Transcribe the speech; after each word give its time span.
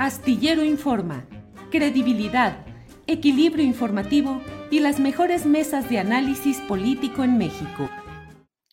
Astillero 0.00 0.64
Informa, 0.64 1.28
credibilidad, 1.70 2.64
equilibrio 3.06 3.62
informativo 3.62 4.40
y 4.70 4.80
las 4.80 4.98
mejores 4.98 5.44
mesas 5.44 5.90
de 5.90 5.98
análisis 5.98 6.58
político 6.60 7.22
en 7.22 7.36
México. 7.36 7.90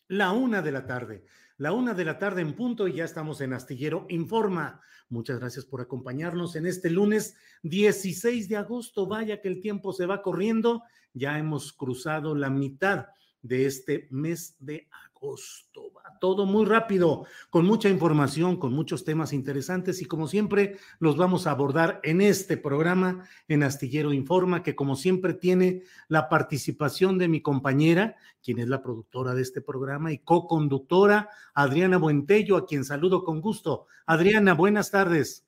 La 0.06 0.32
una 0.32 0.62
de 0.62 0.72
la 0.72 0.86
tarde. 0.86 1.26
La 1.58 1.72
una 1.72 1.92
de 1.92 2.06
la 2.06 2.18
tarde 2.18 2.40
en 2.40 2.54
punto 2.54 2.88
y 2.88 2.94
ya 2.94 3.04
estamos 3.04 3.42
en 3.42 3.52
Astillero 3.52 4.06
Informa. 4.08 4.80
Muchas 5.10 5.38
gracias 5.38 5.66
por 5.66 5.82
acompañarnos 5.82 6.56
en 6.56 6.64
este 6.64 6.88
lunes 6.88 7.36
16 7.62 8.48
de 8.48 8.56
agosto. 8.56 9.06
Vaya 9.06 9.42
que 9.42 9.48
el 9.48 9.60
tiempo 9.60 9.92
se 9.92 10.06
va 10.06 10.22
corriendo. 10.22 10.82
Ya 11.12 11.38
hemos 11.38 11.74
cruzado 11.74 12.34
la 12.34 12.48
mitad 12.48 13.08
de 13.42 13.66
este 13.66 14.08
mes 14.10 14.56
de 14.60 14.88
agosto. 15.10 15.92
Todo 16.20 16.46
muy 16.46 16.64
rápido, 16.64 17.26
con 17.50 17.64
mucha 17.66 17.88
información, 17.88 18.56
con 18.56 18.72
muchos 18.72 19.04
temas 19.04 19.32
interesantes 19.32 20.02
y 20.02 20.04
como 20.04 20.28
siempre 20.28 20.76
los 20.98 21.16
vamos 21.16 21.46
a 21.46 21.52
abordar 21.52 22.00
en 22.02 22.20
este 22.20 22.56
programa 22.56 23.28
en 23.48 23.62
Astillero 23.62 24.12
Informa, 24.12 24.62
que 24.62 24.76
como 24.76 24.96
siempre 24.96 25.34
tiene 25.34 25.82
la 26.08 26.28
participación 26.28 27.18
de 27.18 27.28
mi 27.28 27.40
compañera, 27.40 28.16
quien 28.42 28.58
es 28.58 28.68
la 28.68 28.82
productora 28.82 29.34
de 29.34 29.42
este 29.42 29.60
programa 29.60 30.12
y 30.12 30.18
co-conductora, 30.18 31.28
Adriana 31.54 31.98
Buentello, 31.98 32.56
a 32.56 32.66
quien 32.66 32.84
saludo 32.84 33.24
con 33.24 33.40
gusto. 33.40 33.86
Adriana, 34.06 34.54
buenas 34.54 34.90
tardes. 34.90 35.44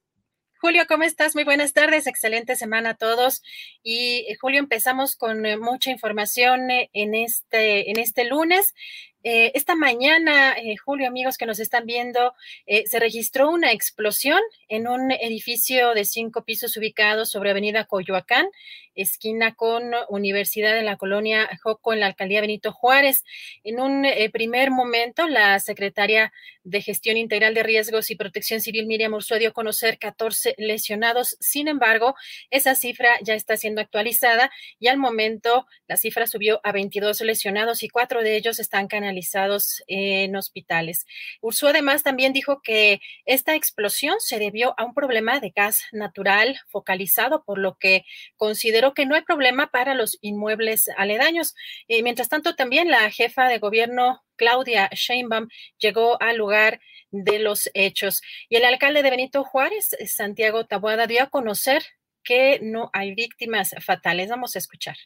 Julio, 0.60 0.82
¿cómo 0.86 1.04
estás? 1.04 1.34
Muy 1.34 1.44
buenas 1.44 1.72
tardes, 1.72 2.06
excelente 2.06 2.54
semana 2.54 2.90
a 2.90 2.94
todos. 2.94 3.42
Y 3.82 4.26
eh, 4.28 4.36
Julio, 4.38 4.58
empezamos 4.58 5.16
con 5.16 5.46
eh, 5.46 5.56
mucha 5.56 5.90
información 5.90 6.70
eh, 6.70 6.90
en 6.92 7.14
este, 7.14 7.90
en 7.90 7.98
este 7.98 8.26
lunes. 8.26 8.74
Eh, 9.22 9.52
esta 9.54 9.74
mañana, 9.74 10.52
eh, 10.52 10.76
Julio, 10.76 11.06
amigos 11.06 11.36
que 11.36 11.44
nos 11.44 11.60
están 11.60 11.84
viendo, 11.84 12.34
eh, 12.66 12.84
se 12.86 12.98
registró 12.98 13.50
una 13.50 13.72
explosión 13.72 14.40
en 14.68 14.88
un 14.88 15.12
edificio 15.12 15.92
de 15.92 16.04
cinco 16.06 16.44
pisos 16.44 16.76
ubicado 16.76 17.26
sobre 17.26 17.50
Avenida 17.50 17.84
Coyoacán, 17.84 18.46
esquina 18.94 19.54
con 19.54 19.92
Universidad 20.08 20.78
en 20.78 20.86
la 20.86 20.96
colonia 20.96 21.48
Joco, 21.62 21.92
en 21.92 22.00
la 22.00 22.06
alcaldía 22.06 22.40
Benito 22.40 22.72
Juárez. 22.72 23.24
En 23.64 23.80
un 23.80 24.06
primer 24.32 24.70
momento, 24.70 25.26
la 25.28 25.58
secretaria 25.60 26.32
de 26.64 26.82
Gestión 26.82 27.16
Integral 27.16 27.54
de 27.54 27.62
Riesgos 27.62 28.10
y 28.10 28.16
Protección 28.16 28.60
Civil, 28.60 28.86
Miriam 28.86 29.14
Ursúa, 29.14 29.38
dio 29.38 29.50
a 29.50 29.52
conocer 29.52 29.98
14 29.98 30.54
lesionados. 30.58 31.36
Sin 31.40 31.68
embargo, 31.68 32.14
esa 32.50 32.74
cifra 32.74 33.18
ya 33.22 33.34
está 33.34 33.56
siendo 33.56 33.80
actualizada 33.80 34.50
y 34.78 34.88
al 34.88 34.98
momento 34.98 35.66
la 35.88 35.96
cifra 35.96 36.26
subió 36.26 36.60
a 36.62 36.72
22 36.72 37.20
lesionados 37.22 37.82
y 37.82 37.88
cuatro 37.88 38.22
de 38.22 38.36
ellos 38.36 38.58
están 38.58 38.88
canalizados 38.88 39.82
en 39.86 40.36
hospitales. 40.36 41.06
Ursúa 41.40 41.70
además 41.70 42.02
también 42.02 42.32
dijo 42.32 42.60
que 42.62 43.00
esta 43.24 43.54
explosión 43.54 44.16
se 44.18 44.38
debió 44.38 44.74
a 44.78 44.84
un 44.84 44.94
problema 44.94 45.40
de 45.40 45.50
gas 45.50 45.84
natural 45.92 46.60
focalizado, 46.68 47.44
por 47.44 47.58
lo 47.58 47.76
que 47.78 48.04
consideró 48.36 48.89
que 48.94 49.06
no 49.06 49.14
hay 49.14 49.22
problema 49.22 49.68
para 49.68 49.94
los 49.94 50.18
inmuebles 50.20 50.88
aledaños. 50.96 51.54
Y 51.86 52.02
mientras 52.02 52.28
tanto, 52.28 52.54
también 52.54 52.90
la 52.90 53.10
jefa 53.10 53.48
de 53.48 53.58
gobierno 53.58 54.22
Claudia 54.36 54.88
Sheinbaum 54.92 55.48
llegó 55.78 56.20
al 56.22 56.36
lugar 56.36 56.80
de 57.10 57.38
los 57.38 57.70
hechos. 57.74 58.22
Y 58.48 58.56
el 58.56 58.64
alcalde 58.64 59.02
de 59.02 59.10
Benito 59.10 59.44
Juárez, 59.44 59.96
Santiago 60.06 60.66
Taboada, 60.66 61.06
dio 61.06 61.22
a 61.22 61.30
conocer 61.30 61.82
que 62.22 62.60
no 62.62 62.90
hay 62.92 63.14
víctimas 63.14 63.74
fatales. 63.84 64.28
Vamos 64.28 64.56
a 64.56 64.58
escuchar 64.58 64.96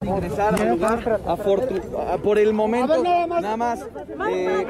ingresar 0.00 0.54
al 0.54 0.68
lugar 0.68 1.20
por 2.22 2.38
el 2.38 2.52
momento 2.52 3.02
nada 3.02 3.56
más, 3.56 3.80
eh, 4.30 4.66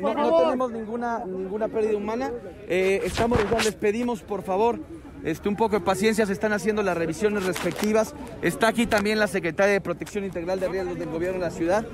no, 0.00 0.38
tenemos 0.40 0.72
ninguna 0.72 1.24
ninguna 1.24 1.68
pérdida 1.68 1.96
humana 1.96 2.32
eh, 2.68 3.02
estamos 3.04 3.38
les 3.64 3.76
pedimos 3.76 4.20
por 4.22 4.42
favor 4.42 4.80
este, 5.24 5.48
un 5.48 5.56
poco 5.56 5.78
de 5.78 5.84
paciencia, 5.84 6.26
se 6.26 6.32
están 6.32 6.52
haciendo 6.52 6.82
las 6.82 6.96
revisiones 6.96 7.44
respectivas. 7.44 8.14
Está 8.42 8.68
aquí 8.68 8.86
también 8.86 9.18
la 9.18 9.26
Secretaria 9.26 9.72
de 9.72 9.80
Protección 9.80 10.24
Integral 10.24 10.60
de 10.60 10.68
Riesgos 10.68 10.98
del 10.98 11.08
Gobierno 11.08 11.38
de 11.38 11.46
la 11.46 11.50
Ciudad. 11.50 11.86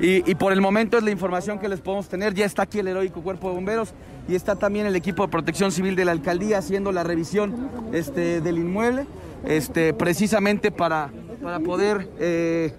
Y, 0.00 0.28
y, 0.28 0.34
por 0.34 0.52
el 0.52 0.60
momento 0.60 0.98
es 0.98 1.04
la 1.04 1.12
información 1.12 1.60
que 1.60 1.68
les 1.68 1.80
podemos 1.80 2.08
tener. 2.08 2.34
Ya 2.34 2.44
está 2.44 2.62
aquí 2.62 2.80
el 2.80 2.88
heroico 2.88 3.22
Cuerpo 3.22 3.48
de 3.48 3.54
Bomberos 3.54 3.94
y 4.28 4.34
está 4.34 4.56
también 4.56 4.86
el 4.86 4.96
equipo 4.96 5.22
de 5.22 5.28
Protección 5.28 5.70
Civil 5.70 5.94
de 5.94 6.04
la 6.04 6.12
Alcaldía 6.12 6.58
haciendo 6.58 6.90
la 6.90 7.04
revisión 7.04 7.70
este, 7.92 8.40
del 8.40 8.58
inmueble, 8.58 9.06
este, 9.46 9.94
precisamente 9.94 10.72
para, 10.72 11.10
para 11.40 11.60
poder 11.60 12.08
eh, 12.18 12.74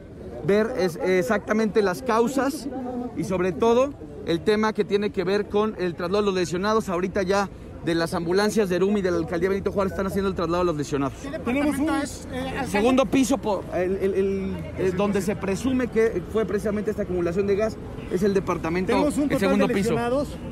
ver 0.45 0.73
exactamente 0.77 1.81
las 1.81 2.01
causas 2.01 2.67
y 3.15 3.23
sobre 3.23 3.53
todo 3.53 3.93
el 4.25 4.41
tema 4.41 4.73
que 4.73 4.83
tiene 4.83 5.11
que 5.11 5.23
ver 5.23 5.47
con 5.47 5.75
el 5.77 5.95
traslado 5.95 6.23
de 6.23 6.25
los 6.31 6.35
lesionados. 6.35 6.89
Ahorita 6.89 7.23
ya 7.23 7.49
de 7.85 7.95
las 7.95 8.13
ambulancias 8.13 8.67
de 8.67 8.79
Rumi 8.79 8.99
y 8.99 9.03
de 9.03 9.11
la 9.11 9.17
alcaldía 9.17 9.49
Benito 9.49 9.71
Juárez 9.71 9.93
están 9.93 10.07
haciendo 10.07 10.29
el 10.29 10.35
traslado 10.35 10.63
de 10.63 10.65
los 10.65 10.75
lesionados. 10.75 11.13
Tenemos 11.45 11.77
un 11.77 11.89
eh, 11.89 12.67
segundo 12.67 13.05
piso 13.05 13.37
por 13.37 13.63
el, 13.73 14.55
donde 14.97 15.21
se 15.21 15.35
presume 15.35 15.87
que 15.87 16.23
fue 16.33 16.45
precisamente 16.45 16.91
esta 16.91 17.03
acumulación 17.03 17.47
de 17.47 17.55
gas, 17.55 17.77
es 18.11 18.23
el 18.23 18.33
departamento, 18.33 19.07
el 19.07 19.39
segundo 19.39 19.67
piso. 19.67 19.95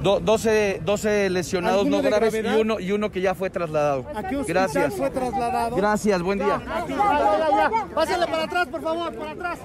12, 0.02 0.82
12 0.86 1.30
lesionados 1.30 1.88
no 1.88 2.02
graves 2.02 2.34
y 2.36 2.60
uno, 2.60 2.80
y 2.80 2.92
uno 2.92 3.12
que 3.12 3.22
ya 3.22 3.34
fue 3.34 3.50
trasladado. 3.50 4.06
Gracias. 4.48 4.94
fue 4.96 5.10
trasladado? 5.10 5.76
Gracias, 5.76 6.22
buen 6.22 6.40
día. 6.40 6.62
Pásale 7.94 8.26
para 8.28 8.44
atrás, 8.44 8.68
por 8.68 8.82
favor, 8.82 9.14
para 9.16 9.32
atrás. 9.32 9.60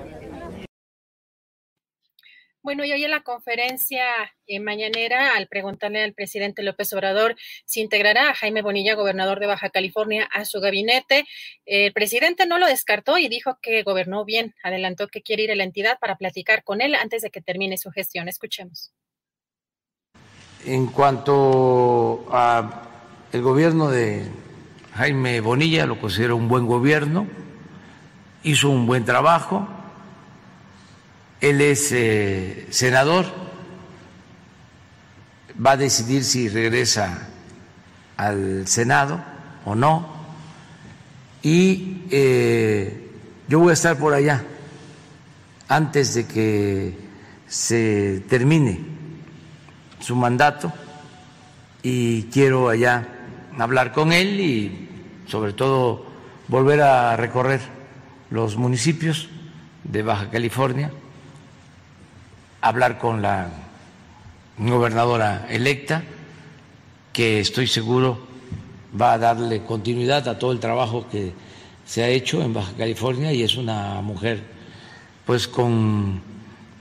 Bueno, 2.69 2.84
y 2.84 2.93
hoy 2.93 3.03
en 3.03 3.12
la 3.12 3.23
conferencia 3.23 4.05
eh, 4.47 4.61
mañanera, 4.61 5.34
al 5.39 5.49
preguntarle 5.49 6.05
al 6.05 6.12
presidente 6.12 6.62
López 6.62 6.93
Obrador 6.93 7.34
si 7.65 7.81
integrará 7.81 8.29
a 8.29 8.34
Jaime 8.34 8.61
Bonilla, 8.61 8.95
gobernador 8.95 9.41
de 9.41 9.47
Baja 9.47 9.71
California, 9.71 10.29
a 10.31 10.45
su 10.45 10.61
gabinete, 10.61 11.25
el 11.65 11.95
presidente 11.95 12.45
no 12.45 12.59
lo 12.59 12.67
descartó 12.67 13.17
y 13.17 13.28
dijo 13.28 13.57
que 13.62 13.83
gobernó 13.84 14.27
bien. 14.27 14.55
Adelantó 14.62 15.09
que 15.09 15.23
quiere 15.23 15.45
ir 15.45 15.51
a 15.51 15.55
la 15.55 15.65
entidad 15.65 15.99
para 15.99 16.17
platicar 16.17 16.62
con 16.62 16.83
él 16.83 16.95
antes 16.95 17.23
de 17.23 17.31
que 17.31 17.41
termine 17.41 17.78
su 17.78 17.91
gestión. 17.91 18.28
Escuchemos. 18.28 18.93
En 20.67 20.89
cuanto 20.89 22.28
a 22.31 22.83
el 23.33 23.41
gobierno 23.41 23.89
de 23.89 24.27
Jaime 24.93 25.41
Bonilla, 25.41 25.87
lo 25.87 25.98
considero 25.98 26.37
un 26.37 26.48
buen 26.48 26.66
gobierno, 26.66 27.27
hizo 28.42 28.69
un 28.69 28.87
buen 28.87 29.07
trabajo 29.07 29.66
él 31.41 31.61
es 31.61 31.93
eh, 31.93 32.67
senador, 32.71 33.27
va 35.65 35.73
a 35.73 35.77
decidir 35.77 36.25
si 36.25 36.49
regresa 36.49 37.29
al 38.17 38.67
Senado 38.67 39.21
o 39.65 39.75
no, 39.75 40.19
y 41.43 42.03
eh, 42.11 43.11
yo 43.49 43.61
voy 43.61 43.71
a 43.71 43.75
estar 43.75 43.97
por 43.97 44.15
allá 44.15 44.45
antes 45.69 46.15
de 46.15 46.27
que 46.27 46.95
se 47.47 48.23
termine 48.29 48.81
su 50.01 50.17
mandato. 50.17 50.73
Y 51.83 52.25
quiero 52.25 52.69
allá 52.69 53.09
hablar 53.59 53.93
con 53.93 54.13
él 54.13 54.41
y 54.41 54.89
sobre 55.27 55.53
todo 55.53 56.07
volver 56.49 56.83
a 56.83 57.17
recorrer 57.17 57.61
los 58.31 58.57
municipios 58.57 59.29
de 59.85 60.03
Baja 60.03 60.31
California 60.31 60.91
hablar 62.68 62.98
con 62.98 63.22
la 63.22 63.48
gobernadora 64.59 65.47
electa, 65.50 66.03
que 67.12 67.41
estoy 67.41 67.66
seguro 67.66 68.18
va 68.98 69.12
a 69.12 69.18
darle 69.18 69.65
continuidad 69.65 70.28
a 70.28 70.38
todo 70.38 70.53
el 70.53 70.60
trabajo 70.60 71.06
que 71.10 71.32
se 71.86 72.03
ha 72.03 72.09
hecho 72.09 72.42
en 72.42 72.53
Baja 72.53 72.72
California 72.76 73.32
y 73.32 73.42
es 73.42 73.56
una 73.56 74.00
mujer 74.03 74.42
pues 75.24 75.47
con 75.47 76.22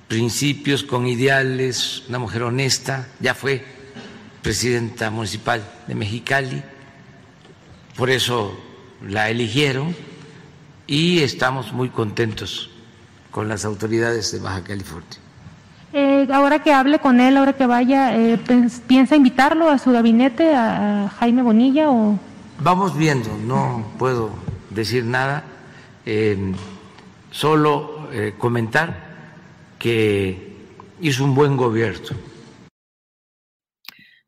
principios, 0.07 0.83
con 0.83 1.05
ideales, 1.05 2.03
una 2.07 2.19
mujer 2.19 2.43
honesta, 2.43 3.07
ya 3.19 3.33
fue 3.33 3.63
presidenta 4.41 5.09
municipal 5.09 5.61
de 5.87 5.95
Mexicali, 5.95 6.63
por 7.95 8.09
eso 8.09 8.57
la 9.05 9.29
eligieron 9.29 9.95
y 10.87 11.19
estamos 11.19 11.73
muy 11.73 11.89
contentos 11.89 12.69
con 13.31 13.49
las 13.49 13.65
autoridades 13.65 14.31
de 14.31 14.39
Baja 14.39 14.63
California. 14.63 15.26
Eh, 15.93 16.27
ahora 16.31 16.61
que 16.61 16.73
hable 16.73 16.99
con 16.99 17.21
él, 17.21 17.37
ahora 17.37 17.53
que 17.53 17.65
vaya, 17.65 18.15
eh, 18.17 18.37
¿piensa 18.87 19.15
invitarlo 19.15 19.69
a 19.69 19.77
su 19.77 19.91
gabinete, 19.91 20.53
a, 20.53 21.09
Jaime 21.19 21.41
Bonilla? 21.41 21.89
O... 21.89 22.19
Vamos 22.59 22.97
viendo, 22.97 23.29
no 23.37 23.93
puedo 23.97 24.31
decir 24.69 25.05
nada, 25.05 25.43
eh, 26.05 26.53
solo 27.31 27.95
comentar 28.37 29.05
que 29.77 30.55
hizo 31.01 31.23
un 31.23 31.35
buen 31.35 31.57
gobierno. 31.57 32.17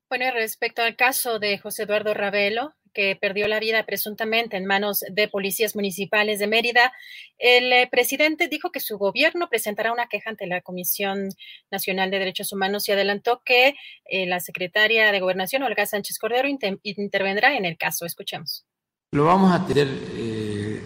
Bueno, 0.09 0.25
respecto 0.33 0.81
al 0.81 0.95
caso 0.95 1.39
de 1.39 1.57
José 1.59 1.83
Eduardo 1.83 2.13
Ravelo, 2.13 2.73
que 2.99 3.15
perdió 3.15 3.47
la 3.47 3.61
vida 3.61 3.85
presuntamente 3.85 4.57
en 4.57 4.65
manos 4.65 5.05
de 5.09 5.29
policías 5.29 5.73
municipales 5.73 6.37
de 6.37 6.47
Mérida, 6.47 6.91
el 7.37 7.71
eh, 7.71 7.87
presidente 7.89 8.49
dijo 8.49 8.73
que 8.73 8.81
su 8.81 8.97
gobierno 8.97 9.47
presentará 9.47 9.93
una 9.93 10.07
queja 10.07 10.31
ante 10.31 10.47
la 10.47 10.59
Comisión 10.59 11.29
Nacional 11.71 12.11
de 12.11 12.19
Derechos 12.19 12.51
Humanos 12.51 12.89
y 12.89 12.91
adelantó 12.91 13.41
que 13.45 13.75
eh, 14.03 14.25
la 14.25 14.41
secretaria 14.41 15.13
de 15.13 15.19
Gobernación, 15.21 15.63
Olga 15.63 15.85
Sánchez 15.85 16.19
Cordero, 16.19 16.49
intervendrá 16.83 17.55
en 17.55 17.63
el 17.63 17.77
caso. 17.77 18.05
Escuchemos. 18.05 18.65
Lo 19.13 19.23
vamos 19.23 19.53
a 19.53 19.65
tener 19.65 19.87
eh, 20.17 20.81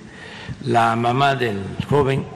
la 0.65 0.95
mamá 0.95 1.35
del 1.35 1.63
joven. 1.89 2.27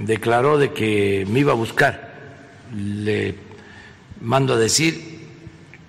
declaró 0.00 0.58
de 0.58 0.72
que 0.72 1.24
me 1.28 1.38
iba 1.38 1.52
a 1.52 1.54
buscar. 1.54 2.12
Le 2.74 3.36
mando 4.20 4.54
a 4.54 4.58
decir 4.58 5.07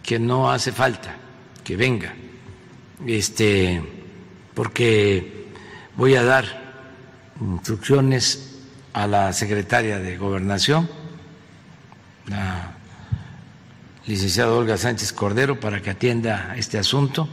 que 0.09 0.17
no 0.17 0.49
hace 0.49 0.71
falta 0.71 1.15
que 1.63 1.75
venga, 1.75 2.15
este, 3.05 3.79
porque 4.55 5.51
voy 5.95 6.15
a 6.15 6.23
dar 6.23 6.45
instrucciones 7.39 8.57
a 8.93 9.05
la 9.05 9.31
secretaria 9.33 9.99
de 9.99 10.17
Gobernación, 10.17 10.89
la 12.25 12.71
licenciada 14.07 14.51
Olga 14.51 14.77
Sánchez 14.77 15.13
Cordero, 15.13 15.59
para 15.59 15.79
que 15.79 15.91
atienda 15.91 16.55
este 16.57 16.79
asunto, 16.79 17.29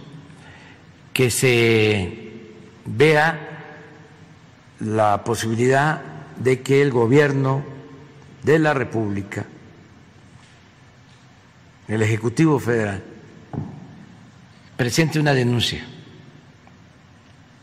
que 1.14 1.30
se 1.30 2.42
vea 2.84 3.40
la 4.80 5.24
posibilidad 5.24 6.02
de 6.36 6.60
que 6.60 6.82
el 6.82 6.90
gobierno 6.90 7.64
de 8.42 8.58
la 8.58 8.74
República 8.74 9.46
el 11.88 12.02
Ejecutivo 12.02 12.58
Federal 12.58 13.02
presente 14.76 15.18
una 15.18 15.32
denuncia 15.32 15.84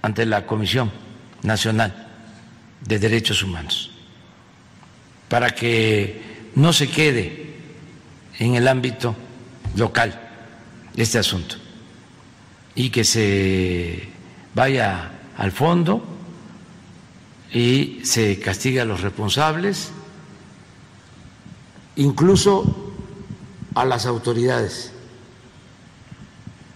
ante 0.01 0.25
la 0.25 0.45
Comisión 0.45 0.91
Nacional 1.43 2.07
de 2.81 2.99
Derechos 2.99 3.43
Humanos 3.43 3.91
para 5.29 5.51
que 5.51 6.51
no 6.55 6.73
se 6.73 6.89
quede 6.89 7.55
en 8.39 8.55
el 8.55 8.67
ámbito 8.67 9.15
local 9.75 10.19
este 10.95 11.19
asunto 11.19 11.55
y 12.75 12.89
que 12.89 13.03
se 13.03 14.09
vaya 14.53 15.11
al 15.37 15.51
fondo 15.51 16.03
y 17.51 18.01
se 18.03 18.39
castigue 18.39 18.81
a 18.81 18.85
los 18.85 19.01
responsables, 19.01 19.91
incluso 21.95 22.82
a 23.75 23.85
las 23.85 24.05
autoridades 24.05 24.91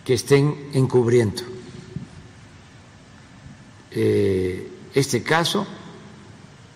que 0.05 0.13
estén 0.13 0.69
encubriendo 0.73 1.57
eh, 3.99 4.69
este 4.94 5.23
caso, 5.23 5.65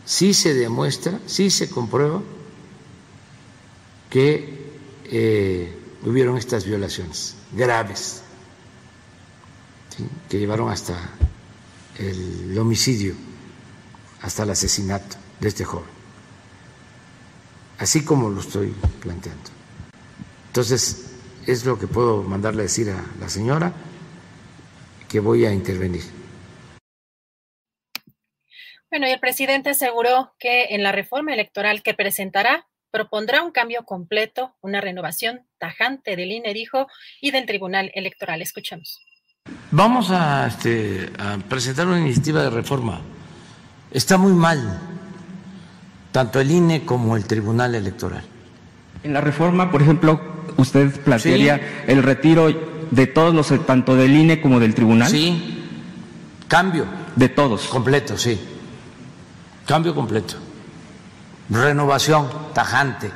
sí 0.06 0.34
se 0.34 0.56
demuestra, 0.56 1.20
sí 1.28 1.52
se 1.52 1.70
comprueba 1.70 2.20
que 4.10 4.72
eh, 5.06 5.78
hubieron 6.04 6.38
estas 6.38 6.66
violaciones 6.66 7.36
graves 7.52 8.24
que 10.28 10.40
llevaron 10.40 10.72
hasta 10.72 10.98
el 12.00 12.58
homicidio, 12.58 13.14
hasta 14.24 14.42
el 14.42 14.50
asesinato 14.50 15.18
de 15.40 15.48
este 15.48 15.64
joven, 15.64 15.90
así 17.78 18.04
como 18.04 18.30
lo 18.30 18.42
estoy 18.42 18.74
planteando. 19.00 19.51
Entonces, 20.52 21.16
es 21.48 21.64
lo 21.64 21.80
que 21.80 21.88
puedo 21.88 22.24
mandarle 22.24 22.64
a 22.64 22.64
decir 22.64 22.90
a 22.90 23.02
la 23.22 23.30
señora, 23.30 23.72
que 25.08 25.22
voy 25.22 25.46
a 25.46 25.54
intervenir. 25.54 26.04
Bueno, 28.90 29.08
y 29.08 29.12
el 29.12 29.20
presidente 29.22 29.70
aseguró 29.70 30.34
que 30.40 30.66
en 30.72 30.84
la 30.84 30.92
reforma 30.92 31.34
electoral 31.34 31.82
que 31.84 31.94
presentará 31.94 32.68
propondrá 32.92 33.44
un 33.44 33.52
cambio 33.52 33.86
completo, 33.86 34.54
una 34.60 34.82
renovación 34.82 35.48
tajante 35.58 36.18
del 36.18 36.34
INE, 36.34 36.54
dijo, 36.54 36.88
y 37.22 37.32
del 37.32 37.46
Tribunal 37.46 37.90
Electoral. 37.96 38.42
Escuchemos. 38.42 39.00
Vamos 39.72 40.12
a, 40.12 40.48
este, 40.48 41.10
a 41.18 41.38
presentar 41.38 41.88
una 41.88 42.02
iniciativa 42.02 42.44
de 42.44 42.50
reforma. 42.50 43.00
Está 43.90 44.18
muy 44.18 44.34
mal 44.34 44.82
tanto 46.12 46.42
el 46.42 46.52
INE 46.52 46.86
como 46.86 47.16
el 47.16 47.26
Tribunal 47.26 47.74
Electoral. 47.74 48.26
En 49.04 49.14
la 49.14 49.22
reforma, 49.22 49.72
por 49.72 49.82
ejemplo, 49.82 50.41
¿usted 50.58 51.02
plantearía 51.02 51.84
el 51.88 52.04
retiro 52.04 52.50
de 52.92 53.08
todos 53.08 53.34
los, 53.34 53.66
tanto 53.66 53.96
del 53.96 54.16
INE 54.16 54.42
como 54.42 54.60
del 54.60 54.76
tribunal? 54.76 55.10
Sí, 55.10 55.64
cambio. 56.48 56.86
De 57.16 57.30
todos. 57.30 57.68
Completo, 57.68 58.18
sí. 58.18 58.40
Cambio 59.66 59.94
completo. 59.94 60.36
Renovación 61.50 62.28
tajante. 62.54 63.12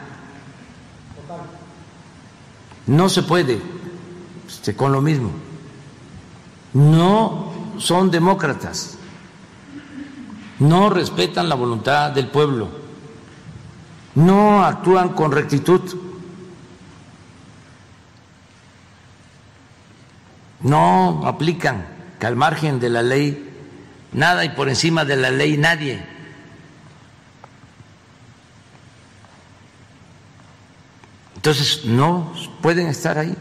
No 2.88 3.10
se 3.10 3.24
puede 3.24 3.60
este, 4.48 4.76
con 4.76 4.92
lo 4.92 5.02
mismo. 5.02 5.32
No 6.74 7.54
son 7.77 8.12
demócratas. 8.12 8.98
No 10.60 10.89
respetan 10.89 11.50
la 11.50 11.56
voluntad 11.56 12.12
del 12.12 12.27
pueblo. 12.27 12.70
No 14.15 14.63
actúan 14.63 15.10
con 15.10 15.32
rectitud. 15.32 15.82
No 20.62 21.22
aplican 21.26 21.86
que 22.20 22.26
al 22.26 22.36
margen 22.36 22.80
de 22.80 22.90
la 22.90 23.02
ley 23.02 23.50
nada 24.14 24.46
y 24.46 24.50
por 24.50 24.70
encima 24.70 25.06
de 25.06 25.16
la 25.16 25.30
ley 25.30 25.58
nadie. 25.58 26.04
Entonces 31.36 31.86
no 31.86 32.34
pueden 32.62 32.88
estar 32.88 33.20
ahí. 33.20 33.36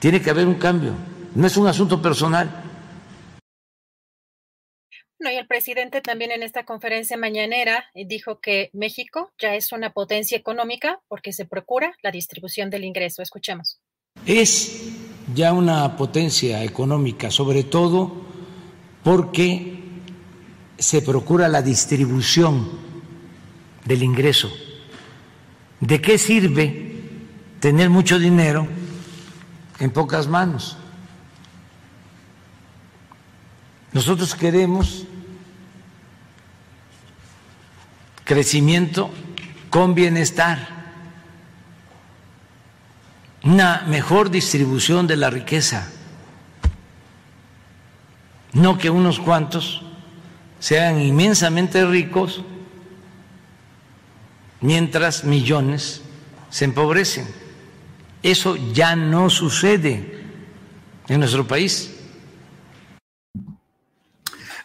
Tiene 0.00 0.20
que 0.20 0.28
haber 0.28 0.46
un 0.46 0.56
cambio. 0.56 0.92
No 1.34 1.46
es 1.46 1.56
un 1.56 1.66
asunto 1.66 2.02
personal. 2.02 2.62
No, 5.18 5.30
y 5.30 5.36
el 5.36 5.46
presidente 5.46 6.02
también 6.02 6.30
en 6.30 6.42
esta 6.42 6.64
conferencia 6.64 7.16
mañanera 7.16 7.86
dijo 7.94 8.38
que 8.40 8.68
México 8.74 9.32
ya 9.38 9.54
es 9.54 9.72
una 9.72 9.94
potencia 9.94 10.36
económica 10.36 11.00
porque 11.08 11.32
se 11.32 11.46
procura 11.46 11.96
la 12.02 12.10
distribución 12.10 12.68
del 12.68 12.84
ingreso. 12.84 13.22
Escuchemos. 13.22 13.80
Es 14.26 14.78
ya 15.34 15.52
una 15.52 15.96
potencia 15.96 16.62
económica, 16.62 17.30
sobre 17.30 17.64
todo 17.64 18.24
porque 19.02 19.84
se 20.78 21.02
procura 21.02 21.48
la 21.48 21.62
distribución 21.62 22.68
del 23.84 24.02
ingreso. 24.02 24.50
¿De 25.80 26.00
qué 26.00 26.18
sirve 26.18 26.92
tener 27.60 27.90
mucho 27.90 28.18
dinero 28.18 28.66
en 29.78 29.90
pocas 29.90 30.26
manos? 30.26 30.76
Nosotros 33.92 34.34
queremos 34.34 35.04
crecimiento 38.24 39.10
con 39.70 39.94
bienestar 39.94 40.75
una 43.46 43.84
mejor 43.86 44.30
distribución 44.30 45.06
de 45.06 45.16
la 45.16 45.30
riqueza, 45.30 45.88
no 48.52 48.76
que 48.76 48.90
unos 48.90 49.20
cuantos 49.20 49.82
sean 50.58 51.00
inmensamente 51.00 51.86
ricos 51.86 52.42
mientras 54.60 55.24
millones 55.24 56.02
se 56.50 56.64
empobrecen. 56.64 57.26
Eso 58.22 58.56
ya 58.72 58.96
no 58.96 59.30
sucede 59.30 60.24
en 61.06 61.20
nuestro 61.20 61.46
país. 61.46 61.92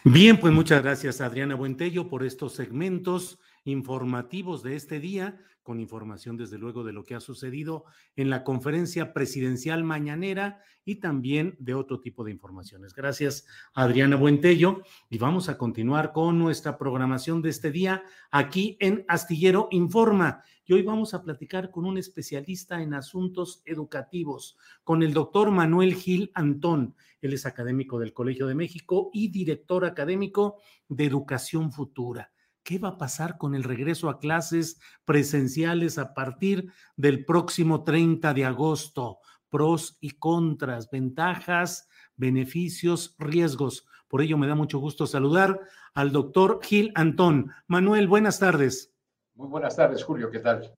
Bien, 0.04 0.40
pues 0.40 0.52
muchas 0.52 0.82
gracias 0.82 1.22
Adriana 1.22 1.54
Buentello 1.54 2.10
por 2.10 2.24
estos 2.24 2.54
segmentos 2.56 3.38
informativos 3.64 4.64
de 4.64 4.76
este 4.76 5.00
día, 5.00 5.38
con 5.64 5.80
información 5.80 6.38
desde 6.38 6.58
luego 6.58 6.84
de 6.84 6.94
lo 6.94 7.04
que 7.04 7.16
ha 7.16 7.20
sucedido 7.20 7.86
en 8.16 8.30
la 8.30 8.44
conferencia 8.44 9.14
presidencial 9.14 9.84
mañanera 9.84 10.62
y 10.86 10.96
también 10.96 11.56
de 11.60 11.74
otro 11.74 12.00
tipo 12.00 12.24
de 12.24 12.32
informaciones. 12.32 12.94
Gracias 12.94 13.46
Adriana 13.74 14.16
Buentello 14.16 14.82
y 15.10 15.18
vamos 15.18 15.50
a 15.50 15.58
continuar 15.58 16.12
con 16.12 16.40
nuestra 16.40 16.78
programación 16.78 17.42
de 17.42 17.50
este 17.50 17.72
día 17.72 18.04
aquí 18.32 18.78
en 18.80 19.06
Astillero 19.08 19.68
Informa. 19.72 20.44
Y 20.66 20.74
hoy 20.74 20.84
vamos 20.84 21.14
a 21.14 21.22
platicar 21.24 21.70
con 21.70 21.86
un 21.86 21.98
especialista 21.98 22.82
en 22.82 22.94
asuntos 22.94 23.62
educativos, 23.66 24.58
con 24.84 25.04
el 25.04 25.14
doctor 25.14 25.52
Manuel 25.52 25.96
Gil 25.96 26.32
Antón. 26.34 26.96
Él 27.22 27.34
es 27.34 27.46
académico 27.46 28.00
del 28.00 28.14
Colegio 28.14 28.48
de 28.48 28.56
México 28.56 29.10
y 29.14 29.30
director 29.30 29.86
académico 29.86 30.62
de 30.88 31.06
Educación 31.06 31.72
Futura. 31.72 32.32
¿Qué 32.64 32.78
va 32.78 32.90
a 32.90 32.98
pasar 32.98 33.38
con 33.38 33.56
el 33.56 33.64
regreso 33.64 34.10
a 34.10 34.20
clases 34.20 34.80
presenciales 35.04 35.98
a 35.98 36.14
partir 36.14 36.72
del 36.96 37.26
próximo 37.26 37.84
30 37.84 38.34
de 38.34 38.46
agosto? 38.46 39.20
Pros 39.50 39.98
y 40.00 40.12
contras, 40.12 40.90
ventajas, 40.92 41.90
beneficios, 42.16 43.16
riesgos. 43.18 43.86
Por 44.08 44.22
ello 44.22 44.38
me 44.38 44.48
da 44.48 44.56
mucho 44.56 44.80
gusto 44.80 45.08
saludar 45.08 45.60
al 45.94 46.12
doctor 46.12 46.60
Gil 46.62 46.92
Antón. 46.96 47.52
Manuel, 47.68 48.08
buenas 48.08 48.40
tardes. 48.40 48.94
Muy 49.34 49.48
buenas 49.48 49.76
tardes, 49.76 50.04
Julio, 50.04 50.30
¿qué 50.30 50.40
tal? 50.40 50.74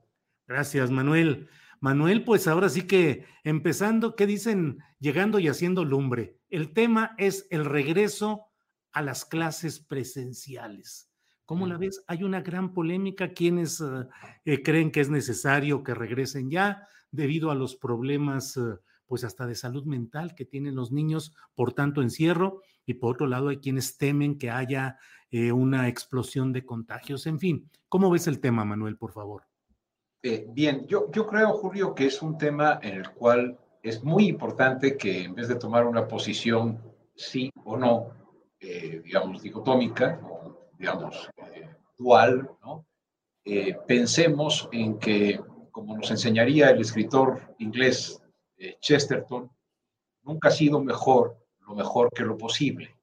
Gracias, 0.47 0.89
Manuel. 0.89 1.49
Manuel, 1.81 2.23
pues 2.23 2.47
ahora 2.47 2.69
sí 2.69 2.87
que 2.87 3.25
empezando, 3.43 4.15
¿qué 4.15 4.25
dicen? 4.25 4.79
Llegando 4.99 5.37
y 5.39 5.49
haciendo 5.49 5.83
lumbre. 5.83 6.39
El 6.49 6.71
tema 6.71 7.13
es 7.17 7.45
el 7.49 7.65
regreso 7.65 8.45
a 8.93 9.01
las 9.01 9.25
clases 9.25 9.79
presenciales. 9.79 11.12
¿Cómo 11.53 11.67
la 11.67 11.77
ves? 11.77 12.03
Hay 12.07 12.23
una 12.23 12.41
gran 12.41 12.73
polémica. 12.73 13.31
Quienes 13.31 13.79
eh, 13.79 14.07
eh, 14.43 14.63
creen 14.63 14.91
que 14.91 15.01
es 15.01 15.11
necesario 15.11 15.83
que 15.83 15.93
regresen 15.93 16.49
ya 16.49 16.87
debido 17.11 17.51
a 17.51 17.55
los 17.55 17.75
problemas, 17.75 18.57
eh, 18.57 18.79
pues 19.05 19.23
hasta 19.23 19.45
de 19.45 19.53
salud 19.53 19.85
mental 19.85 20.33
que 20.33 20.45
tienen 20.45 20.73
los 20.73 20.91
niños 20.91 21.35
por 21.53 21.73
tanto 21.73 22.01
encierro. 22.01 22.63
Y 22.87 22.95
por 22.95 23.13
otro 23.13 23.27
lado, 23.27 23.49
hay 23.49 23.57
quienes 23.57 23.99
temen 23.99 24.39
que 24.39 24.49
haya 24.49 24.97
una 25.53 25.87
explosión 25.87 26.53
de 26.53 26.65
contagios. 26.65 27.27
En 27.27 27.37
fin, 27.37 27.69
¿cómo 27.87 28.09
ves 28.09 28.25
el 28.25 28.39
tema, 28.39 28.65
Manuel, 28.65 28.97
por 28.97 29.11
favor? 29.11 29.43
bien, 30.53 30.87
yo, 30.87 31.11
yo 31.11 31.27
creo, 31.27 31.53
Julio, 31.53 31.93
que 31.93 32.05
es 32.05 32.21
un 32.21 32.37
tema 32.37 32.79
en 32.81 32.97
el 32.97 33.11
cual 33.11 33.59
es 33.83 34.03
muy 34.03 34.27
importante 34.27 34.95
que 34.97 35.23
en 35.23 35.35
vez 35.35 35.47
de 35.47 35.55
tomar 35.55 35.85
una 35.85 36.07
posición 36.07 36.79
sí 37.15 37.51
o 37.63 37.77
no, 37.77 38.09
digamos, 38.59 39.41
dicotómica, 39.41 40.19
digamos, 40.83 41.29
eh, 43.45 43.75
pensemos 43.87 44.69
en 44.71 44.99
que, 44.99 45.39
como 45.71 45.97
nos 45.97 46.09
enseñaría 46.11 46.69
el 46.69 46.81
escritor 46.81 47.55
inglés 47.59 48.21
eh, 48.57 48.77
Chesterton, 48.79 49.51
nunca 50.23 50.49
ha 50.49 50.51
sido 50.51 50.81
mejor 50.81 51.37
lo 51.67 51.75
mejor 51.75 52.09
que 52.13 52.23
lo 52.23 52.37
posible. 52.37 52.95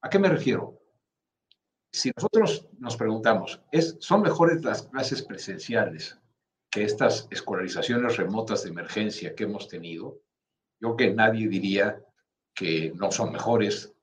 ¿A 0.00 0.10
qué 0.10 0.18
me 0.18 0.28
refiero? 0.28 0.80
Si 1.92 2.10
nosotros 2.16 2.66
nos 2.78 2.96
preguntamos, 2.96 3.60
¿es, 3.70 3.96
¿son 4.00 4.22
mejores 4.22 4.62
las 4.64 4.82
clases 4.82 5.22
presenciales 5.22 6.18
que 6.70 6.84
estas 6.84 7.28
escolarizaciones 7.30 8.16
remotas 8.16 8.64
de 8.64 8.70
emergencia 8.70 9.34
que 9.34 9.44
hemos 9.44 9.68
tenido? 9.68 10.20
Yo 10.80 10.96
que 10.96 11.14
nadie 11.14 11.48
diría 11.48 12.02
que 12.52 12.92
no 12.96 13.10
son 13.10 13.32
mejores 13.32 13.93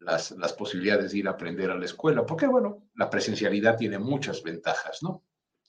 las, 0.00 0.32
las, 0.32 0.52
posibilidades 0.54 1.12
de 1.12 1.18
ir 1.18 1.28
a 1.28 1.32
aprender 1.32 1.70
a 1.70 1.76
la 1.76 1.84
escuela, 1.84 2.24
porque 2.26 2.46
bueno, 2.46 2.88
la 2.94 3.08
presencialidad 3.08 3.76
tiene 3.76 3.98
muchas 3.98 4.42
ventajas, 4.42 5.02
¿no? 5.02 5.24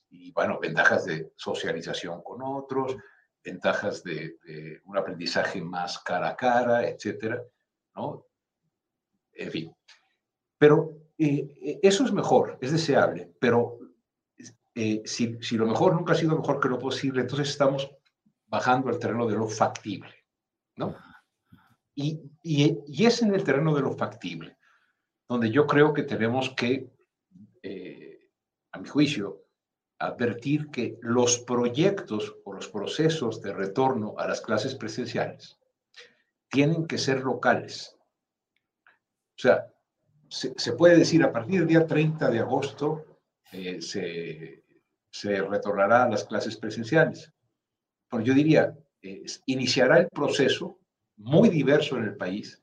Y 0.09 0.31
bueno, 0.31 0.59
ventajas 0.59 1.05
de 1.05 1.31
socialización 1.35 2.21
con 2.21 2.41
otros, 2.41 2.97
ventajas 3.43 4.03
de, 4.03 4.37
un 4.85 4.97
aprendizaje 4.97 5.61
más 5.61 5.99
cara 5.99 6.29
a 6.29 6.35
cara, 6.35 6.87
etcétera, 6.87 7.41
¿no? 7.95 8.25
En 9.33 9.51
fin. 9.51 9.75
Pero 10.57 10.97
eh, 11.17 11.79
eso 11.81 12.05
es 12.05 12.11
mejor, 12.11 12.57
es 12.61 12.71
deseable, 12.71 13.31
pero 13.39 13.79
eh, 14.75 15.01
si, 15.05 15.37
si 15.41 15.57
lo 15.57 15.65
mejor 15.65 15.95
nunca 15.95 16.13
ha 16.13 16.15
sido 16.15 16.37
mejor 16.37 16.59
que 16.59 16.69
lo 16.69 16.79
posible, 16.79 17.21
entonces 17.21 17.49
estamos 17.49 17.89
bajando 18.47 18.89
al 18.89 18.99
terreno 18.99 19.25
de 19.27 19.35
lo 19.35 19.47
factible, 19.47 20.13
¿no? 20.75 20.95
Y, 21.95 22.31
es 23.05 23.21
en 23.21 23.33
el 23.33 23.43
terreno 23.43 23.75
de 23.75 23.81
lo 23.81 23.91
factible, 23.91 24.57
donde 25.27 25.51
yo 25.51 25.67
creo 25.67 25.93
que 25.93 26.03
tenemos 26.03 26.49
que, 26.51 26.89
eh, 27.61 28.29
a 28.71 28.79
mi 28.79 28.87
juicio, 28.87 29.43
advertir 29.99 30.69
que 30.71 30.97
los 31.01 31.39
proyectos 31.39 32.35
o 32.43 32.53
los 32.53 32.67
procesos 32.69 33.41
de 33.41 33.53
retorno 33.53 34.15
a 34.17 34.27
las 34.27 34.41
clases 34.41 34.73
presenciales 34.75 35.59
tienen 36.49 36.87
que 36.87 36.97
ser 36.97 37.21
locales. 37.21 37.95
O 39.37 39.41
sea, 39.41 39.67
se, 40.27 40.73
puede 40.73 40.97
decir 40.97 41.23
a 41.23 41.31
partir 41.31 41.59
del 41.59 41.67
día 41.67 41.85
30 41.85 42.29
de 42.29 42.39
agosto 42.39 43.19
eh, 43.51 43.81
se, 43.81 44.63
retornará 45.41 46.03
a 46.03 46.09
las 46.09 46.23
clases 46.23 46.57
presenciales. 46.57 47.31
Pero 48.09 48.23
yo 48.23 48.33
diría, 48.33 48.75
iniciará 49.45 49.99
el 49.99 50.09
proceso 50.09 50.80
muy 51.23 51.49
diverso 51.49 51.97
en 51.97 52.03
el 52.03 52.15
país 52.15 52.61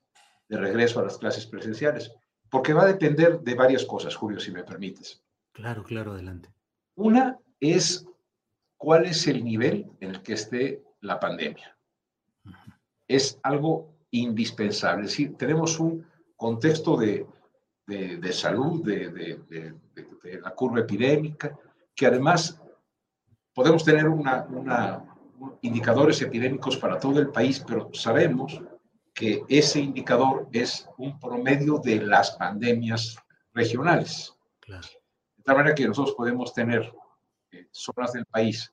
de 0.49 0.59
regreso 0.59 1.01
a 1.01 1.05
las 1.05 1.19
clases 1.19 1.47
presenciales, 1.47 2.13
porque 2.51 2.73
va 2.73 2.83
a 2.83 2.93
depender 2.93 3.41
de 3.41 3.55
varias 3.55 3.85
cosas, 3.85 4.15
Julio, 4.15 4.41
si 4.41 4.51
me 4.51 4.65
permites. 4.65 5.23
Claro, 5.53 5.83
claro, 5.85 6.13
adelante. 6.13 6.51
Una 6.95 7.39
es 7.61 8.07
cuál 8.77 9.07
es 9.07 9.27
el 9.27 9.45
nivel 9.45 9.91
en 10.01 10.11
el 10.11 10.23
que 10.23 10.35
esté 10.35 10.83
la 11.01 11.21
pandemia. 11.21 11.77
Es 13.07 13.39
algo 13.43 13.95
indispensable. 14.11 15.05
Es 15.05 15.11
decir, 15.11 15.37
tenemos 15.37 15.79
un 15.79 16.07
contexto 16.37 16.97
de, 16.97 17.27
de, 17.87 18.33
salud, 18.33 18.85
de, 18.85 19.11
de, 19.11 20.41
la 20.41 20.51
curva 20.51 20.81
epidémica, 20.81 21.59
que 21.95 22.07
además 22.07 22.61
podemos 23.55 23.85
tener 23.85 24.09
una, 24.09 24.45
una, 24.45 25.08
indicadores 25.63 26.21
epidémicos 26.23 26.77
para 26.77 26.99
todo 26.99 27.21
el 27.21 27.31
país, 27.31 27.65
pero 27.67 27.91
sabemos 27.93 28.61
que 29.15 29.43
ese 29.49 29.81
indicador 29.81 30.49
es 30.53 30.89
un 30.97 31.19
promedio 31.19 31.79
de 31.79 32.01
las 32.01 32.33
pandemias 32.33 33.17
regionales. 33.53 34.35
De 34.67 35.43
tal 35.43 35.57
manera 35.57 35.75
que 35.75 35.87
nosotros 35.87 36.15
podemos 36.15 36.53
tener 36.55 36.93
eh, 37.51 37.67
zonas 37.73 38.13
del 38.13 38.27
país 38.27 38.73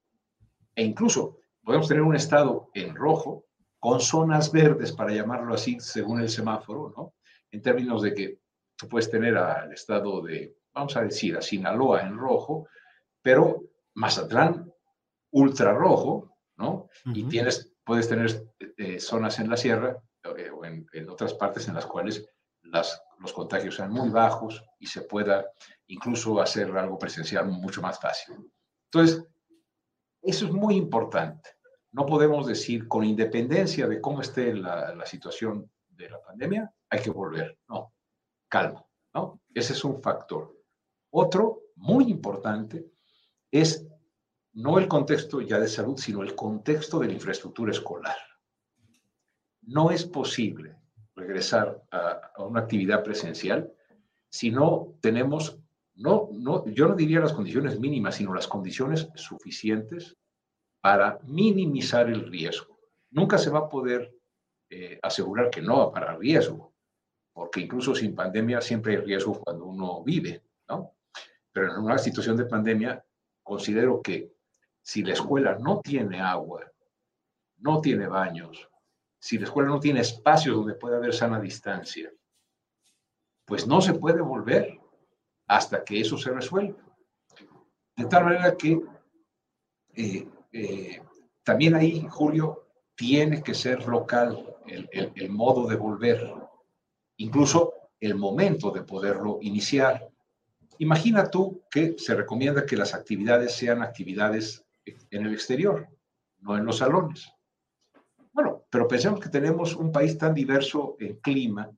e 0.75 0.83
incluso 0.83 1.39
podemos 1.63 1.87
tener 1.87 2.03
un 2.03 2.15
estado 2.15 2.69
en 2.73 2.95
rojo 2.95 3.45
con 3.79 3.99
zonas 3.99 4.51
verdes, 4.51 4.91
para 4.91 5.13
llamarlo 5.13 5.53
así, 5.53 5.79
según 5.79 6.19
el 6.19 6.29
semáforo, 6.29 6.93
¿no? 6.95 7.13
En 7.51 7.61
términos 7.61 8.01
de 8.01 8.13
que 8.13 8.39
tú 8.75 8.87
puedes 8.89 9.09
tener 9.09 9.37
al 9.37 9.71
estado 9.71 10.21
de, 10.21 10.57
vamos 10.73 10.95
a 10.97 11.03
decir, 11.03 11.37
a 11.37 11.41
Sinaloa 11.41 12.01
en 12.01 12.17
rojo, 12.17 12.67
pero 13.21 13.61
Mazatlán 13.93 14.71
ultra 15.31 15.73
rojo, 15.73 16.34
¿no? 16.57 16.89
Y 17.05 17.23
tienes, 17.23 17.73
puedes 17.83 18.07
tener 18.07 18.51
eh, 18.77 18.99
zonas 18.99 19.39
en 19.39 19.49
la 19.49 19.57
sierra 19.57 20.01
eh, 20.37 20.49
o 20.49 20.65
en, 20.65 21.09
otras 21.09 21.33
partes 21.33 21.67
en 21.67 21.75
las 21.75 21.85
cuales 21.85 22.27
las, 22.63 23.01
los 23.19 23.33
contagios 23.33 23.75
sean 23.75 23.91
muy 23.91 24.09
bajos 24.09 24.63
y 24.79 24.87
se 24.87 25.01
pueda 25.01 25.45
incluso 25.87 26.41
hacer 26.41 26.75
algo 26.77 26.97
presencial 26.97 27.47
mucho 27.47 27.81
más 27.81 27.99
fácil. 27.99 28.35
Entonces, 28.91 29.23
eso 30.21 30.45
es 30.45 30.51
muy 30.51 30.75
importante. 30.75 31.49
No 31.91 32.05
podemos 32.05 32.47
decir, 32.47 32.87
con 32.87 33.03
independencia 33.03 33.87
de 33.87 34.01
cómo 34.01 34.21
esté 34.21 34.53
la, 34.53 34.93
la 34.95 35.05
situación 35.05 35.69
de 35.87 36.09
la 36.09 36.21
pandemia, 36.21 36.73
hay 36.89 37.01
que 37.01 37.11
volver. 37.11 37.57
No, 37.69 37.93
calma, 38.49 38.85
¿no? 39.13 39.41
Ese 39.53 39.73
es 39.73 39.83
un 39.83 40.01
factor. 40.01 40.55
Otro 41.11 41.61
muy 41.75 42.05
importante 42.05 42.91
es 43.51 43.87
no 44.55 44.79
el 44.79 44.87
contexto 44.87 45.41
ya 45.41 45.59
de 45.59 45.67
salud, 45.67 45.97
sino 45.97 46.23
el 46.23 46.33
contexto 46.33 46.99
de 46.99 47.07
la 47.07 47.13
infraestructura 47.13 47.71
escolar. 47.71 48.15
No 49.61 49.91
es 49.91 50.05
posible 50.05 50.77
regresar 51.13 51.83
a, 51.91 52.31
una 52.37 52.61
actividad 52.61 53.03
presencial 53.03 53.71
si 54.29 54.51
no 54.51 54.95
tenemos, 55.01 55.59
no, 55.95 56.29
no, 56.31 56.65
yo 56.67 56.87
no 56.87 56.95
diría 56.95 57.19
las 57.19 57.33
condiciones 57.33 57.79
mínimas, 57.79 58.15
sino 58.15 58.33
las 58.33 58.47
condiciones 58.47 59.09
suficientes 59.15 60.15
para 60.81 61.19
minimizar 61.23 62.09
el 62.09 62.25
riesgo. 62.29 62.79
Nunca 63.11 63.37
se 63.37 63.49
va 63.49 63.59
a 63.59 63.69
poder 63.69 64.13
eh, 64.69 64.99
asegurar 65.01 65.49
que 65.49 65.61
no 65.61 65.79
va 65.79 65.91
para 65.91 66.15
riesgo, 66.15 66.73
porque 67.33 67.61
incluso 67.61 67.93
sin 67.93 68.15
pandemia 68.15 68.61
siempre 68.61 68.93
hay 68.93 69.01
riesgo 69.01 69.39
cuando 69.39 69.65
uno 69.65 70.01
vive, 70.03 70.43
¿no? 70.69 70.93
Pero 71.51 71.73
en 71.73 71.83
una 71.83 71.97
situación 71.97 72.37
de 72.37 72.45
pandemia 72.45 73.05
considero 73.43 74.01
que 74.01 74.34
si 74.85 75.01
la 75.01 75.13
escuela 75.13 75.57
no 75.59 75.81
tiene 75.81 76.21
agua, 76.21 76.71
no 77.57 77.81
tiene 77.81 78.05
baños, 78.05 78.69
si 79.17 79.39
la 79.39 79.45
escuela 79.45 79.69
no 79.69 79.79
tiene 79.79 80.01
espacios 80.01 80.55
donde 80.55 80.75
pueda 80.75 80.97
haber 80.97 81.11
sana 81.11 81.39
distancia, 81.39 82.11
pues 83.45 83.65
no 83.65 83.81
se 83.81 83.95
puede 83.95 84.21
volver 84.21 84.79
hasta 85.47 85.83
que 85.83 86.01
eso 86.01 86.19
se 86.19 86.29
resuelva. 86.29 86.77
De 87.95 88.05
tal 88.05 88.25
manera 88.25 88.55
que 88.55 88.79
eh, 89.95 90.27
eh, 90.51 91.01
también 91.43 91.73
ahí, 91.73 92.05
Julio, 92.07 92.67
tiene 92.93 93.41
que 93.41 93.55
ser 93.55 93.87
local 93.87 94.55
el, 94.67 94.87
el 95.15 95.29
modo 95.31 95.67
de 95.67 95.77
volver, 95.77 96.31
incluso 97.17 97.73
el 97.99 98.13
momento 98.13 98.69
de 98.69 98.83
poderlo 98.83 99.39
iniciar. 99.41 100.07
Imagina 100.77 101.31
tú 101.31 101.63
que 101.71 101.95
se 101.97 102.13
recomienda 102.13 102.67
que 102.67 102.77
las 102.77 102.93
actividades 102.93 103.55
sean 103.55 103.81
actividades 103.81 104.64
en 104.85 105.25
el 105.25 105.33
exterior, 105.33 105.87
no 106.39 106.57
en 106.57 106.65
los 106.65 106.77
salones. 106.77 107.31
Bueno, 108.31 108.65
pero 108.69 108.87
pensemos 108.87 109.19
que 109.19 109.29
tenemos 109.29 109.75
un 109.75 109.91
país 109.91 110.17
tan 110.17 110.33
diverso 110.33 110.95
en 110.99 111.15
clima 111.19 111.71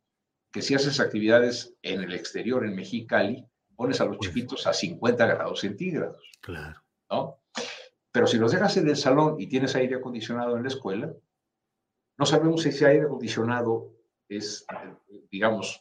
que 0.51 0.61
si 0.61 0.75
haces 0.75 0.99
actividades 0.99 1.75
en 1.81 2.01
el 2.01 2.13
exterior, 2.13 2.65
en 2.65 2.75
Mexicali, 2.75 3.45
pones 3.75 4.01
a 4.01 4.05
los 4.05 4.17
chiquitos 4.19 4.65
a 4.65 4.73
50 4.73 5.25
grados 5.25 5.59
centígrados. 5.59 6.31
Claro. 6.41 6.81
¿No? 7.09 7.39
Pero 8.11 8.25
si 8.25 8.37
los 8.37 8.51
dejas 8.51 8.75
en 8.77 8.89
el 8.89 8.97
salón 8.97 9.35
y 9.39 9.47
tienes 9.47 9.75
aire 9.75 9.95
acondicionado 9.95 10.57
en 10.57 10.63
la 10.63 10.69
escuela, 10.69 11.13
no 12.17 12.25
sabemos 12.25 12.63
si 12.63 12.69
ese 12.69 12.87
aire 12.87 13.05
acondicionado 13.05 13.93
es, 14.27 14.65
digamos, 15.29 15.79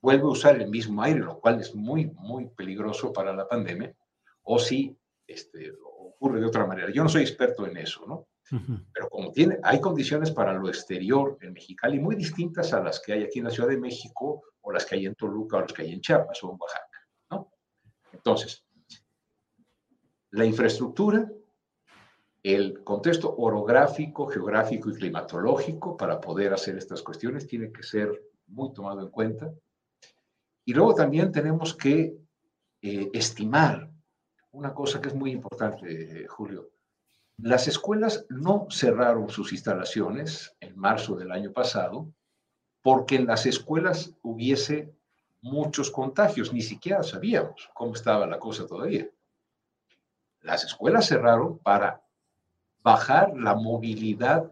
vuelve 0.00 0.22
a 0.22 0.28
usar 0.28 0.60
el 0.60 0.70
mismo 0.70 1.02
aire, 1.02 1.20
lo 1.20 1.40
cual 1.40 1.60
es 1.60 1.74
muy, 1.74 2.06
muy 2.06 2.48
peligroso 2.48 3.12
para 3.12 3.34
la 3.34 3.46
pandemia, 3.46 3.94
o 4.42 4.58
si 4.58 4.96
este, 5.26 5.74
ocurre 6.18 6.40
de 6.40 6.46
otra 6.46 6.66
manera. 6.66 6.90
Yo 6.90 7.02
no 7.02 7.08
soy 7.08 7.22
experto 7.22 7.66
en 7.66 7.76
eso, 7.76 8.04
¿no? 8.06 8.26
Pero 8.92 9.08
como 9.08 9.30
tiene, 9.30 9.58
hay 9.62 9.80
condiciones 9.80 10.30
para 10.30 10.54
lo 10.54 10.68
exterior 10.68 11.36
en 11.42 11.52
Mexicali 11.52 12.00
muy 12.00 12.16
distintas 12.16 12.72
a 12.72 12.82
las 12.82 12.98
que 13.00 13.12
hay 13.12 13.22
aquí 13.22 13.38
en 13.38 13.44
la 13.44 13.50
Ciudad 13.50 13.68
de 13.68 13.78
México 13.78 14.42
o 14.62 14.72
las 14.72 14.84
que 14.84 14.96
hay 14.96 15.06
en 15.06 15.14
Toluca 15.14 15.58
o 15.58 15.60
las 15.60 15.72
que 15.72 15.82
hay 15.82 15.92
en 15.92 16.00
Chiapas 16.00 16.42
o 16.42 16.52
en 16.52 16.58
Oaxaca, 16.58 17.06
¿no? 17.30 17.52
Entonces, 18.12 18.64
la 20.30 20.44
infraestructura, 20.44 21.30
el 22.42 22.82
contexto 22.82 23.34
orográfico, 23.36 24.26
geográfico 24.26 24.90
y 24.90 24.94
climatológico 24.94 25.96
para 25.96 26.20
poder 26.20 26.52
hacer 26.54 26.76
estas 26.78 27.02
cuestiones 27.02 27.46
tiene 27.46 27.70
que 27.70 27.82
ser 27.82 28.10
muy 28.46 28.72
tomado 28.72 29.02
en 29.02 29.10
cuenta. 29.10 29.52
Y 30.64 30.72
luego 30.72 30.94
también 30.94 31.30
tenemos 31.32 31.74
que 31.74 32.16
eh, 32.80 33.10
estimar 33.12 33.90
una 34.58 34.74
cosa 34.74 35.00
que 35.00 35.08
es 35.08 35.14
muy 35.14 35.30
importante, 35.30 36.26
Julio. 36.26 36.70
Las 37.36 37.68
escuelas 37.68 38.26
no 38.28 38.66
cerraron 38.70 39.30
sus 39.30 39.52
instalaciones 39.52 40.52
en 40.58 40.76
marzo 40.76 41.14
del 41.14 41.30
año 41.30 41.52
pasado 41.52 42.08
porque 42.82 43.14
en 43.14 43.26
las 43.26 43.46
escuelas 43.46 44.12
hubiese 44.22 44.92
muchos 45.40 45.92
contagios, 45.92 46.52
ni 46.52 46.62
siquiera 46.62 47.04
sabíamos 47.04 47.70
cómo 47.72 47.94
estaba 47.94 48.26
la 48.26 48.40
cosa 48.40 48.66
todavía. 48.66 49.08
Las 50.40 50.64
escuelas 50.64 51.06
cerraron 51.06 51.58
para 51.58 52.02
bajar 52.82 53.36
la 53.36 53.54
movilidad 53.54 54.50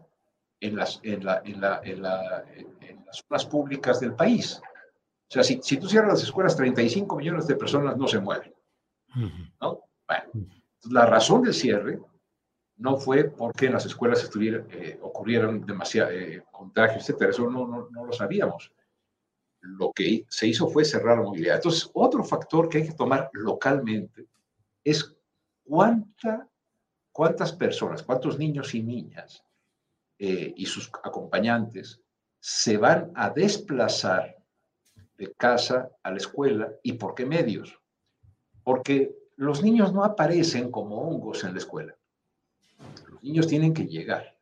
en 0.61 0.77
las, 0.77 1.01
en 1.03 1.25
la, 1.25 1.41
en 1.43 1.59
la, 1.59 1.81
en 1.83 2.01
la, 2.01 2.45
en 2.55 3.05
las 3.05 3.17
zonas 3.27 3.45
públicas 3.45 3.99
del 3.99 4.15
país. 4.15 4.61
O 5.29 5.31
sea, 5.33 5.43
si, 5.43 5.59
si, 5.61 5.77
tú 5.77 5.89
cierras 5.89 6.13
las 6.13 6.23
escuelas, 6.23 6.55
35 6.55 7.17
millones 7.17 7.45
de 7.47 7.55
personas 7.57 7.97
no 7.97 8.07
se 8.07 8.19
mueven. 8.19 8.53
¿no? 9.59 9.86
Bueno, 10.07 10.47
la 10.89 11.05
razón 11.05 11.41
del 11.41 11.53
cierre 11.53 11.99
no 12.77 12.97
fue 12.97 13.25
porque 13.25 13.65
en 13.65 13.73
las 13.73 13.85
escuelas 13.85 14.29
eh, 14.35 14.99
ocurrieran 15.01 15.65
demasiados 15.65 16.13
eh, 16.13 16.43
contagios, 16.51 17.01
etcétera. 17.01 17.31
Eso 17.31 17.49
no, 17.49 17.67
no, 17.67 17.89
no, 17.89 18.05
lo 18.05 18.13
sabíamos. 18.13 18.71
Lo 19.61 19.91
que 19.91 20.25
se 20.29 20.47
hizo 20.47 20.67
fue 20.69 20.85
cerrar 20.85 21.17
la 21.17 21.23
movilidad. 21.23 21.55
Entonces, 21.55 21.89
otro 21.93 22.23
factor 22.23 22.69
que 22.69 22.77
hay 22.79 22.87
que 22.87 22.93
tomar 22.93 23.29
localmente 23.33 24.27
es 24.83 25.15
cuánta, 25.63 26.47
cuántas 27.11 27.51
personas, 27.51 28.03
cuántos 28.03 28.37
niños 28.37 28.73
y 28.75 28.83
niñas 28.83 29.43
eh, 30.19 30.53
y 30.55 30.65
sus 30.65 30.89
acompañantes 31.03 31.99
se 32.39 32.77
van 32.77 33.11
a 33.15 33.31
desplazar 33.31 34.37
de 35.17 35.33
casa 35.33 35.89
a 36.03 36.11
la 36.11 36.17
escuela 36.17 36.71
y 36.83 36.93
por 36.93 37.15
qué 37.15 37.25
medios. 37.25 37.79
Porque 38.63 39.16
los 39.37 39.63
niños 39.63 39.93
no 39.93 40.03
aparecen 40.03 40.71
como 40.71 40.99
hongos 40.99 41.43
en 41.43 41.53
la 41.53 41.59
escuela. 41.59 41.95
Los 43.09 43.23
niños 43.23 43.47
tienen 43.47 43.73
que 43.73 43.85
llegar. 43.85 44.35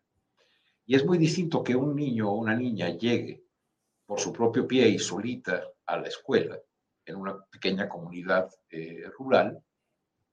Y 0.86 0.96
es 0.96 1.06
muy 1.06 1.18
distinto 1.18 1.64
que 1.64 1.76
un 1.76 1.96
niño 1.96 2.32
o 2.32 2.36
una 2.36 2.56
niña 2.56 2.90
llegue 2.90 3.44
por 4.06 4.20
su 4.20 4.32
propio 4.32 4.68
pie 4.68 4.88
y 4.88 5.00
solita 5.00 5.64
a 5.86 5.98
la 5.98 6.08
escuela 6.08 6.58
en 7.06 7.16
una 7.18 7.44
pequeña 7.46 7.90
comunidad 7.90 8.50
eh, 8.70 9.04
rural, 9.18 9.62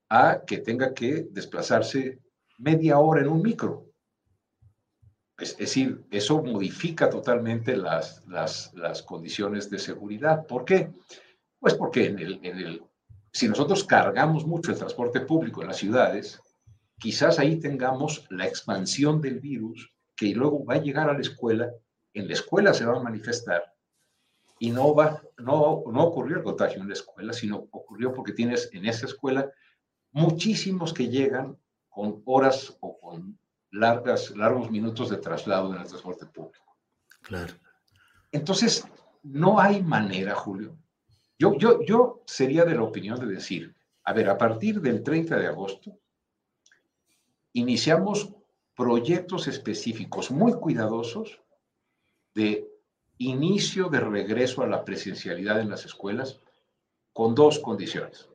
a 0.09 0.41
que 0.45 0.59
tenga 0.59 0.93
que 0.93 1.27
desplazarse 1.29 2.19
media 2.57 2.99
hora 2.99 3.21
en 3.21 3.27
un 3.27 3.41
micro. 3.41 3.87
Es, 5.37 5.57
decir, 5.57 6.05
eso 6.09 6.41
modifica 6.41 7.09
totalmente 7.09 7.75
las, 7.75 8.25
las, 8.27 8.73
las, 8.75 9.03
condiciones 9.03 9.69
de 9.69 9.79
seguridad. 9.79 10.45
¿Por 10.47 10.63
qué? 10.63 10.91
Pues 11.59 11.73
porque 11.73 12.05
en 12.05 12.19
el, 12.19 12.39
en 12.43 12.57
el 12.57 12.83
si 13.33 13.49
nosotros 13.49 13.83
cargamos 13.83 14.45
mucho 14.45 14.71
el 14.71 14.77
transporte 14.77 15.21
público 15.21 15.61
en 15.61 15.67
las 15.67 15.77
ciudades, 15.77 16.39
quizás 16.99 17.39
ahí 17.39 17.59
tengamos 17.59 18.25
la 18.29 18.45
expansión 18.45 19.19
del 19.21 19.39
virus 19.39 19.91
que 20.15 20.35
luego 20.35 20.63
va 20.63 20.75
a 20.75 20.81
llegar 20.81 21.09
a 21.09 21.13
la 21.13 21.21
escuela, 21.21 21.71
en 22.13 22.27
la 22.27 22.33
escuela 22.33 22.73
se 22.75 22.85
va 22.85 22.95
a 22.97 23.03
manifestar 23.03 23.73
y 24.59 24.69
no 24.69 24.93
va, 24.93 25.19
no, 25.39 25.83
no 25.91 26.03
ocurrió 26.03 26.37
el 26.37 26.43
contagio 26.43 26.81
en 26.81 26.87
la 26.87 26.93
escuela, 26.93 27.33
sino 27.33 27.67
ocurrió 27.71 28.13
porque 28.13 28.33
tienes 28.33 28.69
en 28.71 28.85
esa 28.85 29.07
escuela 29.07 29.51
muchísimos 30.11 30.93
que 30.93 31.09
llegan 31.09 31.57
con 31.89 32.21
horas 32.25 32.77
o 32.81 32.99
con 32.99 33.39
largas, 33.71 34.29
largos 34.37 34.69
minutos 34.69 35.09
de 35.09 35.17
traslado 35.17 35.73
en 35.73 35.81
el 35.81 35.87
transporte 35.87 36.27
público. 36.27 36.77
Claro. 37.23 37.55
Entonces, 38.31 38.85
no 39.23 39.59
hay 39.59 39.81
manera, 39.81 40.35
Julio, 40.35 40.77
yo, 41.43 41.57
yo, 41.57 41.81
yo 41.81 42.23
sería 42.25 42.63
de 42.63 42.75
la 42.75 42.83
opinión 42.83 43.19
de 43.19 43.25
decir, 43.25 43.75
a 44.05 44.13
ver, 44.13 44.29
a 44.29 44.37
partir 44.37 44.79
del 44.79 45.03
30 45.03 45.37
de 45.37 45.47
agosto, 45.47 45.97
iniciamos 47.51 48.33
proyectos 48.75 49.47
específicos 49.47 50.31
muy 50.31 50.53
cuidadosos 50.53 51.41
de 52.33 52.67
inicio 53.17 53.89
de 53.89 53.99
regreso 53.99 54.63
a 54.63 54.67
la 54.67 54.85
presencialidad 54.85 55.59
en 55.59 55.69
las 55.69 55.85
escuelas 55.85 56.39
con 57.11 57.35
dos 57.35 57.59
condiciones. 57.59 58.29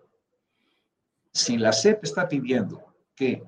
Si 1.32 1.56
la 1.56 1.72
SEP 1.72 2.04
está 2.04 2.28
pidiendo 2.28 2.84
que 3.14 3.42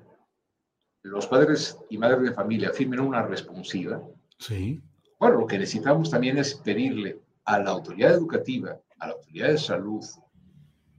los 1.03 1.27
padres 1.27 1.77
y 1.89 1.97
madres 1.97 2.23
de 2.23 2.33
familia 2.33 2.73
firmen 2.73 2.99
una 2.99 3.21
responsiva, 3.21 4.01
sí. 4.39 4.81
bueno, 5.19 5.39
lo 5.39 5.47
que 5.47 5.59
necesitamos 5.59 6.09
también 6.09 6.37
es 6.39 6.55
pedirle 6.55 7.19
a 7.45 7.59
la 7.59 7.71
autoridad 7.71 8.13
educativa 8.13 8.79
a 9.01 9.07
la 9.07 9.13
autoridad 9.13 9.49
de 9.49 9.57
salud 9.57 10.05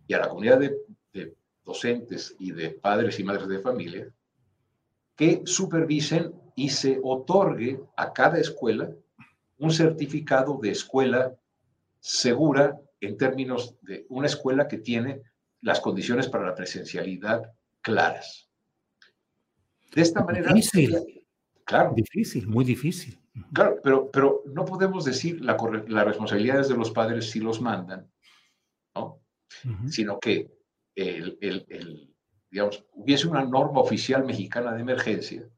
y 0.07 0.15
a 0.15 0.19
la 0.19 0.29
comunidad 0.29 0.59
de, 0.59 0.77
docentes 1.65 2.35
y 2.41 2.51
de 2.51 2.71
padres 2.71 3.21
y 3.21 3.25
madres 3.25 3.47
de 3.47 3.61
familia 3.61 4.13
que 5.15 5.43
supervisen 5.45 6.33
y 6.57 6.71
se 6.71 6.99
otorgue 7.01 7.81
a 7.97 8.13
cada 8.13 8.39
escuela 8.39 8.91
un 9.59 9.71
certificado 9.71 10.59
de 10.61 10.71
escuela 10.71 11.37
segura 12.01 12.81
en 13.01 13.17
términos 13.17 13.77
de 13.83 14.07
una 14.09 14.27
escuela 14.27 14.67
que 14.67 14.79
tiene 14.79 15.23
las 15.61 15.79
condiciones 15.79 16.29
para 16.29 16.47
la 16.47 16.57
presencialidad 16.57 17.53
claras. 17.81 18.51
De 19.95 20.03
esta 20.03 20.25
manera... 20.25 20.53
Difícil. 20.53 21.23
Claro. 21.65 21.93
Difícil, 21.95 22.49
muy 22.49 22.65
difícil. 22.65 23.22
Claro, 23.53 23.81
pero, 23.83 24.11
pero 24.11 24.43
no 24.47 24.65
podemos 24.65 25.05
decir 25.05 25.41
la, 25.41 25.57
la 25.89 26.05
responsabilidad 26.05 26.61
es 26.61 26.69
de 26.69 26.77
los 26.77 26.91
padres 26.91 27.31
si 27.31 27.41
los 27.41 27.61
mandan, 27.61 28.11
¿no? 28.95 29.21
Sino 29.89 30.19
que 30.19 30.51
el, 30.95 31.39
el, 31.41 31.65
el, 31.69 32.15
digamos, 32.51 32.85
hubiese 32.93 33.29
una 33.29 33.45
norma 33.45 33.81
oficial 33.81 34.25
mexicana 34.25 34.73
de 34.75 34.83
emergencia 34.83 35.49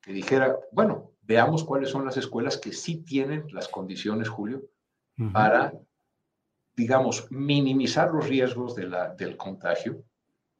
que 0.00 0.12
dijera, 0.12 0.56
bueno, 0.72 1.12
veamos 1.22 1.64
cuáles 1.64 1.90
son 1.90 2.06
las 2.06 2.16
escuelas 2.16 2.56
que 2.56 2.72
sí 2.72 3.02
tienen 3.04 3.46
las 3.52 3.68
condiciones, 3.68 4.28
Julio, 4.28 4.62
para, 5.32 5.74
digamos, 6.76 7.30
minimizar 7.30 8.12
los 8.12 8.28
riesgos 8.28 8.74
de 8.74 8.86
la, 8.86 9.14
del 9.14 9.36
contagio 9.36 10.04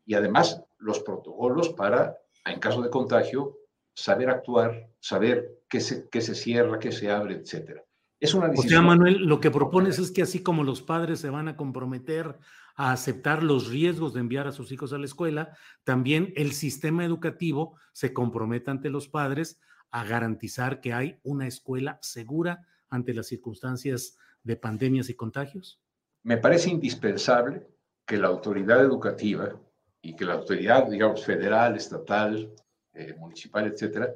y 0.05 0.15
además 0.15 0.63
los 0.79 1.01
protocolos 1.01 1.71
para, 1.71 2.19
en 2.45 2.61
caso 2.61 2.83
de 2.83 2.91
contagio, 2.91 3.57
saber 3.95 4.29
actuar, 4.29 4.91
saber 5.01 5.58
qué 5.69 5.81
se, 5.81 6.09
qué 6.09 6.21
se 6.21 6.35
cierra, 6.35 6.79
qué 6.79 6.93
se 6.93 7.11
abre, 7.11 7.37
etcétera. 7.37 7.83
Es 8.21 8.35
una 8.35 8.49
decisión. 8.49 8.67
O 8.67 8.71
sea, 8.71 8.83
Manuel, 8.83 9.27
lo 9.27 9.41
que 9.41 9.51
propones 9.51 9.99
es 9.99 10.11
que 10.11 10.23
así 10.23 10.43
como 10.43 10.65
los 10.65 10.83
padres 10.83 11.21
se 11.21 11.31
van 11.31 11.49
a 11.49 11.57
comprometer 11.57 12.39
a 12.75 12.93
aceptar 12.93 13.43
los 13.43 13.69
riesgos 13.69 14.15
de 14.15 14.21
enviar 14.21 14.47
a 14.47 14.53
sus 14.53 14.73
hijos 14.73 14.93
a 14.93 14.99
la 14.99 15.05
escuela, 15.05 15.57
también 15.85 16.33
el 16.37 16.53
sistema 16.53 17.05
educativo 17.05 17.77
se 17.93 18.13
compromete 18.13 18.71
ante 18.71 18.91
los 18.91 19.09
padres 19.09 19.61
a 19.91 20.05
garantizar 20.05 20.81
que 20.81 20.93
hay 20.93 21.19
una 21.23 21.47
escuela 21.47 21.99
segura 22.03 22.67
ante 22.89 23.15
las 23.15 23.27
circunstancias 23.27 24.17
de 24.43 24.57
pandemias 24.57 25.09
y 25.11 25.15
contagios? 25.15 25.81
Me 26.23 26.39
parece 26.39 26.71
indispensable 26.71 27.67
que 28.05 28.17
la 28.17 28.29
autoridad 28.29 28.81
educativa 28.81 29.61
y 30.01 30.17
que 30.17 30.25
la 30.25 30.35
autoridad, 30.35 30.89
digamos, 30.89 31.25
federal, 31.25 31.77
estatal, 31.77 32.53
eh, 32.95 33.15
municipal, 33.19 33.67
etcétera, 33.67 34.13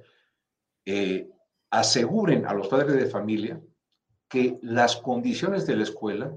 eh, 0.84 1.30
aseguren 1.72 2.46
a 2.46 2.52
los 2.52 2.68
padres 2.68 2.94
de 2.94 3.06
familia 3.06 3.60
que 4.28 4.58
las 4.62 4.96
condiciones 4.96 5.66
de 5.66 5.74
la 5.74 5.82
escuela 5.82 6.32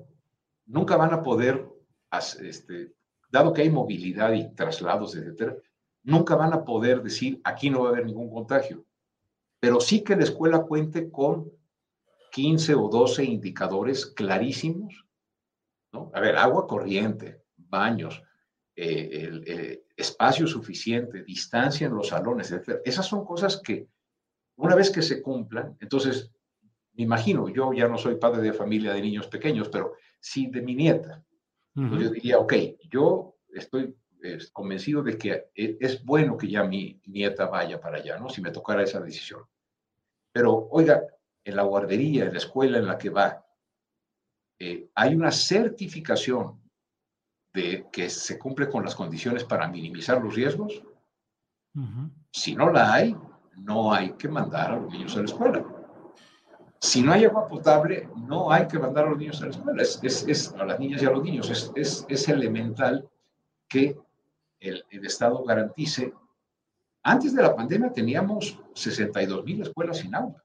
nunca 0.65 0.95
van 0.95 1.13
a 1.13 1.21
poder, 1.21 1.67
este, 2.41 2.93
dado 3.29 3.51
que 3.53 3.61
hay 3.61 3.69
movilidad 3.69 4.31
y 4.31 4.55
traslados, 4.55 5.13
etcétera, 5.15 5.57
nunca 6.03 6.35
van 6.35 6.53
a 6.53 6.63
poder 6.63 7.03
decir 7.03 7.41
aquí 7.43 7.69
no 7.69 7.81
va 7.81 7.89
a 7.89 7.91
haber 7.91 8.05
ningún 8.05 8.31
contagio, 8.31 8.85
pero 9.59 9.81
sí 9.81 10.03
que 10.03 10.15
la 10.15 10.23
escuela 10.23 10.61
cuente 10.61 11.11
con 11.11 11.51
15 12.31 12.75
o 12.75 12.87
12 12.87 13.25
indicadores 13.25 14.05
clarísimos, 14.05 15.05
¿no? 15.91 16.11
A 16.13 16.21
ver, 16.21 16.37
agua 16.37 16.65
corriente, 16.65 17.43
baños, 17.57 18.23
eh, 18.75 19.09
el, 19.23 19.81
espacio 19.97 20.45
suficiente, 20.45 21.23
distancia 21.23 21.87
en 21.87 21.95
los 21.95 22.09
salones, 22.09 22.51
etc. 22.51 22.81
Esas 22.83 23.05
son 23.05 23.23
cosas 23.23 23.61
que 23.61 23.87
una 24.57 24.75
vez 24.75 24.89
que 24.89 25.01
se 25.01 25.21
cumplan, 25.21 25.77
entonces, 25.79 26.31
me 26.93 27.03
imagino, 27.03 27.49
yo 27.49 27.73
ya 27.73 27.87
no 27.87 27.97
soy 27.97 28.15
padre 28.15 28.41
de 28.41 28.53
familia 28.53 28.93
de 28.93 29.01
niños 29.01 29.27
pequeños, 29.27 29.69
pero 29.69 29.93
sí 30.19 30.47
de 30.47 30.61
mi 30.61 30.75
nieta. 30.75 31.23
yo 31.75 32.09
diría, 32.09 32.39
ok, 32.39 32.53
yo 32.89 33.35
estoy 33.49 33.95
convencido 34.51 35.03
de 35.03 35.17
que 35.17 35.49
e, 35.53 35.77
es 35.79 36.03
bueno 36.03 36.37
que 36.37 36.47
ya 36.47 36.63
mi 36.63 37.01
nieta 37.05 37.47
vaya 37.47 37.79
para 37.79 37.97
allá, 37.97 38.17
¿no? 38.17 38.29
Si 38.29 38.41
me 38.41 38.51
tocara 38.51 38.83
esa 38.83 38.99
decisión. 38.99 39.43
Pero, 40.31 40.67
oiga, 40.71 41.03
en 41.43 41.55
la 41.55 41.63
guardería, 41.63 42.25
en 42.25 42.31
la 42.31 42.39
escuela 42.39 42.77
en 42.77 42.87
la 42.87 42.97
que 42.97 43.09
va, 43.09 43.45
eh, 44.59 44.89
hay 44.95 45.15
una 45.15 45.31
certificación 45.31 46.61
de 47.53 47.87
que 47.91 48.09
se 48.09 48.37
cumple 48.37 48.69
con 48.69 48.83
las 48.83 48.95
condiciones 48.95 49.43
para 49.43 49.67
minimizar 49.67 50.21
los 50.21 50.35
riesgos. 50.35 50.81
Si 52.31 52.55
no 52.55 52.71
la 52.71 52.93
hay, 52.93 53.15
no 53.57 53.93
hay 53.93 54.11
que 54.11 54.27
mandar 54.27 54.71
a 54.71 54.77
los 54.77 54.91
niños 54.91 55.15
a 55.15 55.19
la 55.19 55.25
escuela. 55.25 55.65
Si 56.79 57.01
no 57.01 57.13
hay 57.13 57.25
agua 57.25 57.47
potable, 57.47 58.09
no 58.15 58.51
hay 58.51 58.67
que 58.67 58.77
mandar 58.77 59.05
a 59.05 59.09
los 59.09 59.17
niños 59.17 59.41
a 59.41 59.45
la 59.45 59.51
escuela. 59.51 59.81
Es, 59.81 60.53
a 60.53 60.65
las 60.65 60.79
niñas 60.79 61.01
y 61.01 61.05
a 61.05 61.11
los 61.11 61.23
niños. 61.23 61.71
Es, 61.75 62.05
es 62.07 62.29
elemental 62.29 63.09
que 63.67 63.97
el, 64.59 64.85
el, 64.89 65.05
Estado 65.05 65.43
garantice. 65.43 66.13
Antes 67.03 67.33
de 67.33 67.41
la 67.41 67.55
pandemia 67.55 67.91
teníamos 67.91 68.59
62 68.73 69.43
mil 69.43 69.61
escuelas 69.61 69.97
sin 69.97 70.13
agua. 70.13 70.43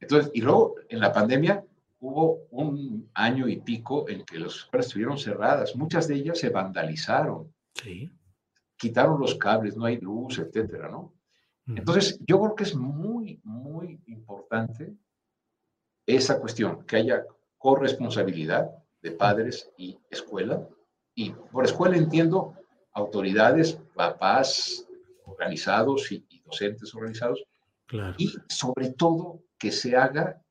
Entonces, 0.00 0.30
y 0.34 0.40
luego 0.40 0.76
en 0.88 1.00
la 1.00 1.12
pandemia 1.12 1.64
hubo 2.00 2.46
un 2.50 3.08
año 3.14 3.48
y 3.48 3.60
pico 3.60 4.08
en 4.08 4.24
que 4.24 4.38
las 4.38 4.56
escuelas 4.56 4.86
estuvieron 4.86 5.18
cerradas. 5.18 5.76
Muchas 5.76 6.08
de 6.08 6.16
ellas 6.16 6.38
se 6.38 6.50
vandalizaron. 6.50 7.52
Sí. 7.74 8.12
Quitaron 8.76 9.20
los 9.20 9.36
cables, 9.36 9.76
no 9.76 9.84
hay 9.84 9.98
luz, 9.98 10.38
etcétera, 10.38 10.88
¿no? 10.88 11.12
Entonces, 11.66 12.18
yo 12.26 12.40
creo 12.40 12.54
que 12.54 12.64
es 12.64 12.74
muy, 12.74 13.40
muy 13.44 14.00
importante 14.06 14.94
esa 16.06 16.40
cuestión, 16.40 16.84
que 16.84 16.96
haya 16.96 17.24
corresponsabilidad 17.58 18.70
de 19.00 19.12
padres 19.12 19.70
y 19.76 19.96
escuela. 20.10 20.66
Y 21.14 21.30
por 21.30 21.64
escuela 21.64 21.96
entiendo 21.96 22.54
autoridades, 22.92 23.78
papás 23.94 24.86
organizados 25.24 26.10
y, 26.10 26.26
docentes 26.44 26.94
organizados. 26.94 27.42
Y 28.18 28.34
sobre 28.48 28.90
todo 28.90 29.44
que 29.58 29.70
se 29.70 29.96
haga 29.96 30.42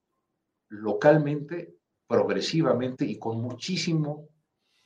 localmente, 0.70 1.76
progresivamente 2.08 3.06
y 3.06 3.20
con 3.20 3.42
muchísimo, 3.42 4.30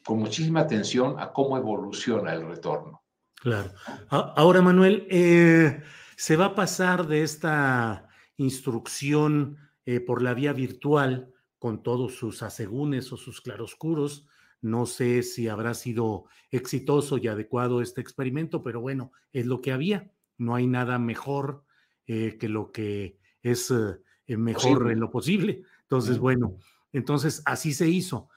con 0.03 0.19
muchísima 0.19 0.61
atención 0.61 1.19
a 1.19 1.31
cómo 1.31 1.57
evoluciona 1.57 2.33
el 2.33 2.47
retorno. 2.47 3.03
Claro. 3.35 3.71
Ahora, 4.09 4.61
Manuel, 4.61 5.07
eh, 5.09 5.81
se 6.15 6.35
va 6.35 6.45
a 6.45 6.55
pasar 6.55 7.07
de 7.07 7.23
esta 7.23 8.07
instrucción 8.37 9.57
eh, 9.85 9.99
por 9.99 10.21
la 10.21 10.33
vía 10.33 10.53
virtual 10.53 11.33
con 11.59 11.83
todos 11.83 12.15
sus 12.15 12.43
asegúnes 12.43 13.11
o 13.11 13.17
sus 13.17 13.41
claroscuros. 13.41 14.27
No 14.61 14.85
sé 14.85 15.23
si 15.23 15.47
habrá 15.47 15.73
sido 15.73 16.25
exitoso 16.51 17.17
y 17.17 17.27
adecuado 17.27 17.81
este 17.81 18.01
experimento, 18.01 18.63
pero 18.63 18.81
bueno, 18.81 19.11
es 19.31 19.45
lo 19.45 19.61
que 19.61 19.71
había. 19.71 20.11
No 20.37 20.55
hay 20.55 20.67
nada 20.67 20.99
mejor 20.99 21.63
eh, 22.07 22.37
que 22.39 22.49
lo 22.49 22.71
que 22.71 23.19
es 23.41 23.71
eh, 23.71 24.37
mejor 24.37 24.91
en 24.91 24.99
lo 24.99 25.11
posible. 25.11 25.63
Entonces, 25.83 26.17
bueno, 26.17 26.57
entonces 26.93 27.41
así 27.45 27.73
se 27.73 27.89
hizo. 27.89 28.29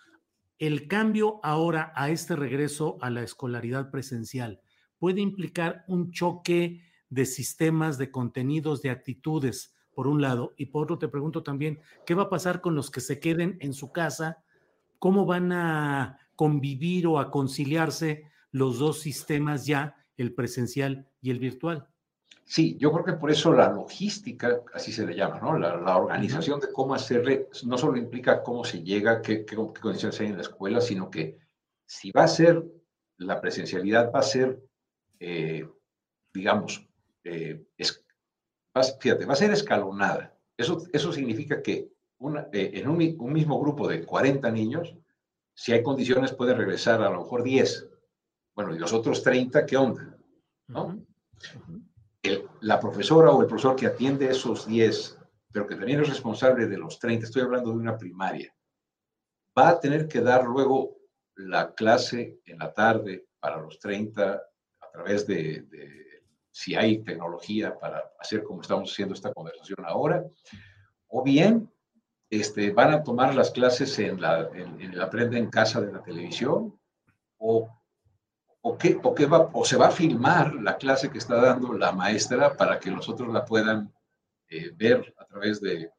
El 0.59 0.89
cambio 0.89 1.41
ahora 1.43 1.93
a 1.95 2.11
este 2.11 2.35
regreso 2.35 2.99
a 3.01 3.11
la 3.11 3.23
escolaridad 3.23 3.91
presencial 3.91 4.61
puede 4.99 5.21
implicar 5.21 5.85
un 5.87 6.11
choque 6.11 6.83
de 7.11 7.27
sistemas, 7.27 7.99
de 7.99 8.11
contenidos, 8.11 8.83
de 8.83 8.91
actitudes, 8.91 9.75
por 9.95 10.07
un 10.07 10.21
lado. 10.23 10.55
Y 10.57 10.67
por 10.67 10.85
otro, 10.85 10.99
te 10.99 11.09
pregunto 11.09 11.43
también, 11.43 11.81
¿qué 12.07 12.15
va 12.15 12.25
a 12.25 12.31
pasar 12.31 12.61
con 12.61 12.75
los 12.75 12.91
que 12.91 13.01
se 13.01 13.19
queden 13.19 13.57
en 13.61 13.73
su 13.73 13.93
casa? 13.93 14.45
¿Cómo 14.99 15.27
van 15.27 15.53
a 15.53 16.19
convivir 16.37 17.07
o 17.07 17.19
a 17.19 17.31
conciliarse 17.31 18.31
los 18.53 18.79
dos 18.79 19.01
sistemas 19.01 19.67
ya, 19.67 19.97
el 20.17 20.35
presencial 20.35 21.09
y 21.21 21.31
el 21.31 21.39
virtual? 21.39 21.89
Sí, 22.45 22.79
yo 22.79 22.91
creo 22.93 23.05
que 23.05 23.13
por 23.13 23.31
eso 23.31 23.53
la 23.53 23.71
logística, 23.71 24.63
así 24.73 24.91
se 24.91 25.05
le 25.05 25.15
llama, 25.15 25.39
¿no? 25.39 25.59
La, 25.59 25.97
organización 25.99 26.59
de 26.61 26.73
cómo 26.73 26.95
hacerle, 26.95 27.49
no 27.67 27.77
solo 27.77 27.99
implica 27.99 28.43
cómo 28.43 28.65
se 28.65 28.83
llega, 28.83 29.21
qué, 29.21 29.45
qué, 29.45 29.55
condiciones 29.55 30.19
hay 30.19 30.29
en 30.29 30.37
la 30.37 30.43
escuela, 30.43 30.81
sino 30.81 31.11
que 31.11 31.37
si 31.85 32.11
va 32.11 32.25
a 32.25 32.29
ser, 32.29 32.65
la 33.19 33.39
presencialidad 33.41 34.11
va 34.15 34.21
a 34.21 34.23
ser, 34.23 34.63
eh, 35.21 35.69
digamos, 36.33 36.88
eh, 37.29 37.67
es, 37.77 38.05
fíjate, 39.01 39.27
va 39.27 39.35
a 39.35 39.37
ser 39.37 39.51
escalonada. 39.51 40.35
Eso, 40.57 40.83
eso 40.93 41.13
significa 41.13 41.63
que 41.63 41.93
una, 42.19 42.49
eh, 42.53 42.71
en 42.75 42.89
un, 42.89 43.17
un, 43.19 43.33
mismo 43.33 43.61
grupo 43.61 43.87
de 43.87 44.05
40 44.05 44.51
niños, 44.51 44.95
si 45.55 45.73
hay 45.73 45.83
condiciones, 45.83 46.33
puede 46.33 46.55
regresar 46.55 47.03
a 47.03 47.11
lo 47.11 47.21
mejor 47.21 47.43
10. 47.43 47.89
Bueno, 48.55 48.75
y 48.75 48.79
los 48.79 48.93
otros 48.93 49.23
30, 49.23 49.67
¿qué 49.67 49.77
onda? 49.77 50.17
¿No? 50.69 50.99
El, 52.23 52.49
la 52.61 52.81
profesora 52.81 53.31
o 53.31 53.43
el 53.43 53.47
profesor 53.47 53.77
que 53.77 53.87
atiende 53.87 54.31
esos 54.31 54.67
10, 54.67 55.19
pero 55.53 55.67
que 55.67 55.77
también 55.77 56.01
es 56.01 56.09
responsable 56.09 56.67
de 56.67 56.79
los 56.79 56.99
30, 56.99 57.27
estoy 57.27 57.43
hablando 57.43 57.71
de 57.71 57.77
una 57.77 57.97
primaria, 57.97 58.55
va 59.57 59.69
a 59.69 59.81
tener 59.81 60.09
que 60.09 60.21
dar 60.21 60.45
luego 60.45 60.97
la 61.37 61.75
clase 61.75 62.41
en 62.47 62.59
la 62.59 62.73
tarde 62.73 63.27
para 63.39 63.61
los 63.61 63.79
30 63.79 64.43
a 64.81 64.91
través 64.91 65.27
de, 65.27 65.63
de 65.63 66.08
si 66.59 66.75
hay 66.75 66.99
tecnología 67.05 67.79
para 67.79 68.11
hacer 68.19 68.43
como 68.43 68.63
estamos 68.63 68.91
haciendo 68.91 69.15
esta 69.15 69.33
conversación 69.33 69.79
ahora, 69.85 70.25
o 71.07 71.23
bien 71.23 71.73
este, 72.31 72.73
van 72.73 72.93
a 72.93 73.05
tomar 73.05 73.33
las 73.37 73.53
clases 73.53 73.97
en, 74.01 74.21
la, 74.21 74.51
en, 74.53 74.81
el 74.81 75.01
Aprende 75.01 75.39
en 75.39 75.51
Casa 75.51 75.81
de 75.81 75.93
la 75.93 76.03
televisión, 76.03 76.77
o, 77.37 77.69
o, 78.61 78.77
qué, 78.77 78.99
o, 79.01 79.15
qué 79.15 79.27
va, 79.27 79.49
o 79.53 79.65
se 79.65 79.77
va 79.77 79.87
a 79.87 79.93
filmar 79.93 80.53
la 80.57 80.77
clase 80.77 81.11
que 81.11 81.19
está 81.19 81.37
dando 81.37 81.73
la 81.75 81.93
maestra 81.93 82.57
para 82.57 82.81
que 82.81 82.91
los 82.91 83.09
otros 83.09 83.33
la 83.33 83.45
puedan 83.45 83.95
eh, 84.49 84.73
ver 84.75 85.15
a 85.17 85.27
través 85.27 85.61
de, 85.61 85.93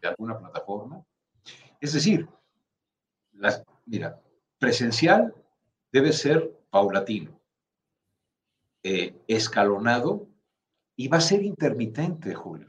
de, 0.00 0.08
alguna 0.08 0.38
plataforma. 0.38 1.04
Es 1.78 1.92
decir, 1.92 2.26
las, 3.32 3.62
mira, 3.84 4.18
presencial 4.58 5.34
debe 5.92 6.14
ser 6.14 6.50
paulatino 6.70 7.39
eh, 8.82 9.14
escalonado 9.26 10.28
y 10.96 11.08
va 11.08 11.18
a 11.18 11.22
ser 11.22 11.42
intermitente, 11.42 12.34
Julio. 12.34 12.68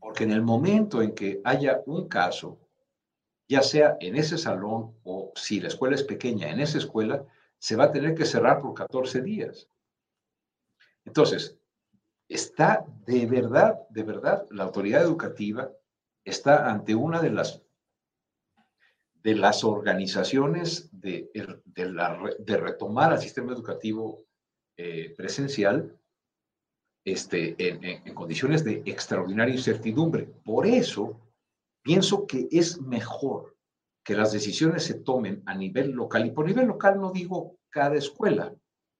Porque 0.00 0.24
en 0.24 0.32
el 0.32 0.42
momento 0.42 1.02
en 1.02 1.14
que 1.14 1.40
haya 1.44 1.82
un 1.86 2.08
caso, 2.08 2.58
ya 3.48 3.62
sea 3.62 3.96
en 4.00 4.16
ese 4.16 4.38
salón 4.38 4.96
o 5.04 5.32
si 5.34 5.60
la 5.60 5.68
escuela 5.68 5.94
es 5.94 6.02
pequeña, 6.02 6.50
en 6.50 6.60
esa 6.60 6.78
escuela, 6.78 7.24
se 7.58 7.76
va 7.76 7.84
a 7.84 7.92
tener 7.92 8.14
que 8.14 8.24
cerrar 8.24 8.60
por 8.60 8.74
14 8.74 9.22
días. 9.22 9.68
Entonces, 11.04 11.58
está 12.28 12.84
de 13.06 13.26
verdad, 13.26 13.78
de 13.90 14.02
verdad, 14.02 14.46
la 14.50 14.64
autoridad 14.64 15.02
educativa 15.02 15.70
está 16.24 16.70
ante 16.70 16.94
una 16.94 17.20
de 17.20 17.30
las 17.30 17.62
de 19.22 19.36
las 19.36 19.62
organizaciones 19.62 20.88
de, 20.92 21.30
de, 21.32 22.34
de 22.40 22.56
retomar 22.56 23.12
al 23.12 23.20
sistema 23.20 23.52
educativo 23.52 24.24
eh, 24.76 25.14
presencial 25.16 25.96
este, 27.04 27.56
en, 27.58 28.14
condiciones 28.14 28.64
de 28.64 28.82
extraordinaria 28.86 29.54
incertidumbre. 29.54 30.24
Por 30.44 30.66
eso, 30.66 31.20
pienso 31.82 32.26
que 32.26 32.48
es 32.50 32.80
mejor 32.80 33.56
que 34.04 34.14
las 34.14 34.32
decisiones 34.32 34.84
se 34.84 34.94
tomen 34.94 35.42
a 35.46 35.54
nivel 35.54 35.90
local, 35.90 36.26
y 36.26 36.30
por 36.30 36.46
nivel 36.46 36.66
local 36.66 37.00
no 37.00 37.12
digo 37.12 37.58
cada 37.70 37.96
escuela, 37.96 38.54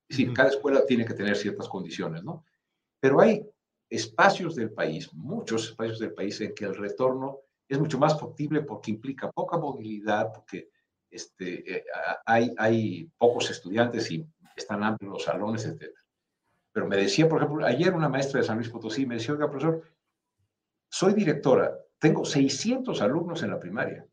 es 0.08 0.18
decir, 0.18 0.32
cada 0.32 0.50
escuela 0.50 0.84
tiene 0.86 1.04
que 1.04 1.14
tener 1.14 1.36
ciertas 1.36 1.68
condiciones, 1.68 2.22
¿no? 2.22 2.44
Pero 3.00 3.20
hay 3.20 3.44
espacios 3.90 4.54
del 4.54 4.72
país, 4.72 5.12
muchos 5.12 5.66
espacios 5.70 5.98
del 5.98 6.14
país 6.14 6.40
en 6.40 6.54
que 6.54 6.64
el 6.64 6.76
retorno 6.76 7.40
es 7.68 7.78
mucho 7.78 7.98
más 7.98 8.18
factible 8.18 8.62
porque 8.62 8.90
implica 8.90 9.30
poca 9.30 9.58
movilidad, 9.58 10.32
porque 10.32 10.70
este, 11.10 11.76
eh, 11.76 11.84
hay, 12.24 12.52
hay 12.56 13.10
pocos 13.18 13.50
estudiantes 13.50 14.10
y 14.10 14.26
están 14.56 14.82
amplios 14.82 15.12
los 15.12 15.24
salones, 15.24 15.64
etc. 15.64 15.90
Pero 16.72 16.86
me 16.86 16.96
decía, 16.96 17.28
por 17.28 17.42
ejemplo, 17.42 17.66
ayer 17.66 17.92
una 17.92 18.08
maestra 18.08 18.40
de 18.40 18.46
San 18.46 18.56
Luis 18.56 18.70
Potosí 18.70 19.06
me 19.06 19.16
decía, 19.16 19.34
oiga, 19.34 19.50
profesor, 19.50 19.82
soy 20.88 21.14
directora, 21.14 21.76
tengo 21.98 22.24
600 22.24 23.00
alumnos 23.02 23.42
en 23.42 23.50
la 23.50 23.60
primaria. 23.60 24.06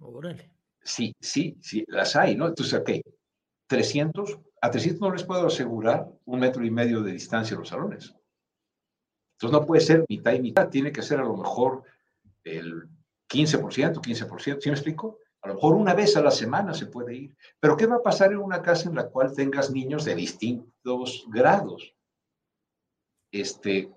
Órale. 0.00 0.50
Sí, 0.82 1.14
sí, 1.20 1.58
sí, 1.60 1.84
las 1.88 2.16
hay, 2.16 2.36
¿no? 2.36 2.46
Entonces, 2.46 2.78
ok, 2.78 2.90
300, 3.66 4.38
a 4.62 4.70
300 4.70 5.00
no 5.00 5.12
les 5.12 5.24
puedo 5.24 5.46
asegurar 5.46 6.08
un 6.24 6.40
metro 6.40 6.64
y 6.64 6.70
medio 6.70 7.02
de 7.02 7.12
distancia 7.12 7.56
a 7.56 7.60
los 7.60 7.68
salones. 7.68 8.14
Entonces 9.34 9.60
no 9.60 9.66
puede 9.66 9.80
ser 9.82 10.04
mitad 10.08 10.32
y 10.32 10.40
mitad, 10.40 10.68
tiene 10.68 10.90
que 10.90 11.02
ser 11.02 11.20
a 11.20 11.24
lo 11.24 11.36
mejor 11.36 11.82
el 12.42 12.88
15%, 13.28 14.00
15%, 14.00 14.60
¿sí 14.60 14.68
me 14.68 14.74
explico? 14.74 15.18
A 15.42 15.48
lo 15.48 15.54
mejor 15.54 15.74
una 15.76 15.94
vez 15.94 16.16
a 16.16 16.22
la 16.22 16.30
semana 16.30 16.74
se 16.74 16.86
puede 16.86 17.14
ir. 17.14 17.36
Pero 17.60 17.76
¿qué 17.76 17.86
va 17.86 17.96
a 17.96 18.02
pasar 18.02 18.32
en 18.32 18.38
una 18.38 18.62
casa 18.62 18.88
en 18.88 18.96
la 18.96 19.08
cual 19.08 19.34
tengas 19.34 19.70
niños 19.70 20.04
de 20.04 20.14
distintos 20.14 21.26
grados? 21.28 21.94
Este, 23.30 23.92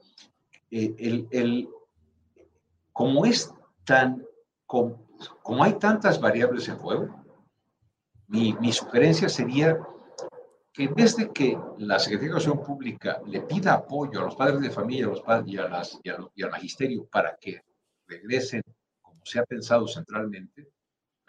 eh, 0.70 0.96
el, 0.98 1.28
el, 1.32 1.70
como 2.94 3.26
es 3.26 3.54
tan, 3.86 4.26
como, 4.66 5.08
hay 5.64 5.74
tantas 5.74 6.20
variables 6.20 6.68
en 6.68 6.78
juego, 6.78 7.24
mi, 8.28 8.54
mi 8.54 8.72
sugerencia 8.72 9.28
sería 9.28 9.80
que 10.74 10.88
desde 10.88 11.32
que 11.32 11.58
la 11.80 12.00
Secretaría 12.00 12.20
de 12.20 12.38
Educación 12.38 12.64
Pública 12.64 13.22
le 13.26 13.42
pida 13.42 13.74
apoyo 13.74 14.22
a 14.22 14.24
los 14.24 14.36
padres 14.36 14.62
de 14.62 14.70
familia 14.70 15.06
a 15.06 15.10
los 15.10 15.22
padres, 15.22 15.52
y 16.34 16.44
al 16.44 16.52
magisterio 16.52 17.06
para 17.08 17.36
que 17.36 17.62
regresen 18.08 18.62
como 19.02 19.22
se 19.26 19.40
ha 19.40 19.44
pensado 19.44 19.88
centralmente, 19.88 20.70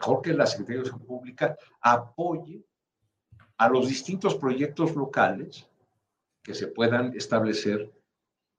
mejor 0.03 0.23
que 0.23 0.35
la 0.35 0.47
Secretaría 0.47 0.83
de 0.83 0.89
Educación 0.89 1.07
Pública 1.07 1.57
apoye 1.81 2.65
a 3.57 3.69
los 3.69 3.89
distintos 3.89 4.35
proyectos 4.35 4.97
locales 4.97 5.69
que 6.43 6.55
se 6.55 6.67
puedan 6.67 7.15
establecer 7.15 7.93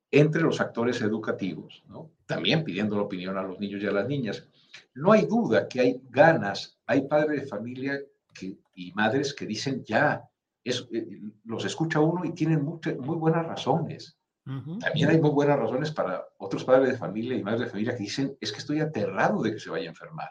entre 0.09 0.41
los 0.41 0.61
actores 0.61 1.01
educativos, 1.01 1.83
¿no? 1.87 2.11
también 2.25 2.63
pidiendo 2.63 2.95
la 2.95 3.01
opinión 3.01 3.37
a 3.37 3.43
los 3.43 3.59
niños 3.59 3.81
y 3.83 3.87
a 3.87 3.91
las 3.91 4.07
niñas. 4.07 4.47
No 4.93 5.11
hay 5.11 5.25
duda 5.25 5.67
que 5.67 5.81
hay 5.81 6.01
ganas, 6.09 6.79
hay 6.85 7.07
padres 7.07 7.41
de 7.41 7.47
familia 7.47 7.99
que, 8.33 8.57
y 8.75 8.93
madres 8.93 9.33
que 9.33 9.45
dicen 9.45 9.83
ya, 9.83 10.23
es, 10.63 10.87
eh, 10.93 11.19
los 11.43 11.65
escucha 11.65 11.99
uno 11.99 12.23
y 12.23 12.31
tienen 12.31 12.63
muchas, 12.63 12.95
muy 12.97 13.17
buenas 13.17 13.45
razones. 13.45 14.17
Uh 14.45 14.51
-huh. 14.51 14.79
También 14.79 15.09
hay 15.09 15.19
muy 15.19 15.31
buenas 15.31 15.59
razones 15.59 15.91
para 15.91 16.23
otros 16.37 16.63
padres 16.63 16.91
de 16.91 16.97
familia 16.97 17.35
y 17.35 17.43
madres 17.43 17.61
de 17.61 17.71
familia 17.71 17.95
que 17.97 18.03
dicen, 18.03 18.37
es 18.39 18.51
que 18.51 18.59
estoy 18.59 18.79
aterrado 18.79 19.41
de 19.41 19.51
que 19.51 19.59
se 19.59 19.69
vaya 19.69 19.87
a 19.87 19.89
enfermar. 19.89 20.29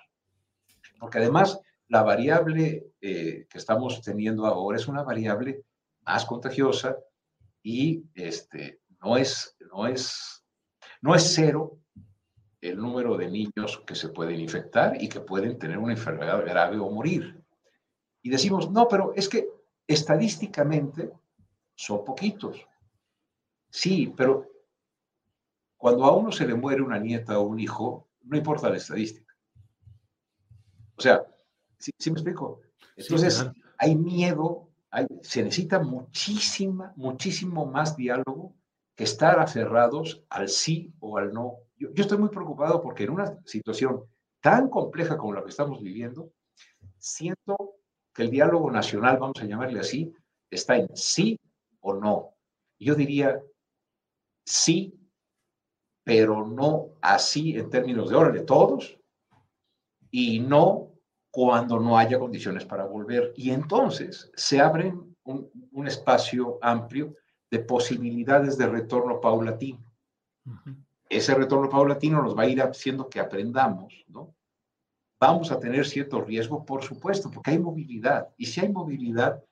Porque 1.03 1.19
además 1.19 1.59
la 1.88 2.05
variable 2.05 2.93
eh, 3.01 3.49
que 3.51 3.59
estamos 3.59 4.01
teniendo 4.03 4.47
ahora 4.47 4.77
es 4.77 4.87
una 4.87 5.03
variable 5.03 5.65
más 6.03 6.25
contagiosa 6.25 6.97
y 7.61 8.05
este, 8.15 8.83
no, 9.01 9.17
es, 9.17 9.57
no, 9.73 9.88
es, 9.88 10.45
no 11.01 11.17
es 11.17 11.35
cero 11.35 11.77
el 12.61 12.77
número 12.77 13.17
de 13.17 13.29
niños 13.29 13.83
que 13.85 13.97
se 13.97 14.11
pueden 14.11 14.38
infectar 14.38 15.03
y 15.03 15.09
que 15.09 15.19
pueden 15.19 15.59
tener 15.59 15.77
una 15.77 15.95
enfermedad 15.95 16.47
grave 16.47 16.79
o 16.79 16.88
morir. 16.88 17.43
Y 18.23 18.31
decimos, 18.31 18.71
no, 18.71 18.87
pero 18.87 19.12
es 19.17 19.29
que 19.29 19.49
estadísticamente 19.88 21.11
son 21.75 22.05
poquitos. 22.05 22.65
Sí, 23.71 24.15
pero 24.17 24.49
cuando 25.77 26.05
a 26.05 26.17
uno 26.17 26.31
se 26.31 26.47
le 26.47 26.55
muere 26.55 26.81
una 26.81 27.01
nieta 27.01 27.41
o 27.41 27.43
un 27.43 27.59
hijo, 27.59 28.07
no 28.23 28.37
importa 28.37 28.71
la 28.71 28.77
estadística. 28.77 29.32
O 31.03 31.05
sea, 31.05 31.27
¿sí, 31.79 31.91
¿sí 31.99 32.12
me 32.12 32.15
explico? 32.15 32.61
Entonces, 32.95 33.38
sí, 33.38 33.62
hay 33.77 33.97
miedo, 33.97 34.69
hay, 34.88 35.05
se 35.23 35.43
necesita 35.43 35.81
muchísima, 35.81 36.93
muchísimo 36.95 37.67
más 37.67 37.97
diálogo 37.97 38.55
que 38.95 39.03
estar 39.03 39.41
aferrados 39.41 40.23
al 40.29 40.49
sí 40.49 40.95
o 41.01 41.19
al 41.19 41.33
no. 41.33 41.57
Yo, 41.77 41.93
yo 41.93 42.03
estoy 42.03 42.19
muy 42.19 42.29
preocupado 42.29 42.81
porque 42.81 43.03
en 43.03 43.11
una 43.11 43.37
situación 43.45 44.05
tan 44.41 44.69
compleja 44.69 45.19
como 45.19 45.33
la 45.33 45.43
que 45.43 45.49
estamos 45.49 45.83
viviendo, 45.83 46.31
siento 46.99 47.75
que 48.15 48.23
el 48.23 48.31
diálogo 48.31 48.71
nacional, 48.71 49.19
vamos 49.19 49.41
a 49.41 49.45
llamarle 49.45 49.81
así, 49.81 50.15
está 50.49 50.77
en 50.77 50.97
sí 50.97 51.37
o 51.81 51.95
no. 51.95 52.37
Yo 52.79 52.95
diría 52.95 53.43
sí, 54.47 54.97
pero 56.05 56.47
no 56.47 56.91
así 57.01 57.57
en 57.57 57.71
términos 57.71 58.09
de 58.09 58.31
de 58.31 58.45
todos, 58.45 58.97
y 60.12 60.38
no 60.38 60.91
cuando 61.33 61.81
no 61.81 61.99
haya 61.99 62.18
condiciones 62.18 62.64
para 62.64 62.85
volver. 62.85 63.33
Y 63.37 63.51
entonces 63.51 64.31
se 64.37 64.61
abre 64.61 64.95
un, 65.25 65.51
un 65.73 65.88
espacio 65.88 66.59
amplio 66.61 67.16
de 67.51 67.59
posibilidades 67.59 68.59
de 68.59 68.66
retorno 68.66 69.21
paulatino. 69.21 69.83
Uh 70.47 70.51
-huh. 70.51 70.77
Ese 71.09 71.35
retorno 71.35 71.68
paulatino 71.68 72.23
nos 72.23 72.37
va 72.37 72.42
a 72.42 72.49
ir 72.49 72.62
haciendo 72.62 73.09
que 73.09 73.18
aprendamos, 73.18 74.05
¿no? 74.09 74.35
Vamos 75.21 75.53
a 75.53 75.59
tener 75.59 75.87
cierto 75.87 76.21
riesgo, 76.21 76.64
por 76.64 76.83
supuesto, 76.83 77.31
porque 77.31 77.53
hay 77.53 77.59
movilidad. 77.59 78.29
Y 78.37 78.47
si 78.47 78.61
hay 78.61 78.71
movilidad, 78.71 79.42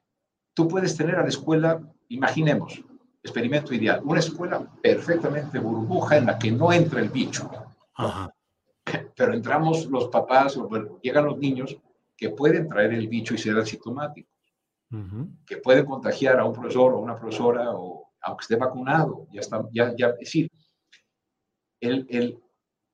tú 0.55 0.67
puedes 0.67 0.97
tener 0.97 1.17
a 1.17 1.23
la 1.23 1.29
escuela, 1.29 1.81
imaginemos, 2.09 2.83
experimento 3.23 3.73
ideal, 3.75 4.01
una 4.05 4.21
escuela 4.21 4.67
perfectamente 4.83 5.59
burbuja 5.59 6.17
en 6.17 6.27
la 6.27 6.39
que 6.39 6.51
no 6.51 6.73
entra 6.73 7.01
el 7.01 7.11
bicho. 7.11 7.51
Ajá. 7.95 8.35
Pero 9.21 9.35
entramos 9.35 9.85
los 9.85 10.09
papás, 10.09 10.57
o 10.57 10.67
bueno, 10.67 10.99
llegan 11.03 11.27
los 11.27 11.37
niños 11.37 11.77
que 12.17 12.31
pueden 12.31 12.67
traer 12.67 12.95
el 12.95 13.07
bicho 13.07 13.35
y 13.35 13.39
ser 13.39 13.55
asintomáticos, 13.59 14.33
uh 14.93 14.97
-huh. 14.97 15.45
que 15.45 15.59
pueden 15.59 15.85
contagiar 15.85 16.41
a 16.41 16.47
un 16.47 16.55
profesor 16.55 16.95
o 16.95 17.01
una 17.01 17.19
profesora, 17.21 17.71
o 17.75 18.13
aunque 18.23 18.45
esté 18.45 18.57
vacunado, 18.57 19.27
ya 19.31 19.41
está, 19.41 19.69
ya, 19.73 19.95
ya, 19.95 20.07
es 20.13 20.21
decir, 20.21 20.51
el, 21.81 22.07
el, 22.09 22.39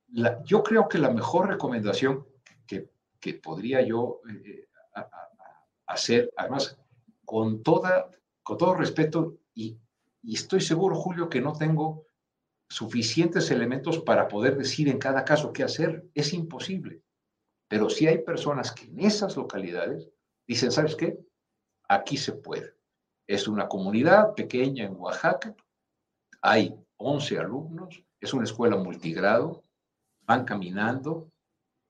la, 0.08 0.42
yo 0.42 0.64
creo 0.64 0.88
que 0.88 0.98
la 0.98 1.10
mejor 1.10 1.46
recomendación 1.46 2.26
que, 2.66 2.90
que 3.20 3.34
podría 3.34 3.82
yo 3.82 4.20
eh, 4.28 4.66
a, 4.96 5.02
a, 5.02 5.92
hacer, 5.94 6.32
además, 6.36 6.76
con, 7.24 7.62
toda, 7.62 8.10
con 8.42 8.56
todo 8.58 8.74
respeto, 8.74 9.38
y, 9.54 9.78
y 10.24 10.34
estoy 10.34 10.60
seguro, 10.60 10.96
Julio, 10.96 11.28
que 11.28 11.40
no 11.40 11.52
tengo 11.52 12.05
suficientes 12.68 13.50
elementos 13.50 14.00
para 14.00 14.28
poder 14.28 14.56
decir 14.56 14.88
en 14.88 14.98
cada 14.98 15.24
caso 15.24 15.52
qué 15.52 15.62
hacer, 15.62 16.08
es 16.14 16.32
imposible. 16.32 17.02
Pero 17.68 17.90
si 17.90 18.06
hay 18.06 18.18
personas 18.18 18.72
que 18.72 18.86
en 18.86 19.00
esas 19.00 19.36
localidades 19.36 20.08
dicen, 20.46 20.70
¿sabes 20.70 20.96
qué? 20.96 21.18
Aquí 21.88 22.16
se 22.16 22.32
puede. 22.32 22.74
Es 23.26 23.48
una 23.48 23.68
comunidad 23.68 24.34
pequeña 24.34 24.84
en 24.84 24.96
Oaxaca, 24.96 25.54
hay 26.40 26.76
11 26.96 27.38
alumnos, 27.38 28.04
es 28.20 28.32
una 28.32 28.44
escuela 28.44 28.76
multigrado, 28.76 29.64
van 30.22 30.44
caminando, 30.44 31.30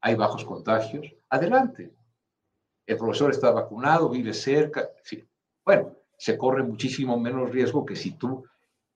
hay 0.01 0.15
bajos 0.15 0.45
contagios, 0.45 1.15
adelante. 1.29 1.95
El 2.87 2.97
profesor 2.97 3.31
está 3.31 3.51
vacunado, 3.51 4.09
vive 4.09 4.33
cerca, 4.33 4.89
sí. 5.03 5.27
Bueno, 5.65 5.97
se 6.17 6.39
corre 6.39 6.63
muchísimo 6.63 7.19
menos 7.19 7.51
riesgo 7.51 7.85
que 7.85 7.97
si 7.97 8.13
tú 8.13 8.45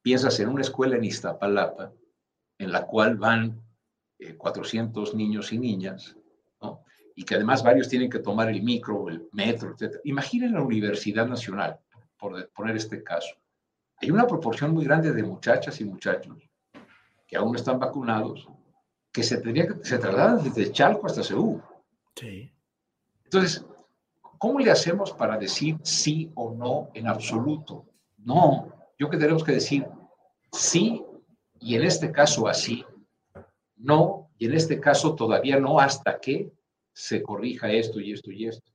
piensas 0.02 0.38
en 0.40 0.48
una 0.48 0.62
escuela 0.62 0.96
en 0.96 1.04
Iztapalapa, 1.04 1.92
en 2.58 2.72
la 2.72 2.86
cual 2.86 3.16
van 3.16 3.62
eh, 4.18 4.36
400 4.36 5.14
niños 5.14 5.52
y 5.52 5.58
niñas, 5.58 6.16
¿no? 6.60 6.84
y 7.14 7.24
que 7.24 7.34
además 7.34 7.62
varios 7.62 7.88
tienen 7.88 8.10
que 8.10 8.18
tomar 8.18 8.48
el 8.48 8.62
micro, 8.62 9.08
el 9.08 9.28
metro, 9.32 9.74
etc. 9.78 9.96
Imaginen 10.04 10.54
la 10.54 10.62
Universidad 10.62 11.26
Nacional, 11.26 11.78
por 12.18 12.48
poner 12.50 12.76
este 12.76 13.02
caso. 13.02 13.34
Hay 14.00 14.10
una 14.10 14.26
proporción 14.26 14.72
muy 14.72 14.84
grande 14.84 15.12
de 15.12 15.22
muchachas 15.22 15.80
y 15.80 15.84
muchachos 15.84 16.36
que 17.26 17.36
aún 17.36 17.52
no 17.52 17.58
están 17.58 17.78
vacunados, 17.78 18.48
que 19.12 19.22
se, 19.22 19.38
tenía 19.38 19.66
que, 19.68 19.84
se 19.84 19.98
trasladan 19.98 20.42
desde 20.42 20.72
Chalco 20.72 21.06
hasta 21.06 21.22
Seúl. 21.22 21.62
Sí. 22.16 22.50
Entonces, 23.24 23.64
¿cómo 24.38 24.58
le 24.58 24.70
hacemos 24.70 25.12
para 25.12 25.38
decir 25.38 25.78
sí 25.82 26.30
o 26.34 26.52
no 26.52 26.90
en 26.92 27.06
absoluto? 27.06 27.86
No, 28.18 28.79
yo 29.00 29.08
que 29.08 29.16
tenemos 29.16 29.42
que 29.42 29.52
decir 29.52 29.86
sí 30.52 31.02
y 31.58 31.74
en 31.74 31.84
este 31.84 32.12
caso 32.12 32.46
así, 32.46 32.84
no 33.76 34.30
y 34.36 34.44
en 34.44 34.52
este 34.52 34.78
caso 34.78 35.14
todavía 35.14 35.58
no 35.58 35.80
hasta 35.80 36.20
que 36.20 36.52
se 36.92 37.22
corrija 37.22 37.70
esto 37.72 37.98
y 37.98 38.12
esto 38.12 38.30
y 38.30 38.46
esto. 38.46 38.70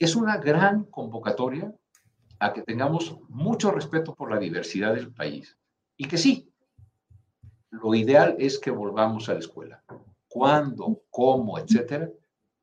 Es 0.00 0.16
una 0.16 0.38
gran 0.38 0.84
convocatoria 0.86 1.72
a 2.40 2.52
que 2.52 2.62
tengamos 2.62 3.18
mucho 3.28 3.70
respeto 3.70 4.16
por 4.16 4.32
la 4.32 4.40
diversidad 4.40 4.94
del 4.94 5.12
país 5.12 5.56
y 5.96 6.08
que 6.08 6.18
sí, 6.18 6.50
lo 7.70 7.94
ideal 7.94 8.34
es 8.40 8.58
que 8.58 8.72
volvamos 8.72 9.28
a 9.28 9.34
la 9.34 9.40
escuela. 9.40 9.84
¿Cuándo? 10.26 11.02
¿Cómo? 11.08 11.56
Etcétera. 11.56 12.10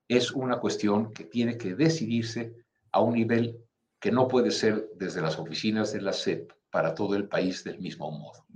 es 0.10 0.32
una 0.32 0.60
cuestión 0.60 1.14
que 1.14 1.24
tiene 1.24 1.58
que 1.58 1.76
decidirse 1.76 2.54
a 2.92 3.00
un 3.00 3.14
nivel 3.14 3.58
que 4.02 4.12
no 4.12 4.28
puede 4.28 4.52
ser 4.52 4.90
desde 4.96 5.22
las 5.22 5.40
oficinas 5.40 5.94
de 5.94 6.02
la 6.02 6.12
SEP 6.12 6.52
para 6.74 6.96
todo 6.96 7.16
el 7.16 7.28
país 7.28 7.64
del 7.64 7.80
mismo 7.80 8.10
modo. 8.10 8.48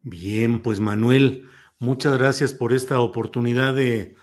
Bien, 0.00 0.62
pues 0.62 0.80
Manuel, 0.80 1.46
muchas 1.78 2.16
gracias 2.16 2.54
por 2.54 2.72
esta 2.72 2.98
oportunidad 3.00 3.74
de, 3.74 4.16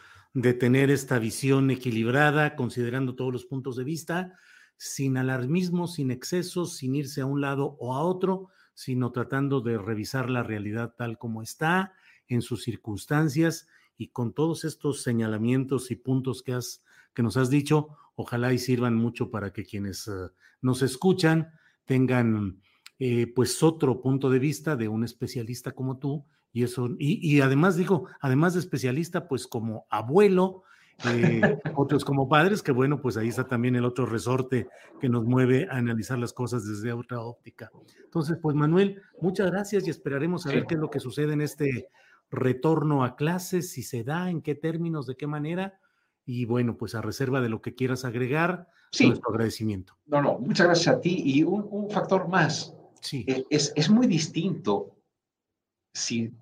tener 0.60 0.90
esta 0.90 1.20
visión 1.20 1.70
equilibrada, 1.70 2.56
considerando 2.56 3.14
todos 3.14 3.32
los 3.32 3.46
puntos 3.46 3.76
de 3.76 3.84
vista, 3.84 4.40
sin 4.78 5.16
alarmismo, 5.16 5.88
sin 5.88 6.10
excesos, 6.10 6.78
sin 6.78 6.96
irse 6.96 7.22
a 7.22 7.28
un 7.28 7.40
lado 7.40 7.78
o 7.80 7.94
a 7.94 8.02
otro, 8.02 8.50
sino 8.74 9.12
tratando 9.12 9.62
de 9.62 9.78
revisar 9.78 10.32
la 10.32 10.42
realidad 10.42 10.96
tal 10.98 11.20
como 11.20 11.44
está, 11.44 11.94
en 12.28 12.42
sus 12.42 12.64
circunstancias 12.64 13.68
y 13.96 14.08
con 14.08 14.34
todos 14.34 14.66
estos 14.66 15.04
señalamientos 15.04 15.92
y 15.92 15.98
puntos 15.98 16.42
que, 16.42 16.54
has, 16.54 16.84
que 17.14 17.22
nos 17.22 17.38
has 17.38 17.52
dicho, 17.52 17.90
ojalá 18.16 18.54
y 18.54 18.58
sirvan 18.58 18.96
mucho 18.96 19.30
para 19.30 19.54
que 19.54 19.66
quienes 19.66 20.08
uh, 20.08 20.32
nos 20.62 20.82
escuchan 20.82 21.52
tengan 21.86 22.62
eh, 23.00 23.28
pues 23.34 23.64
otro 23.64 24.02
punto 24.02 24.30
de 24.30 24.40
vista 24.40 24.76
de 24.76 24.88
un 24.88 25.04
especialista 25.04 25.72
como 25.72 25.98
tú 25.98 26.26
y 26.52 26.64
eso, 26.64 26.90
y, 26.98 27.20
y 27.36 27.42
además 27.42 27.76
digo, 27.76 28.08
además 28.22 28.54
de 28.54 28.62
especialista, 28.62 29.28
pues 29.28 29.46
como 29.46 29.86
abuelo, 29.90 30.64
eh, 31.04 31.42
otros 31.76 32.06
como 32.06 32.30
padres, 32.30 32.64
que 32.64 32.72
bueno, 32.72 33.02
pues 33.02 33.18
ahí 33.18 33.28
está 33.28 33.48
también 33.48 33.76
el 33.76 33.86
otro 33.86 34.06
resorte 34.06 34.70
que 35.00 35.10
nos 35.10 35.26
mueve 35.26 35.68
a 35.70 35.78
analizar 35.78 36.18
las 36.18 36.34
cosas 36.34 36.66
desde 36.66 36.94
otra 36.94 37.20
óptica. 37.22 37.70
Entonces, 38.04 38.38
pues 38.42 38.56
Manuel, 38.56 39.02
muchas 39.22 39.52
gracias 39.52 39.86
y 39.88 39.90
esperaremos 39.90 40.46
a 40.46 40.52
ver 40.52 40.66
qué 40.66 40.76
es 40.76 40.80
lo 40.80 40.90
que 40.90 41.00
sucede 41.00 41.34
en 41.34 41.42
este 41.42 41.90
retorno 42.32 43.04
a 43.04 43.16
clases, 43.16 43.72
si 43.72 43.84
se 43.84 44.04
da, 44.04 44.30
en 44.30 44.42
qué 44.42 44.56
términos, 44.56 45.06
de 45.06 45.16
qué 45.16 45.28
manera. 45.28 45.80
Y 46.26 46.46
bueno, 46.46 46.78
pues 46.78 46.96
a 46.96 47.02
reserva 47.02 47.42
de 47.42 47.50
lo 47.50 47.62
que 47.62 47.76
quieras 47.76 48.06
agregar, 48.06 48.70
sí. 48.92 49.08
nuestro 49.08 49.32
agradecimiento. 49.32 49.98
No, 50.06 50.22
no, 50.22 50.40
muchas 50.40 50.68
gracias 50.68 50.96
a 50.96 51.02
ti. 51.02 51.22
Y 51.24 51.44
un, 51.44 51.68
un 51.70 51.90
factor 51.90 52.28
más. 52.28 52.76
Sí. 53.02 53.26
Es, 53.50 53.72
es, 53.76 53.90
muy 53.90 54.08
distinto 54.08 54.98
si 55.94 56.34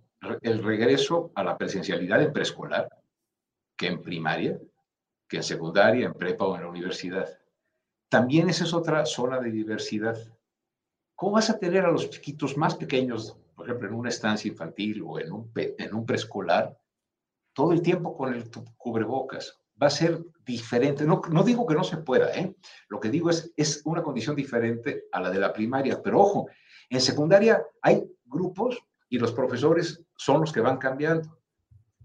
el 0.41 0.63
regreso 0.63 1.32
a 1.36 1.43
la 1.43 1.58
presencialidad 1.58 2.22
en 2.22 2.32
preescolar 2.32 2.88
que 3.76 3.88
en 3.88 4.02
primaria, 4.02 4.58
que 5.28 5.38
en 5.38 5.43
secundaria, 5.43 6.06
en 6.06 6.13
prepa 6.13 6.46
o 6.46 6.56
en 6.56 6.62
la 6.62 6.69
universidad. 6.69 7.28
También 8.08 8.50
esa 8.50 8.63
es 8.63 8.74
otra 8.74 9.06
zona 9.06 9.39
de 9.41 9.52
diversidad. 9.52 10.17
¿Cómo 11.15 11.34
vas 11.34 11.50
a 11.50 11.60
tener 11.60 11.86
a 11.86 11.91
los 11.91 12.10
chiquitos 12.10 12.56
más 12.56 12.76
pequeños 12.76 13.38
por 13.56 13.67
ejemplo, 13.67 13.88
en 13.88 13.96
una 13.96 14.10
estancia 14.10 14.50
infantil 14.50 15.02
o 15.06 15.19
en 15.19 15.32
un, 15.32 15.52
en 15.56 15.93
un 15.93 16.06
preescolar, 16.06 16.78
todo 17.54 17.72
el 17.72 17.82
tiempo 17.82 18.15
con 18.17 18.34
el 18.34 18.50
cubrebocas. 18.78 19.60
Va 19.84 19.88
a 19.88 19.89
ser 19.89 20.24
diferente. 20.46 21.04
No, 21.04 21.22
no 21.30 21.43
digo 21.43 21.67
que 21.67 21.76
no 21.76 21.84
se 21.84 21.98
pueda, 21.98 22.34
¿eh? 22.34 22.56
Lo 22.88 23.02
que 23.02 23.10
digo 23.10 23.30
es, 23.30 23.52
es 23.58 23.82
una 23.84 24.02
condición 24.02 24.34
diferente 24.34 25.08
a 25.12 25.19
la 25.19 25.30
de 25.30 25.39
la 25.39 25.52
primaria. 25.52 26.02
Pero 26.02 26.22
ojo, 26.22 26.48
en 26.89 27.02
secundaria 27.02 27.62
hay 27.82 28.02
grupos 28.24 28.82
y 29.10 29.17
los 29.17 29.34
profesores 29.34 30.02
son 30.15 30.39
los 30.39 30.54
que 30.54 30.62
van 30.62 30.78
cambiando. 30.78 31.38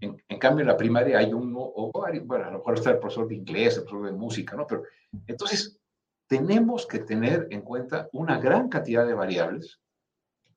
En, 0.01 0.21
en, 0.27 0.39
cambio, 0.39 0.63
en 0.63 0.67
la 0.67 0.75
primaria 0.75 1.19
hay 1.19 1.31
uno, 1.31 1.57
o 1.57 1.89
bueno, 2.25 2.45
a 2.45 2.51
lo 2.51 2.57
mejor 2.57 2.73
está 2.73 2.89
el 2.89 2.99
profesor 2.99 3.29
de 3.29 3.35
inglés, 3.35 3.77
el 3.77 3.83
profesor 3.83 4.11
de 4.11 4.17
música, 4.17 4.57
¿no? 4.57 4.67
Pero 4.67 4.83
entonces, 5.25 5.79
tenemos 6.27 6.85
que 6.85 6.99
tener 6.99 7.47
en 7.49 7.61
cuenta 7.61 8.09
una 8.11 8.41
gran 8.41 8.67
cantidad 8.67 9.07
de 9.07 9.13
variables 9.13 9.79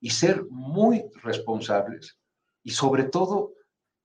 y 0.01 0.09
ser 0.09 0.43
muy 0.49 1.05
responsables 1.23 2.19
y 2.63 2.71
sobre 2.71 3.05
todo 3.05 3.53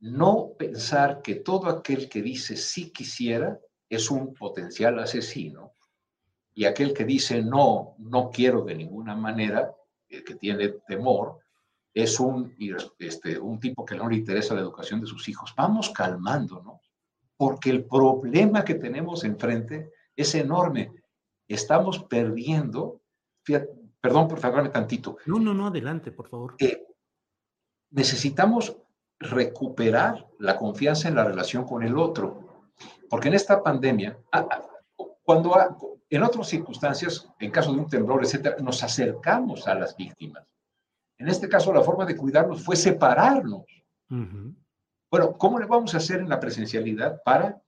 no 0.00 0.52
pensar 0.58 1.22
que 1.22 1.36
todo 1.36 1.68
aquel 1.68 2.08
que 2.08 2.22
dice 2.22 2.56
sí 2.56 2.90
quisiera 2.90 3.58
es 3.88 4.10
un 4.10 4.34
potencial 4.34 4.98
asesino 4.98 5.72
y 6.54 6.64
aquel 6.64 6.92
que 6.92 7.04
dice 7.04 7.42
no, 7.42 7.94
no 7.98 8.30
quiero 8.30 8.62
de 8.62 8.74
ninguna 8.74 9.14
manera, 9.14 9.74
el 10.08 10.24
que 10.24 10.34
tiene 10.34 10.68
temor, 10.86 11.38
es 11.94 12.18
un, 12.20 12.54
este, 12.98 13.38
un 13.38 13.60
tipo 13.60 13.84
que 13.84 13.96
no 13.96 14.08
le 14.08 14.16
interesa 14.16 14.54
la 14.54 14.60
educación 14.60 15.00
de 15.00 15.06
sus 15.06 15.28
hijos. 15.28 15.54
Vamos 15.56 15.90
calmándonos, 15.90 16.92
porque 17.36 17.70
el 17.70 17.84
problema 17.84 18.64
que 18.64 18.74
tenemos 18.74 19.24
enfrente 19.24 19.92
es 20.14 20.34
enorme. 20.34 20.92
Estamos 21.46 22.04
perdiendo, 22.04 23.02
fíjate, 23.42 23.78
Perdón 24.00 24.28
por 24.28 24.38
fallarme 24.38 24.68
tantito. 24.68 25.18
No, 25.26 25.38
no, 25.38 25.52
no, 25.54 25.66
adelante, 25.66 26.12
por 26.12 26.28
favor. 26.28 26.54
Eh, 26.58 26.86
necesitamos 27.90 28.76
recuperar 29.20 30.26
la 30.38 30.56
confianza 30.56 31.08
en 31.08 31.16
la 31.16 31.24
relación 31.24 31.64
con 31.64 31.82
el 31.82 31.96
otro, 31.98 32.66
porque 33.10 33.28
en 33.28 33.34
esta 33.34 33.62
pandemia, 33.62 34.18
ah, 34.32 34.46
ah, 34.50 34.62
cuando 35.22 35.54
en 36.10 36.22
otras 36.22 36.48
circunstancias, 36.48 37.28
en 37.38 37.50
caso 37.50 37.72
de 37.72 37.80
un 37.80 37.88
temblor, 37.88 38.24
etcétera, 38.24 38.56
nos 38.60 38.82
acercamos 38.82 39.66
a 39.66 39.74
las 39.74 39.96
víctimas. 39.96 40.46
En 41.18 41.28
este 41.28 41.48
caso, 41.48 41.72
la 41.72 41.82
forma 41.82 42.06
de 42.06 42.16
cuidarnos 42.16 42.62
fue 42.62 42.76
separarnos. 42.76 43.64
Uh 44.10 44.14
-huh. 44.14 44.54
Bueno, 45.10 45.36
¿cómo 45.36 45.58
le 45.58 45.66
vamos 45.66 45.94
a 45.94 45.98
hacer 45.98 46.20
en 46.20 46.28
la 46.28 46.38
presencialidad 46.40 47.20
para 47.24 47.60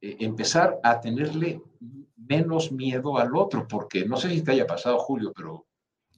eh, 0.00 0.16
empezar 0.20 0.78
a 0.82 1.00
tenerle 1.00 1.62
menos 2.16 2.72
miedo 2.72 3.18
al 3.18 3.34
otro, 3.34 3.66
porque 3.66 4.04
no 4.04 4.16
sé 4.16 4.30
si 4.30 4.42
te 4.42 4.52
haya 4.52 4.66
pasado, 4.66 4.98
Julio, 4.98 5.32
pero 5.34 5.66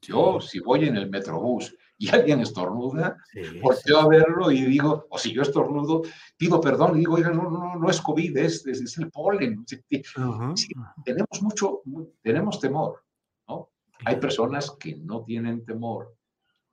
yo 0.03 0.41
si 0.41 0.61
voy 0.61 0.87
en 0.87 0.97
el 0.97 1.11
metrobús 1.11 1.77
y 1.99 2.09
alguien 2.09 2.41
estornuda, 2.41 3.17
sí, 3.33 3.61
volteo 3.61 4.01
sí. 4.01 4.05
a 4.05 4.09
verlo 4.09 4.51
y 4.51 4.63
digo, 4.65 5.07
o 5.09 5.19
si 5.19 5.33
yo 5.33 5.43
estornudo, 5.43 6.03
pido 6.37 6.61
perdón 6.61 6.97
y 6.97 7.01
digo, 7.01 7.15
oiga, 7.15 7.31
no, 7.31 7.51
no, 7.51 7.77
no 7.77 7.91
es 7.91 8.01
COVID, 8.01 8.37
es, 8.37 8.67
es, 8.67 8.81
es 8.83 8.99
el 8.99 9.11
polen. 9.11 9.65
Sí, 9.67 9.77
uh 10.19 10.21
-huh. 10.21 10.95
tenemos 11.05 11.43
mucho, 11.43 11.83
tenemos 12.23 12.61
temor, 12.61 13.03
¿no? 13.49 13.71
Hay 14.05 14.17
personas 14.17 14.71
que 14.73 14.97
no 14.97 15.25
tienen 15.25 15.65
temor 15.65 16.15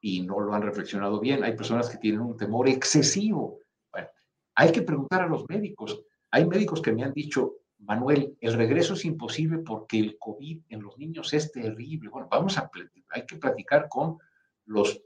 y 0.02 0.22
no 0.22 0.42
lo 0.42 0.54
han 0.54 0.62
reflexionado 0.62 1.20
bien, 1.22 1.44
hay 1.44 1.56
personas 1.56 1.90
que 1.90 1.98
tienen 1.98 2.20
un 2.20 2.36
temor 2.36 2.68
excesivo. 2.68 3.60
Bueno, 3.92 4.10
hay 4.56 4.72
que 4.74 4.82
preguntar 4.82 5.22
a 5.22 5.28
los 5.28 5.48
médicos. 5.48 6.04
Hay 6.32 6.46
médicos 6.46 6.82
que 6.82 6.92
me 6.92 7.04
han 7.04 7.14
dicho, 7.14 7.60
Manuel, 7.80 8.36
el 8.42 8.54
regreso 8.54 8.96
es 8.96 9.06
imposible 9.06 9.60
porque 9.60 10.00
el 10.00 10.18
COVID 10.18 10.64
en 10.68 10.82
los 10.82 10.98
niños 10.98 11.32
es 11.34 11.52
terrible. 11.52 12.10
Bueno, 12.10 12.28
vamos 12.30 12.58
a, 12.58 12.70
hay 13.12 13.26
que 13.26 13.38
platicar 13.38 13.88
con 13.88 14.18
los 14.66 15.02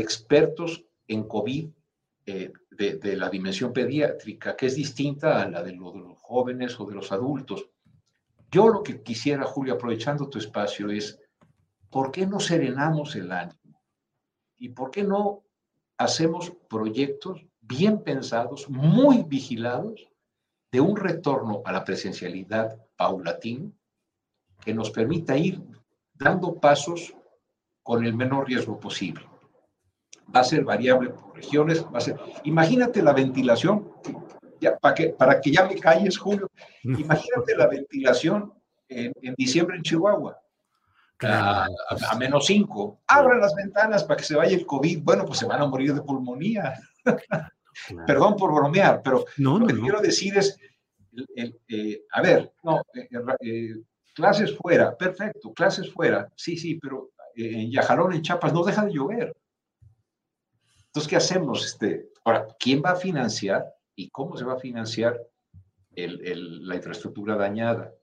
expertos 0.00 0.84
en 1.06 1.24
COVID 1.24 1.70
eh, 2.26 2.52
de, 2.70 3.16
la 3.16 3.28
dimensión 3.28 3.72
pediátrica, 3.72 4.56
que 4.56 4.66
es 4.66 4.76
distinta 4.76 5.42
a 5.42 5.48
la 5.48 5.62
de, 5.62 5.72
lo, 5.72 5.92
de 5.92 6.00
los 6.00 6.18
jóvenes 6.18 6.78
o 6.78 6.84
de 6.84 6.94
los 6.94 7.10
adultos. 7.10 7.68
Yo 8.50 8.68
lo 8.68 8.82
que 8.82 9.02
quisiera, 9.02 9.44
Julio, 9.44 9.74
aprovechando 9.74 10.28
tu 10.28 10.38
espacio, 10.38 10.90
es, 10.90 11.18
¿por 11.90 12.10
qué 12.10 12.26
no 12.26 12.40
serenamos 12.40 13.16
el 13.16 13.32
ánimo? 13.32 13.82
¿Y 14.58 14.70
por 14.70 14.90
qué 14.90 15.04
no 15.04 15.44
hacemos 15.96 16.52
proyectos 16.68 17.44
bien 17.60 18.02
pensados, 18.02 18.68
muy 18.70 19.24
vigilados, 19.24 20.08
de 20.70 20.80
un 20.80 20.96
retorno 20.96 21.62
a 21.64 21.72
la 21.72 21.84
presencialidad 21.84 22.78
paulatino 22.96 23.72
que 24.60 24.74
nos 24.74 24.90
permita 24.90 25.36
ir 25.36 25.60
dando 26.14 26.54
pasos 26.60 27.14
con 27.82 28.04
el 28.04 28.14
menor 28.14 28.46
riesgo 28.46 28.78
posible. 28.78 29.24
Va 30.34 30.40
a 30.40 30.44
ser 30.44 30.64
variable 30.64 31.10
por 31.10 31.34
regiones, 31.34 31.84
va 31.84 31.98
a 31.98 32.00
ser... 32.00 32.16
Imagínate 32.44 33.02
la 33.02 33.12
ventilación, 33.12 33.90
ya, 34.60 34.76
para, 34.76 34.94
que, 34.94 35.08
para 35.08 35.40
que 35.40 35.52
ya 35.52 35.66
me 35.66 35.76
calles, 35.76 36.18
Julio, 36.18 36.50
imagínate 36.82 37.56
la 37.56 37.66
ventilación 37.66 38.52
en, 38.88 39.12
en 39.22 39.34
diciembre 39.36 39.76
en 39.76 39.82
Chihuahua. 39.82 40.38
A, 41.20 41.66
menos 42.18 42.46
5. 42.46 43.00
Abran 43.08 43.40
las 43.40 43.54
ventanas 43.54 44.04
para 44.04 44.18
que 44.18 44.24
se 44.24 44.36
vaya 44.36 44.56
el 44.56 44.64
COVID. 44.64 45.02
Bueno, 45.02 45.24
pues 45.24 45.40
se 45.40 45.46
van 45.46 45.60
a 45.60 45.66
morir 45.66 45.94
de 45.94 46.02
pulmonía. 46.02 46.74
Claro. 47.02 48.06
Perdón 48.06 48.36
por 48.36 48.52
bromear, 48.52 49.02
pero 49.02 49.24
no, 49.36 49.58
lo 49.58 49.66
que 49.66 49.72
no, 49.72 49.82
quiero 49.82 50.00
decir 50.00 50.36
es, 50.36 50.58
el, 51.12 51.26
el, 51.36 51.60
eh, 51.68 52.02
a 52.12 52.22
ver, 52.22 52.52
no, 52.64 52.82
eh, 52.94 53.08
eh, 53.40 53.74
clases 54.14 54.56
fuera, 54.56 54.96
perfecto, 54.96 55.52
clases 55.52 55.92
fuera, 55.92 56.28
sí, 56.34 56.56
sí, 56.56 56.74
pero 56.74 57.10
en 57.36 57.70
Yajalón, 57.70 58.14
en 58.14 58.22
Chiapas, 58.22 58.52
no 58.52 58.64
deja 58.64 58.84
de 58.84 58.92
llover. 58.92 59.36
Entonces, 60.88 61.08
¿qué 61.08 61.16
hacemos? 61.16 61.64
Este, 61.64 62.10
ahora, 62.24 62.46
¿quién 62.58 62.82
va 62.84 62.90
a 62.90 62.96
financiar 62.96 63.66
y 63.94 64.10
cómo 64.10 64.36
se 64.36 64.44
va 64.44 64.54
a 64.54 64.58
financiar 64.58 65.20
el, 65.94 66.66
la 66.66 66.76
infraestructura 66.76 67.36
dañada? 67.36 67.94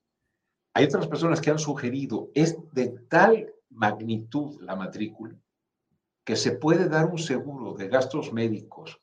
Hay 0.74 0.86
otras 0.86 1.08
personas 1.08 1.42
que 1.42 1.50
han 1.50 1.60
sugerido, 1.60 2.32
es 2.34 2.58
de 2.74 2.90
tal 3.10 3.54
magnitud 3.70 4.62
la 4.62 4.76
matrícula 4.76 5.36
que 6.26 6.36
se 6.36 6.54
puede 6.54 6.90
dar 6.90 7.06
un 7.06 7.20
seguro 7.20 7.74
de 7.74 7.88
gastos 7.88 8.34
médicos 8.34 9.00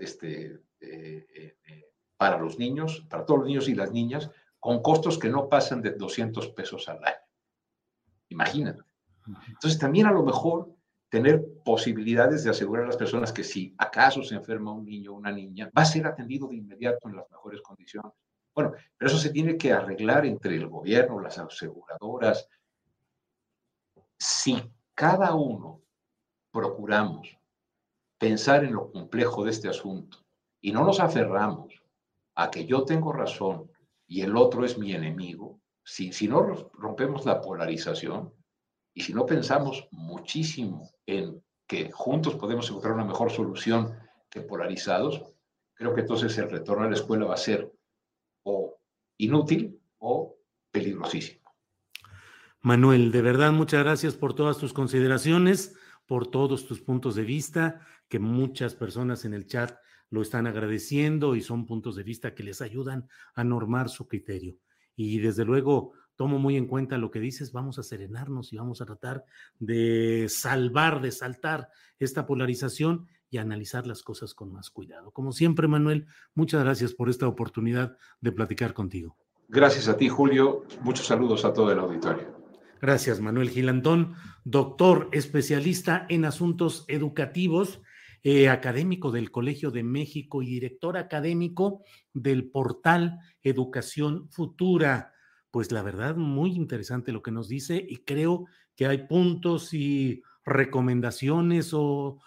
este, 0.00 0.60
eh, 0.80 1.26
eh, 1.64 1.84
para 2.16 2.36
los 2.36 2.58
niños, 2.58 3.06
para 3.08 3.24
todos 3.24 3.40
los 3.40 3.48
niños 3.48 3.68
y 3.68 3.74
las 3.74 3.92
niñas, 3.92 4.30
con 4.58 4.82
costos 4.82 5.18
que 5.18 5.28
no 5.28 5.48
pasan 5.48 5.80
de 5.80 5.92
200 5.92 6.48
pesos 6.48 6.88
al 6.88 7.04
año. 7.04 7.16
Imagínate. 8.28 8.82
Entonces 9.46 9.78
también 9.78 10.06
a 10.06 10.12
lo 10.12 10.24
mejor 10.24 10.74
tener 11.10 11.44
posibilidades 11.64 12.44
de 12.44 12.50
asegurar 12.50 12.84
a 12.84 12.88
las 12.88 12.96
personas 12.96 13.32
que 13.32 13.42
si 13.42 13.74
acaso 13.76 14.22
se 14.22 14.36
enferma 14.36 14.72
un 14.72 14.84
niño 14.84 15.12
o 15.12 15.16
una 15.16 15.32
niña, 15.32 15.68
va 15.76 15.82
a 15.82 15.84
ser 15.84 16.06
atendido 16.06 16.46
de 16.48 16.56
inmediato 16.56 17.08
en 17.08 17.16
las 17.16 17.28
mejores 17.30 17.60
condiciones. 17.60 18.12
Bueno, 18.54 18.72
pero 18.96 19.10
eso 19.10 19.18
se 19.18 19.30
tiene 19.30 19.56
que 19.56 19.72
arreglar 19.72 20.24
entre 20.24 20.54
el 20.54 20.68
gobierno, 20.68 21.20
las 21.20 21.36
aseguradoras. 21.38 22.48
Si 24.16 24.56
cada 24.94 25.34
uno 25.34 25.82
procuramos 26.52 27.36
pensar 28.16 28.64
en 28.64 28.74
lo 28.74 28.92
complejo 28.92 29.44
de 29.44 29.50
este 29.50 29.68
asunto 29.68 30.18
y 30.60 30.70
no 30.70 30.84
nos 30.84 31.00
aferramos 31.00 31.74
a 32.36 32.50
que 32.50 32.66
yo 32.66 32.84
tengo 32.84 33.12
razón 33.12 33.70
y 34.06 34.20
el 34.20 34.36
otro 34.36 34.64
es 34.64 34.78
mi 34.78 34.92
enemigo, 34.92 35.60
si, 35.82 36.12
si 36.12 36.28
no 36.28 36.42
rompemos 36.74 37.24
la 37.26 37.40
polarización 37.40 38.32
y 38.94 39.02
si 39.02 39.12
no 39.12 39.26
pensamos 39.26 39.88
muchísimo 39.90 40.90
en 41.06 41.42
que 41.66 41.90
juntos 41.92 42.34
podemos 42.34 42.68
encontrar 42.68 42.94
una 42.94 43.04
mejor 43.04 43.30
solución 43.30 43.94
que 44.28 44.40
polarizados, 44.40 45.22
creo 45.74 45.94
que 45.94 46.00
entonces 46.02 46.36
el 46.38 46.50
retorno 46.50 46.84
a 46.84 46.88
la 46.88 46.96
escuela 46.96 47.26
va 47.26 47.34
a 47.34 47.38
ser 47.38 47.72
o 48.42 48.76
inútil 49.18 49.80
o 49.98 50.36
peligrosísimo. 50.70 51.40
Manuel, 52.62 53.12
de 53.12 53.22
verdad, 53.22 53.52
muchas 53.52 53.82
gracias 53.82 54.14
por 54.14 54.34
todas 54.34 54.58
tus 54.58 54.72
consideraciones, 54.72 55.74
por 56.06 56.26
todos 56.26 56.66
tus 56.66 56.80
puntos 56.80 57.14
de 57.14 57.22
vista, 57.22 57.86
que 58.08 58.18
muchas 58.18 58.74
personas 58.74 59.24
en 59.24 59.32
el 59.32 59.46
chat 59.46 59.78
lo 60.10 60.22
están 60.22 60.46
agradeciendo 60.46 61.36
y 61.36 61.40
son 61.40 61.66
puntos 61.66 61.96
de 61.96 62.02
vista 62.02 62.34
que 62.34 62.42
les 62.42 62.60
ayudan 62.60 63.08
a 63.34 63.44
normar 63.44 63.88
su 63.88 64.08
criterio. 64.08 64.56
Y 64.96 65.20
desde 65.20 65.44
luego, 65.44 65.92
tomo 66.20 66.38
muy 66.38 66.58
en 66.58 66.66
cuenta 66.66 66.98
lo 66.98 67.10
que 67.10 67.18
dices, 67.18 67.50
vamos 67.50 67.78
a 67.78 67.82
serenarnos 67.82 68.52
y 68.52 68.58
vamos 68.58 68.82
a 68.82 68.84
tratar 68.84 69.24
de 69.58 70.26
salvar, 70.28 71.00
de 71.00 71.12
saltar 71.12 71.70
esta 71.98 72.26
polarización 72.26 73.08
y 73.30 73.38
analizar 73.38 73.86
las 73.86 74.02
cosas 74.02 74.34
con 74.34 74.52
más 74.52 74.68
cuidado. 74.68 75.12
Como 75.12 75.32
siempre, 75.32 75.66
Manuel, 75.66 76.08
muchas 76.34 76.62
gracias 76.62 76.92
por 76.92 77.08
esta 77.08 77.26
oportunidad 77.26 77.96
de 78.20 78.32
platicar 78.32 78.74
contigo. 78.74 79.16
Gracias 79.48 79.88
a 79.88 79.96
ti, 79.96 80.10
Julio. 80.10 80.64
Muchos 80.82 81.06
saludos 81.06 81.46
a 81.46 81.54
todo 81.54 81.72
el 81.72 81.78
auditorio. 81.78 82.36
Gracias, 82.82 83.18
Manuel 83.22 83.48
Gilantón, 83.48 84.12
doctor 84.44 85.08
especialista 85.12 86.04
en 86.10 86.26
asuntos 86.26 86.84
educativos, 86.88 87.80
eh, 88.22 88.50
académico 88.50 89.10
del 89.10 89.30
Colegio 89.30 89.70
de 89.70 89.84
México 89.84 90.42
y 90.42 90.48
director 90.48 90.98
académico 90.98 91.82
del 92.12 92.50
portal 92.50 93.20
Educación 93.42 94.28
Futura. 94.28 95.14
Pues 95.50 95.72
la 95.72 95.82
verdad, 95.82 96.16
muy 96.16 96.52
interesante 96.52 97.12
lo 97.12 97.22
que 97.22 97.32
nos 97.32 97.48
dice 97.48 97.84
y 97.88 97.98
creo 97.98 98.46
que 98.76 98.86
hay 98.86 99.06
puntos 99.06 99.74
y 99.74 100.22
recomendaciones 100.44 101.70
o, 101.72 102.18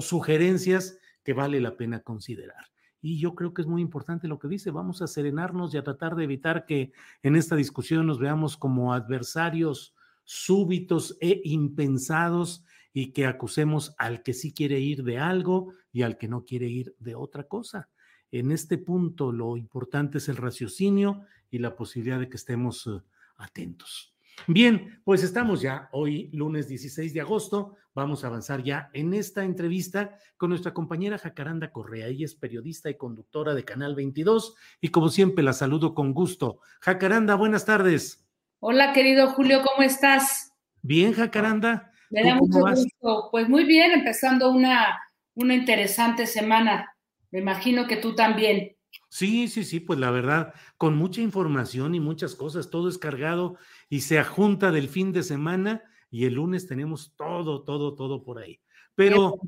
sugerencias 0.00 0.98
que 1.22 1.32
vale 1.32 1.60
la 1.60 1.76
pena 1.76 2.00
considerar. 2.00 2.66
Y 3.00 3.20
yo 3.20 3.34
creo 3.34 3.54
que 3.54 3.62
es 3.62 3.68
muy 3.68 3.82
importante 3.82 4.28
lo 4.28 4.38
que 4.38 4.48
dice, 4.48 4.70
vamos 4.70 5.00
a 5.00 5.06
serenarnos 5.06 5.72
y 5.72 5.78
a 5.78 5.84
tratar 5.84 6.16
de 6.16 6.24
evitar 6.24 6.66
que 6.66 6.92
en 7.22 7.36
esta 7.36 7.56
discusión 7.56 8.06
nos 8.06 8.18
veamos 8.18 8.56
como 8.56 8.92
adversarios 8.92 9.94
súbitos 10.24 11.16
e 11.20 11.40
impensados 11.44 12.64
y 12.92 13.12
que 13.12 13.26
acusemos 13.26 13.94
al 13.98 14.22
que 14.22 14.32
sí 14.32 14.52
quiere 14.52 14.80
ir 14.80 15.04
de 15.04 15.18
algo 15.18 15.72
y 15.92 16.02
al 16.02 16.18
que 16.18 16.28
no 16.28 16.44
quiere 16.44 16.66
ir 16.66 16.94
de 16.98 17.14
otra 17.14 17.44
cosa. 17.44 17.88
En 18.32 18.52
este 18.52 18.78
punto 18.78 19.32
lo 19.32 19.56
importante 19.56 20.18
es 20.18 20.28
el 20.28 20.36
raciocinio 20.36 21.22
y 21.50 21.58
la 21.58 21.74
posibilidad 21.74 22.20
de 22.20 22.28
que 22.28 22.36
estemos 22.36 22.86
eh, 22.86 23.00
atentos. 23.36 24.14
Bien, 24.46 25.00
pues 25.04 25.22
estamos 25.22 25.60
ya 25.60 25.88
hoy, 25.92 26.30
lunes 26.32 26.68
16 26.68 27.12
de 27.12 27.20
agosto. 27.20 27.76
Vamos 27.94 28.24
a 28.24 28.28
avanzar 28.28 28.62
ya 28.62 28.88
en 28.94 29.12
esta 29.14 29.44
entrevista 29.44 30.16
con 30.36 30.50
nuestra 30.50 30.72
compañera 30.72 31.18
Jacaranda 31.18 31.72
Correa. 31.72 32.06
Ella 32.06 32.24
es 32.24 32.34
periodista 32.34 32.88
y 32.88 32.96
conductora 32.96 33.54
de 33.54 33.64
Canal 33.64 33.94
22 33.94 34.54
y 34.80 34.88
como 34.88 35.08
siempre 35.08 35.44
la 35.44 35.52
saludo 35.52 35.94
con 35.94 36.14
gusto. 36.14 36.60
Jacaranda, 36.80 37.34
buenas 37.34 37.66
tardes. 37.66 38.26
Hola, 38.60 38.92
querido 38.92 39.28
Julio, 39.28 39.62
¿cómo 39.62 39.82
estás? 39.82 40.52
Bien, 40.82 41.12
Jacaranda. 41.12 41.90
Me 42.10 42.24
da 42.24 42.34
mucho 42.36 42.60
gusto. 42.60 43.28
Pues 43.30 43.48
muy 43.48 43.64
bien, 43.64 43.92
empezando 43.92 44.50
una, 44.50 44.98
una 45.34 45.54
interesante 45.54 46.26
semana. 46.26 46.94
Me 47.30 47.40
imagino 47.40 47.86
que 47.86 47.96
tú 47.96 48.14
también. 48.14 48.76
Sí, 49.08 49.48
sí, 49.48 49.64
sí, 49.64 49.80
pues 49.80 49.98
la 49.98 50.10
verdad, 50.10 50.54
con 50.76 50.96
mucha 50.96 51.20
información 51.20 51.94
y 51.94 52.00
muchas 52.00 52.34
cosas, 52.34 52.70
todo 52.70 52.88
es 52.88 52.98
cargado 52.98 53.56
y 53.88 54.00
se 54.00 54.18
ajunta 54.18 54.70
del 54.70 54.88
fin 54.88 55.12
de 55.12 55.22
semana 55.22 55.82
y 56.10 56.26
el 56.26 56.34
lunes 56.34 56.66
tenemos 56.66 57.14
todo, 57.16 57.62
todo, 57.62 57.94
todo 57.94 58.22
por 58.22 58.38
ahí. 58.38 58.60
Pero 58.94 59.38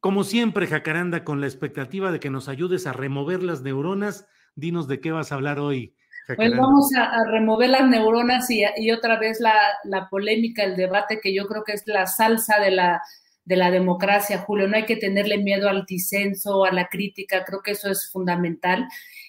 como 0.00 0.24
siempre, 0.24 0.66
Jacaranda, 0.66 1.24
con 1.24 1.40
la 1.40 1.46
expectativa 1.46 2.12
de 2.12 2.20
que 2.20 2.30
nos 2.30 2.48
ayudes 2.48 2.86
a 2.86 2.92
remover 2.92 3.42
las 3.42 3.62
neuronas, 3.62 4.26
dinos 4.54 4.86
de 4.86 5.00
qué 5.00 5.12
vas 5.12 5.32
a 5.32 5.36
hablar 5.36 5.58
hoy. 5.58 5.96
Pues 6.36 6.56
vamos 6.56 6.90
a, 6.96 7.24
remover 7.30 7.70
las 7.70 7.88
neuronas 7.88 8.50
y, 8.50 8.64
y 8.76 8.90
otra 8.92 9.18
vez 9.18 9.40
la, 9.40 9.54
la, 9.84 10.08
polémica, 10.08 10.64
el 10.64 10.74
debate 10.74 11.20
que 11.22 11.34
yo 11.34 11.46
creo 11.46 11.64
que 11.64 11.72
es 11.72 11.82
la 11.86 12.06
salsa 12.06 12.60
de 12.60 12.70
la, 12.70 13.02
de 13.44 13.56
la 13.56 13.70
democracia, 13.70 14.38
Julio. 14.38 14.68
No 14.68 14.76
hay 14.76 14.84
que 14.84 14.96
tenerle 14.96 15.38
miedo 15.38 15.68
al 15.68 15.84
disenso, 15.86 16.64
a 16.64 16.72
la 16.72 16.88
crítica, 16.88 17.44
creo 17.44 17.60
que 17.62 17.72
eso 17.72 17.90
es 17.90 18.10
fundamental. 18.10 18.88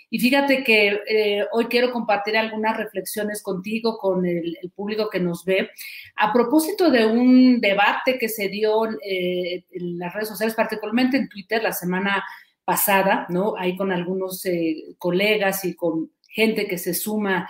Y 0.09 0.19
fíjate 0.19 0.63
que 0.63 0.99
eh, 1.07 1.45
hoy 1.51 1.65
quiero 1.65 1.91
compartir 1.91 2.37
algunas 2.37 2.77
reflexiones 2.77 3.43
contigo, 3.43 3.97
con 3.97 4.25
el, 4.25 4.57
público 4.75 5.09
que 5.09 5.19
nos 5.19 5.43
ve, 5.43 5.69
a 6.15 6.31
propósito 6.31 6.89
de 6.89 7.05
un 7.05 7.59
debate 7.59 8.17
que 8.17 8.29
se 8.29 8.47
dio 8.47 8.85
eh, 9.01 9.65
en 9.71 9.99
las 9.99 10.13
redes 10.13 10.29
sociales, 10.29 10.55
particularmente 10.55 11.17
en 11.17 11.27
Twitter 11.27 11.61
la 11.61 11.73
semana 11.73 12.23
pasada, 12.63 13.25
¿no? 13.29 13.55
Ahí 13.57 13.75
con 13.75 13.91
algunos 13.91 14.45
eh, 14.45 14.95
colegas 14.97 15.65
y 15.65 15.75
con 15.75 16.11
gente 16.35 16.67
que 16.67 16.77
se 16.77 16.93
suma 16.93 17.49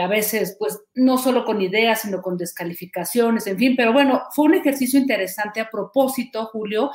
a 0.00 0.06
veces, 0.08 0.56
pues 0.58 0.80
no 0.94 1.18
solo 1.18 1.44
con 1.44 1.62
ideas, 1.62 2.02
sino 2.02 2.20
con 2.20 2.36
descalificaciones, 2.36 3.46
en 3.46 3.56
fin, 3.56 3.74
pero 3.76 3.92
bueno, 3.92 4.22
fue 4.34 4.46
un 4.46 4.54
ejercicio 4.54 4.98
interesante 4.98 5.60
a 5.60 5.70
propósito, 5.70 6.46
Julio, 6.46 6.90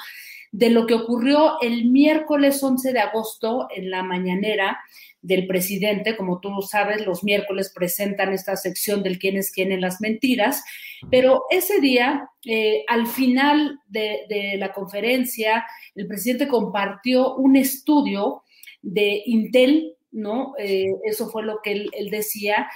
de 0.51 0.69
lo 0.69 0.85
que 0.85 0.93
ocurrió 0.93 1.59
el 1.61 1.85
miércoles 1.85 2.61
11 2.63 2.93
de 2.93 2.99
agosto 2.99 3.67
en 3.75 3.89
la 3.89 4.03
mañanera 4.03 4.79
del 5.21 5.45
presidente. 5.47 6.15
Como 6.15 6.39
tú 6.39 6.61
sabes, 6.61 7.05
los 7.05 7.23
miércoles 7.23 7.71
presentan 7.75 8.33
esta 8.33 8.55
sección 8.55 9.03
del 9.03 9.19
quién 9.19 9.37
es 9.37 9.51
quién 9.51 9.71
en 9.71 9.81
las 9.81 9.99
mentiras, 9.99 10.63
pero 11.11 11.43
ese 11.49 11.79
día, 11.81 12.29
eh, 12.45 12.83
al 12.87 13.07
final 13.07 13.79
de, 13.87 14.55
la 14.57 14.73
conferencia, 14.73 15.65
el 15.95 16.07
presidente 16.07 16.47
compartió 16.47 17.35
un 17.35 17.55
estudio 17.55 18.43
de 18.81 19.23
Intel, 19.25 19.96
¿no? 20.17 20.53
Eh, 20.59 20.87
eso 21.05 21.29
fue 21.29 21.43
lo 21.43 21.61
que 21.63 21.71
él 21.71 22.09
decía, 22.11 22.67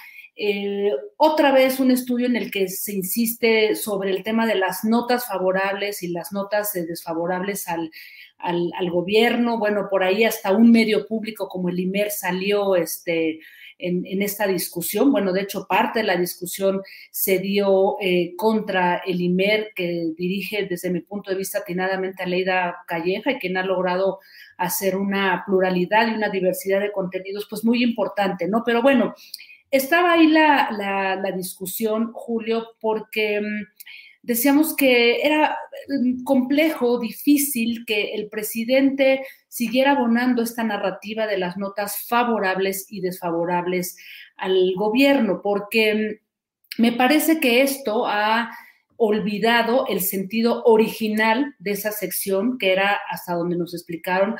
eh, 0.43 0.91
otra 1.17 1.51
vez 1.51 1.79
un 1.79 1.91
estudio 1.91 2.25
en 2.25 2.35
el 2.35 2.51
que 2.51 2.67
se 2.69 2.93
insiste 2.93 3.75
sobre 3.75 4.11
el 4.11 4.23
tema 4.23 4.47
de 4.47 4.55
las 4.55 4.83
notas 4.83 5.27
favorables 5.27 6.03
y 6.03 6.07
las 6.07 6.31
notas 6.31 6.75
eh, 6.75 6.85
desfavorables 6.85 7.67
al, 7.67 7.91
al, 8.39 8.89
gobierno. 8.89 9.59
Bueno, 9.59 9.87
por 9.89 10.03
ahí 10.03 10.23
hasta 10.23 10.51
un 10.51 10.71
medio 10.71 11.05
público 11.05 11.47
como 11.47 11.69
el 11.69 11.79
IMER 11.79 12.11
salió 12.11 12.75
este, 12.75 13.39
en, 13.81 14.21
esta 14.21 14.47
discusión. 14.47 15.11
Bueno, 15.11 15.33
de 15.33 15.41
hecho, 15.41 15.65
parte 15.67 15.99
de 15.99 16.05
la 16.05 16.15
discusión 16.15 16.81
se 17.09 17.39
dio 17.39 17.97
eh, 18.01 18.33
contra 18.37 18.97
el 19.05 19.21
IMER, 19.21 19.71
que 19.75 20.11
dirige 20.15 20.67
desde 20.69 20.89
mi 20.89 21.01
punto 21.01 21.31
de 21.31 21.37
vista 21.37 21.59
atinadamente 21.59 22.23
a 22.23 22.27
Leida 22.27 22.77
Calleja 22.87 23.31
y 23.31 23.39
quien 23.39 23.57
ha 23.57 23.63
logrado 23.63 24.19
hacer 24.57 24.95
una 24.95 25.43
pluralidad 25.45 26.07
y 26.07 26.15
una 26.15 26.29
diversidad 26.29 26.79
de 26.79 26.91
contenidos, 26.91 27.47
pues 27.49 27.65
muy 27.65 27.83
importante, 27.83 28.47
¿no? 28.47 28.63
Pero 28.65 28.81
bueno, 28.81 29.15
estaba 29.71 30.13
ahí 30.13 30.27
la, 30.27 31.31
discusión, 31.35 32.11
Julio, 32.13 32.75
porque 32.79 33.41
mm, 33.41 33.65
decíamos 34.21 34.75
que 34.75 35.21
era 35.25 35.57
mm, 35.87 36.23
complejo, 36.23 36.99
difícil 36.99 37.85
que 37.85 38.13
el 38.13 38.29
presidente 38.29 39.25
siguiera 39.47 39.91
abonando 39.91 40.41
esta 40.43 40.63
narrativa 40.63 41.27
de 41.27 41.37
las 41.37 41.57
notas 41.57 42.05
favorables 42.07 42.85
y 42.89 43.01
desfavorables 43.01 43.97
al 44.37 44.73
gobierno, 44.75 45.41
porque 45.41 46.19
mm, 46.77 46.81
me 46.81 46.91
parece 46.91 47.39
que 47.39 47.61
esto 47.61 48.07
ha 48.07 48.51
olvidado 49.03 49.87
el 49.87 50.01
sentido 50.01 50.63
original 50.63 51.55
de 51.57 51.71
esa 51.71 51.91
sección, 51.91 52.59
que 52.59 52.71
era 52.71 52.99
hasta 53.09 53.33
donde 53.33 53.57
nos 53.57 53.73
explicaron 53.73 54.35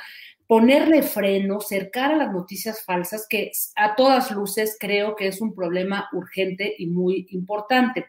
ponerle 0.51 1.01
freno, 1.01 1.61
cercar 1.61 2.11
a 2.11 2.17
las 2.17 2.33
noticias 2.33 2.83
falsas, 2.83 3.25
que 3.29 3.53
a 3.77 3.95
todas 3.95 4.31
luces 4.31 4.75
creo 4.77 5.15
que 5.15 5.27
es 5.29 5.39
un 5.39 5.55
problema 5.55 6.09
urgente 6.11 6.75
y 6.77 6.87
muy 6.87 7.25
importante. 7.29 8.07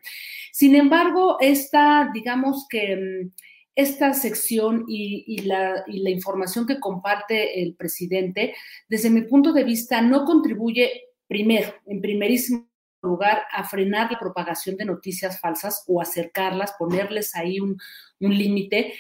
Sin 0.50 0.74
embargo, 0.74 1.36
esta, 1.38 2.10
digamos 2.12 2.66
que 2.68 2.96
mm, 2.96 3.30
esta 3.76 4.12
sección 4.12 4.86
y, 4.88 5.42
la, 5.42 5.84
información 5.86 6.66
que 6.66 6.80
comparte 6.80 7.62
el 7.62 7.76
presidente, 7.76 8.56
desde 8.88 9.08
mi 9.08 9.20
punto 9.20 9.52
de 9.52 9.62
vista, 9.62 10.02
no 10.02 10.24
contribuye 10.24 10.90
primero, 11.28 11.72
en 11.86 12.00
primerísimo 12.00 12.68
lugar, 13.02 13.44
a 13.52 13.62
frenar 13.62 14.10
la 14.10 14.18
propagación 14.18 14.76
de 14.76 14.86
noticias 14.86 15.38
falsas 15.38 15.84
o 15.86 16.02
acercarlas, 16.02 16.74
ponerles 16.76 17.36
ahí 17.36 17.60
un 17.60 17.78
límite. 18.18 18.94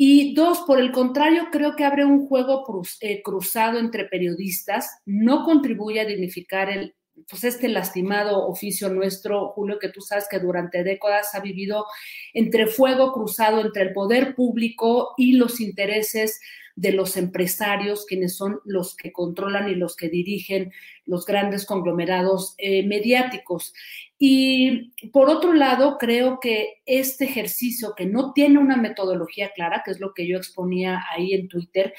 Y 0.00 0.32
dos, 0.32 0.60
por 0.60 0.78
el 0.78 0.92
contrario, 0.92 1.48
creo 1.50 1.74
que 1.74 1.84
abre 1.84 2.04
un 2.04 2.28
juego 2.28 2.64
eh, 3.00 3.20
cruzado 3.20 3.80
entre 3.80 4.04
periodistas, 4.04 5.02
no 5.04 5.44
contribuye 5.44 6.00
a 6.00 6.04
dignificar 6.04 6.70
el, 6.70 6.94
pues 7.28 7.42
este 7.42 7.68
lastimado 7.68 8.46
oficio 8.46 8.88
nuestro, 8.90 9.48
Julio, 9.48 9.80
que 9.80 9.88
tú 9.88 10.00
sabes 10.00 10.28
que 10.30 10.38
durante 10.38 10.84
décadas 10.84 11.34
ha 11.34 11.40
vivido 11.40 11.84
entre 12.32 12.68
fuego 12.68 13.12
cruzado 13.12 13.60
entre 13.60 13.82
el 13.82 13.92
poder 13.92 14.36
público 14.36 15.14
y 15.16 15.32
los 15.32 15.60
intereses 15.60 16.38
de 16.78 16.92
los 16.92 17.16
empresarios, 17.16 18.06
quienes 18.06 18.36
son 18.36 18.60
los 18.64 18.94
que 18.94 19.10
controlan 19.10 19.68
y 19.68 19.74
los 19.74 19.96
que 19.96 20.08
dirigen 20.08 20.72
los 21.06 21.26
grandes 21.26 21.66
conglomerados 21.66 22.54
eh, 22.58 22.86
mediáticos. 22.86 23.74
Y 24.16 24.92
por 25.12 25.28
otro 25.28 25.54
lado, 25.54 25.98
creo 25.98 26.38
que 26.40 26.74
este 26.86 27.24
ejercicio, 27.24 27.94
que 27.96 28.06
no 28.06 28.32
tiene 28.32 28.60
una 28.60 28.76
metodología 28.76 29.50
clara, 29.56 29.82
que 29.84 29.90
es 29.90 29.98
lo 29.98 30.14
que 30.14 30.28
yo 30.28 30.36
exponía 30.36 31.02
ahí 31.10 31.34
en 31.34 31.48
Twitter, 31.48 31.94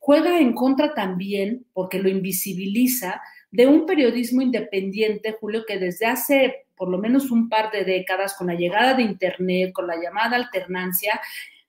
juega 0.00 0.40
en 0.40 0.52
contra 0.52 0.94
también, 0.94 1.66
porque 1.72 2.00
lo 2.00 2.08
invisibiliza, 2.08 3.20
de 3.52 3.68
un 3.68 3.86
periodismo 3.86 4.42
independiente, 4.42 5.36
Julio, 5.40 5.62
que 5.64 5.78
desde 5.78 6.06
hace 6.06 6.66
por 6.74 6.88
lo 6.88 6.98
menos 6.98 7.30
un 7.30 7.48
par 7.48 7.70
de 7.70 7.84
décadas, 7.84 8.34
con 8.36 8.48
la 8.48 8.54
llegada 8.54 8.94
de 8.94 9.04
Internet, 9.04 9.70
con 9.72 9.86
la 9.86 9.94
llamada 9.94 10.34
alternancia, 10.34 11.20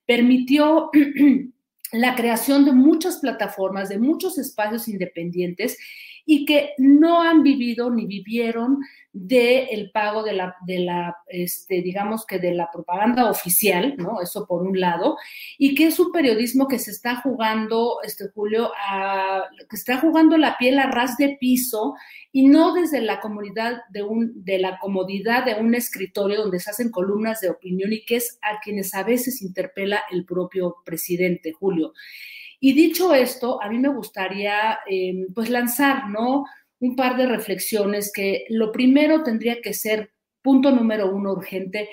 permitió 0.03 0.89
la 2.01 2.15
creación 2.15 2.65
de 2.65 2.71
muchas 2.71 3.17
plataformas, 3.17 3.89
de 3.89 3.97
muchos 3.97 4.37
espacios 4.37 4.87
independientes 4.87 5.77
y 6.26 6.45
que 6.45 6.73
no 6.78 7.21
han 7.21 7.43
vivido 7.43 7.91
ni 7.91 8.05
vivieron 8.05 8.80
del 9.13 9.67
el 9.69 9.91
pago 9.91 10.23
de 10.23 10.34
la, 10.34 10.55
de 10.65 10.80
la 10.80 11.15
este, 11.28 11.82
digamos 11.82 12.26
que 12.26 12.38
de 12.38 12.53
la 12.53 12.69
propaganda 12.71 13.30
oficial, 13.30 13.95
¿no? 13.97 14.21
Eso 14.21 14.45
por 14.45 14.63
un 14.63 14.78
lado, 14.78 15.17
y 15.57 15.73
que 15.73 15.88
es 15.88 15.99
un 15.99 16.11
periodismo 16.11 16.67
que 16.67 16.80
se 16.80 16.91
está 16.91 17.15
jugando, 17.21 17.99
este 18.03 18.28
Julio, 18.34 18.71
a, 18.76 19.43
que 19.69 19.76
está 19.76 19.99
jugando 19.99 20.38
la 20.38 20.57
piel 20.57 20.80
a 20.80 20.88
ras 20.88 21.15
de 21.15 21.38
piso 21.39 21.93
y 22.32 22.49
no 22.49 22.73
desde 22.73 22.99
la 22.99 23.21
comunidad 23.21 23.84
de 23.89 24.03
un, 24.03 24.43
de 24.43 24.59
la 24.59 24.80
comodidad 24.80 25.45
de 25.45 25.55
un 25.55 25.76
escritorio 25.76 26.41
donde 26.41 26.59
se 26.59 26.71
hacen 26.71 26.91
columnas 26.91 27.39
de 27.39 27.49
opinión 27.49 27.93
y 27.93 28.03
que 28.03 28.17
es 28.17 28.38
a 28.41 28.59
quienes 28.59 28.93
a 28.95 29.03
veces 29.03 29.41
interpela 29.41 30.01
el 30.11 30.26
propio 30.26 30.78
presidente, 30.84 31.53
Julio. 31.53 31.93
Y 32.59 32.73
dicho 32.73 33.13
esto, 33.13 33.61
a 33.61 33.69
mí 33.69 33.77
me 33.77 33.89
gustaría 33.89 34.79
eh, 34.89 35.25
pues 35.33 35.49
lanzar, 35.49 36.09
¿no? 36.09 36.45
un 36.79 36.95
par 36.95 37.17
de 37.17 37.25
reflexiones 37.25 38.11
que 38.13 38.45
lo 38.49 38.71
primero 38.71 39.23
tendría 39.23 39.61
que 39.61 39.73
ser, 39.73 40.11
punto 40.41 40.71
número 40.71 41.09
uno 41.09 41.31
urgente, 41.33 41.89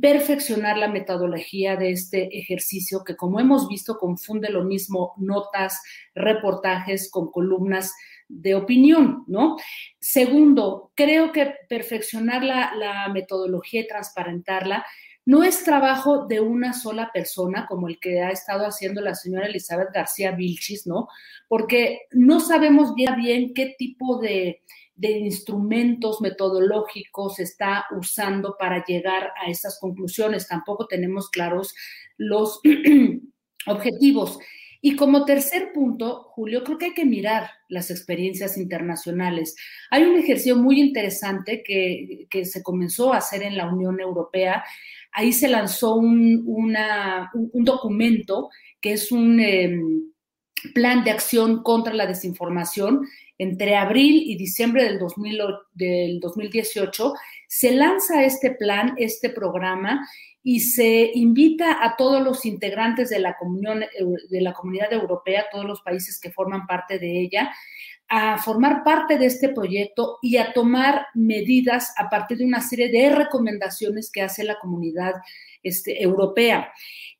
perfeccionar 0.00 0.78
la 0.78 0.88
metodología 0.88 1.76
de 1.76 1.90
este 1.90 2.38
ejercicio 2.38 3.02
que 3.04 3.16
como 3.16 3.40
hemos 3.40 3.68
visto 3.68 3.98
confunde 3.98 4.48
lo 4.48 4.64
mismo 4.64 5.12
notas, 5.18 5.82
reportajes 6.14 7.10
con 7.10 7.30
columnas 7.30 7.92
de 8.28 8.54
opinión, 8.54 9.24
¿no? 9.26 9.56
Segundo, 9.98 10.92
creo 10.94 11.32
que 11.32 11.54
perfeccionar 11.68 12.44
la, 12.44 12.74
la 12.76 13.08
metodología 13.08 13.82
y 13.82 13.88
transparentarla 13.88 14.86
no 15.24 15.44
es 15.44 15.62
trabajo 15.64 16.26
de 16.26 16.40
una 16.40 16.72
sola 16.72 17.10
persona, 17.12 17.66
como 17.68 17.88
el 17.88 18.00
que 18.00 18.20
ha 18.20 18.30
estado 18.30 18.66
haciendo 18.66 19.00
la 19.00 19.14
señora 19.14 19.46
Elizabeth 19.46 19.92
García 19.92 20.32
Vilchis, 20.32 20.86
¿no? 20.86 21.08
Porque 21.48 22.02
no 22.10 22.40
sabemos 22.40 22.94
bien, 22.94 23.16
bien 23.16 23.54
qué 23.54 23.74
tipo 23.78 24.18
de, 24.18 24.62
de 24.94 25.10
instrumentos 25.12 26.20
metodológicos 26.20 27.38
está 27.38 27.86
usando 27.96 28.56
para 28.58 28.84
llegar 28.84 29.32
a 29.40 29.50
esas 29.50 29.78
conclusiones. 29.80 30.48
Tampoco 30.48 30.86
tenemos 30.86 31.30
claros 31.30 31.74
los 32.16 32.60
objetivos. 33.66 34.38
Y 34.84 34.96
como 34.96 35.24
tercer 35.24 35.72
punto, 35.72 36.24
Julio, 36.34 36.64
creo 36.64 36.76
que 36.76 36.86
hay 36.86 36.94
que 36.94 37.04
mirar 37.04 37.48
las 37.68 37.90
experiencias 37.92 38.58
internacionales. 38.58 39.54
Hay 39.90 40.02
un 40.02 40.16
ejercicio 40.18 40.56
muy 40.56 40.80
interesante 40.80 41.62
que, 41.62 42.26
que 42.28 42.44
se 42.44 42.64
comenzó 42.64 43.12
a 43.12 43.18
hacer 43.18 43.44
en 43.44 43.56
la 43.56 43.72
Unión 43.72 44.00
Europea 44.00 44.64
ahí 45.12 45.32
se 45.32 45.48
lanzó 45.48 45.94
un, 45.94 46.42
un, 46.46 47.64
documento 47.64 48.50
que 48.80 48.94
es 48.94 49.12
un 49.12 49.38
em, 49.40 50.12
plan 50.74 51.04
de 51.04 51.10
acción 51.10 51.62
contra 51.62 51.94
la 51.94 52.06
desinformación. 52.06 53.06
Entre 53.38 53.76
abril 53.76 54.22
y 54.26 54.36
diciembre 54.36 54.84
del, 54.84 54.98
del 55.74 56.20
2018 56.20 57.14
se 57.48 57.72
lanza 57.74 58.24
este 58.24 58.52
plan, 58.52 58.94
este 58.96 59.30
programa, 59.30 60.06
y 60.44 60.60
se 60.60 61.10
invita 61.14 61.84
a 61.84 61.96
todos 61.96 62.22
los 62.22 62.44
integrantes 62.44 63.10
de 63.10 63.20
la, 63.20 63.36
comunión, 63.36 63.84
de 64.28 64.40
la 64.40 64.52
comunidad 64.52 64.92
europea, 64.92 65.46
todos 65.52 65.64
los 65.64 65.82
países 65.82 66.18
que 66.18 66.32
forman 66.32 66.66
parte 66.66 66.98
de 66.98 67.20
ella, 67.20 67.54
a 68.14 68.36
formar 68.36 68.84
parte 68.84 69.16
de 69.16 69.24
este 69.24 69.48
proyecto 69.48 70.18
y 70.20 70.36
a 70.36 70.52
tomar 70.52 71.06
medidas 71.14 71.94
a 71.96 72.10
partir 72.10 72.36
de 72.36 72.44
una 72.44 72.60
serie 72.60 72.90
de 72.90 73.08
recomendaciones 73.08 74.10
que 74.12 74.20
hace 74.20 74.44
la 74.44 74.58
comunidad 74.58 75.14
este, 75.62 76.02
europea. 76.02 76.70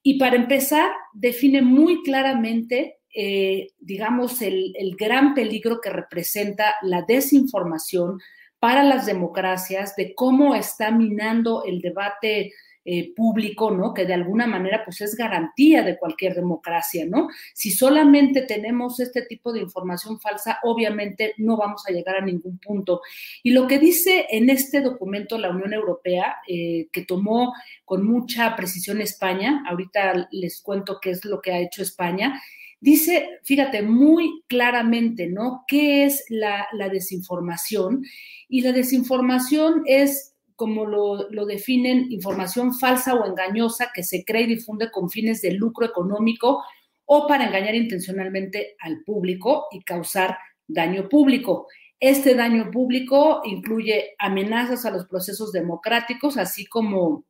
Y 0.03 0.19
para 0.19 0.37
empezar, 0.37 0.91
define 1.15 1.63
muy 1.63 2.03
claramente, 2.03 2.99
eh, 3.15 3.69
digamos, 3.79 4.43
el, 4.43 4.75
el 4.77 4.95
gran 4.95 5.33
peligro 5.33 5.81
que 5.81 5.89
representa 5.89 6.75
la 6.83 7.01
desinformación 7.09 8.21
para 8.59 8.85
las 8.85 9.07
democracias, 9.07 9.97
de 9.97 10.15
cómo 10.15 10.55
está 10.55 10.91
minando 10.91 11.65
el 11.65 11.81
debate 11.81 12.53
eh, 12.85 13.15
público, 13.15 13.71
¿no? 13.71 13.95
Que 13.95 14.05
de 14.05 14.15
alguna 14.15 14.47
manera 14.47 14.83
pues 14.85 15.01
es 15.03 15.15
garantía 15.15 15.85
de 15.85 15.97
cualquier 15.97 16.35
democracia, 16.35 17.07
¿no? 17.07 17.29
Si 17.55 17.71
solamente 17.71 18.43
tenemos 18.43 18.99
este 18.99 19.23
tipo 19.23 19.53
de 19.53 19.61
información 19.61 20.19
falsa, 20.19 20.59
obviamente 20.65 21.35
no 21.39 21.57
vamos 21.57 21.85
a 21.87 21.93
llegar 21.93 22.17
a 22.17 22.25
ningún 22.25 22.59
punto. 22.59 23.01
Y 23.45 23.53
lo 23.53 23.69
que 23.69 23.79
dice 23.79 24.27
en 24.31 24.51
este 24.51 24.81
documento 24.81 25.39
la 25.39 25.51
Unión 25.51 25.73
Europea, 25.73 26.39
eh, 26.49 26.89
que 26.93 27.05
tomó 27.05 27.53
con 27.85 28.05
mucha 28.05 28.57
precisión 28.57 29.01
España, 29.01 29.63
ahorita 29.69 30.29
les 30.33 30.61
cuento 30.61 30.99
qué 31.01 31.11
es 31.11 31.25
lo 31.25 31.41
que 31.41 31.53
ha 31.53 31.61
hecho 31.61 31.83
España, 31.83 32.41
dice, 32.81 33.29
fíjate, 33.45 33.83
muy 33.83 34.43
claramente, 34.49 35.29
¿no? 35.29 35.65
¿Qué 35.69 36.05
es 36.05 36.25
la, 36.29 36.67
la 36.73 36.89
desinformación? 36.89 38.05
Y 38.49 38.63
la 38.63 38.73
desinformación 38.73 39.83
es 39.87 40.32
como 40.57 40.87
lo, 40.87 41.47
definen, 41.47 42.11
información 42.11 42.75
falsa 42.75 43.15
o 43.15 43.27
engañosa 43.27 43.91
que 43.95 44.03
se 44.03 44.25
cree 44.25 44.43
y 44.43 44.55
difunde 44.57 44.91
con 44.91 45.11
fines 45.11 45.43
de 45.43 45.53
lucro 45.53 45.87
económico 45.87 46.63
o 47.05 47.27
para 47.27 47.47
engañar 47.47 47.75
intencionalmente 47.75 48.77
al 48.81 49.03
público 49.05 49.67
y 49.71 49.83
causar 49.83 50.39
daño 50.67 51.09
público. 51.09 51.67
Este 52.01 52.35
daño 52.35 52.71
público 52.71 53.43
incluye 53.45 54.15
amenazas 54.19 54.85
a 54.85 54.91
los 54.91 55.07
procesos 55.07 55.53
democráticos, 55.53 56.37
así 56.37 56.67
como 56.67 57.25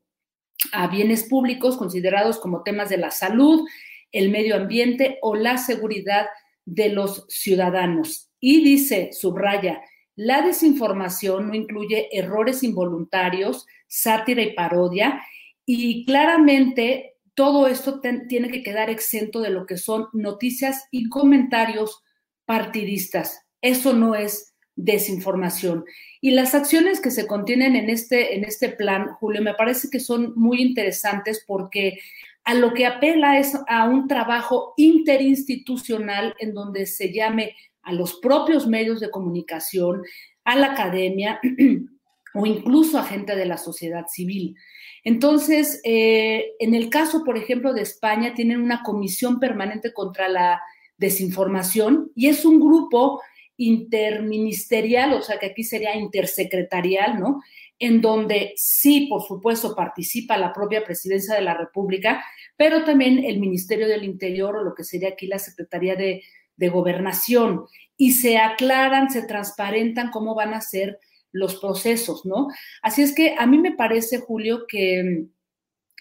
a 0.72 0.86
bienes 0.88 1.24
públicos 1.24 1.76
considerados 1.76 2.38
como 2.38 2.62
temas 2.62 2.88
de 2.88 2.98
la 2.98 3.10
salud, 3.10 3.66
el 4.12 4.30
medio 4.30 4.56
ambiente 4.56 5.18
o 5.22 5.34
la 5.34 5.58
seguridad 5.58 6.26
de 6.64 6.90
los 6.90 7.26
ciudadanos. 7.28 8.30
Y 8.40 8.62
dice, 8.62 9.10
subraya, 9.12 9.82
la 10.16 10.42
desinformación 10.42 11.48
no 11.48 11.54
incluye 11.54 12.08
errores 12.12 12.62
involuntarios, 12.62 13.66
sátira 13.86 14.42
y 14.42 14.54
parodia, 14.54 15.22
y 15.64 16.04
claramente 16.04 17.14
todo 17.34 17.66
esto 17.66 18.00
tiene 18.28 18.50
que 18.50 18.62
quedar 18.62 18.90
exento 18.90 19.40
de 19.40 19.50
lo 19.50 19.64
que 19.66 19.78
son 19.78 20.08
noticias 20.12 20.86
y 20.90 21.08
comentarios 21.08 22.02
partidistas. 22.44 23.46
Eso 23.62 23.94
no 23.94 24.14
es 24.14 24.54
desinformación. 24.76 25.84
Y 26.20 26.32
las 26.32 26.54
acciones 26.54 27.00
que 27.00 27.10
se 27.10 27.26
contienen 27.26 27.76
en 27.76 27.90
este, 27.90 28.36
en 28.36 28.44
este 28.44 28.68
plan, 28.68 29.08
Julio, 29.18 29.42
me 29.42 29.54
parece 29.54 29.88
que 29.90 30.00
son 30.00 30.32
muy 30.36 30.60
interesantes 30.60 31.44
porque 31.46 31.98
a 32.44 32.54
lo 32.54 32.74
que 32.74 32.86
apela 32.86 33.38
es 33.38 33.56
a 33.68 33.88
un 33.88 34.08
trabajo 34.08 34.74
interinstitucional 34.76 36.34
en 36.38 36.54
donde 36.54 36.86
se 36.86 37.12
llame 37.12 37.54
a 37.82 37.92
los 37.92 38.14
propios 38.14 38.66
medios 38.66 39.00
de 39.00 39.10
comunicación, 39.10 40.02
a 40.44 40.56
la 40.56 40.72
academia 40.72 41.40
o 42.34 42.46
incluso 42.46 42.98
a 42.98 43.04
gente 43.04 43.36
de 43.36 43.46
la 43.46 43.58
sociedad 43.58 44.06
civil. 44.08 44.56
Entonces, 45.04 45.80
eh, 45.84 46.52
en 46.58 46.74
el 46.74 46.88
caso, 46.88 47.24
por 47.24 47.36
ejemplo, 47.36 47.74
de 47.74 47.82
España, 47.82 48.34
tienen 48.34 48.60
una 48.60 48.82
comisión 48.82 49.40
permanente 49.40 49.92
contra 49.92 50.28
la 50.28 50.60
desinformación 50.96 52.12
y 52.14 52.28
es 52.28 52.44
un 52.44 52.60
grupo 52.60 53.20
interministerial, 53.56 55.12
o 55.12 55.22
sea 55.22 55.38
que 55.38 55.46
aquí 55.46 55.64
sería 55.64 55.96
intersecretarial, 55.96 57.18
¿no? 57.18 57.42
En 57.78 58.00
donde 58.00 58.52
sí, 58.56 59.06
por 59.08 59.22
supuesto, 59.22 59.74
participa 59.74 60.38
la 60.38 60.52
propia 60.52 60.84
presidencia 60.84 61.34
de 61.34 61.42
la 61.42 61.54
República, 61.54 62.24
pero 62.56 62.84
también 62.84 63.24
el 63.24 63.40
Ministerio 63.40 63.88
del 63.88 64.04
Interior 64.04 64.56
o 64.56 64.62
lo 64.62 64.74
que 64.74 64.84
sería 64.84 65.10
aquí 65.10 65.26
la 65.26 65.38
Secretaría 65.38 65.96
de, 65.96 66.22
de 66.56 66.68
gobernación 66.68 67.64
y 67.96 68.12
se 68.12 68.38
aclaran, 68.38 69.10
se 69.10 69.22
transparentan 69.22 70.10
cómo 70.10 70.34
van 70.34 70.54
a 70.54 70.60
ser 70.60 70.98
los 71.32 71.56
procesos, 71.56 72.24
¿no? 72.24 72.48
Así 72.82 73.02
es 73.02 73.14
que 73.14 73.34
a 73.38 73.46
mí 73.46 73.58
me 73.58 73.72
parece, 73.72 74.18
Julio, 74.18 74.66
que 74.68 75.26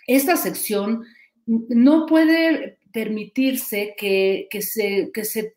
esta 0.07 0.35
sección 0.35 1.03
no 1.45 2.05
puede 2.05 2.79
permitirse 2.91 3.95
que, 3.97 4.47
se, 4.61 5.11
que, 5.13 5.25
se, 5.25 5.55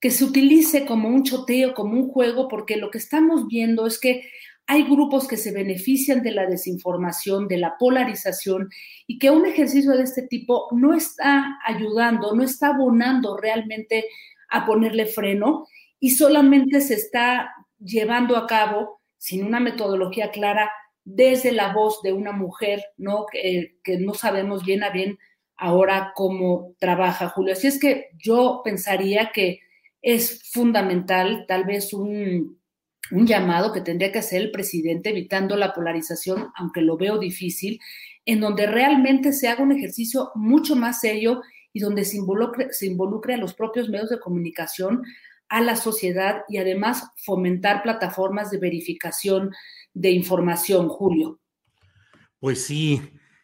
que 0.00 0.10
se 0.10 0.24
utilice 0.24 0.86
como 0.86 1.08
un 1.08 1.24
choteo, 1.24 1.74
como 1.74 1.94
un 1.94 2.08
juego, 2.08 2.48
porque 2.48 2.76
lo 2.76 2.90
que 2.90 2.98
estamos 2.98 3.48
viendo 3.48 3.86
es 3.86 3.98
que 3.98 4.28
hay 4.66 4.84
grupos 4.84 5.26
que 5.26 5.36
se 5.36 5.52
benefician 5.52 6.22
de 6.22 6.30
la 6.30 6.46
desinformación, 6.46 7.48
de 7.48 7.58
la 7.58 7.76
polarización, 7.78 8.70
y 9.06 9.18
que 9.18 9.30
un 9.30 9.44
ejercicio 9.46 9.92
de 9.92 10.04
este 10.04 10.22
tipo 10.22 10.68
no 10.72 10.94
está 10.94 11.58
ayudando, 11.66 12.34
no 12.34 12.42
está 12.42 12.68
abonando 12.68 13.36
realmente 13.36 14.06
a 14.48 14.64
ponerle 14.64 15.06
freno 15.06 15.66
y 15.98 16.10
solamente 16.10 16.80
se 16.80 16.94
está 16.94 17.52
llevando 17.78 18.36
a 18.36 18.46
cabo 18.46 19.00
sin 19.18 19.44
una 19.44 19.60
metodología 19.60 20.30
clara 20.30 20.70
desde 21.04 21.52
la 21.52 21.72
voz 21.72 22.00
de 22.02 22.12
una 22.12 22.32
mujer, 22.32 22.84
¿no? 22.96 23.26
Que, 23.30 23.76
no 23.98 24.14
sabemos 24.14 24.64
bien 24.64 24.84
a 24.84 24.90
bien 24.90 25.18
ahora 25.56 26.12
cómo 26.14 26.74
trabaja 26.78 27.28
Julio. 27.28 27.52
Así 27.52 27.66
es 27.66 27.78
que 27.78 28.10
yo 28.18 28.62
pensaría 28.64 29.30
que 29.32 29.60
es 30.00 30.50
fundamental 30.50 31.44
tal 31.46 31.64
vez 31.64 31.92
un, 31.92 32.60
un 33.10 33.26
llamado 33.26 33.72
que 33.72 33.80
tendría 33.80 34.12
que 34.12 34.20
hacer 34.20 34.40
el 34.40 34.50
presidente 34.50 35.10
evitando 35.10 35.56
la 35.56 35.74
polarización, 35.74 36.48
aunque 36.54 36.82
lo 36.82 36.96
veo 36.96 37.18
difícil, 37.18 37.80
en 38.24 38.40
donde 38.40 38.66
realmente 38.66 39.32
se 39.32 39.48
haga 39.48 39.62
un 39.62 39.72
ejercicio 39.72 40.30
mucho 40.34 40.76
más 40.76 41.00
serio 41.00 41.42
y 41.72 41.80
donde 41.80 42.04
se 42.04 42.18
involucre, 42.18 42.72
se 42.72 42.86
involucre 42.86 43.34
a 43.34 43.38
los 43.38 43.54
propios 43.54 43.88
medios 43.88 44.10
de 44.10 44.20
comunicación, 44.20 45.02
a 45.48 45.60
la 45.60 45.76
sociedad 45.76 46.42
y 46.48 46.58
además 46.58 47.10
fomentar 47.16 47.82
plataformas 47.82 48.50
de 48.50 48.58
verificación 48.58 49.52
de 49.92 50.10
información, 50.10 50.88
Julio. 50.88 51.40
Pues 52.38 52.64
sí, 52.64 53.02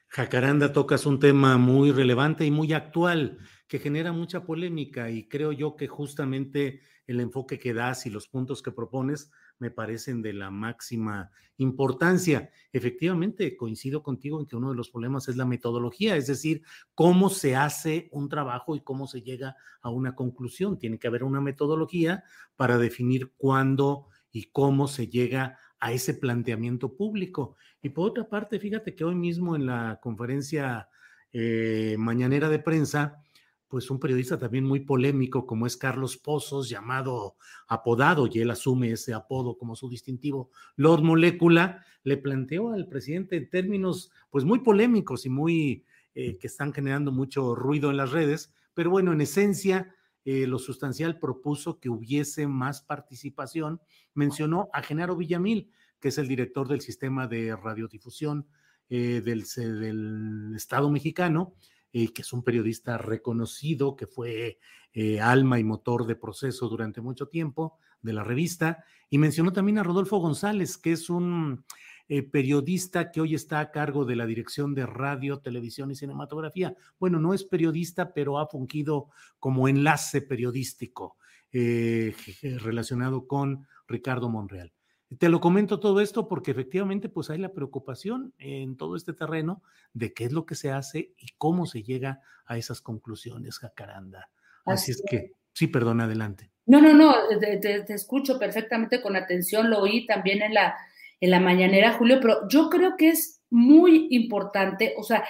Jacaranda 0.09 0.72
tocas 0.72 1.04
un 1.04 1.18
tema 1.20 1.59
muy 1.59 1.92
relevante 1.92 2.44
y 2.46 2.50
muy 2.50 2.72
actual 2.72 3.38
que 3.66 3.78
genera 3.78 4.12
mucha 4.12 4.44
polémica 4.44 5.11
y 5.11 5.28
creo 5.28 5.52
yo 5.52 5.76
que 5.76 5.86
justamente 5.86 6.80
el 7.06 7.20
enfoque 7.20 7.59
que 7.59 7.74
das 7.74 8.06
y 8.06 8.11
los 8.11 8.28
puntos 8.28 8.62
que 8.62 8.72
propones 8.72 9.30
me 9.59 9.70
parecen 9.70 10.22
de 10.22 10.32
la 10.32 10.50
máxima 10.50 11.30
importancia. 11.56 12.50
Efectivamente, 12.72 13.56
coincido 13.56 14.02
contigo 14.02 14.40
en 14.40 14.46
que 14.46 14.56
uno 14.56 14.70
de 14.70 14.76
los 14.76 14.90
problemas 14.90 15.28
es 15.28 15.36
la 15.36 15.44
metodología, 15.44 16.16
es 16.16 16.26
decir, 16.26 16.62
cómo 16.94 17.30
se 17.30 17.56
hace 17.56 18.09
un 18.12 18.28
trabajo 18.28 18.76
y 18.76 18.80
cómo 18.80 19.06
se 19.06 19.22
llega 19.22 19.56
a 19.82 19.90
una 19.90 20.14
conclusión. 20.14 20.78
Tiene 20.78 20.98
que 20.98 21.09
haber 21.09 21.24
una 21.24 21.40
metodología 21.40 22.24
para 22.56 22.78
definir 22.78 23.32
cuándo 23.36 24.09
y 24.30 24.50
cómo 24.50 24.88
se 24.88 25.09
llega 25.09 25.59
a 25.80 25.92
ese 25.92 26.14
planteamiento 26.14 26.94
público. 26.96 27.56
Y 27.82 27.90
por 27.90 28.11
otra 28.11 28.28
parte, 28.28 28.59
fíjate 28.59 28.94
que 28.94 29.04
hoy 29.04 29.14
mismo 29.14 29.56
en 29.56 29.66
la 29.66 29.98
conferencia 30.02 30.88
eh, 31.32 31.96
mañanera 31.98 32.48
de 32.48 32.59
prensa, 32.59 33.22
pues 33.68 33.90
un 33.90 34.00
periodista 34.00 34.38
también 34.38 34.64
muy 34.64 34.80
polémico 34.80 35.46
como 35.46 35.66
es 35.66 35.76
Carlos 35.76 36.16
Pozos, 36.16 36.68
llamado 36.68 37.36
apodado, 37.68 38.26
y 38.26 38.40
él 38.40 38.50
asume 38.50 38.92
ese 38.92 39.12
apodo 39.12 39.56
como 39.58 39.76
su 39.76 39.88
distintivo, 39.88 40.50
Lord 40.76 41.02
Molécula, 41.02 41.84
le 42.02 42.16
planteó 42.16 42.72
al 42.72 42.88
presidente 42.88 43.36
en 43.36 43.50
términos 43.50 44.10
pues 44.30 44.44
muy 44.44 44.60
polémicos 44.60 45.26
y 45.26 45.28
muy 45.28 45.84
eh, 46.14 46.38
que 46.38 46.46
están 46.46 46.72
generando 46.72 47.12
mucho 47.12 47.54
ruido 47.54 47.90
en 47.90 47.98
las 47.98 48.10
redes, 48.10 48.52
pero 48.74 48.90
bueno, 48.90 49.12
en 49.12 49.20
esencia, 49.20 49.94
eh, 50.24 50.46
lo 50.46 50.58
sustancial 50.58 51.18
propuso 51.18 51.78
que 51.78 51.90
hubiese 51.90 52.46
más 52.46 52.82
participación, 52.82 53.80
mencionó 54.14 54.68
a 54.72 54.82
Genaro 54.82 55.16
Villamil, 55.16 55.70
que 56.00 56.08
es 56.08 56.18
el 56.18 56.28
director 56.28 56.68
del 56.68 56.80
sistema 56.80 57.26
de 57.26 57.54
radiodifusión 57.56 58.46
eh, 58.88 59.20
del, 59.24 59.44
del 59.56 60.54
Estado 60.56 60.90
mexicano, 60.90 61.54
eh, 61.93 62.12
que 62.12 62.22
es 62.22 62.32
un 62.32 62.43
periodista 62.43 62.99
reconocido, 62.99 63.97
que 63.97 64.07
fue 64.07 64.59
eh, 64.93 65.20
alma 65.20 65.59
y 65.59 65.64
motor 65.64 66.07
de 66.07 66.16
proceso 66.16 66.68
durante 66.68 67.01
mucho 67.01 67.28
tiempo 67.28 67.78
de 68.03 68.12
la 68.12 68.24
revista, 68.24 68.84
y 69.09 69.18
mencionó 69.18 69.53
también 69.53 69.78
a 69.78 69.82
Rodolfo 69.82 70.18
González, 70.18 70.76
que 70.76 70.93
es 70.93 71.09
un 71.09 71.64
eh, 72.09 72.22
periodista 72.22 73.11
que 73.11 73.20
hoy 73.20 73.34
está 73.34 73.61
a 73.61 73.70
cargo 73.70 74.05
de 74.05 74.16
la 74.16 74.26
dirección 74.26 74.74
de 74.74 74.86
radio, 74.86 75.41
televisión 75.41 75.91
y 75.91 75.97
cinematografía. 75.97 76.74
Bueno, 76.99 77.20
no 77.20 77.32
es 77.32 77.45
periodista, 77.45 78.12
pero 78.12 78.39
ha 78.39 78.47
fungido 78.47 79.09
como 79.39 79.68
enlace 79.68 80.22
periodístico 80.22 81.16
relacionado 81.51 83.26
con 83.26 83.66
Ricardo 83.86 84.28
Monreal. 84.28 84.70
Te 85.16 85.30
lo 85.30 85.40
comento 85.40 85.80
todo 85.80 86.00
esto 86.00 86.28
porque 86.28 86.50
efectivamente 86.50 87.09
pues 87.09 87.30
hay 87.30 87.38
la 87.38 87.52
preocupación 87.52 88.34
en 88.38 88.76
todo 88.76 88.94
este 88.94 89.14
terreno 89.14 89.62
de 89.94 90.12
qué 90.12 90.24
es 90.24 90.32
lo 90.32 90.44
que 90.44 90.54
se 90.54 90.70
hace 90.70 91.12
y 91.16 91.28
cómo 91.38 91.64
se 91.64 91.82
llega 91.82 92.20
a 92.44 92.59
esas 92.59 92.82
conclusiones, 92.82 93.59
Jacaranda. 93.59 94.28
Así, 94.66 94.90
es 94.90 95.02
que, 95.09 95.32
sí, 95.54 95.66
perdón, 95.66 96.02
adelante. 96.02 96.50
No, 96.66 96.82
no, 96.82 96.92
no, 96.92 97.14
te, 97.40 97.94
escucho 97.94 98.38
perfectamente 98.38 99.00
con 99.00 99.16
atención, 99.16 99.70
lo 99.70 99.78
oí 99.78 100.04
también 100.06 100.42
en 100.42 100.52
la, 100.52 100.76
en 101.20 101.30
la 101.30 101.40
mañanera, 101.40 101.94
Julio, 101.94 102.18
pero 102.20 102.46
yo 102.48 102.68
creo 102.68 102.94
que 102.98 103.09
es 103.09 103.40
muy 103.48 104.09
importante, 104.11 104.94
o 104.98 105.02
sea, 105.02 105.24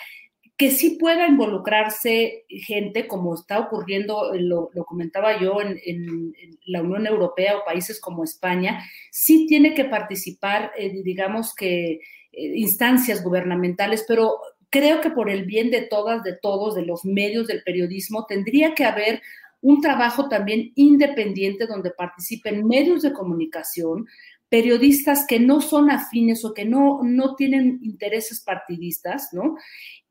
que 0.58 0.72
sí 0.72 0.96
pueda 0.98 1.28
involucrarse 1.28 2.44
gente, 2.48 3.06
como 3.06 3.36
está 3.36 3.60
ocurriendo, 3.60 4.34
eh, 4.34 4.40
lo, 4.40 4.70
comentaba 4.86 5.40
yo, 5.40 5.58
en, 5.62 6.34
la 6.66 6.82
Unión 6.82 7.06
Europea 7.06 7.56
o 7.56 7.64
países 7.64 8.00
como 8.00 8.24
España, 8.24 8.84
sí 9.12 9.46
tiene 9.46 9.72
que 9.72 9.84
participar, 9.84 10.72
eh, 10.76 11.00
digamos 11.04 11.54
que, 11.54 11.92
eh, 11.92 12.00
instancias 12.32 13.22
gubernamentales, 13.22 14.04
pero 14.06 14.38
creo 14.68 15.00
que 15.00 15.10
por 15.10 15.30
el 15.30 15.44
bien 15.44 15.70
de 15.70 15.82
todas, 15.82 16.24
de 16.24 16.36
todos, 16.36 16.74
de 16.74 16.84
los 16.84 17.04
medios 17.04 17.46
del 17.46 17.62
periodismo, 17.62 18.26
tendría 18.26 18.74
que 18.74 18.84
haber 18.84 19.22
un 19.60 19.80
trabajo 19.80 20.28
también 20.28 20.72
independiente 20.74 21.68
donde 21.68 21.92
participen 21.92 22.66
medios 22.66 23.02
de 23.02 23.12
comunicación, 23.12 24.08
periodistas 24.48 25.24
que 25.26 25.38
no 25.38 25.60
son 25.60 25.90
afines 25.90 26.44
o 26.44 26.52
que 26.52 26.64
no, 26.64 27.00
no 27.04 27.36
tienen 27.36 27.78
intereses 27.82 28.40
partidistas, 28.40 29.28
¿no? 29.32 29.56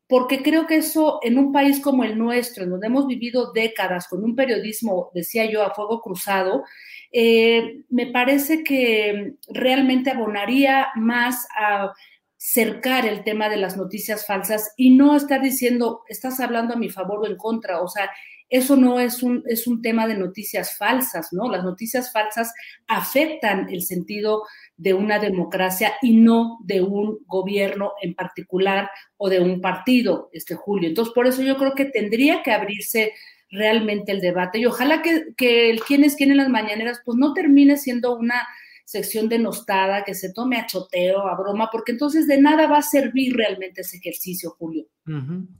Porque 0.08 0.42
creo 0.42 0.66
que 0.66 0.76
eso 0.76 1.20
en 1.22 1.38
un 1.38 1.52
país 1.52 1.80
como 1.80 2.02
el 2.02 2.18
nuestro, 2.18 2.64
en 2.64 2.70
donde 2.70 2.86
hemos 2.86 3.06
vivido 3.06 3.52
décadas 3.52 4.08
con 4.08 4.24
un 4.24 4.34
periodismo, 4.34 5.10
decía 5.14 5.44
yo, 5.50 5.62
a 5.62 5.74
fuego 5.74 6.00
cruzado, 6.00 6.64
eh, 7.12 7.82
me 7.90 8.06
parece 8.06 8.64
que 8.64 9.34
realmente 9.48 10.10
abonaría 10.10 10.88
más 10.96 11.46
a 11.58 11.92
cercar 12.38 13.04
el 13.04 13.22
tema 13.24 13.48
de 13.48 13.56
las 13.58 13.76
noticias 13.76 14.24
falsas 14.24 14.72
y 14.76 14.90
no 14.90 15.14
estar 15.14 15.42
diciendo, 15.42 16.02
estás 16.08 16.40
hablando 16.40 16.74
a 16.74 16.78
mi 16.78 16.88
favor 16.88 17.20
o 17.20 17.26
en 17.26 17.36
contra, 17.36 17.82
o 17.82 17.88
sea, 17.88 18.10
eso 18.48 18.76
no 18.76 18.98
es 18.98 19.22
un, 19.22 19.42
es 19.46 19.66
un 19.66 19.82
tema 19.82 20.06
de 20.06 20.16
noticias 20.16 20.76
falsas, 20.78 21.32
¿no? 21.32 21.50
Las 21.50 21.64
noticias 21.64 22.10
falsas 22.12 22.54
afectan 22.86 23.68
el 23.68 23.82
sentido 23.82 24.44
de 24.78 24.94
una 24.94 25.18
democracia 25.18 25.94
y 26.00 26.16
no 26.16 26.58
de 26.62 26.80
un 26.80 27.18
gobierno 27.26 27.92
en 28.00 28.14
particular 28.14 28.88
o 29.16 29.28
de 29.28 29.40
un 29.40 29.60
partido, 29.60 30.30
este 30.32 30.54
Julio. 30.54 30.88
Entonces, 30.88 31.12
por 31.12 31.26
eso 31.26 31.42
yo 31.42 31.58
creo 31.58 31.74
que 31.74 31.84
tendría 31.84 32.42
que 32.42 32.52
abrirse 32.52 33.12
realmente 33.50 34.12
el 34.12 34.20
debate 34.20 34.58
y 34.58 34.66
ojalá 34.66 35.02
que, 35.02 35.34
que 35.36 35.70
el 35.70 35.80
quién 35.80 36.04
es 36.04 36.14
quién 36.14 36.30
en 36.30 36.36
las 36.36 36.48
mañaneras, 36.48 37.00
pues 37.04 37.18
no 37.18 37.34
termine 37.34 37.76
siendo 37.76 38.16
una 38.16 38.46
sección 38.84 39.28
denostada, 39.28 40.04
que 40.04 40.14
se 40.14 40.32
tome 40.32 40.56
a 40.56 40.66
choteo, 40.66 41.26
a 41.26 41.36
broma, 41.36 41.68
porque 41.70 41.92
entonces 41.92 42.26
de 42.26 42.40
nada 42.40 42.66
va 42.66 42.78
a 42.78 42.82
servir 42.82 43.36
realmente 43.36 43.82
ese 43.82 43.98
ejercicio, 43.98 44.54
Julio. 44.58 44.86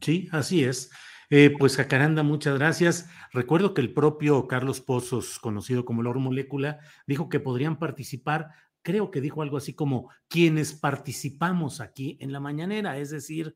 Sí, 0.00 0.28
así 0.32 0.64
es. 0.64 0.90
Eh, 1.30 1.54
pues 1.58 1.76
Jacaranda, 1.76 2.22
muchas 2.22 2.58
gracias. 2.58 3.10
Recuerdo 3.32 3.74
que 3.74 3.82
el 3.82 3.92
propio 3.92 4.46
Carlos 4.46 4.80
Pozos, 4.80 5.38
conocido 5.38 5.84
como 5.84 6.02
Loro 6.02 6.20
Molécula, 6.20 6.78
dijo 7.06 7.28
que 7.28 7.38
podrían 7.38 7.78
participar, 7.78 8.52
creo 8.88 9.10
que 9.10 9.20
dijo 9.20 9.42
algo 9.42 9.58
así 9.58 9.74
como 9.74 10.08
quienes 10.28 10.72
participamos 10.72 11.82
aquí 11.82 12.16
en 12.22 12.32
la 12.32 12.40
mañanera, 12.40 12.96
es 12.96 13.10
decir, 13.10 13.54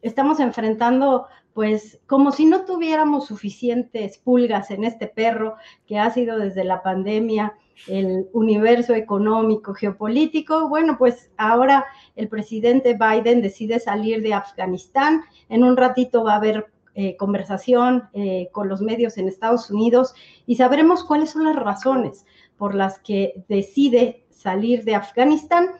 Estamos 0.00 0.38
enfrentando, 0.38 1.26
pues, 1.54 1.98
como 2.06 2.30
si 2.30 2.46
no 2.46 2.64
tuviéramos 2.64 3.26
suficientes 3.26 4.18
pulgas 4.18 4.70
en 4.70 4.84
este 4.84 5.08
perro 5.08 5.56
que 5.88 5.98
ha 5.98 6.08
sido 6.10 6.38
desde 6.38 6.62
la 6.62 6.84
pandemia 6.84 7.52
el 7.86 8.28
universo 8.32 8.94
económico, 8.94 9.74
geopolítico. 9.74 10.68
Bueno, 10.68 10.96
pues 10.98 11.30
ahora 11.36 11.84
el 12.16 12.28
presidente 12.28 12.94
Biden 12.94 13.42
decide 13.42 13.80
salir 13.80 14.22
de 14.22 14.34
Afganistán. 14.34 15.22
En 15.48 15.64
un 15.64 15.76
ratito 15.76 16.24
va 16.24 16.34
a 16.34 16.36
haber 16.36 16.72
eh, 16.94 17.16
conversación 17.16 18.08
eh, 18.12 18.50
con 18.52 18.68
los 18.68 18.82
medios 18.82 19.16
en 19.16 19.26
Estados 19.26 19.70
Unidos 19.70 20.14
y 20.46 20.56
sabremos 20.56 21.04
cuáles 21.04 21.30
son 21.30 21.44
las 21.44 21.56
razones 21.56 22.26
por 22.58 22.74
las 22.74 22.98
que 22.98 23.44
decide 23.48 24.26
salir 24.30 24.84
de 24.84 24.94
Afganistán. 24.94 25.70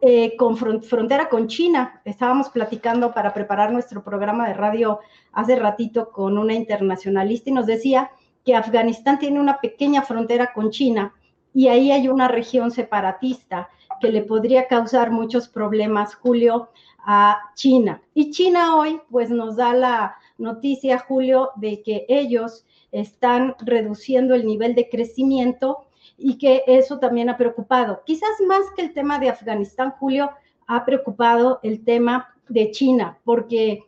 Eh, 0.00 0.34
con 0.38 0.56
frontera 0.56 1.28
con 1.28 1.46
China. 1.46 2.00
Estábamos 2.06 2.48
platicando 2.48 3.12
para 3.12 3.34
preparar 3.34 3.70
nuestro 3.70 4.02
programa 4.02 4.48
de 4.48 4.54
radio 4.54 5.00
hace 5.30 5.56
ratito 5.56 6.10
con 6.10 6.38
una 6.38 6.54
internacionalista 6.54 7.50
y 7.50 7.52
nos 7.52 7.66
decía 7.66 8.10
que 8.46 8.54
Afganistán 8.54 9.18
tiene 9.18 9.40
una 9.40 9.60
pequeña 9.60 10.00
frontera 10.00 10.54
con 10.54 10.70
China 10.70 11.14
y 11.54 11.68
ahí 11.68 11.92
hay 11.92 12.08
una 12.08 12.28
región 12.28 12.72
separatista 12.72 13.70
que 14.00 14.10
le 14.10 14.22
podría 14.22 14.66
causar 14.66 15.10
muchos 15.10 15.48
problemas, 15.48 16.16
Julio, 16.16 16.68
a 16.98 17.38
China. 17.54 18.02
Y 18.12 18.32
China 18.32 18.76
hoy 18.76 19.00
pues 19.10 19.30
nos 19.30 19.56
da 19.56 19.72
la 19.72 20.16
noticia, 20.36 20.98
Julio, 20.98 21.50
de 21.56 21.80
que 21.82 22.04
ellos 22.08 22.66
están 22.90 23.54
reduciendo 23.60 24.34
el 24.34 24.44
nivel 24.44 24.74
de 24.74 24.88
crecimiento 24.88 25.86
y 26.18 26.38
que 26.38 26.64
eso 26.66 26.98
también 26.98 27.28
ha 27.28 27.36
preocupado. 27.36 28.02
Quizás 28.04 28.40
más 28.46 28.62
que 28.76 28.82
el 28.82 28.92
tema 28.92 29.18
de 29.18 29.30
Afganistán, 29.30 29.92
Julio, 29.98 30.30
ha 30.66 30.84
preocupado 30.84 31.60
el 31.62 31.84
tema 31.84 32.34
de 32.48 32.70
China, 32.72 33.18
porque 33.24 33.84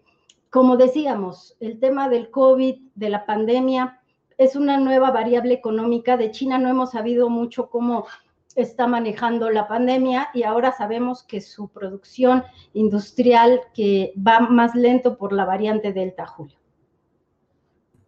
como 0.51 0.77
decíamos, 0.77 1.57
el 1.61 1.79
tema 1.81 2.09
del 2.09 2.31
COVID, 2.31 2.77
de 2.95 3.11
la 3.11 3.27
pandemia, 3.27 4.01
es 4.39 4.57
una 4.57 4.79
nueva 4.79 5.11
variable 5.11 5.55
económica. 5.55 6.17
De 6.17 6.31
China 6.31 6.59
no 6.59 6.69
hemos 6.69 6.93
sabido 6.93 7.29
mucho 7.29 7.69
cómo 7.71 8.07
está 8.55 8.87
manejando 8.87 9.51
la 9.51 9.69
pandemia 9.69 10.29
y 10.33 10.43
ahora 10.43 10.73
sabemos 10.73 11.23
que 11.23 11.41
su 11.41 11.69
producción 11.69 12.43
industrial 12.73 13.61
que 13.75 14.13
va 14.17 14.41
más 14.41 14.75
lento 14.75 15.19
por 15.19 15.33
la 15.33 15.45
variante 15.45 15.93
Delta, 15.93 16.27
Julio. 16.27 16.57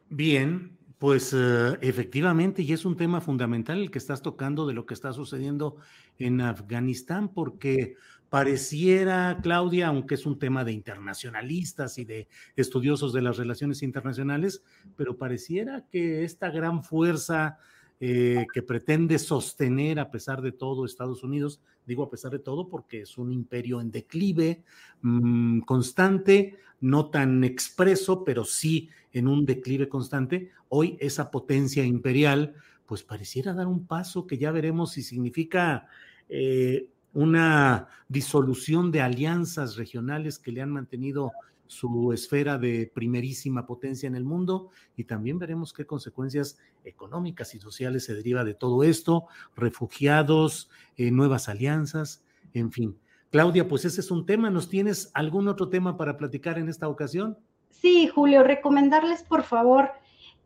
Bien, 0.09 0.79
pues 0.99 1.35
eh, 1.37 1.79
efectivamente, 1.83 2.63
y 2.63 2.73
es 2.73 2.87
un 2.87 2.97
tema 2.97 3.21
fundamental 3.21 3.79
el 3.79 3.91
que 3.91 3.99
estás 3.99 4.23
tocando 4.23 4.67
de 4.67 4.73
lo 4.73 4.87
que 4.87 4.95
está 4.95 5.13
sucediendo 5.13 5.77
en 6.19 6.41
Afganistán, 6.41 7.29
porque 7.29 7.95
pareciera, 8.29 9.39
Claudia, 9.43 9.89
aunque 9.89 10.15
es 10.15 10.27
un 10.27 10.39
tema 10.39 10.65
de 10.65 10.73
internacionalistas 10.73 11.99
y 11.99 12.05
de 12.05 12.29
estudiosos 12.57 13.13
de 13.13 13.23
las 13.23 13.37
relaciones 13.37 13.83
internacionales, 13.83 14.63
pero 14.97 15.17
pareciera 15.17 15.87
que 15.91 16.25
esta 16.25 16.51
gran 16.51 16.85
fuerza 16.85 17.59
eh, 18.01 18.47
que 18.53 18.63
pretende 18.63 19.19
sostener 19.19 19.99
a 19.99 20.11
pesar 20.11 20.43
de 20.43 20.53
todo 20.53 20.85
Estados 20.85 21.25
Unidos, 21.25 21.61
digo 21.87 22.05
a 22.05 22.11
pesar 22.11 22.31
de 22.31 22.39
todo 22.39 22.69
porque 22.69 23.01
es 23.01 23.19
un 23.19 23.33
imperio 23.33 23.81
en 23.81 23.91
declive 23.91 24.63
mm, 25.03 25.61
constante, 25.61 26.59
no 26.81 27.11
tan 27.11 27.43
expreso, 27.43 28.25
pero 28.25 28.45
sí 28.45 28.91
en 29.13 29.27
un 29.27 29.47
declive 29.47 29.89
constante, 29.89 30.51
hoy 30.69 30.97
esa 31.01 31.31
potencia 31.31 31.85
imperial 31.85 32.55
pues 32.87 33.03
pareciera 33.03 33.53
dar 33.53 33.67
un 33.67 33.87
paso 33.87 34.27
que 34.27 34.39
ya 34.39 34.53
veremos 34.53 34.93
si 34.93 35.03
significa... 35.03 35.87
Eh, 36.29 36.89
una 37.19 37.89
disolución 38.09 38.93
de 38.93 39.01
alianzas 39.01 39.75
regionales 39.75 40.39
que 40.39 40.53
le 40.53 40.63
han 40.63 40.71
mantenido 40.71 41.33
su 41.67 42.13
esfera 42.13 42.59
de 42.59 42.93
primerísima 42.95 43.67
potencia 43.67 44.07
en 44.07 44.15
el 44.15 44.25
mundo 44.25 44.71
y 44.97 45.03
también 45.03 45.37
veremos 45.37 45.73
qué 45.73 45.85
consecuencias 45.85 46.59
económicas 46.85 47.57
y 47.57 47.59
sociales 47.59 48.05
se 48.05 48.15
deriva 48.15 48.45
de 48.45 48.55
todo 48.55 48.85
esto, 48.85 49.27
refugiados, 49.57 50.71
eh, 50.97 51.11
nuevas 51.11 51.49
alianzas, 51.49 52.23
en 52.55 52.71
fin. 52.71 52.97
Claudia, 53.33 53.67
pues 53.67 53.85
ese 53.85 54.01
es 54.01 54.13
un 54.13 54.25
tema. 54.25 54.49
¿Nos 54.49 54.69
tienes 54.69 55.11
algún 55.13 55.49
otro 55.49 55.69
tema 55.69 55.97
para 55.97 56.17
platicar 56.17 56.57
en 56.57 56.69
esta 56.69 56.87
ocasión? 56.87 57.37
Sí, 57.71 58.07
Julio, 58.07 58.45
recomendarles 58.45 59.25
por 59.25 59.43
favor 59.43 59.91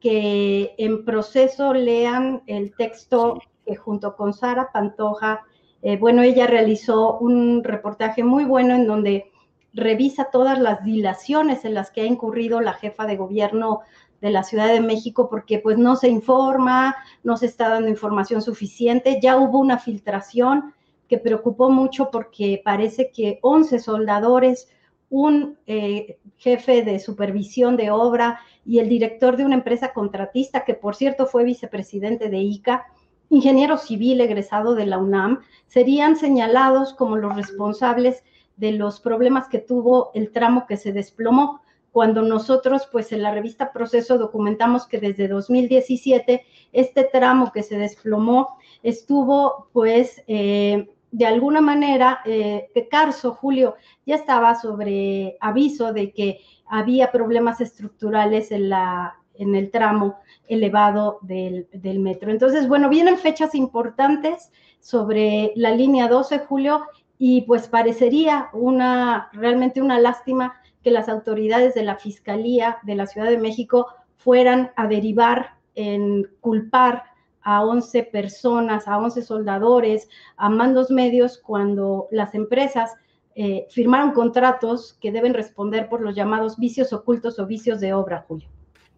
que 0.01 0.75
en 0.79 1.05
proceso 1.05 1.75
lean 1.75 2.43
el 2.47 2.75
texto 2.75 3.43
que 3.67 3.77
junto 3.77 4.17
con 4.17 4.33
Sara 4.33 4.71
Pantoja 4.73 5.45
Eh, 5.83 5.97
bueno, 5.97 6.23
ella 6.23 6.47
realizó 6.47 7.19
un 7.19 7.65
reportaje 7.65 8.23
muy 8.23 8.45
bueno 8.45 8.75
en 8.75 8.87
donde 8.87 9.31
revisa 9.75 10.29
todas 10.31 10.59
las 10.59 10.85
dilaciones 10.85 11.65
en 11.65 11.75
las 11.75 11.91
que 11.91 12.03
ha 12.03 12.07
incurrido 12.07 12.61
la 12.61 12.75
jefa 12.75 13.07
de 13.07 13.17
gobierno 13.17 13.81
de 14.21 14.31
la 14.31 14.45
Ciudad 14.45 14.69
de 14.69 14.81
México 14.81 15.29
porque 15.29 15.59
pues 15.59 15.79
no 15.79 15.97
se 15.97 16.09
informa, 16.09 16.95
no 17.25 17.37
se 17.37 17.47
está 17.47 17.69
dando 17.69 17.89
información 17.89 18.41
suficiente, 18.41 19.19
ya 19.21 19.37
hubo 19.37 19.59
una 19.59 19.79
filtración 19.79 20.73
que 21.09 21.19
preocupó 21.19 21.71
mucho 21.71 22.11
porque 22.11 22.63
parece 22.65 23.11
que 23.11 23.39
11 23.43 23.81
soldadores, 23.81 24.69
un 25.11 25.59
eh, 25.67 26.19
jefe 26.39 26.83
de 26.83 27.01
supervisión 27.01 27.77
de 27.77 27.91
obra 27.91 28.41
y 28.65 28.79
el 28.79 28.89
director 28.89 29.37
de 29.37 29.45
una 29.45 29.57
empresa 29.57 29.93
contratista, 29.93 30.65
que 30.65 30.75
por 30.75 30.95
cierto 30.95 31.27
fue 31.27 31.45
vicepresidente 31.45 32.31
de 32.31 32.39
ICA, 32.39 32.87
ingeniero 33.33 33.79
civil 33.79 34.21
egresado 34.21 34.75
de 34.75 34.85
la 34.85 34.99
UNAM, 34.99 35.41
serían 35.67 36.17
señalados 36.17 36.93
como 36.93 37.17
los 37.17 37.35
responsables 37.35 38.23
de 38.57 38.73
los 38.73 39.01
problemas 39.01 39.49
que 39.49 39.59
tuvo 39.59 40.11
el 40.13 40.31
tramo 40.33 40.67
que 40.67 40.77
se 40.77 40.93
desplomó. 40.93 41.63
Cuando 41.93 42.21
nosotros, 42.21 42.87
pues 42.93 43.11
en 43.11 43.23
la 43.23 43.33
revista 43.33 43.73
Proceso 43.73 44.19
documentamos 44.19 44.87
que 44.87 44.99
desde 44.99 45.29
2017 45.29 46.45
este 46.73 47.05
tramo 47.05 47.53
que 47.53 47.63
se 47.63 47.79
desplomó 47.79 48.59
estuvo, 48.83 49.69
pues, 49.73 50.23
eh, 50.27 50.91
de 51.11 51.27
alguna 51.27 51.63
manera, 51.63 52.21
eh, 52.27 52.69
que 52.75 52.89
Carso, 52.89 53.33
Julio, 53.33 53.77
ya 54.05 54.17
estaba 54.17 54.57
sobre 54.57 55.39
aviso 55.41 55.95
de 55.95 56.13
que 56.13 56.41
había 56.67 57.11
problemas 57.11 57.63
estructurales 57.63 58.53
en, 58.53 58.69
la, 58.69 59.22
en 59.35 59.55
el 59.55 59.71
tramo 59.71 60.17
elevado 60.49 61.19
del, 61.23 61.67
metro. 62.01 62.31
Entonces, 62.31 62.69
bueno, 62.69 62.89
vienen 62.89 63.19
fechas 63.19 63.55
importantes 63.55 64.51
sobre 64.81 65.53
la 65.57 65.71
línea 65.71 66.09
12, 66.09 66.41
Julio, 66.41 66.83
y 67.19 67.43
pues 67.43 67.69
parecería 67.69 68.49
una 68.53 69.31
realmente 69.33 69.81
una 69.81 70.01
lástima 70.01 70.61
que 70.83 70.91
las 70.91 71.09
autoridades 71.09 71.75
de 71.75 71.85
la 71.85 71.97
Fiscalía 71.97 72.79
de 72.83 72.97
la 72.97 73.07
Ciudad 73.07 73.31
de 73.31 73.39
México 73.39 73.87
fueran 74.17 74.73
a 74.77 74.87
derivar 74.89 75.55
en 75.75 76.29
culpar 76.41 77.05
a 77.43 77.65
11 77.65 78.05
personas, 78.05 78.87
a 78.87 78.99
11 78.99 79.23
soldadores, 79.23 80.09
a 80.37 80.49
mandos 80.49 80.91
medios, 80.91 81.39
cuando 81.39 82.09
las 82.11 82.35
empresas 82.35 82.93
eh, 83.35 83.67
firmaron 83.71 84.13
contratos 84.13 84.99
que 85.01 85.11
deben 85.11 85.35
responder 85.35 85.89
por 85.89 86.03
los 86.03 86.15
llamados 86.15 86.59
vicios 86.59 86.93
ocultos 86.93 87.39
o 87.39 87.47
vicios 87.47 87.81
de 87.81 87.95
obra, 87.95 88.25
Julio. 88.29 88.49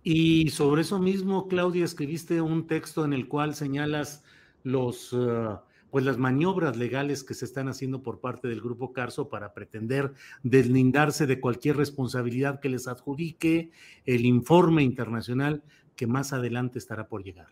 Y 0.04 0.50
sobre 0.50 0.82
eso 0.82 0.98
mismo, 0.98 1.48
Claudia, 1.48 1.84
escribiste 1.84 2.40
un 2.40 2.66
texto 2.66 3.04
en 3.04 3.14
el 3.14 3.26
cual 3.26 3.54
señalas 3.54 4.22
los... 4.62 5.12
Uh, 5.12 5.58
pues 5.94 6.04
las 6.04 6.18
maniobras 6.18 6.76
legales 6.76 7.22
que 7.22 7.34
se 7.34 7.44
están 7.44 7.68
haciendo 7.68 8.02
por 8.02 8.18
parte 8.18 8.48
del 8.48 8.60
grupo 8.60 8.92
Carso 8.92 9.28
para 9.28 9.54
pretender 9.54 10.12
deslindarse 10.42 11.24
de 11.24 11.40
cualquier 11.40 11.76
responsabilidad 11.76 12.58
que 12.58 12.68
les 12.68 12.88
adjudique 12.88 13.70
el 14.04 14.26
informe 14.26 14.82
internacional 14.82 15.62
que 15.94 16.08
más 16.08 16.32
adelante 16.32 16.80
estará 16.80 17.06
por 17.06 17.22
llegar. 17.22 17.46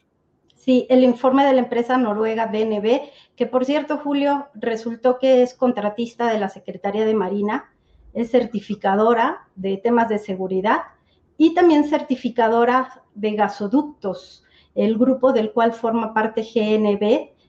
Sí, 0.56 0.88
el 0.90 1.04
informe 1.04 1.46
de 1.46 1.52
la 1.52 1.60
empresa 1.60 1.96
noruega 1.96 2.46
BNB, 2.46 3.02
que 3.36 3.46
por 3.46 3.64
cierto, 3.64 3.98
Julio, 3.98 4.48
resultó 4.54 5.20
que 5.20 5.44
es 5.44 5.54
contratista 5.54 6.28
de 6.32 6.40
la 6.40 6.48
Secretaría 6.48 7.06
de 7.06 7.14
Marina, 7.14 7.72
es 8.12 8.32
certificadora 8.32 9.46
de 9.54 9.76
temas 9.76 10.08
de 10.08 10.18
seguridad 10.18 10.80
y 11.42 11.54
también 11.54 11.82
certificadora 11.82 13.02
de 13.16 13.32
gasoductos, 13.32 14.44
el 14.76 14.96
grupo 14.96 15.32
del 15.32 15.50
cual 15.50 15.72
forma 15.72 16.14
parte 16.14 16.42
GNB, 16.42 17.02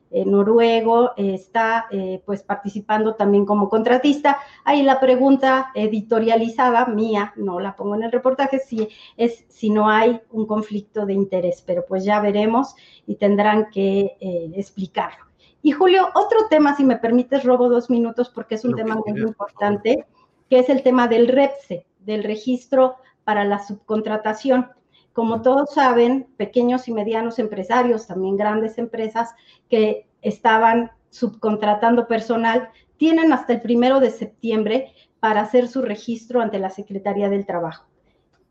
eh, 0.10 0.26
noruego 0.26 1.12
eh, 1.16 1.36
está 1.36 1.86
eh, 1.92 2.20
pues 2.26 2.42
participando 2.42 3.14
también 3.14 3.46
como 3.46 3.70
contratista. 3.70 4.40
Ahí 4.64 4.82
la 4.82 5.00
pregunta 5.00 5.70
editorializada 5.76 6.88
mía, 6.88 7.34
no 7.36 7.60
la 7.60 7.76
pongo 7.76 7.94
en 7.94 8.02
el 8.02 8.12
reportaje, 8.12 8.58
si 8.58 8.90
es 9.16 9.46
si 9.50 9.70
no 9.70 9.88
hay 9.88 10.20
un 10.32 10.48
conflicto 10.48 11.06
de 11.06 11.14
interés, 11.14 11.64
pero 11.64 11.86
pues 11.88 12.04
ya 12.04 12.20
veremos 12.20 12.76
y 13.06 13.18
tendrán 13.18 13.70
que 13.70 14.18
explicarlo. 14.56 15.26
Y 15.62 15.70
Julio, 15.70 16.10
otro 16.16 16.48
tema, 16.50 16.76
si 16.76 16.84
me 16.84 16.98
permites, 16.98 17.44
robo 17.44 17.70
dos 17.70 17.92
minutos 17.92 18.32
porque 18.34 18.56
es 18.56 18.66
un 18.66 18.76
tema 18.76 18.96
muy 18.96 19.22
importante, 19.22 20.08
que 20.50 20.58
es 20.58 20.70
el 20.70 20.82
tema 20.82 21.08
del 21.08 21.28
REPSE, 21.28 21.86
del 22.00 22.24
registro 22.24 22.96
para 23.24 23.46
la 23.46 23.60
subcontratación. 23.60 24.70
Como 25.14 25.42
todos 25.42 25.74
saben, 25.74 26.28
pequeños 26.38 26.88
y 26.88 26.94
medianos 26.94 27.40
empresarios, 27.40 28.08
también 28.08 28.38
grandes 28.38 28.78
empresas 28.78 29.36
que 29.70 30.08
estaban 30.22 30.92
subcontratando 31.10 32.08
personal, 32.08 32.70
tienen 32.98 33.32
hasta 33.34 33.54
el 33.54 33.62
primero 33.62 34.00
de 34.00 34.10
septiembre 34.10 34.94
para 35.20 35.42
hacer 35.42 35.68
su 35.68 35.82
registro 35.82 36.42
ante 36.42 36.58
la 36.60 36.70
Secretaría 36.70 37.30
del 37.30 37.46
Trabajo. 37.46 37.86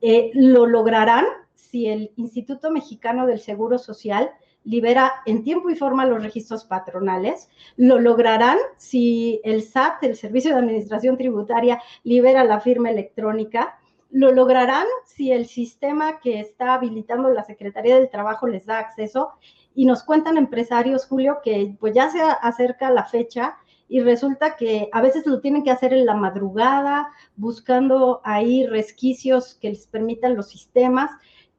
Eh, 0.00 0.30
lo 0.34 0.66
lograrán 0.66 1.24
si 1.54 1.88
el 1.88 2.12
Instituto 2.16 2.70
Mexicano 2.70 3.26
del 3.26 3.40
Seguro 3.40 3.78
Social 3.78 4.30
libera 4.64 5.12
en 5.26 5.42
tiempo 5.42 5.70
y 5.70 5.76
forma 5.76 6.06
los 6.06 6.22
registros 6.22 6.64
patronales. 6.64 7.48
Lo 7.76 7.98
lograrán 7.98 8.58
si 8.76 9.40
el 9.44 9.62
SAT, 9.62 10.04
el 10.04 10.16
Servicio 10.16 10.52
de 10.52 10.60
Administración 10.60 11.16
Tributaria, 11.16 11.80
libera 12.04 12.44
la 12.44 12.60
firma 12.60 12.90
electrónica 12.90 13.78
lo 14.12 14.30
lograrán 14.30 14.86
si 15.06 15.32
el 15.32 15.46
sistema 15.46 16.20
que 16.20 16.38
está 16.38 16.74
habilitando 16.74 17.30
la 17.30 17.44
Secretaría 17.44 17.96
del 17.96 18.10
Trabajo 18.10 18.46
les 18.46 18.66
da 18.66 18.78
acceso 18.78 19.32
y 19.74 19.86
nos 19.86 20.02
cuentan 20.02 20.36
empresarios, 20.36 21.06
Julio, 21.06 21.38
que 21.42 21.74
pues 21.80 21.94
ya 21.94 22.10
se 22.10 22.20
acerca 22.20 22.90
la 22.90 23.04
fecha 23.04 23.56
y 23.88 24.00
resulta 24.00 24.54
que 24.56 24.90
a 24.92 25.00
veces 25.00 25.26
lo 25.26 25.40
tienen 25.40 25.64
que 25.64 25.70
hacer 25.70 25.94
en 25.94 26.04
la 26.04 26.14
madrugada, 26.14 27.08
buscando 27.36 28.20
ahí 28.22 28.66
resquicios 28.66 29.54
que 29.54 29.70
les 29.70 29.86
permitan 29.86 30.36
los 30.36 30.48
sistemas. 30.48 31.10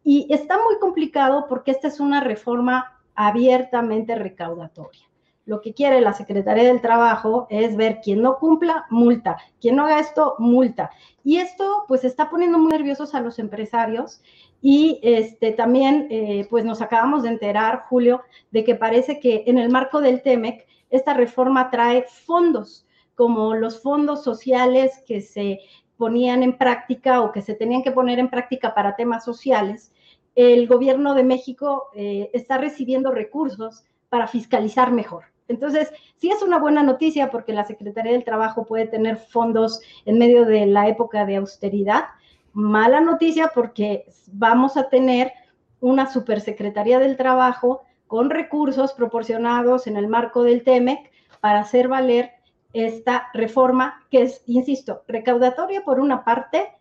Y 0.03 0.31
está 0.31 0.57
muy 0.57 0.77
complicado 0.79 1.47
porque 1.49 1.71
esta 1.71 1.87
es 1.87 1.99
una 1.99 2.21
reforma 2.21 3.01
abiertamente 3.15 4.15
recaudatoria. 4.15 5.12
Lo 5.45 5.59
que 5.59 5.73
quiere 5.73 5.99
la 5.99 6.13
Secretaría 6.13 6.63
del 6.63 6.79
Trabajo 6.79 7.47
es 7.49 7.75
ver 7.75 7.99
quién 8.01 8.21
no 8.21 8.37
cumpla, 8.37 8.85
multa, 8.89 9.37
quien 9.59 9.75
no 9.75 9.85
haga 9.85 9.99
esto, 9.99 10.35
multa. 10.39 10.89
Y 11.23 11.37
esto 11.37 11.83
pues 11.87 12.05
está 12.05 12.29
poniendo 12.29 12.57
muy 12.57 12.71
nerviosos 12.71 13.13
a 13.13 13.19
los 13.19 13.39
empresarios 13.39 14.21
y 14.61 15.01
este, 15.03 15.51
también 15.51 16.07
eh, 16.09 16.47
pues 16.49 16.63
nos 16.63 16.81
acabamos 16.81 17.23
de 17.23 17.29
enterar, 17.29 17.83
Julio, 17.89 18.21
de 18.51 18.63
que 18.63 18.75
parece 18.75 19.19
que 19.19 19.43
en 19.45 19.57
el 19.57 19.69
marco 19.69 19.99
del 19.99 20.21
TEMEC 20.21 20.65
esta 20.89 21.13
reforma 21.13 21.69
trae 21.69 22.03
fondos 22.03 22.85
como 23.15 23.53
los 23.55 23.81
fondos 23.81 24.23
sociales 24.23 25.03
que 25.05 25.19
se 25.19 25.59
ponían 25.97 26.43
en 26.43 26.57
práctica 26.57 27.21
o 27.21 27.31
que 27.31 27.41
se 27.41 27.53
tenían 27.53 27.83
que 27.83 27.91
poner 27.91 28.19
en 28.19 28.29
práctica 28.29 28.73
para 28.73 28.95
temas 28.95 29.25
sociales. 29.25 29.91
El 30.35 30.67
gobierno 30.67 31.13
de 31.13 31.23
México 31.23 31.89
eh, 31.93 32.29
está 32.33 32.57
recibiendo 32.57 33.11
recursos 33.11 33.83
para 34.09 34.27
fiscalizar 34.27 34.91
mejor. 34.91 35.32
Entonces, 35.47 35.91
sí 36.17 36.31
es 36.31 36.41
una 36.41 36.59
buena 36.59 36.83
noticia 36.83 37.29
porque 37.29 37.53
la 37.53 37.65
Secretaría 37.65 38.13
del 38.13 38.23
Trabajo 38.23 38.65
puede 38.65 38.87
tener 38.87 39.17
fondos 39.17 39.81
en 40.05 40.17
medio 40.17 40.45
de 40.45 40.65
la 40.65 40.87
época 40.87 41.25
de 41.25 41.37
austeridad. 41.37 42.05
Mala 42.53 43.01
noticia 43.01 43.51
porque 43.53 44.05
vamos 44.27 44.77
a 44.77 44.89
tener 44.89 45.33
una 45.79 46.11
supersecretaría 46.11 46.99
del 46.99 47.17
Trabajo 47.17 47.83
con 48.07 48.29
recursos 48.29 48.93
proporcionados 48.93 49.87
en 49.87 49.97
el 49.97 50.07
marco 50.07 50.43
del 50.43 50.63
TEMEC 50.63 51.11
para 51.41 51.59
hacer 51.59 51.87
valer 51.87 52.31
esta 52.73 53.29
reforma 53.33 54.05
que 54.09 54.23
es, 54.23 54.43
insisto, 54.47 55.03
recaudatoria 55.07 55.83
por 55.83 55.99
una 55.99 56.23
parte, 56.23 56.73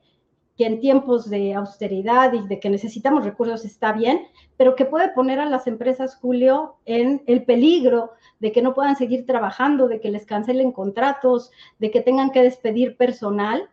que 0.57 0.67
en 0.67 0.81
tiempos 0.81 1.31
de 1.31 1.55
austeridad 1.55 2.33
y 2.33 2.47
de 2.47 2.61
que 2.61 2.71
necesitamos 2.71 3.25
recursos 3.25 3.65
está 3.65 3.93
bien, 3.93 4.27
pero 4.57 4.77
que 4.77 4.85
puede 4.85 5.09
poner 5.11 5.41
a 5.41 5.47
las 5.47 5.67
empresas, 5.67 6.17
Julio, 6.17 6.77
en 6.85 7.23
el 7.27 7.45
peligro 7.45 8.13
de 8.39 8.53
que 8.53 8.63
no 8.63 8.75
puedan 8.75 8.97
seguir 8.97 9.25
trabajando, 9.27 9.89
de 9.89 10.01
que 10.01 10.11
les 10.11 10.27
cancelen 10.27 10.73
contratos, 10.73 11.51
de 11.79 11.91
que 11.91 12.01
tengan 12.01 12.31
que 12.31 12.43
despedir 12.43 12.97
personal. 12.97 13.71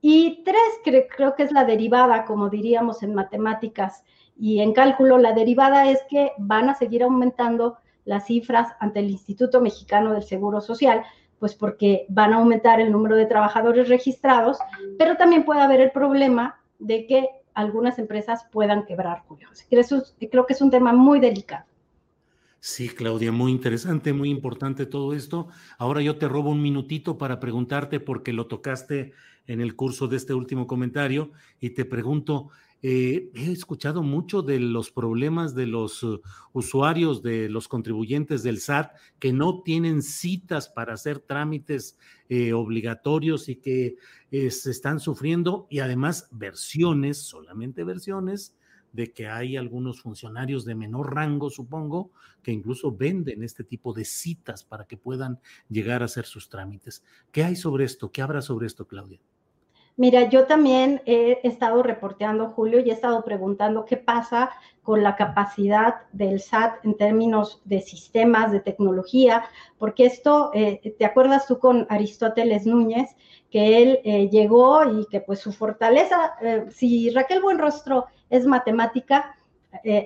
Y 0.00 0.42
tres, 0.44 1.06
creo 1.16 1.34
que 1.34 1.44
es 1.44 1.52
la 1.52 1.64
derivada, 1.64 2.24
como 2.24 2.48
diríamos 2.50 3.02
en 3.02 3.14
matemáticas 3.14 4.02
y 4.38 4.60
en 4.60 4.72
cálculo, 4.72 5.18
la 5.18 5.32
derivada 5.32 5.88
es 5.90 6.02
que 6.08 6.32
van 6.38 6.68
a 6.68 6.74
seguir 6.74 7.02
aumentando 7.02 7.78
las 8.04 8.26
cifras 8.26 8.68
ante 8.78 9.00
el 9.00 9.10
Instituto 9.10 9.60
Mexicano 9.60 10.12
del 10.12 10.22
Seguro 10.22 10.60
Social, 10.60 11.02
pues 11.38 11.54
porque 11.54 12.06
van 12.08 12.32
a 12.32 12.36
aumentar 12.36 12.80
el 12.80 12.90
número 12.90 13.16
de 13.16 13.26
trabajadores 13.26 13.88
registrados, 13.88 14.58
pero 14.98 15.16
también 15.16 15.44
puede 15.44 15.60
haber 15.60 15.80
el 15.80 15.90
problema 15.90 16.60
de 16.78 17.06
que 17.06 17.28
algunas 17.54 17.98
empresas 17.98 18.46
puedan 18.50 18.84
quebrar, 18.84 19.22
Julio. 19.26 19.48
Creo 20.30 20.46
que 20.46 20.52
es 20.52 20.60
un 20.60 20.70
tema 20.70 20.92
muy 20.92 21.20
delicado. 21.20 21.64
Sí, 22.60 22.88
Claudia, 22.88 23.30
muy 23.32 23.52
interesante, 23.52 24.12
muy 24.12 24.28
importante 24.28 24.86
todo 24.86 25.14
esto. 25.14 25.48
Ahora 25.78 26.00
yo 26.02 26.18
te 26.18 26.26
robo 26.26 26.50
un 26.50 26.60
minutito 26.60 27.16
para 27.16 27.38
preguntarte, 27.38 28.00
porque 28.00 28.32
lo 28.32 28.46
tocaste 28.46 29.12
en 29.46 29.60
el 29.60 29.76
curso 29.76 30.08
de 30.08 30.16
este 30.16 30.34
último 30.34 30.66
comentario, 30.66 31.30
y 31.60 31.70
te 31.70 31.84
pregunto, 31.84 32.48
eh, 32.88 33.32
he 33.34 33.50
escuchado 33.50 34.04
mucho 34.04 34.42
de 34.42 34.60
los 34.60 34.92
problemas 34.92 35.56
de 35.56 35.66
los 35.66 36.04
uh, 36.04 36.22
usuarios, 36.52 37.20
de 37.20 37.48
los 37.48 37.66
contribuyentes 37.66 38.44
del 38.44 38.60
SAT, 38.60 38.92
que 39.18 39.32
no 39.32 39.64
tienen 39.64 40.02
citas 40.02 40.68
para 40.68 40.94
hacer 40.94 41.18
trámites 41.18 41.98
eh, 42.28 42.52
obligatorios 42.52 43.48
y 43.48 43.56
que 43.56 43.96
eh, 44.30 44.52
se 44.52 44.70
están 44.70 45.00
sufriendo, 45.00 45.66
y 45.68 45.80
además 45.80 46.28
versiones, 46.30 47.18
solamente 47.18 47.82
versiones, 47.82 48.54
de 48.92 49.12
que 49.12 49.26
hay 49.26 49.56
algunos 49.56 50.00
funcionarios 50.00 50.64
de 50.64 50.76
menor 50.76 51.12
rango, 51.12 51.50
supongo, 51.50 52.12
que 52.40 52.52
incluso 52.52 52.96
venden 52.96 53.42
este 53.42 53.64
tipo 53.64 53.94
de 53.94 54.04
citas 54.04 54.62
para 54.62 54.86
que 54.86 54.96
puedan 54.96 55.40
llegar 55.68 56.02
a 56.02 56.04
hacer 56.04 56.24
sus 56.24 56.48
trámites. 56.48 57.02
¿Qué 57.32 57.42
hay 57.42 57.56
sobre 57.56 57.84
esto? 57.84 58.12
¿Qué 58.12 58.22
habrá 58.22 58.42
sobre 58.42 58.68
esto, 58.68 58.86
Claudia? 58.86 59.18
Mira, 59.98 60.28
yo 60.28 60.46
también 60.46 61.00
he 61.06 61.40
estado 61.42 61.82
reporteando, 61.82 62.50
Julio, 62.50 62.80
y 62.80 62.90
he 62.90 62.92
estado 62.92 63.24
preguntando 63.24 63.86
qué 63.86 63.96
pasa 63.96 64.50
con 64.82 65.02
la 65.02 65.16
capacidad 65.16 66.02
del 66.12 66.38
SAT 66.38 66.84
en 66.84 66.98
términos 66.98 67.62
de 67.64 67.80
sistemas, 67.80 68.52
de 68.52 68.60
tecnología, 68.60 69.44
porque 69.78 70.04
esto, 70.04 70.50
eh, 70.52 70.94
¿te 70.98 71.04
acuerdas 71.06 71.46
tú 71.46 71.58
con 71.58 71.86
Aristóteles 71.88 72.66
Núñez? 72.66 73.16
que 73.50 73.80
él 73.80 74.00
eh, 74.04 74.28
llegó 74.28 74.84
y 74.84 75.06
que 75.06 75.20
pues 75.20 75.38
su 75.38 75.52
fortaleza, 75.52 76.34
eh, 76.42 76.66
si 76.70 77.10
Raquel 77.10 77.40
Buenrostro 77.40 78.06
es 78.28 78.44
matemática, 78.44 79.34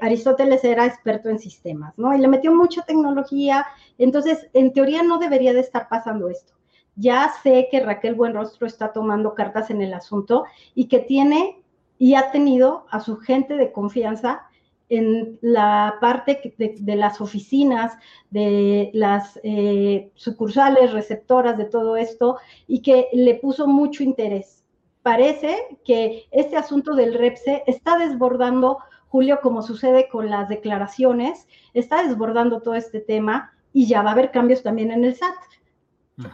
Aristóteles 0.03 0.65
era 0.65 0.85
experto 0.85 1.29
en 1.29 1.39
sistemas, 1.39 1.97
¿no? 1.97 2.15
Y 2.15 2.19
le 2.19 2.27
metió 2.27 2.53
mucha 2.53 2.83
tecnología, 2.83 3.67
entonces 3.99 4.49
en 4.53 4.73
teoría 4.73 5.03
no 5.03 5.19
debería 5.19 5.53
de 5.53 5.61
estar 5.61 5.89
pasando 5.89 6.29
esto 6.29 6.60
ya 6.97 7.33
sé 7.43 7.69
que 7.71 7.81
Raquel 7.81 8.15
Buenrostro 8.15 8.67
está 8.67 8.93
tomando 8.93 9.35
cartas 9.35 9.71
en 9.71 9.83
el 9.83 9.95
asunto 9.95 10.45
y 10.75 10.87
que 10.89 11.01
tiene 11.01 11.63
y 11.99 12.15
ha 12.15 12.31
tenido 12.31 12.87
a 12.91 13.01
su 13.01 13.17
gente 13.19 13.57
de 13.57 13.73
confianza 13.73 14.47
en 14.89 15.39
la 15.41 15.99
parte 16.01 16.55
de, 16.59 16.97
las 16.97 17.21
oficinas, 17.21 17.97
de 18.31 18.91
las 18.93 19.39
eh, 19.45 20.11
sucursales 20.15 20.93
receptoras 20.93 21.57
de 21.57 21.65
todo 21.65 21.97
esto 21.97 22.39
y 22.67 22.83
que 22.83 23.09
le 23.13 23.37
puso 23.37 23.69
mucho 23.69 24.03
interés. 24.03 24.65
Parece 25.03 25.79
que 25.85 26.27
este 26.33 26.57
asunto 26.57 26.95
del 26.95 27.15
REPSE 27.15 27.63
está 27.67 27.99
desbordando, 27.99 28.79
Julio, 29.09 29.39
como 29.41 29.63
sucede 29.63 30.09
con 30.09 30.29
las 30.29 30.49
declaraciones, 30.49 31.47
está 31.73 32.03
desbordando 32.03 32.61
todo 32.61 32.75
este 32.75 33.01
tema 33.01 33.53
y 33.73 33.87
ya 33.87 34.03
va 34.03 34.11
a 34.11 34.13
haber 34.13 34.33
cambios 34.33 34.63
también 34.63 34.91
en 34.91 35.05
el 35.05 35.15
SAT 35.15 35.35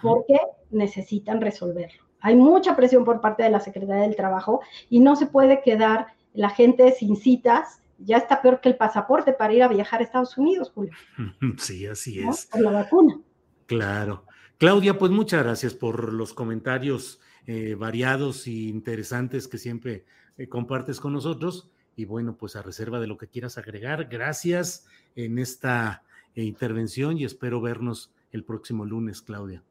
porque 0.02 0.38
necesitan 0.70 1.40
resolverlo. 1.40 2.04
Hay 2.20 2.36
mucha 2.36 2.74
presión 2.76 3.04
por 3.04 3.20
parte 3.20 3.42
de 3.42 3.50
la 3.50 3.60
Secretaría 3.60 4.02
del 4.02 4.16
Trabajo 4.16 4.60
y 4.90 5.00
no 5.00 5.16
se 5.16 5.26
puede 5.26 5.62
quedar 5.62 6.08
la 6.34 6.50
gente 6.50 6.92
sin 6.92 7.16
citas. 7.16 7.80
Ya 7.98 8.16
está 8.16 8.42
peor 8.42 8.60
que 8.60 8.68
el 8.68 8.76
pasaporte 8.76 9.32
para 9.32 9.54
ir 9.54 9.62
a 9.62 9.68
viajar 9.68 10.00
a 10.00 10.04
Estados 10.04 10.36
Unidos, 10.36 10.70
Julio. 10.74 10.92
Sí, 11.58 11.86
así 11.86 12.20
es. 12.20 12.46
Por 12.46 12.60
la 12.60 12.70
vacuna. 12.70 13.20
Claro. 13.66 14.24
Claudia, 14.58 14.98
pues 14.98 15.12
muchas 15.12 15.42
gracias 15.42 15.74
por 15.74 16.12
los 16.12 16.32
comentarios 16.32 17.20
eh, 17.46 17.74
variados 17.74 18.46
y 18.46 18.68
interesantes 18.68 19.48
que 19.48 19.58
siempre 19.58 20.04
eh, 20.36 20.48
compartes 20.48 20.98
con 20.98 21.12
nosotros. 21.12 21.70
Y 21.94 22.04
bueno, 22.04 22.36
pues 22.36 22.56
a 22.56 22.62
reserva 22.62 23.00
de 23.00 23.06
lo 23.06 23.16
que 23.16 23.28
quieras 23.28 23.56
agregar, 23.56 24.06
gracias 24.06 24.86
en 25.14 25.38
esta 25.38 26.02
eh, 26.34 26.42
intervención 26.42 27.18
y 27.18 27.24
espero 27.24 27.60
vernos 27.60 28.12
el 28.32 28.44
próximo 28.44 28.84
lunes, 28.84 29.22
Claudia. 29.22 29.62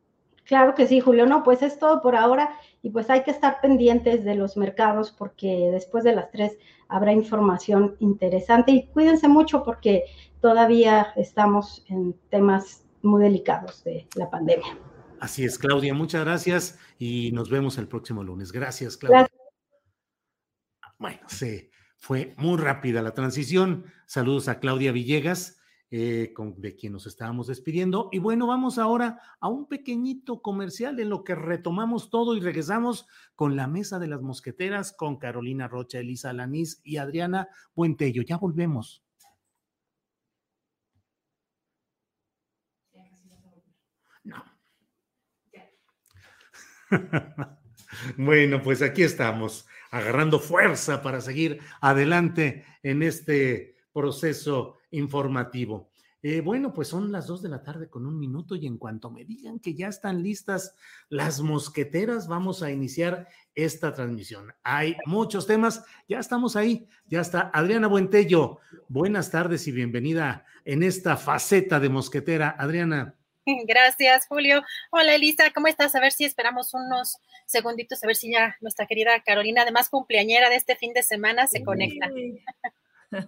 Claro 0.45 0.75
que 0.75 0.87
sí, 0.87 0.99
Julio. 0.99 1.25
No, 1.25 1.43
pues 1.43 1.61
es 1.61 1.79
todo 1.79 2.01
por 2.01 2.15
ahora 2.15 2.57
y 2.81 2.91
pues 2.91 3.09
hay 3.09 3.23
que 3.23 3.31
estar 3.31 3.59
pendientes 3.61 4.23
de 4.23 4.35
los 4.35 4.57
mercados 4.57 5.11
porque 5.11 5.69
después 5.71 6.03
de 6.03 6.15
las 6.15 6.31
tres 6.31 6.57
habrá 6.87 7.11
información 7.11 7.95
interesante 7.99 8.71
y 8.71 8.87
cuídense 8.87 9.27
mucho 9.27 9.63
porque 9.63 10.05
todavía 10.41 11.07
estamos 11.15 11.83
en 11.89 12.13
temas 12.29 12.83
muy 13.01 13.23
delicados 13.23 13.83
de 13.83 14.07
la 14.15 14.29
pandemia. 14.29 14.77
Así 15.19 15.43
es, 15.43 15.57
Claudia. 15.57 15.93
Muchas 15.95 16.23
gracias 16.23 16.79
y 16.99 17.31
nos 17.31 17.49
vemos 17.49 17.79
el 17.79 17.87
próximo 17.87 18.23
lunes. 18.23 18.51
Gracias, 18.51 18.97
Claudia. 18.97 19.27
Bueno, 20.99 21.21
sí, 21.27 21.71
fue 21.97 22.35
muy 22.37 22.57
rápida 22.57 23.01
la 23.01 23.15
transición. 23.15 23.85
Saludos 24.05 24.47
a 24.47 24.59
Claudia 24.59 24.91
Villegas 24.91 25.57
eh, 25.97 26.33
de 26.57 26.75
quien 26.75 26.91
nos 26.91 27.07
estábamos 27.07 27.47
despidiendo. 27.47 28.09
Y 28.11 28.19
bueno, 28.19 28.47
vamos 28.47 28.77
ahora 28.77 29.21
a 29.39 29.47
un 29.47 29.65
pequeñito 29.65 30.41
comercial 30.41 30.99
en 30.99 31.09
lo 31.09 31.23
que 31.23 31.35
retomamos 31.35 32.09
todo 32.09 32.35
y 32.35 32.41
regresamos 32.41 33.07
con 33.33 33.55
la 33.55 33.67
mesa 33.67 33.97
de 33.97 34.07
las 34.07 34.21
mosqueteras 34.21 34.91
con 34.91 35.15
Carolina 35.15 35.69
Rocha, 35.69 35.99
Elisa 35.99 36.33
Lanís 36.33 36.81
y 36.83 36.97
Adriana 36.97 37.47
Buentello. 37.73 38.23
Ya 38.23 38.35
volvemos. 38.35 39.05
No. 44.25 44.43
bueno, 48.17 48.61
pues 48.61 48.81
aquí 48.81 49.03
estamos, 49.03 49.65
agarrando 49.91 50.41
fuerza 50.41 51.01
para 51.01 51.21
seguir 51.21 51.61
adelante 51.79 52.65
en 52.83 53.01
este 53.01 53.77
proceso 53.93 54.75
informativo. 54.97 55.89
Eh, 56.27 56.41
bueno, 56.41 56.73
pues 56.73 56.87
son 56.87 57.11
las 57.11 57.27
dos 57.27 57.43
de 57.43 57.49
la 57.49 57.61
tarde 57.61 57.87
con 57.87 58.07
un 58.07 58.17
minuto 58.17 58.55
y 58.55 58.65
en 58.65 58.79
cuanto 58.79 59.11
me 59.11 59.25
digan 59.25 59.59
que 59.59 59.75
ya 59.75 59.89
están 59.89 60.23
listas 60.23 60.73
las 61.07 61.39
mosqueteras, 61.39 62.27
vamos 62.27 62.63
a 62.63 62.71
iniciar 62.71 63.27
esta 63.53 63.93
transmisión. 63.93 64.51
Hay 64.63 64.97
muchos 65.05 65.45
temas, 65.45 65.83
ya 66.09 66.17
estamos 66.17 66.55
ahí, 66.55 66.87
ya 67.05 67.21
está 67.21 67.51
Adriana 67.53 67.85
Buentello. 67.87 68.57
Buenas 68.87 69.29
tardes 69.29 69.67
y 69.67 69.71
bienvenida 69.71 70.45
en 70.65 70.81
esta 70.81 71.15
faceta 71.15 71.79
de 71.79 71.89
mosquetera. 71.89 72.55
Adriana. 72.57 73.13
Gracias, 73.67 74.25
Julio. 74.25 74.63
Hola, 74.89 75.13
Elisa, 75.13 75.51
¿cómo 75.53 75.67
estás? 75.67 75.93
A 75.93 75.99
ver 75.99 76.11
si 76.11 76.25
esperamos 76.25 76.73
unos 76.73 77.19
segunditos, 77.45 78.03
a 78.03 78.07
ver 78.07 78.15
si 78.15 78.31
ya 78.31 78.57
nuestra 78.61 78.87
querida 78.87 79.21
Carolina, 79.23 79.61
además 79.61 79.89
cumpleañera 79.89 80.49
de 80.49 80.55
este 80.55 80.75
fin 80.75 80.93
de 80.93 81.03
semana, 81.03 81.45
se 81.45 81.63
conecta. 81.63 82.09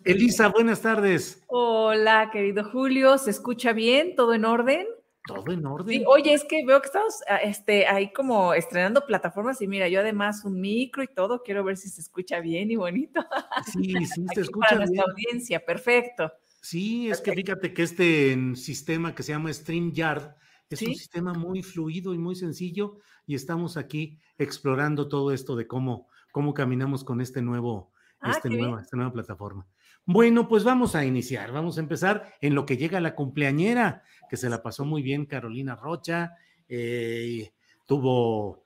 Elisa, 0.04 0.50
buenas 0.50 0.82
tardes. 0.82 1.44
Hola, 1.48 2.30
querido 2.32 2.64
Julio, 2.70 3.18
¿se 3.18 3.32
escucha 3.32 3.74
bien? 3.74 4.16
¿Todo 4.16 4.34
en 4.34 4.46
orden? 4.46 4.88
Todo 5.26 5.52
en 5.52 5.66
orden. 5.66 6.04
oye, 6.08 6.34
es 6.34 6.46
que 6.46 6.66
veo 6.66 6.80
que 6.80 6.88
estamos 6.88 7.16
ah, 7.28 7.38
este, 7.38 7.86
ahí 7.86 8.14
como 8.14 8.54
estrenando 8.54 9.06
plataformas 9.06 9.62
y 9.62 9.68
mira, 9.68 9.90
yo 9.90 10.00
además 10.00 10.46
un 10.46 10.60
micro 10.62 11.04
y 11.04 11.08
todo, 11.08 11.44
quiero 11.44 11.64
ver 11.64 11.76
si 11.76 11.90
se 11.90 12.00
escucha 12.00 12.40
bien 12.40 12.72
y 12.72 12.78
bonito. 12.78 13.26
Sí, 13.74 13.94
sí, 14.06 14.26
se 14.34 14.42
escucha 14.42 14.70
para 14.70 14.86
nuestra 14.86 15.04
audiencia, 15.04 15.64
perfecto. 15.66 16.32
Sí, 16.62 17.10
es 17.10 17.22
que 17.22 17.34
fíjate 17.34 17.74
que 17.74 17.84
este 17.84 18.56
sistema 18.56 19.14
que 19.14 19.24
se 19.24 19.34
llama 19.34 19.52
StreamYard 19.52 20.36
es 20.70 20.82
un 20.82 20.96
sistema 20.96 21.34
muy 21.34 21.62
fluido 21.62 22.14
y 22.14 22.18
muy 22.18 22.36
sencillo 22.36 22.98
y 23.26 23.36
estamos 23.36 23.78
aquí 23.78 24.20
explorando 24.38 25.08
todo 25.08 25.32
esto 25.32 25.56
de 25.56 25.68
cómo, 25.68 26.08
cómo 26.32 26.54
caminamos 26.54 27.04
con 27.04 27.22
este 27.22 27.42
nuevo, 27.42 27.92
Ah, 28.20 28.32
este 28.32 28.50
esta 28.50 28.98
nueva 28.98 29.12
plataforma. 29.12 29.68
Bueno, 30.06 30.48
pues 30.48 30.64
vamos 30.64 30.96
a 30.96 31.06
iniciar. 31.06 31.52
Vamos 31.52 31.78
a 31.78 31.82
empezar 31.82 32.34
en 32.42 32.56
lo 32.56 32.66
que 32.66 32.78
llega 32.78 33.02
la 33.02 33.14
cumpleañera, 33.14 34.04
que 34.30 34.38
se 34.38 34.50
la 34.50 34.64
pasó 34.64 34.86
muy 34.86 35.02
bien 35.02 35.26
Carolina 35.26 35.76
Rocha. 35.76 36.36
Eh, 36.70 37.52
tuvo 37.86 38.64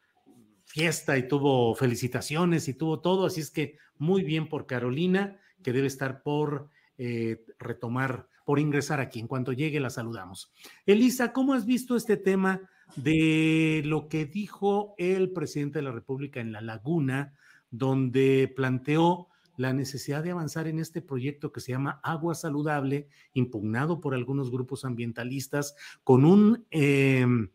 fiesta 0.66 1.18
y 1.18 1.28
tuvo 1.28 1.74
felicitaciones 1.76 2.68
y 2.68 2.76
tuvo 2.76 3.00
todo. 3.00 3.26
Así 3.26 3.42
es 3.42 3.50
que 3.50 3.78
muy 3.98 4.24
bien 4.24 4.48
por 4.48 4.68
Carolina, 4.68 5.40
que 5.64 5.74
debe 5.74 5.88
estar 5.88 6.22
por 6.22 6.70
eh, 6.98 7.44
retomar, 7.58 8.28
por 8.46 8.60
ingresar 8.60 9.00
aquí. 9.00 9.20
En 9.20 9.28
cuanto 9.28 9.52
llegue, 9.52 9.80
la 9.80 9.90
saludamos. 9.90 10.54
Elisa, 10.86 11.34
¿cómo 11.34 11.56
has 11.56 11.66
visto 11.66 11.96
este 11.96 12.18
tema 12.18 12.62
de 12.96 13.82
lo 13.86 14.08
que 14.08 14.26
dijo 14.26 14.94
el 15.00 15.32
presidente 15.32 15.80
de 15.80 15.86
la 15.86 15.92
República 15.92 16.40
en 16.40 16.52
La 16.52 16.62
Laguna, 16.62 17.34
donde 17.72 18.52
planteó 18.56 19.28
la 19.58 19.74
necesidad 19.74 20.24
de 20.24 20.32
avanzar 20.32 20.68
en 20.68 20.80
este 20.80 21.02
proyecto 21.02 21.52
que 21.52 21.62
se 21.62 21.72
llama 21.72 22.00
Agua 22.04 22.36
Saludable, 22.36 23.08
impugnado 23.34 24.02
por 24.02 24.14
algunos 24.14 24.52
grupos 24.52 24.86
ambientalistas, 24.86 25.76
con 26.04 26.26
un... 26.26 26.66
Em, 26.72 27.50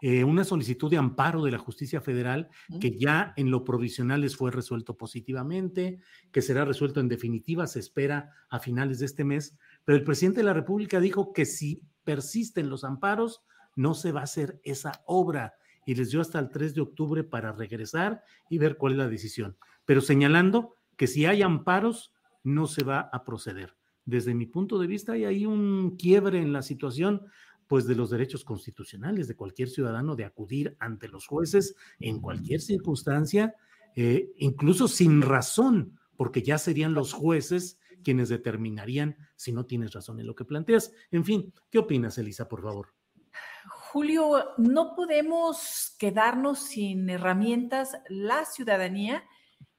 eh, 0.00 0.22
una 0.22 0.44
solicitud 0.44 0.88
de 0.88 0.96
amparo 0.96 1.42
de 1.42 1.50
la 1.50 1.58
justicia 1.58 2.00
federal 2.00 2.48
que 2.80 2.96
ya 2.96 3.32
en 3.36 3.50
lo 3.50 3.64
provisional 3.64 4.20
les 4.20 4.36
fue 4.36 4.52
resuelto 4.52 4.96
positivamente, 4.96 5.98
que 6.30 6.40
será 6.40 6.64
resuelto 6.64 7.00
en 7.00 7.08
definitiva, 7.08 7.66
se 7.66 7.80
espera 7.80 8.30
a 8.48 8.60
finales 8.60 9.00
de 9.00 9.06
este 9.06 9.24
mes, 9.24 9.58
pero 9.84 9.98
el 9.98 10.04
presidente 10.04 10.38
de 10.38 10.44
la 10.44 10.52
República 10.52 11.00
dijo 11.00 11.32
que 11.32 11.44
si 11.44 11.82
persisten 12.04 12.70
los 12.70 12.84
amparos, 12.84 13.42
no 13.74 13.94
se 13.94 14.12
va 14.12 14.20
a 14.20 14.24
hacer 14.24 14.60
esa 14.62 15.02
obra. 15.04 15.54
Y 15.84 15.96
les 15.96 16.10
dio 16.10 16.20
hasta 16.20 16.38
el 16.38 16.50
3 16.50 16.74
de 16.74 16.80
octubre 16.80 17.24
para 17.24 17.50
regresar 17.50 18.22
y 18.48 18.58
ver 18.58 18.76
cuál 18.76 18.92
es 18.92 18.98
la 18.98 19.08
decisión, 19.08 19.56
pero 19.84 20.00
señalando 20.00 20.76
que 20.98 21.06
si 21.06 21.24
hay 21.24 21.40
amparos, 21.40 22.12
no 22.44 22.66
se 22.66 22.84
va 22.84 23.08
a 23.12 23.24
proceder. 23.24 23.74
Desde 24.04 24.34
mi 24.34 24.44
punto 24.46 24.78
de 24.78 24.86
vista, 24.86 25.12
hay 25.12 25.24
ahí 25.24 25.46
un 25.46 25.96
quiebre 25.96 26.38
en 26.40 26.52
la 26.52 26.60
situación 26.60 27.26
pues 27.66 27.86
de 27.86 27.94
los 27.94 28.10
derechos 28.10 28.44
constitucionales 28.44 29.28
de 29.28 29.36
cualquier 29.36 29.68
ciudadano 29.68 30.16
de 30.16 30.24
acudir 30.24 30.76
ante 30.80 31.08
los 31.08 31.26
jueces 31.26 31.76
en 32.00 32.20
cualquier 32.20 32.60
circunstancia, 32.60 33.54
eh, 33.94 34.32
incluso 34.38 34.88
sin 34.88 35.22
razón 35.22 35.98
porque 36.16 36.42
ya 36.42 36.58
serían 36.58 36.94
los 36.94 37.12
jueces 37.12 37.78
quienes 38.02 38.30
determinarían 38.30 39.16
si 39.36 39.52
no 39.52 39.66
tienes 39.66 39.92
razón 39.92 40.18
en 40.18 40.26
lo 40.26 40.34
que 40.34 40.46
planteas. 40.46 40.92
En 41.10 41.24
fin, 41.24 41.52
¿qué 41.70 41.78
opinas, 41.78 42.16
Elisa, 42.18 42.48
por 42.48 42.62
favor? 42.62 42.94
Julio, 43.68 44.54
no 44.56 44.94
podemos 44.96 45.94
quedarnos 45.98 46.60
sin 46.60 47.08
herramientas 47.10 47.98
la 48.08 48.46
ciudadanía 48.46 49.24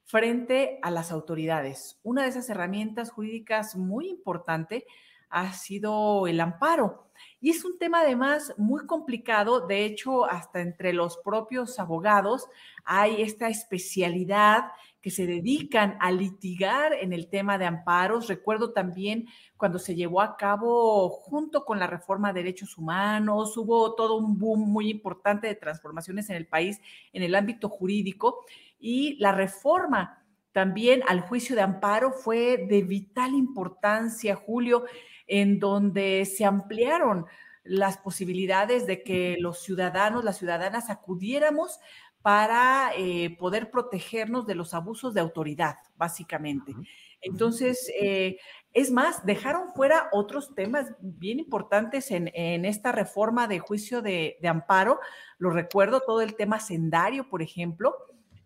frente 0.09 0.79
a 0.81 0.89
las 0.89 1.11
autoridades. 1.11 1.99
Una 2.01 2.23
de 2.23 2.29
esas 2.29 2.49
herramientas 2.49 3.11
jurídicas 3.11 3.75
muy 3.75 4.09
importante 4.09 4.87
ha 5.29 5.53
sido 5.53 6.25
el 6.25 6.41
amparo. 6.41 7.11
Y 7.39 7.51
es 7.51 7.63
un 7.63 7.77
tema 7.77 8.01
además 8.01 8.55
muy 8.57 8.87
complicado, 8.87 9.67
de 9.67 9.85
hecho, 9.85 10.25
hasta 10.25 10.61
entre 10.61 10.93
los 10.93 11.17
propios 11.17 11.77
abogados 11.77 12.47
hay 12.85 13.21
esta 13.21 13.49
especialidad 13.49 14.71
que 14.99 15.11
se 15.11 15.27
dedican 15.27 15.95
a 16.01 16.11
litigar 16.11 16.93
en 16.93 17.13
el 17.13 17.29
tema 17.29 17.59
de 17.59 17.65
amparos. 17.65 18.27
Recuerdo 18.27 18.73
también 18.73 19.27
cuando 19.57 19.77
se 19.77 19.93
llevó 19.93 20.21
a 20.21 20.37
cabo 20.37 21.09
junto 21.09 21.65
con 21.65 21.77
la 21.77 21.87
reforma 21.87 22.33
de 22.33 22.41
derechos 22.41 22.77
humanos, 22.79 23.55
hubo 23.57 23.93
todo 23.93 24.15
un 24.15 24.39
boom 24.39 24.71
muy 24.71 24.89
importante 24.89 25.45
de 25.45 25.55
transformaciones 25.55 26.31
en 26.31 26.35
el 26.37 26.47
país 26.47 26.81
en 27.13 27.21
el 27.21 27.35
ámbito 27.35 27.69
jurídico 27.69 28.45
y 28.79 29.17
la 29.19 29.31
reforma 29.31 30.23
también 30.51 31.03
al 31.07 31.21
juicio 31.21 31.55
de 31.55 31.61
amparo 31.61 32.11
fue 32.11 32.65
de 32.69 32.81
vital 32.81 33.33
importancia, 33.33 34.35
Julio 34.35 34.85
en 35.27 35.59
donde 35.59 36.25
se 36.25 36.43
ampliaron 36.43 37.25
las 37.63 37.97
posibilidades 37.97 38.87
de 38.87 39.03
que 39.03 39.37
los 39.39 39.61
ciudadanos, 39.61 40.23
las 40.23 40.37
ciudadanas 40.37 40.89
acudiéramos 40.89 41.79
para 42.21 42.91
eh, 42.97 43.37
poder 43.37 43.69
protegernos 43.69 44.47
de 44.47 44.55
los 44.55 44.73
abusos 44.73 45.13
de 45.13 45.21
autoridad, 45.21 45.77
básicamente. 45.95 46.73
Entonces, 47.21 47.91
eh, 48.01 48.39
es 48.73 48.91
más, 48.91 49.25
dejaron 49.25 49.73
fuera 49.73 50.09
otros 50.11 50.53
temas 50.55 50.91
bien 50.99 51.39
importantes 51.39 52.11
en, 52.11 52.27
esta 52.65 52.91
reforma 52.91 53.47
de 53.47 53.59
juicio 53.59 54.01
de, 54.01 54.37
de, 54.41 54.47
amparo. 54.47 54.99
Lo 55.37 55.51
recuerdo, 55.51 56.01
todo 56.01 56.21
el 56.21 56.35
tema 56.35 56.59
sendario, 56.59 57.29
por 57.29 57.41
ejemplo, 57.41 57.95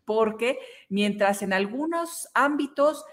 porque 0.06 0.60
mientras 0.89 1.41
en 1.41 1.54
algunos 1.54 2.28
ámbitos 2.34 3.06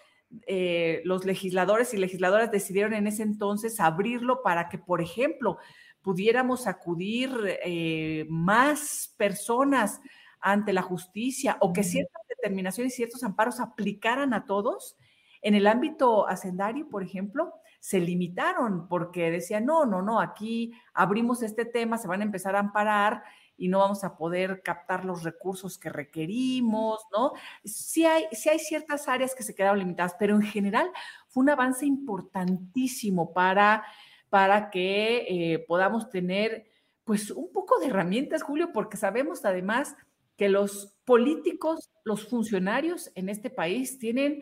eh, 0.47 1.03
los 1.05 1.25
legisladores 1.25 1.93
y 1.93 1.97
legisladoras 1.97 2.53
decidieron 2.53 2.95
en 2.95 3.09
ese 3.09 3.25
entonces 3.25 3.81
abrirlo 3.81 4.43
para 4.43 4.69
que, 4.69 4.79
por 4.79 5.01
ejemplo, 5.01 5.59
pudiéramos 6.03 6.67
acudir 6.67 7.31
eh, 7.65 8.27
más 8.29 9.15
personas 9.17 10.01
ante 10.41 10.73
la 10.73 10.83
justicia 10.83 11.57
o 11.61 11.73
que 11.73 11.83
ciertas 11.83 12.23
determinaciones 12.29 12.93
y 12.95 12.97
ciertos 12.97 13.25
amparos 13.25 13.61
aplicaran 13.61 14.33
a 14.33 14.45
todos. 14.45 14.97
En 15.43 15.55
el 15.55 15.67
ámbito 15.67 16.29
hacendario, 16.29 16.89
por 16.89 17.03
ejemplo, 17.03 17.53
se 17.81 17.99
limitaron 17.99 18.89
porque 18.89 19.31
decían, 19.31 19.65
no, 19.67 19.85
no, 19.85 20.01
no, 20.01 20.21
aquí 20.21 20.73
abrimos 20.95 21.43
este 21.43 21.65
tema, 21.65 21.99
se 21.99 22.09
van 22.09 22.21
a 22.21 22.25
empezar 22.25 22.55
a 22.55 22.61
amparar 22.61 23.23
y 23.61 23.69
no 23.69 23.81
vamos 23.81 24.05
a 24.05 24.17
poder 24.17 24.63
captar 24.63 25.05
los 25.05 25.23
recursos 25.23 25.77
que 25.77 25.91
requerimos, 25.91 27.05
¿no? 27.13 27.33
Sí 27.63 28.07
hay, 28.07 28.25
sí 28.33 28.49
hay 28.49 28.59
ciertas 28.59 29.07
áreas 29.07 29.35
que 29.35 29.43
se 29.43 29.55
quedaron 29.55 29.79
limitadas, 29.79 30.17
pero 30.19 30.35
en 30.35 30.43
general 30.43 30.91
fue 31.29 31.43
un 31.43 31.51
avance 31.51 31.85
importantísimo 31.85 33.35
para, 33.35 33.85
para 34.31 34.71
que 34.71 35.27
eh, 35.29 35.59
podamos 35.69 36.09
tener 36.09 36.65
pues 37.05 37.31
un 37.31 37.53
poco 37.53 37.79
de 37.79 37.89
herramientas, 37.89 38.43
Julio, 38.43 38.71
porque 38.73 38.97
sabemos 38.97 39.45
además 39.45 39.95
que 40.37 40.49
los 40.49 40.97
políticos, 41.05 41.91
los 42.03 42.27
funcionarios 42.27 43.13
en 43.15 43.29
este 43.29 43.51
país 43.51 43.99
tienen 43.99 44.41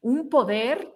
un 0.00 0.28
poder 0.28 0.94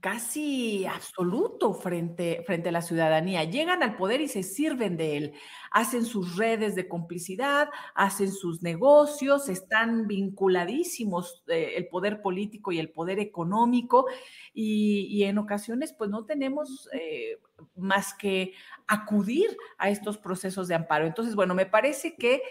casi 0.00 0.86
absoluto 0.86 1.74
frente, 1.74 2.42
frente 2.46 2.68
a 2.68 2.72
la 2.72 2.82
ciudadanía. 2.82 3.44
Llegan 3.44 3.82
al 3.82 3.96
poder 3.96 4.20
y 4.20 4.28
se 4.28 4.42
sirven 4.42 4.96
de 4.96 5.16
él. 5.16 5.32
Hacen 5.70 6.04
sus 6.04 6.36
redes 6.36 6.74
de 6.74 6.88
complicidad, 6.88 7.68
hacen 7.94 8.32
sus 8.32 8.62
negocios, 8.62 9.48
están 9.48 10.06
vinculadísimos 10.06 11.44
eh, 11.48 11.74
el 11.76 11.88
poder 11.88 12.22
político 12.22 12.72
y 12.72 12.78
el 12.78 12.90
poder 12.90 13.18
económico 13.18 14.06
y, 14.52 15.22
en 15.24 15.38
ocasiones 15.38 15.94
pues 15.96 16.10
no 16.10 16.24
tenemos 16.24 16.88
eh, 16.92 17.38
más 17.76 18.14
que 18.14 18.52
acudir 18.86 19.56
a 19.78 19.88
estos 19.88 20.18
procesos 20.18 20.68
de 20.68 20.74
amparo. 20.74 21.06
Entonces, 21.06 21.34
bueno, 21.34 21.54
me 21.54 21.66
parece 21.66 22.16
que 22.16 22.42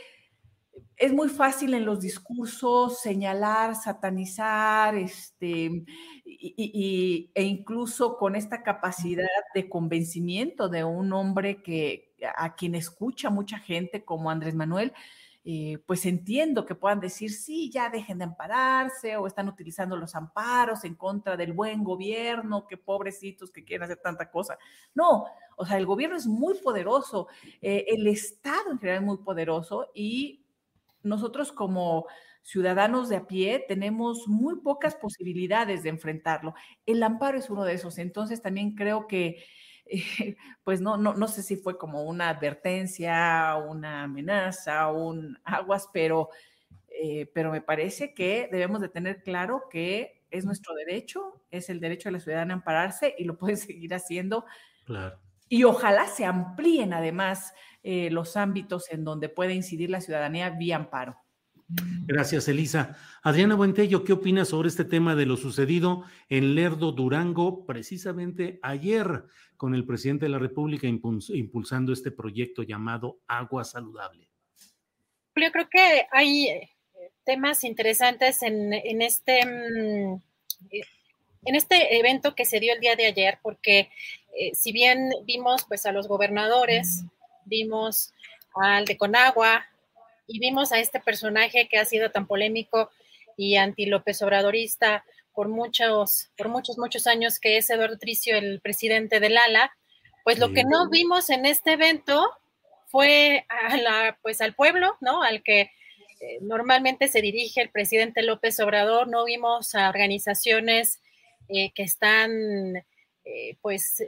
es 0.97 1.13
muy 1.13 1.29
fácil 1.29 1.73
en 1.73 1.85
los 1.85 1.99
discursos 1.99 2.99
señalar, 3.01 3.75
satanizar, 3.75 4.95
este, 4.95 5.83
y, 6.25 7.31
e 7.33 7.43
incluso 7.43 8.17
con 8.17 8.35
esta 8.35 8.63
capacidad 8.63 9.25
de 9.53 9.69
convencimiento 9.69 10.69
de 10.69 10.83
un 10.83 11.13
hombre 11.13 11.61
que 11.61 12.13
a 12.35 12.55
quien 12.55 12.75
escucha 12.75 13.29
mucha 13.29 13.59
gente 13.59 14.05
como 14.05 14.29
Andrés 14.29 14.55
Manuel, 14.55 14.93
eh, 15.45 15.77
pues 15.85 16.05
entiendo 16.05 16.65
que 16.65 16.73
puedan 16.73 17.01
decir, 17.01 17.31
sí, 17.31 17.69
ya 17.69 17.89
dejen 17.89 18.17
de 18.17 18.23
ampararse 18.23 19.17
o 19.17 19.27
están 19.27 19.49
utilizando 19.49 19.97
los 19.97 20.15
amparos 20.15 20.85
en 20.85 20.95
contra 20.95 21.35
del 21.35 21.51
buen 21.51 21.83
gobierno, 21.83 22.65
que 22.65 22.77
pobrecitos 22.77 23.51
que 23.51 23.65
quieren 23.65 23.83
hacer 23.83 23.99
tanta 24.01 24.31
cosa. 24.31 24.57
No, 24.95 25.25
o 25.57 25.65
sea, 25.65 25.77
el 25.77 25.85
gobierno 25.85 26.15
es 26.15 26.27
muy 26.27 26.53
poderoso, 26.59 27.27
eh, 27.61 27.83
el 27.89 28.07
Estado 28.07 28.71
en 28.71 28.79
general 28.79 29.01
es 29.01 29.05
muy 29.05 29.17
poderoso 29.17 29.89
y 29.93 30.42
nosotros 31.03 31.51
como 31.51 32.07
ciudadanos 32.43 33.07
de 33.09 33.15
a 33.15 33.27
pie 33.27 33.63
tenemos 33.67 34.27
muy 34.27 34.59
pocas 34.59 34.95
posibilidades 34.95 35.81
de 35.83 35.89
enfrentarlo. 35.89 36.53
El 36.85 37.01
amparo 37.01 37.37
es 37.37 37.49
uno 37.49 37.63
de 37.63 37.73
esos. 37.73 37.97
Entonces 37.97 38.41
también 38.41 38.75
creo 38.75 39.07
que, 39.07 39.43
pues 40.63 40.81
no, 40.81 40.97
no, 40.97 41.13
no 41.13 41.27
sé 41.27 41.41
si 41.41 41.55
fue 41.55 41.77
como 41.77 42.03
una 42.03 42.29
advertencia, 42.29 43.55
una 43.55 44.03
amenaza, 44.03 44.91
un 44.91 45.39
aguas, 45.43 45.89
pero, 45.93 46.29
eh, 46.89 47.31
pero 47.33 47.51
me 47.51 47.61
parece 47.61 48.13
que 48.13 48.49
debemos 48.51 48.81
de 48.81 48.89
tener 48.89 49.23
claro 49.23 49.63
que 49.69 50.23
es 50.29 50.45
nuestro 50.45 50.73
derecho, 50.73 51.43
es 51.51 51.69
el 51.69 51.79
derecho 51.79 52.09
de 52.09 52.13
la 52.13 52.19
ciudadana 52.19 52.53
a 52.55 52.57
ampararse 52.57 53.15
y 53.17 53.23
lo 53.23 53.37
puede 53.37 53.55
seguir 53.57 53.93
haciendo. 53.93 54.45
Claro. 54.85 55.19
Y 55.47 55.63
ojalá 55.65 56.07
se 56.07 56.25
amplíen 56.25 56.93
además 56.93 57.53
eh, 57.83 58.09
los 58.11 58.37
ámbitos 58.37 58.89
en 58.91 59.03
donde 59.03 59.29
puede 59.29 59.53
incidir 59.53 59.89
la 59.89 60.01
ciudadanía 60.01 60.49
vía 60.49 60.77
amparo. 60.77 61.17
Gracias, 62.05 62.47
Elisa. 62.47 62.97
Adriana 63.23 63.55
Buentello, 63.55 64.03
¿qué 64.03 64.13
opinas 64.13 64.49
sobre 64.49 64.69
este 64.69 64.85
tema 64.85 65.15
de 65.15 65.25
lo 65.25 65.37
sucedido 65.37 66.03
en 66.29 66.55
Lerdo, 66.55 66.91
Durango, 66.91 67.65
precisamente 67.65 68.59
ayer 68.61 69.25
con 69.57 69.73
el 69.73 69.85
presidente 69.85 70.25
de 70.25 70.29
la 70.29 70.39
República 70.39 70.87
impulsando 70.87 71.93
este 71.93 72.11
proyecto 72.11 72.63
llamado 72.63 73.19
Agua 73.27 73.63
Saludable? 73.63 74.29
Yo 75.35 75.51
creo 75.51 75.67
que 75.69 76.05
hay 76.11 76.47
eh, 76.47 76.69
temas 77.23 77.63
interesantes 77.63 78.43
en, 78.43 79.01
este 79.01 79.45
mm, 79.45 80.21
en 81.45 81.55
este 81.55 81.97
evento 81.97 82.35
que 82.35 82.45
se 82.45 82.59
dio 82.59 82.73
el 82.73 82.79
día 82.79 82.95
de 82.95 83.05
ayer, 83.05 83.39
porque 83.41 83.89
eh, 84.37 84.53
si 84.53 84.71
bien 84.71 85.09
vimos 85.25 85.65
pues 85.67 85.85
a 85.85 85.91
los 85.91 86.07
gobernadores, 86.07 87.03
vimos 87.45 88.13
al 88.55 88.85
de 88.85 88.97
Conagua 88.97 89.65
y 90.27 90.39
vimos 90.39 90.71
a 90.71 90.79
este 90.79 90.99
personaje 90.99 91.67
que 91.67 91.77
ha 91.77 91.85
sido 91.85 92.11
tan 92.11 92.27
polémico 92.27 92.89
y 93.37 93.55
anti 93.55 93.85
López 93.85 94.21
Obradorista 94.21 95.03
por 95.33 95.49
muchos, 95.49 96.29
por 96.37 96.49
muchos, 96.49 96.77
muchos 96.77 97.07
años, 97.07 97.39
que 97.39 97.57
es 97.57 97.69
Eduardo 97.69 97.97
Tricio, 97.97 98.37
el 98.37 98.61
presidente 98.61 99.19
del 99.19 99.37
ALA, 99.37 99.75
pues 100.23 100.39
lo 100.39 100.53
que 100.53 100.63
no 100.63 100.89
vimos 100.89 101.29
en 101.29 101.45
este 101.45 101.73
evento 101.73 102.23
fue 102.87 103.45
a 103.49 103.75
la, 103.77 104.17
pues 104.21 104.39
al 104.41 104.53
pueblo, 104.53 104.95
¿no? 105.01 105.23
Al 105.23 105.41
que 105.41 105.61
eh, 105.61 106.37
normalmente 106.41 107.07
se 107.07 107.21
dirige 107.21 107.61
el 107.61 107.69
presidente 107.69 108.21
López 108.21 108.59
Obrador, 108.59 109.07
no 109.07 109.25
vimos 109.25 109.75
a 109.75 109.89
organizaciones 109.89 111.01
eh, 111.49 111.71
que 111.71 111.83
están, 111.83 112.77
eh, 113.25 113.57
pues, 113.61 114.01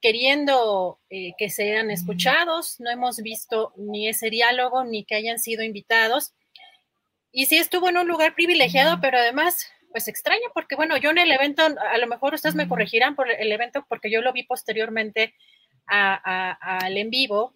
queriendo 0.00 0.98
eh, 1.10 1.32
que 1.38 1.50
sean 1.50 1.90
escuchados. 1.90 2.80
No 2.80 2.90
hemos 2.90 3.18
visto 3.18 3.72
ni 3.76 4.08
ese 4.08 4.30
diálogo 4.30 4.84
ni 4.84 5.04
que 5.04 5.14
hayan 5.14 5.38
sido 5.38 5.62
invitados. 5.62 6.34
Y 7.32 7.46
sí 7.46 7.58
estuvo 7.58 7.88
en 7.88 7.98
un 7.98 8.08
lugar 8.08 8.34
privilegiado, 8.34 9.00
pero 9.00 9.18
además, 9.18 9.70
pues 9.92 10.08
extraño, 10.08 10.48
porque 10.52 10.74
bueno, 10.74 10.96
yo 10.96 11.10
en 11.10 11.18
el 11.18 11.30
evento, 11.30 11.62
a 11.62 11.98
lo 11.98 12.06
mejor 12.06 12.34
ustedes 12.34 12.56
me 12.56 12.68
corregirán 12.68 13.14
por 13.14 13.30
el 13.30 13.52
evento, 13.52 13.86
porque 13.88 14.10
yo 14.10 14.20
lo 14.20 14.32
vi 14.32 14.42
posteriormente 14.42 15.34
al 15.86 16.96
en 16.96 17.10
vivo. 17.10 17.54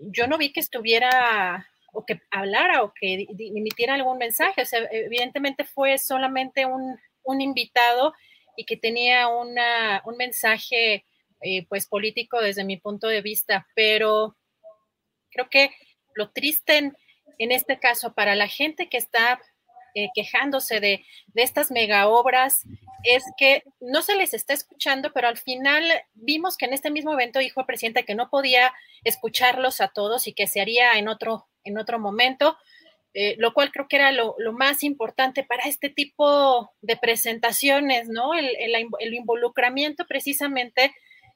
Yo 0.00 0.26
no 0.26 0.38
vi 0.38 0.52
que 0.52 0.60
estuviera 0.60 1.68
o 1.92 2.06
que 2.06 2.20
hablara 2.30 2.82
o 2.82 2.92
que 2.94 3.26
emitiera 3.38 3.94
algún 3.94 4.18
mensaje. 4.18 4.62
O 4.62 4.66
sea, 4.66 4.80
evidentemente 4.90 5.64
fue 5.64 5.98
solamente 5.98 6.66
un, 6.66 6.98
un 7.22 7.40
invitado 7.40 8.14
y 8.56 8.64
que 8.64 8.76
tenía 8.76 9.28
una, 9.28 10.02
un 10.04 10.16
mensaje 10.16 11.04
eh, 11.42 11.66
pues 11.68 11.86
político 11.86 12.40
desde 12.40 12.64
mi 12.64 12.76
punto 12.76 13.08
de 13.08 13.22
vista, 13.22 13.66
pero 13.74 14.36
creo 15.30 15.48
que 15.50 15.70
lo 16.14 16.30
triste 16.30 16.92
en, 17.38 17.52
este 17.52 17.78
caso 17.78 18.14
para 18.14 18.34
la 18.34 18.48
gente 18.48 18.88
que 18.88 18.98
está 18.98 19.40
eh, 19.94 20.08
quejándose 20.14 20.80
de, 20.80 21.04
de 21.28 21.42
estas 21.42 21.70
mega 21.70 22.08
obras 22.08 22.62
es 23.02 23.24
que 23.36 23.64
no 23.80 24.02
se 24.02 24.14
les 24.14 24.34
está 24.34 24.52
escuchando, 24.52 25.12
pero 25.12 25.28
al 25.28 25.36
final 25.36 25.84
vimos 26.14 26.56
que 26.56 26.66
en 26.66 26.72
este 26.72 26.90
mismo 26.90 27.12
evento 27.12 27.40
dijo 27.40 27.60
el 27.60 27.66
presidente 27.66 28.04
que 28.04 28.14
no 28.14 28.30
podía 28.30 28.72
escucharlos 29.04 29.80
a 29.80 29.88
todos 29.88 30.26
y 30.26 30.32
que 30.32 30.46
se 30.46 30.60
haría 30.60 30.92
en 30.94 31.08
otro, 31.08 31.48
en 31.64 31.78
otro 31.78 31.98
momento. 31.98 32.56
Eh, 33.14 33.36
lo 33.38 33.52
cual 33.52 33.70
creo 33.70 33.88
que 33.88 33.96
era 33.96 34.10
lo, 34.10 34.34
más 34.52 34.82
importante 34.82 35.44
para 35.44 35.64
este 35.64 35.90
tipo 35.90 36.72
de 36.80 36.96
presentaciones, 36.96 38.08
¿no? 38.08 38.32
El, 38.32 38.48
el, 38.58 39.14
involucramiento 39.14 40.06
precisamente, 40.06 40.94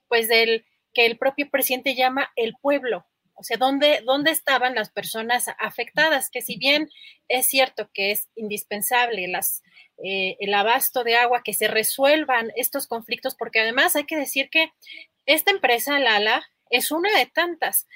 pues, 0.08 0.28
del 0.28 0.64
que 0.92 1.06
el 1.06 1.18
propio 1.18 1.50
presidente 1.50 1.94
llama 1.94 2.30
el 2.36 2.54
pueblo, 2.60 3.06
o 3.38 3.42
sea, 3.42 3.58
¿dónde, 3.58 4.00
¿dónde 4.04 4.30
estaban 4.30 4.74
las 4.74 4.90
personas 4.90 5.46
afectadas? 5.58 6.30
Que 6.30 6.40
si 6.40 6.56
bien 6.56 6.88
es 7.28 7.46
cierto 7.46 7.90
que 7.92 8.10
es 8.10 8.30
indispensable 8.34 9.28
las, 9.28 9.62
eh, 10.02 10.36
el 10.40 10.54
abasto 10.54 11.04
de 11.04 11.16
agua, 11.16 11.42
que 11.44 11.52
se 11.52 11.68
resuelvan 11.68 12.50
estos 12.56 12.86
conflictos, 12.86 13.36
porque 13.36 13.60
además 13.60 13.94
hay 13.94 14.04
que 14.04 14.16
decir 14.16 14.48
que 14.48 14.72
esta 15.26 15.50
empresa, 15.50 15.98
Lala, 15.98 16.46
es 16.70 16.90
una 16.90 17.10
de 17.18 17.26
tantas, 17.26 17.86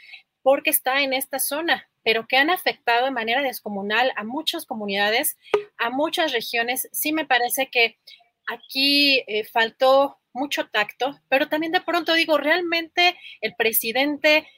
porque 0.43 0.69
está 0.69 1.01
en 1.01 1.15
esta 1.15 1.39
zona, 1.39 1.89
pero 2.03 2.27
que 2.27 2.37
han 2.37 2.51
afectado 2.51 3.07
de 3.07 3.11
manera 3.11 3.41
descomunal 3.41 4.12
a 4.16 4.24
muchas 4.24 4.66
comunidades, 4.66 5.39
a 5.78 5.89
muchas 5.89 6.32
regiones. 6.32 6.87
Sí 6.93 7.12
me 7.12 7.24
parece 7.24 7.70
que 7.70 7.99
aquí 8.47 9.24
eh, 9.27 9.45
faltó 9.45 10.19
mucho 10.32 10.69
tacto, 10.69 11.19
pero 11.28 11.48
también 11.48 11.73
de 11.73 11.81
pronto 11.81 12.15
digo, 12.15 12.39
realmente 12.39 13.19
el 13.40 13.55
presidente 13.57 14.48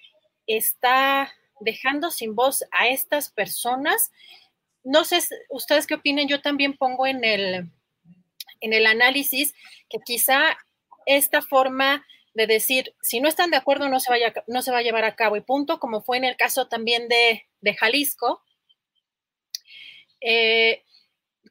está 0.46 1.32
dejando 1.60 2.10
sin 2.10 2.34
voz 2.34 2.64
a 2.72 2.88
estas 2.88 3.30
personas. 3.30 4.10
No 4.84 5.04
sé 5.04 5.20
ustedes 5.48 5.86
qué 5.86 5.94
opinen, 5.94 6.28
yo 6.28 6.42
también 6.42 6.76
pongo 6.76 7.06
en 7.06 7.24
el, 7.24 7.70
en 8.60 8.72
el 8.72 8.86
análisis 8.86 9.54
que 9.88 9.98
quizá 10.04 10.56
esta 11.06 11.42
forma 11.42 12.04
de 12.34 12.46
decir, 12.46 12.94
si 13.02 13.20
no 13.20 13.28
están 13.28 13.50
de 13.50 13.56
acuerdo, 13.56 13.88
no 13.88 14.00
se, 14.00 14.10
vaya, 14.10 14.32
no 14.46 14.62
se 14.62 14.72
va 14.72 14.78
a 14.78 14.82
llevar 14.82 15.04
a 15.04 15.16
cabo 15.16 15.36
y 15.36 15.42
punto, 15.42 15.78
como 15.78 16.02
fue 16.02 16.16
en 16.16 16.24
el 16.24 16.36
caso 16.36 16.66
también 16.66 17.08
de, 17.08 17.44
Jalisco, 17.78 18.42
eh, 20.20 20.82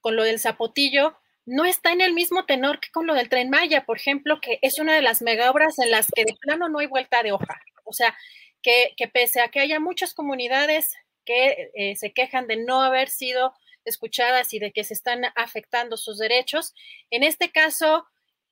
con 0.02 0.16
lo 0.16 0.24
del 0.24 0.40
zapotillo, 0.40 1.21
no 1.52 1.66
está 1.66 1.92
en 1.92 2.00
el 2.00 2.14
mismo 2.14 2.46
tenor 2.46 2.80
que 2.80 2.90
con 2.92 3.06
lo 3.06 3.14
del 3.14 3.28
tren 3.28 3.50
Maya, 3.50 3.86
por 3.86 3.98
ejemplo, 3.98 4.40
que 4.40 4.60
es 4.62 4.80
una 4.80 4.96
de 4.96 5.02
las 5.02 5.22
mega 5.22 5.52
obras 5.52 5.78
en 5.80 5.92
las 5.92 6.08
que 6.08 6.24
de 6.24 6.34
plano 6.40 6.70
no 6.70 6.80
hay 6.80 6.88
vuelta 6.88 7.22
de 7.24 7.34
hoja. 7.34 7.60
O 7.84 7.92
sea, 7.92 8.18
que, 8.62 8.96
pese 9.14 9.42
a 9.42 9.50
que 9.50 9.60
haya 9.60 9.82
muchas 9.82 10.14
comunidades 10.14 10.96
que 11.26 11.70
eh, 11.76 11.98
se 11.98 12.14
quejan 12.14 12.48
de 12.48 12.56
no 12.56 12.82
haber 12.82 13.10
sido 13.10 13.54
escuchadas 13.84 14.54
y 14.54 14.60
de 14.60 14.72
que 14.72 14.86
se 14.86 14.94
están 14.94 15.26
afectando 15.36 15.98
sus 15.98 16.20
derechos, 16.20 16.74
en 17.10 17.24
este 17.24 17.52
caso 17.52 18.06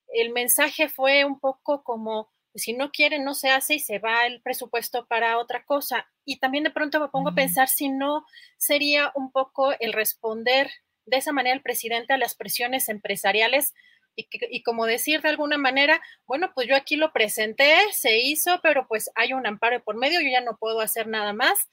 el 0.10 0.32
mensaje 0.32 0.90
fue 0.90 1.24
un 1.24 1.40
poco 1.40 1.84
como, 1.84 2.30
si 2.54 2.74
no 2.74 2.92
quieren, 2.92 3.24
no 3.24 3.34
se 3.34 3.50
hace 3.50 3.76
y 3.76 3.80
se 3.80 4.00
va 4.00 4.26
el 4.26 4.42
presupuesto 4.42 5.06
para 5.08 5.38
otra 5.38 5.64
cosa. 5.64 6.10
Y 6.26 6.40
también 6.40 6.66
de 6.66 6.72
pronto 6.72 7.00
me 7.00 7.08
pongo 7.08 7.30
a 7.30 7.36
pensar 7.36 7.70
si 7.70 7.88
no 7.88 8.26
sería 8.58 9.14
un 9.16 9.32
poco 9.32 9.72
el 9.80 9.94
responder 9.94 10.70
de 11.10 11.18
esa 11.18 11.32
manera 11.32 11.56
el 11.56 11.62
presidente 11.62 12.14
a 12.14 12.18
las 12.18 12.36
presiones 12.36 12.90
empresariales 12.90 13.74
y, 14.16 14.64
como 14.64 14.86
decir 14.86 15.22
de 15.22 15.30
alguna 15.30 15.58
manera, 15.58 16.02
bueno, 16.28 16.52
pues 16.54 16.68
yo 16.68 16.76
aquí 16.76 16.98
lo 16.98 17.14
presenté, 17.14 17.78
se 17.94 18.20
hizo, 18.20 18.60
pero 18.62 18.86
pues 18.88 19.10
hay 19.16 19.32
un 19.32 19.48
amparo 19.48 19.82
por 19.84 19.96
medio, 19.96 20.20
yo 20.20 20.30
ya 20.30 20.42
no 20.42 20.58
puedo 20.58 20.82
hacer 20.82 21.08
nada 21.08 21.32
más. 21.32 21.70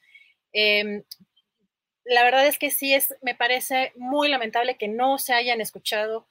Em, 0.53 1.03
la 2.05 2.23
verdad 2.23 2.47
es 2.47 2.59
que 2.59 2.71
sí 2.71 2.95
es, 2.95 3.15
me 3.21 3.35
parece 3.35 3.93
muy 3.97 4.29
lamentable 4.29 4.77
que 4.77 4.87
no 4.87 5.19
se 5.19 5.35
hayan 5.35 5.61
escuchado 5.61 6.29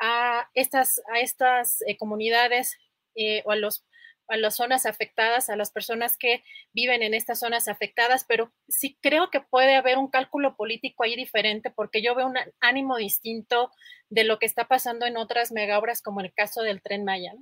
a 0.00 0.48
estas, 0.54 1.02
a 1.12 1.18
estas 1.18 1.82
eh, 1.86 1.96
comunidades 1.96 2.76
eh, 3.16 3.42
o 3.44 3.50
a 3.50 3.56
los 3.56 3.84
a 4.28 4.36
las 4.36 4.56
zonas 4.56 4.86
afectadas, 4.86 5.48
a 5.48 5.56
las 5.56 5.70
personas 5.70 6.16
que 6.16 6.42
viven 6.72 7.02
en 7.02 7.14
estas 7.14 7.40
zonas 7.40 7.68
afectadas, 7.68 8.24
pero 8.28 8.52
sí 8.68 8.98
creo 9.00 9.30
que 9.30 9.40
puede 9.40 9.76
haber 9.76 9.98
un 9.98 10.08
cálculo 10.08 10.56
político 10.56 11.04
ahí 11.04 11.16
diferente 11.16 11.70
porque 11.70 12.02
yo 12.02 12.14
veo 12.14 12.26
un 12.26 12.36
ánimo 12.60 12.96
distinto 12.96 13.70
de 14.10 14.24
lo 14.24 14.38
que 14.38 14.46
está 14.46 14.68
pasando 14.68 15.06
en 15.06 15.16
otras 15.16 15.52
megaobras 15.52 16.02
como 16.02 16.20
el 16.20 16.32
caso 16.32 16.62
del 16.62 16.82
tren 16.82 17.04
Maya. 17.04 17.32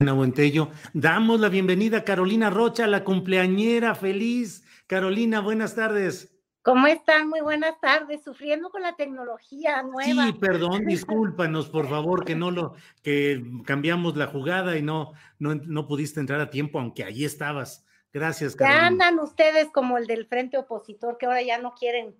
Buentello, 0.00 0.70
damos 0.92 1.40
la 1.40 1.48
bienvenida 1.48 1.98
a 1.98 2.04
Carolina 2.04 2.50
Rocha, 2.50 2.86
la 2.86 3.02
cumpleañera 3.02 3.96
feliz. 3.96 4.64
Carolina, 4.86 5.40
buenas 5.40 5.74
tardes. 5.74 6.37
¿Cómo 6.68 6.86
están? 6.86 7.30
Muy 7.30 7.40
buenas 7.40 7.80
tardes. 7.80 8.22
Sufriendo 8.22 8.68
con 8.68 8.82
la 8.82 8.94
tecnología 8.94 9.82
nueva. 9.82 10.26
Sí, 10.26 10.32
perdón, 10.34 10.84
discúlpanos, 10.86 11.70
por 11.70 11.88
favor, 11.88 12.26
que 12.26 12.34
no 12.34 12.50
lo, 12.50 12.74
que 13.02 13.42
cambiamos 13.64 14.18
la 14.18 14.26
jugada 14.26 14.76
y 14.76 14.82
no, 14.82 15.14
no, 15.38 15.54
no 15.54 15.86
pudiste 15.86 16.20
entrar 16.20 16.42
a 16.42 16.50
tiempo, 16.50 16.78
aunque 16.78 17.04
allí 17.04 17.24
estabas. 17.24 17.86
Gracias, 18.12 18.54
Carolina. 18.54 18.82
Ya 18.82 18.86
andan 18.86 19.18
ustedes 19.18 19.70
como 19.70 19.96
el 19.96 20.06
del 20.06 20.26
frente 20.26 20.58
opositor, 20.58 21.16
que 21.16 21.24
ahora 21.24 21.40
ya 21.40 21.56
no 21.56 21.72
quieren, 21.72 22.14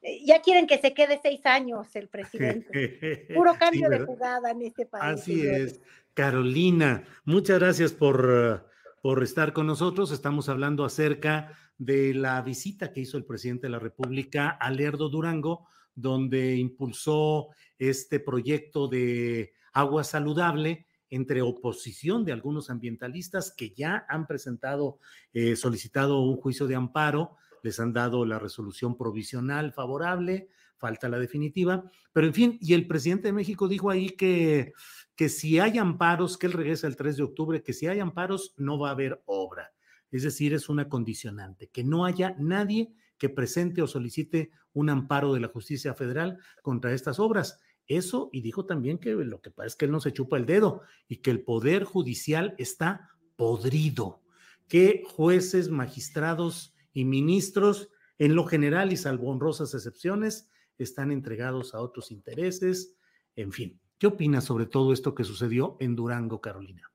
eh, 0.00 0.24
ya 0.24 0.40
quieren 0.40 0.66
que 0.66 0.78
se 0.78 0.94
quede 0.94 1.20
seis 1.22 1.44
años 1.44 1.94
el 1.94 2.08
presidente. 2.08 3.26
Puro 3.34 3.52
cambio 3.58 3.90
de 3.90 4.00
jugada 4.00 4.50
en 4.52 4.62
este 4.62 4.86
país. 4.86 5.20
Así 5.20 5.46
es. 5.46 5.82
Carolina, 6.14 7.04
muchas 7.26 7.58
gracias 7.58 7.92
por, 7.92 8.66
por 9.02 9.22
estar 9.22 9.52
con 9.52 9.66
nosotros. 9.66 10.10
Estamos 10.10 10.48
hablando 10.48 10.86
acerca 10.86 11.54
de 11.80 12.12
la 12.12 12.42
visita 12.42 12.92
que 12.92 13.00
hizo 13.00 13.16
el 13.16 13.24
presidente 13.24 13.66
de 13.66 13.70
la 13.70 13.78
República 13.78 14.50
a 14.50 14.70
Lerdo 14.70 15.08
Durango, 15.08 15.66
donde 15.94 16.56
impulsó 16.56 17.48
este 17.78 18.20
proyecto 18.20 18.86
de 18.86 19.54
agua 19.72 20.04
saludable 20.04 20.86
entre 21.08 21.40
oposición 21.40 22.26
de 22.26 22.32
algunos 22.32 22.68
ambientalistas 22.68 23.54
que 23.56 23.70
ya 23.70 24.04
han 24.10 24.26
presentado, 24.26 24.98
eh, 25.32 25.56
solicitado 25.56 26.20
un 26.20 26.36
juicio 26.36 26.66
de 26.66 26.74
amparo, 26.74 27.36
les 27.62 27.80
han 27.80 27.94
dado 27.94 28.26
la 28.26 28.38
resolución 28.38 28.94
provisional 28.94 29.72
favorable, 29.72 30.50
falta 30.76 31.08
la 31.08 31.18
definitiva, 31.18 31.90
pero 32.12 32.26
en 32.26 32.34
fin, 32.34 32.58
y 32.60 32.74
el 32.74 32.86
presidente 32.86 33.28
de 33.28 33.32
México 33.32 33.68
dijo 33.68 33.88
ahí 33.88 34.10
que, 34.10 34.74
que 35.16 35.30
si 35.30 35.58
hay 35.58 35.78
amparos, 35.78 36.36
que 36.36 36.46
él 36.46 36.52
regresa 36.52 36.86
el 36.86 36.96
3 36.96 37.16
de 37.16 37.22
octubre, 37.22 37.62
que 37.62 37.72
si 37.72 37.86
hay 37.86 38.00
amparos 38.00 38.52
no 38.58 38.78
va 38.78 38.90
a 38.90 38.92
haber 38.92 39.22
obra. 39.24 39.72
Es 40.10 40.22
decir, 40.22 40.54
es 40.54 40.68
una 40.68 40.88
condicionante, 40.88 41.68
que 41.68 41.84
no 41.84 42.04
haya 42.04 42.34
nadie 42.38 42.92
que 43.18 43.28
presente 43.28 43.82
o 43.82 43.86
solicite 43.86 44.50
un 44.72 44.88
amparo 44.88 45.34
de 45.34 45.40
la 45.40 45.48
justicia 45.48 45.94
federal 45.94 46.38
contra 46.62 46.92
estas 46.92 47.20
obras. 47.20 47.60
Eso, 47.86 48.30
y 48.32 48.40
dijo 48.40 48.66
también 48.66 48.98
que 48.98 49.10
lo 49.10 49.40
que 49.40 49.50
pasa 49.50 49.66
es 49.66 49.76
que 49.76 49.84
él 49.84 49.90
no 49.90 50.00
se 50.00 50.12
chupa 50.12 50.36
el 50.36 50.46
dedo 50.46 50.82
y 51.08 51.16
que 51.16 51.30
el 51.30 51.42
poder 51.42 51.84
judicial 51.84 52.54
está 52.56 53.10
podrido, 53.36 54.22
que 54.68 55.02
jueces, 55.06 55.68
magistrados 55.70 56.74
y 56.92 57.04
ministros, 57.04 57.90
en 58.18 58.34
lo 58.34 58.44
general 58.44 58.92
y 58.92 58.96
salvo 58.96 59.30
honrosas 59.30 59.74
excepciones, 59.74 60.48
están 60.78 61.10
entregados 61.10 61.74
a 61.74 61.80
otros 61.80 62.10
intereses. 62.10 62.96
En 63.36 63.52
fin, 63.52 63.80
¿qué 63.98 64.06
opinas 64.06 64.44
sobre 64.44 64.66
todo 64.66 64.92
esto 64.92 65.14
que 65.14 65.24
sucedió 65.24 65.76
en 65.80 65.96
Durango, 65.96 66.40
Carolina? 66.40 66.90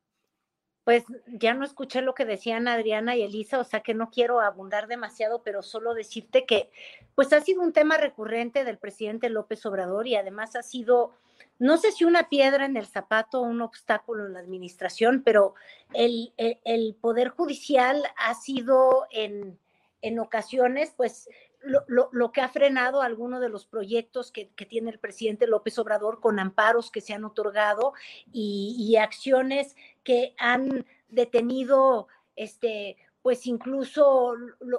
Pues 0.86 1.04
ya 1.28 1.56
no 1.56 1.66
escuché 1.66 2.02
lo 2.04 2.14
que 2.14 2.26
decían 2.26 2.68
Adriana 2.68 3.16
y 3.16 3.24
Elisa, 3.24 3.60
o 3.60 3.64
sea 3.64 3.82
que 3.82 3.96
no 3.96 4.12
quiero 4.12 4.40
abundar 4.40 4.88
demasiado, 4.88 5.42
pero 5.44 5.64
solo 5.64 5.96
decirte 5.96 6.46
que 6.46 6.70
pues 7.16 7.34
ha 7.34 7.42
sido 7.42 7.64
un 7.64 7.74
tema 7.74 7.98
recurrente 7.98 8.64
del 8.64 8.78
presidente 8.78 9.30
López 9.30 9.66
Obrador 9.66 10.06
y 10.06 10.16
además 10.16 10.56
ha 10.56 10.62
sido, 10.62 11.12
no 11.58 11.78
sé 11.78 11.92
si 11.92 12.06
una 12.06 12.30
piedra 12.30 12.66
en 12.66 12.78
el 12.78 12.86
zapato 12.86 13.42
o 13.42 13.46
un 13.46 13.64
obstáculo 13.64 14.28
en 14.28 14.34
la 14.34 14.40
administración, 14.40 15.24
pero 15.26 15.56
el, 15.92 16.32
el, 16.38 16.96
Poder 17.02 17.30
Judicial 17.30 18.04
ha 18.16 18.36
sido 18.36 19.08
en, 19.10 19.58
en 20.04 20.20
ocasiones 20.20 20.94
pues 20.96 21.28
lo, 21.66 22.10
lo, 22.12 22.32
que 22.32 22.42
ha 22.42 22.50
frenado 22.50 23.02
algunos 23.02 23.42
de 23.42 23.50
los 23.50 23.66
proyectos 23.66 24.32
que, 24.32 24.46
tiene 24.46 24.92
el 24.92 25.00
presidente 25.00 25.48
López 25.48 25.78
Obrador 25.80 26.20
con 26.20 26.40
amparos 26.40 26.92
que 26.92 27.02
se 27.02 27.14
han 27.14 27.26
otorgado 27.26 27.94
y, 28.32 28.96
acciones 28.96 29.76
que 30.04 30.34
han 30.38 30.86
detenido 31.10 32.08
este 32.36 32.98
pues 33.22 33.48
incluso 33.48 34.36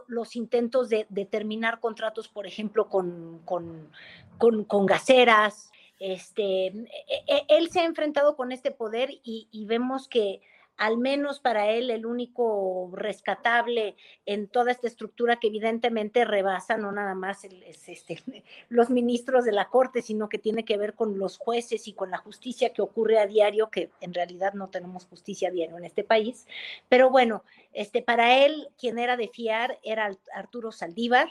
los 0.06 0.36
intentos 0.36 0.88
de, 0.88 1.04
terminar 1.28 1.80
contratos, 1.80 2.28
por 2.28 2.46
ejemplo, 2.46 2.88
con, 2.88 3.40
con, 3.44 3.90
con, 4.38 4.86
gaseras. 4.86 5.72
Este, 5.98 6.66
e, 6.66 7.24
e, 7.26 7.44
él 7.48 7.70
se 7.70 7.80
ha 7.80 7.84
enfrentado 7.84 8.36
con 8.36 8.52
este 8.52 8.70
poder 8.70 9.10
y 9.24 9.66
vemos 9.66 10.06
que 10.06 10.42
al 10.76 10.98
menos 10.98 11.40
para 11.40 11.70
él 11.70 11.90
el 11.90 12.04
único 12.04 12.90
rescatable 12.92 13.96
en 14.26 14.46
toda 14.46 14.72
esta 14.72 14.86
estructura 14.86 15.36
que 15.36 15.48
evidentemente 15.48 16.24
rebasa 16.24 16.76
no 16.76 16.92
nada 16.92 17.14
más 17.14 17.44
este, 17.44 18.22
los 18.68 18.90
ministros 18.90 19.44
de 19.44 19.52
la 19.52 19.68
Corte, 19.68 20.02
sino 20.02 20.28
que 20.28 20.38
tiene 20.38 20.64
que 20.64 20.76
ver 20.76 20.94
con 20.94 21.18
los 21.18 21.38
jueces 21.38 21.88
y 21.88 21.94
con 21.94 22.10
la 22.10 22.18
justicia 22.18 22.72
que 22.72 22.82
ocurre 22.82 23.18
a 23.18 23.26
diario, 23.26 23.70
que 23.70 23.90
en 24.00 24.12
realidad 24.12 24.52
no 24.52 24.68
tenemos 24.68 25.06
justicia 25.06 25.48
a 25.48 25.52
diario 25.52 25.78
en 25.78 25.84
este 25.84 26.04
país. 26.04 26.46
Pero 26.88 27.10
bueno, 27.10 27.42
este, 27.72 28.02
para 28.02 28.44
él 28.44 28.68
quien 28.78 28.98
era 28.98 29.16
de 29.16 29.28
fiar 29.28 29.78
era 29.82 30.10
Arturo 30.34 30.72
Saldívar, 30.72 31.28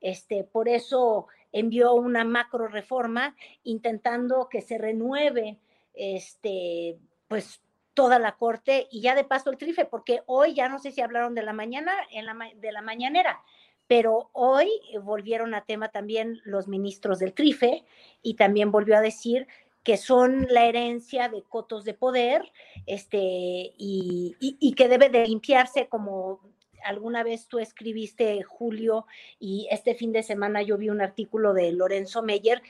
Este, 0.00 0.44
por 0.44 0.68
eso 0.68 1.28
envió 1.50 1.94
una 1.94 2.24
macro 2.24 2.68
reforma 2.68 3.34
intentando 3.62 4.48
que 4.50 4.60
se 4.60 4.76
renueve 4.76 5.56
este, 5.94 6.98
pues 7.28 7.60
toda 7.94 8.18
la 8.18 8.32
corte 8.32 8.88
y 8.90 9.00
ya 9.00 9.14
de 9.14 9.24
paso 9.24 9.50
el 9.50 9.56
trife, 9.56 9.84
porque 9.84 10.22
hoy 10.26 10.54
ya 10.54 10.68
no 10.68 10.78
sé 10.78 10.90
si 10.90 11.00
hablaron 11.00 11.34
de 11.34 11.42
la 11.42 11.52
mañana, 11.52 11.92
en 12.10 12.26
la, 12.26 12.36
de 12.56 12.72
la 12.72 12.82
mañanera, 12.82 13.40
pero 13.86 14.30
hoy 14.32 14.68
volvieron 15.02 15.54
a 15.54 15.64
tema 15.64 15.88
también 15.88 16.40
los 16.44 16.68
ministros 16.68 17.18
del 17.18 17.34
trife 17.34 17.84
y 18.22 18.34
también 18.34 18.70
volvió 18.70 18.96
a 18.96 19.00
decir 19.00 19.46
que 19.82 19.96
son 19.98 20.46
la 20.48 20.64
herencia 20.64 21.28
de 21.28 21.42
cotos 21.42 21.84
de 21.84 21.92
poder, 21.92 22.50
este, 22.86 23.18
y, 23.18 24.36
y 24.40 24.72
que 24.74 24.88
debe 24.88 25.10
de 25.10 25.26
limpiarse 25.26 25.88
como 25.88 26.40
alguna 26.84 27.22
vez 27.22 27.48
tú 27.48 27.58
escribiste, 27.58 28.42
Julio, 28.42 29.06
y 29.40 29.66
este 29.70 29.94
fin 29.94 30.12
de 30.12 30.22
semana 30.22 30.62
yo 30.62 30.78
vi 30.78 30.90
un 30.90 31.00
artículo 31.00 31.52
de 31.52 31.72
Lorenzo 31.72 32.22
Meyer. 32.22 32.62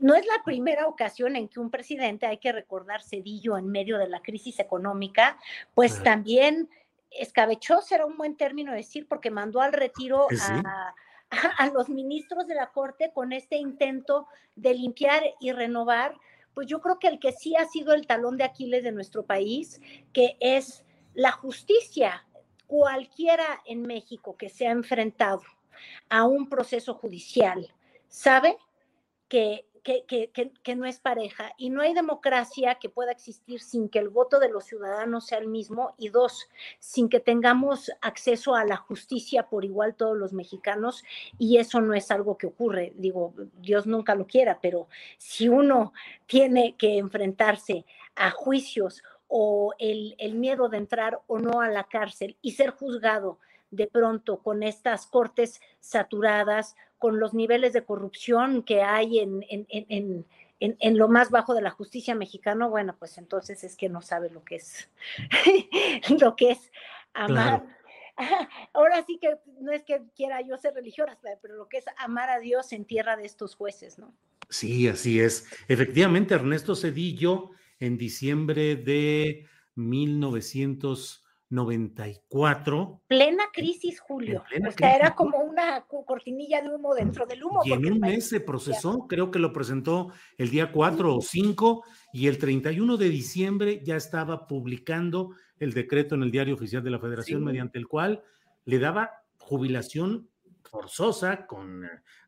No 0.00 0.14
es 0.14 0.26
la 0.26 0.42
primera 0.44 0.86
ocasión 0.86 1.36
en 1.36 1.48
que 1.48 1.60
un 1.60 1.70
presidente, 1.70 2.26
hay 2.26 2.38
que 2.38 2.52
recordar 2.52 3.02
Cedillo 3.02 3.58
en 3.58 3.68
medio 3.68 3.98
de 3.98 4.08
la 4.08 4.20
crisis 4.20 4.58
económica, 4.58 5.38
pues 5.74 6.02
también 6.02 6.68
escabechó, 7.10 7.80
será 7.80 8.06
un 8.06 8.16
buen 8.16 8.36
término 8.36 8.72
decir, 8.72 9.06
porque 9.08 9.30
mandó 9.30 9.60
al 9.60 9.72
retiro 9.72 10.26
a, 10.40 10.94
a 11.58 11.66
los 11.70 11.88
ministros 11.88 12.46
de 12.46 12.54
la 12.54 12.70
Corte 12.70 13.12
con 13.12 13.32
este 13.32 13.56
intento 13.56 14.26
de 14.56 14.74
limpiar 14.74 15.22
y 15.40 15.52
renovar 15.52 16.14
pues 16.54 16.68
yo 16.68 16.80
creo 16.80 16.98
que 16.98 17.08
el 17.08 17.18
que 17.18 17.32
sí 17.32 17.56
ha 17.56 17.66
sido 17.66 17.92
el 17.94 18.06
talón 18.06 18.36
de 18.36 18.44
Aquiles 18.44 18.84
de 18.84 18.92
nuestro 18.92 19.24
país, 19.24 19.80
que 20.12 20.36
es 20.38 20.84
la 21.12 21.32
justicia, 21.32 22.24
cualquiera 22.66 23.62
en 23.66 23.82
México 23.82 24.36
que 24.36 24.48
se 24.48 24.66
ha 24.66 24.70
enfrentado 24.70 25.42
a 26.08 26.24
un 26.24 26.48
proceso 26.48 26.94
judicial 26.94 27.72
sabe 28.08 28.56
que, 29.28 29.66
que, 29.84 30.74
no 30.76 30.86
es 30.86 30.98
pareja 30.98 31.52
y 31.58 31.68
no 31.70 31.82
hay 31.82 31.92
democracia 31.92 32.76
que 32.76 32.88
pueda 32.88 33.12
existir 33.12 33.60
sin 33.60 33.88
que 33.88 33.98
el 33.98 34.08
voto 34.08 34.40
de 34.40 34.48
los 34.48 34.64
ciudadanos 34.64 35.26
sea 35.26 35.38
el 35.38 35.46
mismo 35.46 35.94
y 35.98 36.08
dos, 36.08 36.48
sin 36.78 37.08
que 37.08 37.20
tengamos 37.20 37.92
acceso 38.00 38.54
a 38.54 38.64
la 38.64 38.76
justicia 38.76 39.48
por 39.48 39.64
igual 39.64 39.94
todos 39.94 40.16
los 40.16 40.32
mexicanos 40.32 41.04
y 41.38 41.58
eso 41.58 41.80
no 41.80 41.94
es 41.94 42.10
algo 42.10 42.38
que 42.38 42.46
ocurre, 42.46 42.94
digo, 42.96 43.34
Dios 43.60 43.86
nunca 43.86 44.14
lo 44.14 44.26
quiera, 44.26 44.58
pero 44.60 44.88
si 45.18 45.48
uno 45.48 45.92
tiene 46.26 46.74
que 46.76 46.96
enfrentarse 46.96 47.84
a 48.16 48.30
juicios 48.30 49.02
o 49.28 49.74
el, 49.78 50.16
miedo 50.34 50.68
de 50.68 50.78
entrar 50.78 51.20
o 51.26 51.38
no 51.38 51.60
a 51.60 51.68
la 51.68 51.84
cárcel 51.84 52.36
y 52.40 52.52
ser 52.52 52.70
juzgado 52.70 53.38
de 53.70 53.86
pronto 53.86 54.38
con 54.38 54.62
estas 54.62 55.06
cortes 55.06 55.60
saturadas, 55.80 56.76
con 57.04 57.20
los 57.20 57.34
niveles 57.34 57.74
de 57.74 57.84
corrupción 57.84 58.62
que 58.62 58.80
hay 58.80 59.18
en, 59.18 59.44
en, 59.50 60.24
en, 60.58 60.96
lo 60.96 61.06
más 61.06 61.28
bajo 61.28 61.52
de 61.52 61.60
la 61.60 61.68
justicia 61.68 62.14
mexicana, 62.14 62.66
bueno, 62.66 62.96
pues 62.98 63.18
entonces 63.18 63.62
es 63.62 63.76
que 63.76 63.90
no 63.90 64.00
sabe 64.00 64.30
lo 64.30 64.42
que 64.42 64.54
es, 64.54 64.88
lo 66.18 66.34
que 66.34 66.52
es 66.52 66.72
amar. 67.12 67.66
Ahora 68.72 69.04
sí 69.06 69.18
que 69.20 69.36
no 69.60 69.70
es 69.70 69.84
que 69.84 70.00
quiera 70.16 70.40
yo 70.40 70.56
ser 70.56 70.72
religiosa, 70.72 71.18
pero 71.42 71.56
lo 71.56 71.68
que 71.68 71.76
es 71.76 71.84
amar 71.98 72.30
a 72.30 72.38
Dios 72.38 72.72
en 72.72 72.86
tierra 72.86 73.18
de 73.18 73.26
estos 73.26 73.54
jueces, 73.54 73.98
¿no? 73.98 74.14
Sí, 74.48 74.88
así 74.88 75.20
es. 75.20 75.46
Efectivamente, 75.68 76.32
Ernesto 76.32 76.74
Cedillo 76.74 77.50
en 77.80 77.98
diciembre 77.98 78.76
de 78.76 79.46
1994. 81.50 83.02
Plena 83.06 83.44
crisis, 83.52 84.00
Julio. 84.00 84.42
o 84.42 84.72
sea, 84.72 84.96
era 84.96 85.14
como 85.14 85.38
una 85.38 85.84
cortinilla 85.86 86.62
de 86.62 86.70
humo 86.70 86.94
dentro 86.94 87.26
del 87.26 87.44
humo. 87.44 87.60
Y 87.64 87.72
en 87.72 87.92
un 87.92 88.00
mes 88.00 88.28
se 88.28 88.40
procesó, 88.40 89.06
creo 89.06 89.30
que 89.30 89.38
lo 89.38 89.52
presentó 89.52 90.12
el 90.38 90.50
día 90.50 90.72
4 90.72 91.16
o 91.16 91.20
5 91.20 91.84
y 92.12 92.28
el 92.28 92.38
31 92.38 92.96
de 92.96 93.08
diciembre 93.08 93.80
ya 93.84 93.96
estaba 93.96 94.46
publicando 94.46 95.30
el 95.58 95.72
decreto 95.72 96.14
en 96.14 96.22
el 96.22 96.30
diario 96.30 96.54
oficial 96.54 96.82
de 96.82 96.90
la 96.90 96.98
Federación 96.98 97.44
mediante 97.44 97.78
el 97.78 97.86
cual 97.86 98.22
le 98.64 98.78
daba 98.78 99.10
jubilación 99.38 100.28
forzosa 100.62 101.46
con 101.46 101.84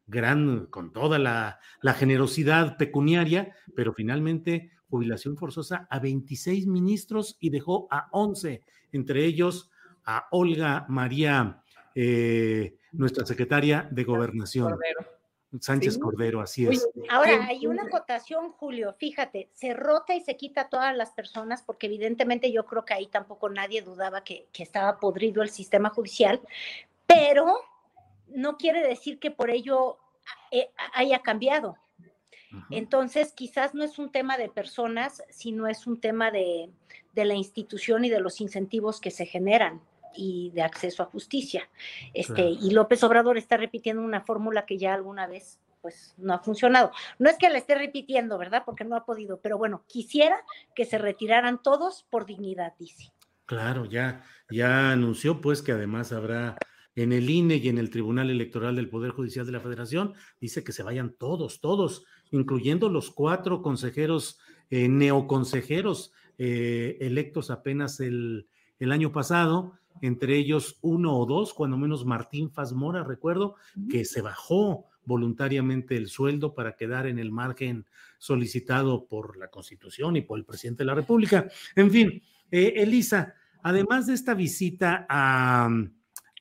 gran, 0.07 0.67
con 0.67 0.93
toda 0.93 1.19
la, 1.19 1.59
la 1.81 1.95
generosidad 1.95 2.77
pecuniaria, 2.77 3.55
pero 3.75 3.93
finalmente 3.93 4.71
jubilación 4.89 5.37
forzosa 5.37 5.87
a 5.91 5.99
26 5.99 6.67
ministros 6.67 7.37
y 7.41 7.51
dejó 7.51 7.89
a 7.91 8.09
11, 8.13 8.63
entre 8.93 9.25
ellos 9.25 9.71
a 10.05 10.29
Olga 10.31 10.87
María, 10.89 11.63
eh, 11.95 12.77
nuestra 12.93 13.27
secretaria 13.27 13.89
de 13.91 14.05
Gobernación. 14.05 14.75
Sánchez 15.61 15.99
Cordero, 15.99 16.41
así 16.41 16.67
es. 16.67 16.87
Ahora, 17.09 17.47
hay 17.47 17.67
una 17.67 17.85
acotación, 17.85 18.51
Julio, 18.53 18.95
fíjate, 18.99 19.49
se 19.55 19.73
rota 19.75 20.15
y 20.15 20.21
se 20.21 20.37
quita 20.37 20.63
a 20.63 20.69
todas 20.69 20.95
las 20.95 21.13
personas, 21.13 21.63
porque 21.63 21.87
evidentemente 21.87 22.53
yo 22.53 22.67
creo 22.67 22.85
que 22.85 22.95
ahí 22.95 23.07
tampoco 23.07 23.49
nadie 23.49 23.81
dudaba 23.81 24.23
que, 24.23 24.49
que 24.53 24.63
estaba 24.63 24.99
podrido 24.99 25.43
el 25.43 25.49
sistema 25.49 25.89
judicial, 25.91 26.41
pero 27.07 27.57
no 28.29 28.57
quiere 28.57 28.87
decir 28.87 29.19
que 29.19 29.31
por 29.31 29.51
ello 29.51 29.99
eh, 30.51 30.71
haya 30.95 31.21
cambiado. 31.21 31.77
Entonces, 32.71 33.33
quizás 33.33 33.75
no 33.75 33.85
es 33.85 33.99
un 33.99 34.11
tema 34.11 34.37
de 34.37 34.49
personas, 34.49 35.23
sino 35.31 35.67
es 35.67 35.87
un 35.87 36.01
tema 36.01 36.31
de, 36.31 36.71
la 37.15 37.35
institución 37.35 38.05
y 38.05 38.11
de 38.11 38.21
los 38.21 38.41
incentivos 38.41 39.01
que 39.01 39.11
se 39.11 39.27
generan 39.27 39.81
y 40.15 40.51
de 40.55 40.63
acceso 40.63 41.03
a 41.03 41.07
justicia. 41.07 41.69
Este, 42.15 42.43
Y 42.49 42.71
López 42.71 43.03
Obrador 43.05 43.39
está 43.39 43.57
repitiendo 43.57 44.03
una 44.03 44.21
fórmula 44.21 44.67
que 44.67 44.79
ya 44.79 44.95
alguna 44.95 45.27
vez 45.27 45.59
pues 45.81 46.15
no 46.17 46.35
ha 46.35 46.41
funcionado. 46.41 46.91
No 47.21 47.31
es 47.31 47.37
que 47.39 47.49
la 47.49 47.59
esté 47.59 47.77
repitiendo, 47.77 48.39
¿verdad? 48.39 48.65
Porque 48.67 48.85
no 48.85 48.97
ha 48.97 49.05
podido, 49.05 49.41
pero 49.41 49.57
bueno, 49.57 49.85
quisiera 49.87 50.37
que 50.75 50.85
se 50.85 50.99
retiraran 50.99 51.63
todos 51.63 52.05
por 52.11 52.27
dignidad, 52.27 52.75
dice. 52.77 53.13
Claro, 53.45 53.85
ya, 53.85 54.25
ya 54.51 54.91
anunció 54.91 55.41
pues 55.41 55.63
que 55.63 55.71
además 55.71 56.13
habrá 56.13 56.57
en 56.97 57.13
el 57.13 57.31
INE 57.31 57.57
y 57.57 57.69
en 57.69 57.79
el 57.79 57.91
Tribunal 57.91 58.31
Electoral 58.31 58.75
del 58.75 58.89
Poder 58.89 59.13
Judicial 59.13 59.47
de 59.47 59.53
la 59.53 59.61
Federación, 59.61 60.15
dice 60.41 60.65
que 60.65 60.73
se 60.73 60.83
vayan 60.83 61.15
todos, 61.17 61.61
todos, 61.61 62.05
incluyendo 62.31 62.89
los 62.89 63.11
cuatro 63.11 63.63
consejeros, 63.63 64.39
eh, 64.71 64.89
neoconsejeros 64.89 66.13
eh, 66.39 66.99
electos 67.01 67.51
apenas 67.51 68.01
el, 68.01 68.47
el, 68.79 68.93
año 68.93 69.13
pasado, 69.13 69.73
entre 70.03 70.37
ellos 70.37 70.79
uno 70.83 71.17
o 71.19 71.27
dos, 71.27 71.55
cuando 71.55 71.79
menos 71.79 72.05
Martín 72.05 72.51
Fazmora, 72.51 73.05
recuerdo, 73.05 73.57
que 73.91 74.05
se 74.05 74.21
bajó 74.21 74.87
voluntariamente 75.05 75.97
el 75.97 76.09
sueldo 76.09 76.55
para 76.55 76.77
quedar 76.77 77.07
en 77.07 77.19
el 77.19 77.31
margen 77.31 77.87
solicitado 78.19 79.07
por 79.07 79.37
la 79.37 79.49
Constitución 79.49 80.17
y 80.17 80.21
por 80.21 80.39
el 80.39 80.45
presidente 80.45 80.83
de 80.83 80.87
la 80.87 80.95
República. 80.95 81.49
En 81.75 81.91
fin, 81.91 82.23
eh, 82.51 82.75
Elisa, 82.77 83.35
además 83.63 84.07
de 84.07 84.15
esta 84.15 84.35
visita 84.35 85.07
a 85.09 85.71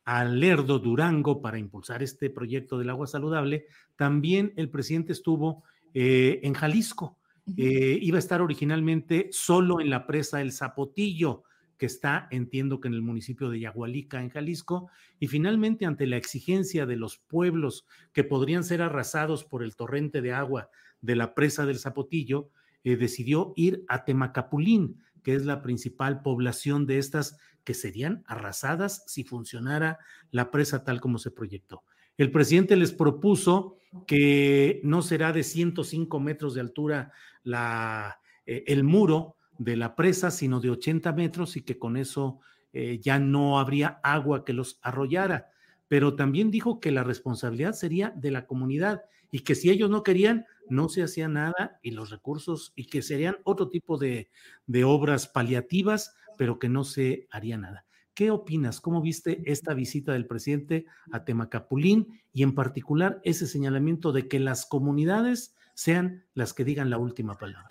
al 0.06 0.40
Lerdo 0.40 0.78
Durango 0.78 1.41
para 1.41 1.57
impulsar 1.57 2.03
este 2.03 2.30
proyecto 2.30 2.78
del 2.78 2.91
agua 2.91 3.07
saludable, 3.07 3.66
también 3.95 4.53
el 4.56 4.70
presidente 4.70 5.12
estuvo 5.14 5.64
eh, 5.95 6.41
en 6.43 6.53
Jalisco. 6.53 7.17
Eh, 7.55 7.97
iba 8.01 8.17
a 8.17 8.19
estar 8.19 8.41
originalmente 8.41 9.30
solo 9.31 9.80
en 9.80 9.89
la 9.89 10.05
presa 10.05 10.41
El 10.41 10.51
Zapotillo, 10.51 11.43
que 11.77 11.85
está, 11.85 12.27
entiendo 12.31 12.81
que 12.81 12.89
en 12.89 12.95
el 12.95 13.01
municipio 13.01 13.49
de 13.49 13.61
Yagualica, 13.61 14.22
en 14.22 14.30
Jalisco, 14.30 14.89
y 15.19 15.27
finalmente 15.27 15.85
ante 15.85 16.05
la 16.05 16.17
exigencia 16.17 16.85
de 16.85 16.97
los 16.97 17.17
pueblos 17.17 17.85
que 18.11 18.26
podrían 18.26 18.65
ser 18.65 18.81
arrasados 18.81 19.45
por 19.45 19.63
el 19.63 19.77
torrente 19.77 20.22
de 20.22 20.34
agua 20.34 20.69
de 20.99 21.15
la 21.15 21.34
presa 21.34 21.65
del 21.65 21.80
Zapotillo, 21.80 22.49
eh, 22.84 22.97
decidió 22.97 23.53
ir 23.55 23.85
a 23.88 24.03
Temacapulín, 24.03 25.01
que 25.23 25.34
es 25.34 25.45
la 25.45 25.61
principal 25.61 26.22
población 26.23 26.85
de 26.85 26.97
estas 26.97 27.38
que 27.63 27.73
serían 27.73 28.26
arrasadas 28.27 29.03
si 29.07 29.23
funcionara 29.23 29.99
la 30.30 30.51
presa 30.51 30.84
tal 30.84 30.99
como 30.99 31.19
se 31.19 31.31
proyectó. 31.31 31.84
El 32.18 32.32
presidente 32.32 32.76
les 32.76 32.92
propuso 32.92 33.78
que 34.08 34.82
no 34.84 35.02
será 35.02 35.32
de 35.32 35.44
105 35.44 36.20
metros 36.20 36.54
de 36.54 36.62
altura 36.62 37.12
la, 37.44 38.20
eh, 38.46 38.64
el 38.68 38.84
muro 38.84 39.36
de 39.58 39.76
la 39.76 39.96
presa, 39.96 40.32
sino 40.32 40.60
de 40.60 40.70
80 40.70 41.14
metros 41.14 41.56
y 41.56 41.62
que 41.62 41.78
con 41.78 41.98
eso 41.98 42.40
eh, 42.74 43.00
ya 43.02 43.20
no 43.20 43.60
habría 43.60 44.00
agua 44.04 44.44
que 44.44 44.54
los 44.54 44.80
arrollara. 44.82 45.50
Pero 45.88 46.16
también 46.16 46.52
dijo 46.52 46.80
que 46.80 46.92
la 46.92 47.04
responsabilidad 47.04 47.74
sería 47.74 48.10
de 48.10 48.32
la 48.32 48.46
comunidad 48.48 49.04
y 49.32 49.42
que 49.42 49.56
si 49.56 49.70
ellos 49.70 49.90
no 49.90 50.04
querían, 50.04 50.46
no 50.70 50.90
se 50.90 51.04
hacía 51.04 51.28
nada 51.28 51.80
y 51.82 51.92
los 51.92 52.10
recursos 52.10 52.74
y 52.76 52.86
que 52.86 53.02
serían 53.02 53.38
otro 53.44 53.70
tipo 53.70 53.98
de, 53.98 54.30
obras 54.84 55.28
paliativas, 55.28 56.16
pero 56.38 56.60
que 56.60 56.70
no 56.70 56.84
se 56.84 57.28
haría 57.32 57.58
nada. 57.58 57.86
¿Qué 58.16 58.32
opinas? 58.32 58.80
¿Cómo 58.80 59.02
viste 59.02 59.44
esta 59.46 59.74
visita 59.74 60.14
del 60.14 60.26
presidente 60.26 60.86
a 61.12 61.26
Temacapulín 61.26 62.22
y 62.32 62.44
en 62.44 62.56
particular 62.56 63.20
ese 63.26 63.46
señalamiento 63.46 64.14
de 64.14 64.30
que 64.30 64.40
las 64.40 64.66
comunidades 64.66 65.54
sean 65.74 66.24
las 66.34 66.54
que 66.54 66.64
digan 66.64 66.90
la 66.90 66.98
última 66.98 67.38
palabra? 67.38 67.70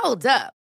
Hold 0.00 0.26
up. 0.26 0.61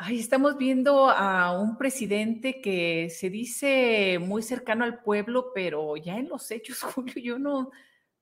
Ahí 0.00 0.20
estamos 0.20 0.56
viendo 0.56 1.10
a 1.10 1.58
un 1.60 1.76
presidente 1.76 2.60
que 2.60 3.10
se 3.10 3.30
dice 3.30 4.20
muy 4.20 4.42
cercano 4.42 4.84
al 4.84 5.02
pueblo, 5.02 5.50
pero 5.52 5.96
ya 5.96 6.18
en 6.18 6.28
los 6.28 6.52
hechos, 6.52 6.82
Julio, 6.94 7.14
yo 7.16 7.38
no, 7.40 7.72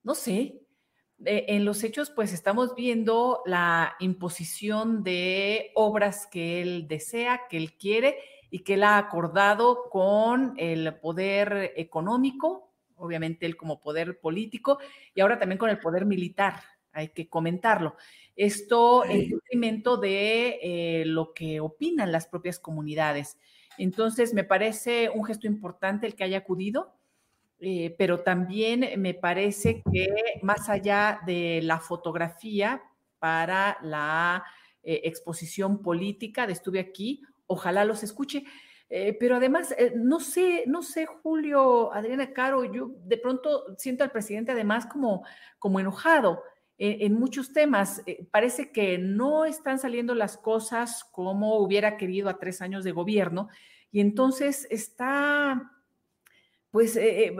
no 0.01 0.15
sé. 0.15 0.59
Eh, 1.23 1.45
en 1.49 1.65
los 1.65 1.83
hechos, 1.83 2.09
pues 2.09 2.33
estamos 2.33 2.73
viendo 2.73 3.43
la 3.45 3.95
imposición 3.99 5.03
de 5.03 5.71
obras 5.75 6.25
que 6.25 6.63
él 6.63 6.87
desea, 6.87 7.41
que 7.47 7.57
él 7.57 7.73
quiere 7.77 8.17
y 8.49 8.63
que 8.63 8.73
él 8.73 8.83
ha 8.83 8.97
acordado 8.97 9.87
con 9.91 10.55
el 10.57 10.95
poder 10.95 11.73
económico, 11.75 12.73
obviamente 12.95 13.45
él 13.45 13.55
como 13.55 13.79
poder 13.79 14.19
político, 14.19 14.79
y 15.13 15.21
ahora 15.21 15.37
también 15.37 15.59
con 15.59 15.69
el 15.69 15.77
poder 15.77 16.07
militar, 16.07 16.59
hay 16.91 17.09
que 17.09 17.29
comentarlo. 17.29 17.95
Esto 18.37 19.03
en 19.03 19.31
detrimento 19.31 19.97
de 19.97 20.59
eh, 20.61 21.05
lo 21.07 21.33
que 21.33 21.59
opinan 21.59 22.11
las 22.11 22.27
propias 22.27 22.59
comunidades. 22.59 23.39
Entonces, 23.79 24.35
me 24.35 24.43
parece 24.43 25.09
un 25.09 25.25
gesto 25.25 25.47
importante 25.47 26.05
el 26.05 26.15
que 26.15 26.23
haya 26.23 26.37
acudido, 26.37 26.93
eh, 27.59 27.95
pero 27.97 28.19
también 28.19 29.01
me 29.01 29.15
parece 29.15 29.81
que 29.91 30.07
más 30.43 30.69
allá 30.69 31.19
de 31.25 31.61
la 31.63 31.79
fotografía 31.79 32.83
para 33.17 33.79
la 33.81 34.45
eh, 34.83 35.01
exposición 35.05 35.81
política 35.81 36.45
de 36.45 36.53
Estuve 36.53 36.79
aquí, 36.79 37.23
ojalá 37.47 37.85
los 37.85 38.03
escuche. 38.03 38.43
pero 39.19 39.35
además, 39.37 39.75
no 39.95 40.19
sé, 40.19 40.63
no 40.67 40.83
sé, 40.83 41.07
Julio, 41.07 41.91
Adriana 41.91 42.31
Caro, 42.33 42.63
yo 42.71 42.91
de 43.03 43.17
pronto 43.17 43.75
siento 43.77 44.03
al 44.03 44.11
presidente 44.11 44.51
además 44.51 44.85
como, 44.85 45.25
como 45.59 45.79
enojado 45.79 46.43
en, 46.77 47.13
muchos 47.13 47.53
temas. 47.53 48.01
Eh, 48.05 48.27
parece 48.31 48.71
que 48.71 48.97
no 48.97 49.45
están 49.45 49.79
saliendo 49.79 50.13
las 50.15 50.37
cosas 50.37 51.03
como 51.11 51.57
hubiera 51.57 51.97
querido 51.97 52.29
a 52.29 52.39
tres 52.39 52.61
años 52.61 52.83
de 52.83 52.91
gobierno 52.91 53.49
y 53.91 53.99
entonces 53.99 54.67
está 54.69 55.71
pues 56.69 56.95
eh, 56.95 57.35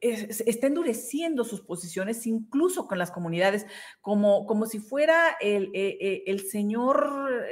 eh, 0.00 0.28
está 0.46 0.66
endureciendo 0.66 1.42
sus 1.42 1.62
posiciones, 1.62 2.26
incluso 2.26 2.86
con 2.86 2.98
las 2.98 3.10
comunidades, 3.10 3.66
como, 4.00 4.46
como 4.46 4.66
si 4.66 4.78
fuera 4.78 5.36
el, 5.40 5.70
el 5.74 6.40
señor 6.40 7.44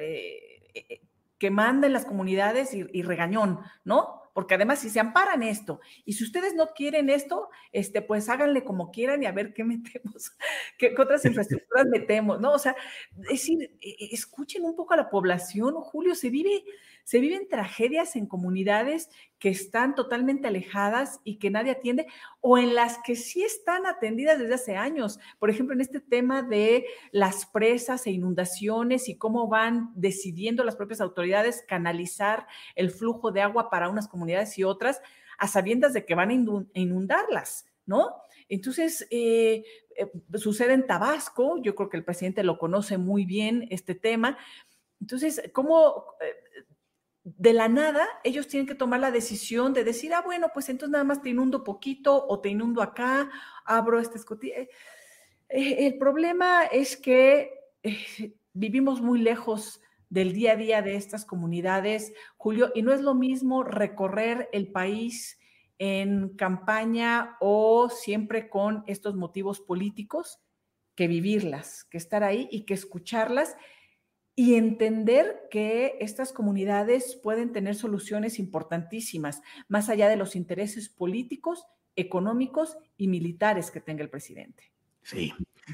que 1.39 1.51
manda 1.51 1.87
en 1.87 1.93
las 1.93 2.05
comunidades 2.05 2.73
y, 2.75 3.03
regañón, 3.03 3.61
¿no? 3.85 4.23
Porque 4.37 4.55
además 4.55 4.81
si 4.81 4.91
se 4.91 5.01
amparan 5.01 5.43
esto 5.43 5.81
y 6.05 6.13
si 6.13 6.23
ustedes 6.23 6.55
no 6.55 6.67
quieren 6.75 7.09
esto, 7.09 7.49
este, 7.73 8.03
pues 8.03 8.29
háganle 8.29 8.65
como 8.65 8.91
quieran 8.91 9.23
y 9.23 9.27
a 9.27 9.33
ver 9.33 9.55
qué 9.55 9.65
metemos, 9.65 10.31
qué, 10.77 10.95
otras 10.99 11.25
infraestructuras 11.25 11.87
metemos, 11.87 12.39
¿no? 12.39 12.53
O 12.53 12.59
sea, 12.59 12.77
es 13.23 13.29
decir, 13.29 13.63
e, 13.81 13.89
e, 13.89 14.09
escuchen 14.13 14.67
un 14.67 14.77
poco 14.77 14.93
a 14.93 14.99
la 14.99 15.09
población, 15.09 15.73
Julio, 15.77 16.15
se 16.15 16.29
vive 16.29 16.65
se 17.07 17.21
viven 17.21 17.49
tragedias 17.49 18.17
en 18.17 18.27
comunidades 18.27 19.11
que 19.39 19.49
están 19.49 19.95
totalmente 19.95 20.49
alejadas 20.49 21.21
y 21.23 21.37
que 21.39 21.51
nadie 21.51 21.71
atiende, 21.71 22.09
o 22.41 22.59
en 22.59 22.75
las 22.75 22.99
que 23.05 23.15
sí 23.15 23.45
están 23.45 23.87
atendidas 23.87 24.41
desde 24.41 24.55
hace 24.55 24.77
años. 24.77 25.21
Por 25.39 25.49
ejemplo, 25.49 25.73
en 25.73 25.81
este 25.81 26.01
tema 26.01 26.43
de 26.43 26.85
las 27.13 27.47
presas 27.47 28.09
e 28.09 28.11
inundaciones 28.11 29.09
y 29.09 29.17
cómo 29.17 29.47
van 29.47 29.93
decidiendo 29.95 30.65
las 30.65 30.75
propias 30.75 31.01
autoridades 31.01 31.65
canalizar 31.69 32.49
el 32.75 32.91
flujo 32.91 33.31
de 33.31 33.43
agua 33.43 33.71
para 33.71 33.89
unas 33.89 34.09
comunidades 34.09 34.59
y 34.59 34.65
otras, 34.65 35.01
a 35.39 35.47
sabiendas 35.47 35.93
de 35.93 36.05
que 36.05 36.17
van 36.17 36.31
a 36.31 36.35
inundarlas, 36.75 37.67
¿no? 37.85 38.17
Entonces, 38.49 39.07
eh, 39.11 39.65
eh, 39.97 40.11
sucede 40.35 40.73
en 40.73 40.89
Tabasco, 40.89 41.63
yo 41.63 41.77
creo 41.77 41.89
que 41.89 41.99
el 41.99 42.05
presidente 42.05 42.43
lo 42.43 42.59
conoce 42.59 42.99
muy 42.99 43.27
bien 43.27 43.69
este 43.71 43.95
tema. 43.95 44.39
Entonces, 45.01 45.41
¿cómo 45.53 46.05
eh, 46.21 46.65
de 47.27 47.53
la 47.53 47.69
nada, 47.69 48.07
ellos 48.23 48.47
tienen 48.47 48.69
que 48.69 48.77
tomar 48.77 49.01
la 49.01 49.11
decisión 49.11 49.73
de 49.73 49.83
decir, 49.83 50.15
ah, 50.15 50.23
bueno, 50.25 50.51
pues 50.55 50.69
entonces 50.69 50.93
nada 50.93 51.03
más 51.03 51.23
te 51.23 51.31
inundo 51.31 51.65
poquito 51.65 52.25
o 52.29 52.41
te 52.41 52.51
inundo 52.51 52.83
acá, 52.83 53.29
abro 53.65 53.99
esta 53.99 54.17
escotilla. 54.17 54.59
Eh, 54.59 54.69
eh, 55.49 55.87
el 55.87 55.99
problema 55.99 56.67
es 56.67 56.97
que 56.97 57.51
eh, 57.83 58.37
vivimos 58.53 59.01
muy 59.01 59.21
lejos 59.21 59.81
del 60.09 60.33
día 60.33 60.53
a 60.53 60.57
día 60.57 60.83
de 60.83 60.95
estas 60.95 61.25
comunidades, 61.25 62.13
Julio, 62.37 62.71
y 62.77 62.83
no 62.83 62.93
es 62.93 63.01
lo 63.01 63.15
mismo 63.17 63.65
recorrer 63.65 64.49
el 64.53 64.71
país 64.71 65.41
en 65.79 66.29
campaña 66.37 67.37
o 67.41 67.91
siempre 67.91 68.49
con 68.49 68.85
estos 68.87 69.17
motivos 69.17 69.61
políticos 69.61 70.39
que 70.95 71.09
vivirlas, 71.09 71.85
que 71.91 71.99
estar 71.99 72.23
ahí 72.23 72.49
y 72.53 72.67
que 72.67 72.75
escucharlas 72.75 73.57
y 74.39 74.55
entender 74.55 75.49
que 75.51 75.97
estas 76.01 76.31
comunidades 76.31 77.19
pueden 77.23 77.53
tener 77.53 77.75
soluciones 77.75 78.39
importantísimas, 78.39 79.41
más 79.67 79.89
allá 79.89 80.11
de 80.11 80.17
los 80.17 80.37
intereses 80.37 80.91
políticos, 80.91 81.65
económicos 81.97 82.77
y 82.99 83.09
militares 83.09 83.71
que 83.71 83.81
tenga 83.81 84.03
el 84.03 84.11
presidente. 84.11 84.71
Sí, 85.03 85.33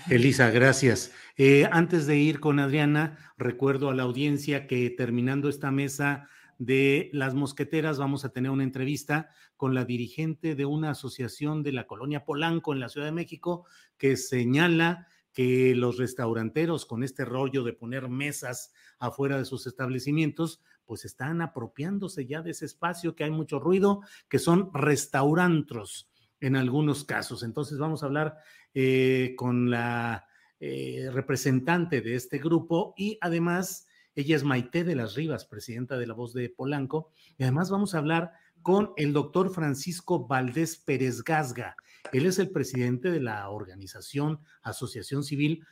Elisa, 0.08 0.50
gracias. 0.50 1.12
Eh, 1.36 1.68
antes 1.72 2.06
de 2.06 2.16
ir 2.18 2.38
con 2.38 2.60
Adriana, 2.60 3.18
recuerdo 3.36 3.90
a 3.90 3.94
la 3.94 4.04
audiencia 4.04 4.68
que 4.68 4.88
terminando 4.90 5.48
esta 5.48 5.72
mesa 5.72 6.28
de 6.58 7.10
las 7.12 7.34
mosqueteras 7.34 7.98
vamos 7.98 8.24
a 8.24 8.28
tener 8.28 8.52
una 8.52 8.62
entrevista 8.62 9.30
con 9.56 9.74
la 9.74 9.84
dirigente 9.84 10.54
de 10.54 10.64
una 10.64 10.90
asociación 10.90 11.64
de 11.64 11.72
la 11.72 11.88
colonia 11.88 12.24
Polanco 12.24 12.72
en 12.72 12.78
la 12.78 12.88
Ciudad 12.88 13.08
de 13.08 13.12
México 13.12 13.66
que 13.96 14.16
señala 14.16 15.08
que 15.32 15.74
los 15.74 15.98
restauranteros 15.98 16.86
con 16.86 17.02
este 17.02 17.24
rollo 17.24 17.64
de 17.64 17.72
poner 17.72 18.08
mesas 18.08 18.72
afuera 18.98 19.38
de 19.38 19.44
sus 19.44 19.66
establecimientos, 19.66 20.62
pues 20.84 21.04
están 21.04 21.40
apropiándose 21.40 22.26
ya 22.26 22.42
de 22.42 22.50
ese 22.50 22.66
espacio, 22.66 23.14
que 23.14 23.24
hay 23.24 23.30
mucho 23.30 23.58
ruido, 23.58 24.02
que 24.28 24.38
son 24.38 24.72
restaurantros 24.74 26.10
en 26.40 26.56
algunos 26.56 27.04
casos. 27.04 27.42
Entonces 27.42 27.78
vamos 27.78 28.02
a 28.02 28.06
hablar 28.06 28.36
eh, 28.74 29.34
con 29.36 29.70
la 29.70 30.26
eh, 30.60 31.08
representante 31.12 32.00
de 32.00 32.14
este 32.14 32.38
grupo 32.38 32.94
y 32.96 33.18
además 33.20 33.86
ella 34.14 34.36
es 34.36 34.44
Maite 34.44 34.84
de 34.84 34.94
las 34.94 35.14
Rivas, 35.14 35.46
presidenta 35.46 35.96
de 35.96 36.06
la 36.06 36.14
Voz 36.14 36.34
de 36.34 36.50
Polanco, 36.50 37.10
y 37.38 37.44
además 37.44 37.70
vamos 37.70 37.94
a 37.94 37.98
hablar 37.98 38.32
con 38.62 38.92
el 38.96 39.12
doctor 39.12 39.50
Francisco 39.50 40.26
Valdés 40.26 40.76
Pérez 40.76 41.22
Gasga. 41.22 41.76
Él 42.12 42.26
es 42.26 42.38
el 42.38 42.50
presidente 42.50 43.10
de 43.10 43.20
la 43.20 43.48
organización 43.48 44.40
Asociación 44.62 45.24
Civil 45.24 45.64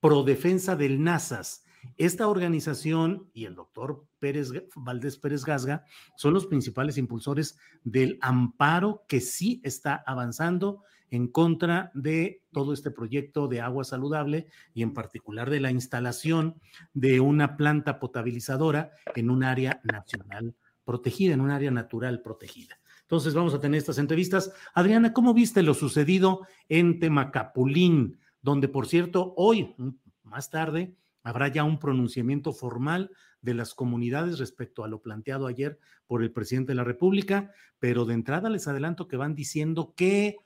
Pro 0.00 0.22
Defensa 0.22 0.76
del 0.76 1.02
NASAS. 1.02 1.64
Esta 1.96 2.28
organización 2.28 3.30
y 3.32 3.44
el 3.44 3.54
doctor 3.54 4.06
Pérez, 4.18 4.50
Valdés 4.74 5.16
Pérez 5.16 5.44
Gasga 5.44 5.84
son 6.16 6.34
los 6.34 6.46
principales 6.46 6.98
impulsores 6.98 7.58
del 7.84 8.18
amparo 8.20 9.04
que 9.08 9.20
sí 9.20 9.60
está 9.64 10.02
avanzando 10.06 10.82
en 11.10 11.28
contra 11.28 11.92
de 11.94 12.42
todo 12.52 12.72
este 12.72 12.90
proyecto 12.90 13.46
de 13.46 13.60
agua 13.60 13.84
saludable 13.84 14.48
y 14.74 14.82
en 14.82 14.92
particular 14.92 15.50
de 15.50 15.60
la 15.60 15.70
instalación 15.70 16.60
de 16.94 17.20
una 17.20 17.56
planta 17.56 18.00
potabilizadora 18.00 18.90
en 19.14 19.30
un 19.30 19.44
área 19.44 19.80
nacional 19.84 20.56
protegida, 20.86 21.34
en 21.34 21.42
un 21.42 21.50
área 21.50 21.70
natural 21.70 22.22
protegida. 22.22 22.78
Entonces 23.02 23.34
vamos 23.34 23.52
a 23.52 23.60
tener 23.60 23.76
estas 23.76 23.98
entrevistas. 23.98 24.52
Adriana, 24.72 25.12
¿cómo 25.12 25.34
viste 25.34 25.62
lo 25.62 25.74
sucedido 25.74 26.46
en 26.68 26.98
Temacapulín? 26.98 28.18
Donde, 28.40 28.68
por 28.68 28.86
cierto, 28.86 29.34
hoy, 29.36 29.74
más 30.22 30.48
tarde, 30.50 30.96
habrá 31.22 31.48
ya 31.48 31.64
un 31.64 31.78
pronunciamiento 31.78 32.52
formal 32.52 33.10
de 33.42 33.54
las 33.54 33.74
comunidades 33.74 34.38
respecto 34.38 34.84
a 34.84 34.88
lo 34.88 35.02
planteado 35.02 35.46
ayer 35.46 35.78
por 36.06 36.22
el 36.22 36.32
presidente 36.32 36.72
de 36.72 36.76
la 36.76 36.84
República, 36.84 37.52
pero 37.78 38.04
de 38.04 38.14
entrada 38.14 38.48
les 38.48 38.68
adelanto 38.68 39.08
que 39.08 39.16
van 39.16 39.34
diciendo 39.34 39.92
que 39.96 40.36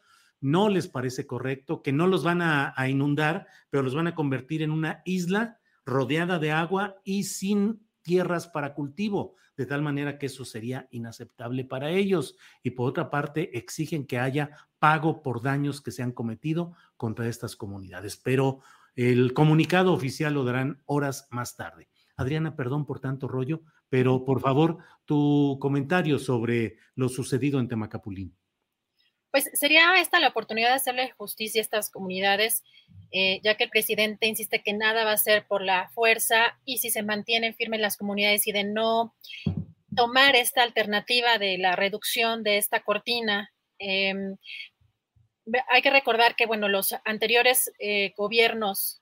no 0.41 0.71
les 0.71 0.89
parece 0.89 1.27
correcto, 1.27 1.83
que 1.83 1.93
no 1.93 2.07
los 2.07 2.25
van 2.25 2.41
a, 2.41 2.73
a 2.77 2.89
inundar, 2.89 3.47
pero 3.69 3.83
los 3.83 3.95
van 3.95 4.07
a 4.07 4.15
convertir 4.15 4.63
en 4.63 4.71
una 4.71 5.03
isla 5.05 5.59
rodeada 5.85 6.39
de 6.39 6.53
agua 6.53 6.97
y 7.05 7.25
sin 7.25 7.87
tierras 8.03 8.49
para 8.49 8.75
cultivo, 8.75 9.37
de 9.61 9.67
tal 9.67 9.83
manera 9.83 10.19
que 10.19 10.25
eso 10.25 10.47
sería 10.47 10.89
inaceptable 10.91 11.67
para 11.67 11.91
ellos. 11.91 12.35
Y 12.63 12.71
por 12.71 12.89
otra 12.89 13.11
parte, 13.11 13.59
exigen 13.59 14.07
que 14.07 14.19
haya 14.19 14.53
pago 14.79 15.21
por 15.21 15.43
daños 15.43 15.83
que 15.83 15.91
se 15.91 16.03
han 16.03 16.13
cometido 16.13 16.73
contra 16.97 17.29
estas 17.29 17.57
comunidades. 17.57 18.17
Pero 18.17 18.61
el 18.97 19.35
comunicado 19.35 19.93
oficial 19.93 20.33
lo 20.33 20.45
darán 20.45 20.81
horas 20.87 21.29
más 21.31 21.57
tarde. 21.57 21.91
Adriana, 22.17 22.57
perdón 22.57 22.87
por 22.87 23.01
tanto 23.01 23.29
rollo, 23.29 23.61
pero 23.91 24.25
por 24.25 24.41
favor, 24.41 24.79
tu 25.05 25.59
comentario 25.61 26.19
sobre 26.19 26.79
lo 26.95 27.11
sucedido 27.11 27.61
en 27.61 27.69
Temacapulín. 27.69 28.35
Pues 29.31 29.49
sería 29.55 30.01
esta 30.01 30.19
la 30.19 30.29
oportunidad 30.29 30.71
de 30.71 30.75
hacerle 30.75 31.13
justicia 31.13 31.61
a 31.61 31.63
estas 31.63 31.91
comunidades, 31.91 32.65
eh, 33.13 33.41
ya 33.45 33.57
que 33.57 33.65
el 33.65 33.71
presidente 33.71 34.27
insiste 34.27 34.63
que 34.63 34.73
nada 34.73 35.05
va 35.05 35.13
a 35.13 35.19
ser 35.19 35.47
por 35.47 35.63
la 35.63 35.89
fuerza 35.91 36.59
y 36.65 36.79
si 36.79 36.91
se 36.91 37.05
mantienen 37.05 37.55
firmes 37.55 37.81
las 37.81 37.97
comunidades 37.97 38.47
y 38.49 38.53
de 38.53 38.65
no 38.65 39.15
tomar 39.95 40.35
esta 40.35 40.63
alternativa 40.63 41.39
de 41.39 41.59
la 41.59 41.77
reducción 41.77 42.43
de 42.43 42.59
esta 42.59 42.81
cortina. 42.81 43.53
Em, 43.79 44.37
hay 45.69 45.83
que 45.83 45.91
recordar 45.91 46.35
que, 46.35 46.47
bueno, 46.47 46.69
los 46.69 46.95
anteriores 47.05 47.73
eh, 47.79 48.13
gobiernos 48.17 49.01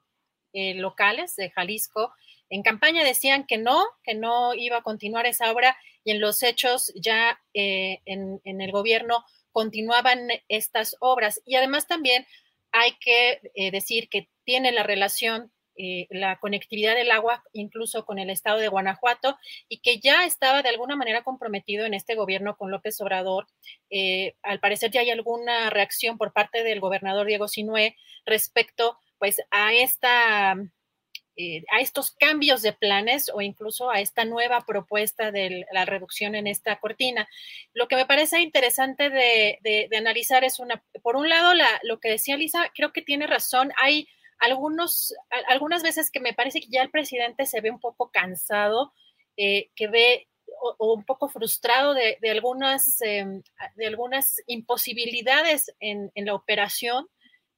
eh, 0.52 0.74
locales 0.74 1.36
de 1.36 1.50
Jalisco 1.50 2.12
en 2.50 2.62
campaña 2.62 3.04
decían 3.04 3.46
que 3.46 3.58
no, 3.58 3.82
que 4.02 4.14
no 4.14 4.54
iba 4.54 4.78
a 4.78 4.82
continuar 4.82 5.26
esa 5.26 5.50
obra 5.52 5.76
y 6.04 6.10
en 6.10 6.20
los 6.20 6.42
hechos 6.42 6.92
ya 6.94 7.38
en, 7.52 8.40
en 8.44 8.60
el 8.62 8.72
gobierno 8.72 9.24
continuaban 9.52 10.28
estas 10.48 10.96
obras. 11.00 11.40
Y 11.44 11.56
además 11.56 11.86
también 11.86 12.26
hay 12.72 12.92
que 13.00 13.40
eh, 13.54 13.70
decir 13.70 14.08
que 14.08 14.28
tiene 14.44 14.72
la 14.72 14.82
relación, 14.82 15.52
eh, 15.76 16.06
la 16.10 16.38
conectividad 16.38 16.94
del 16.94 17.10
agua 17.10 17.42
incluso 17.52 18.04
con 18.04 18.18
el 18.18 18.30
estado 18.30 18.58
de 18.58 18.68
Guanajuato 18.68 19.36
y 19.68 19.78
que 19.78 20.00
ya 20.00 20.24
estaba 20.24 20.62
de 20.62 20.68
alguna 20.68 20.96
manera 20.96 21.22
comprometido 21.22 21.86
en 21.86 21.94
este 21.94 22.14
gobierno 22.14 22.56
con 22.56 22.70
López 22.70 23.00
Obrador. 23.00 23.46
Eh, 23.90 24.34
al 24.42 24.60
parecer 24.60 24.90
ya 24.90 25.00
hay 25.00 25.10
alguna 25.10 25.70
reacción 25.70 26.18
por 26.18 26.32
parte 26.32 26.62
del 26.62 26.80
gobernador 26.80 27.26
Diego 27.26 27.48
Sinué 27.48 27.96
respecto 28.26 28.98
pues 29.18 29.40
a 29.50 29.72
esta 29.72 30.56
eh, 31.40 31.62
a 31.70 31.80
estos 31.80 32.10
cambios 32.10 32.62
de 32.62 32.72
planes 32.72 33.30
o 33.32 33.40
incluso 33.40 33.90
a 33.90 34.00
esta 34.00 34.24
nueva 34.24 34.66
propuesta 34.66 35.30
de 35.30 35.64
la 35.72 35.84
reducción 35.84 36.34
en 36.34 36.48
esta 36.48 36.80
cortina. 36.80 37.28
Lo 37.74 37.86
que 37.86 37.94
me 37.94 38.06
parece 38.06 38.40
interesante 38.40 39.08
de, 39.08 39.88
analizar 39.96 40.42
es 40.42 40.58
una, 40.58 40.82
por 41.00 41.14
un 41.14 41.28
lado, 41.28 41.52
lo 41.84 42.00
que 42.00 42.10
decía 42.10 42.36
Lisa, 42.36 42.72
creo 42.74 42.92
que 42.92 43.02
tiene 43.02 43.28
razón, 43.28 43.70
hay 43.80 44.08
algunos, 44.40 45.14
algunas 45.46 45.84
veces 45.84 46.10
que 46.10 46.18
me 46.18 46.34
parece 46.34 46.60
que 46.60 46.70
ya 46.70 46.82
el 46.82 46.90
presidente 46.90 47.46
se 47.46 47.60
ve 47.60 47.70
un 47.70 47.78
poco 47.78 48.10
cansado, 48.10 48.92
eh, 49.36 49.70
que 49.76 49.86
ve 49.86 50.26
o, 50.60 50.94
un 50.94 51.04
poco 51.04 51.28
frustrado 51.28 51.94
de, 51.94 52.18
algunas, 52.32 53.00
em, 53.00 53.44
de 53.76 53.86
algunas 53.86 54.42
imposibilidades 54.48 55.72
en 55.78 56.10
la 56.16 56.34
operación 56.34 57.06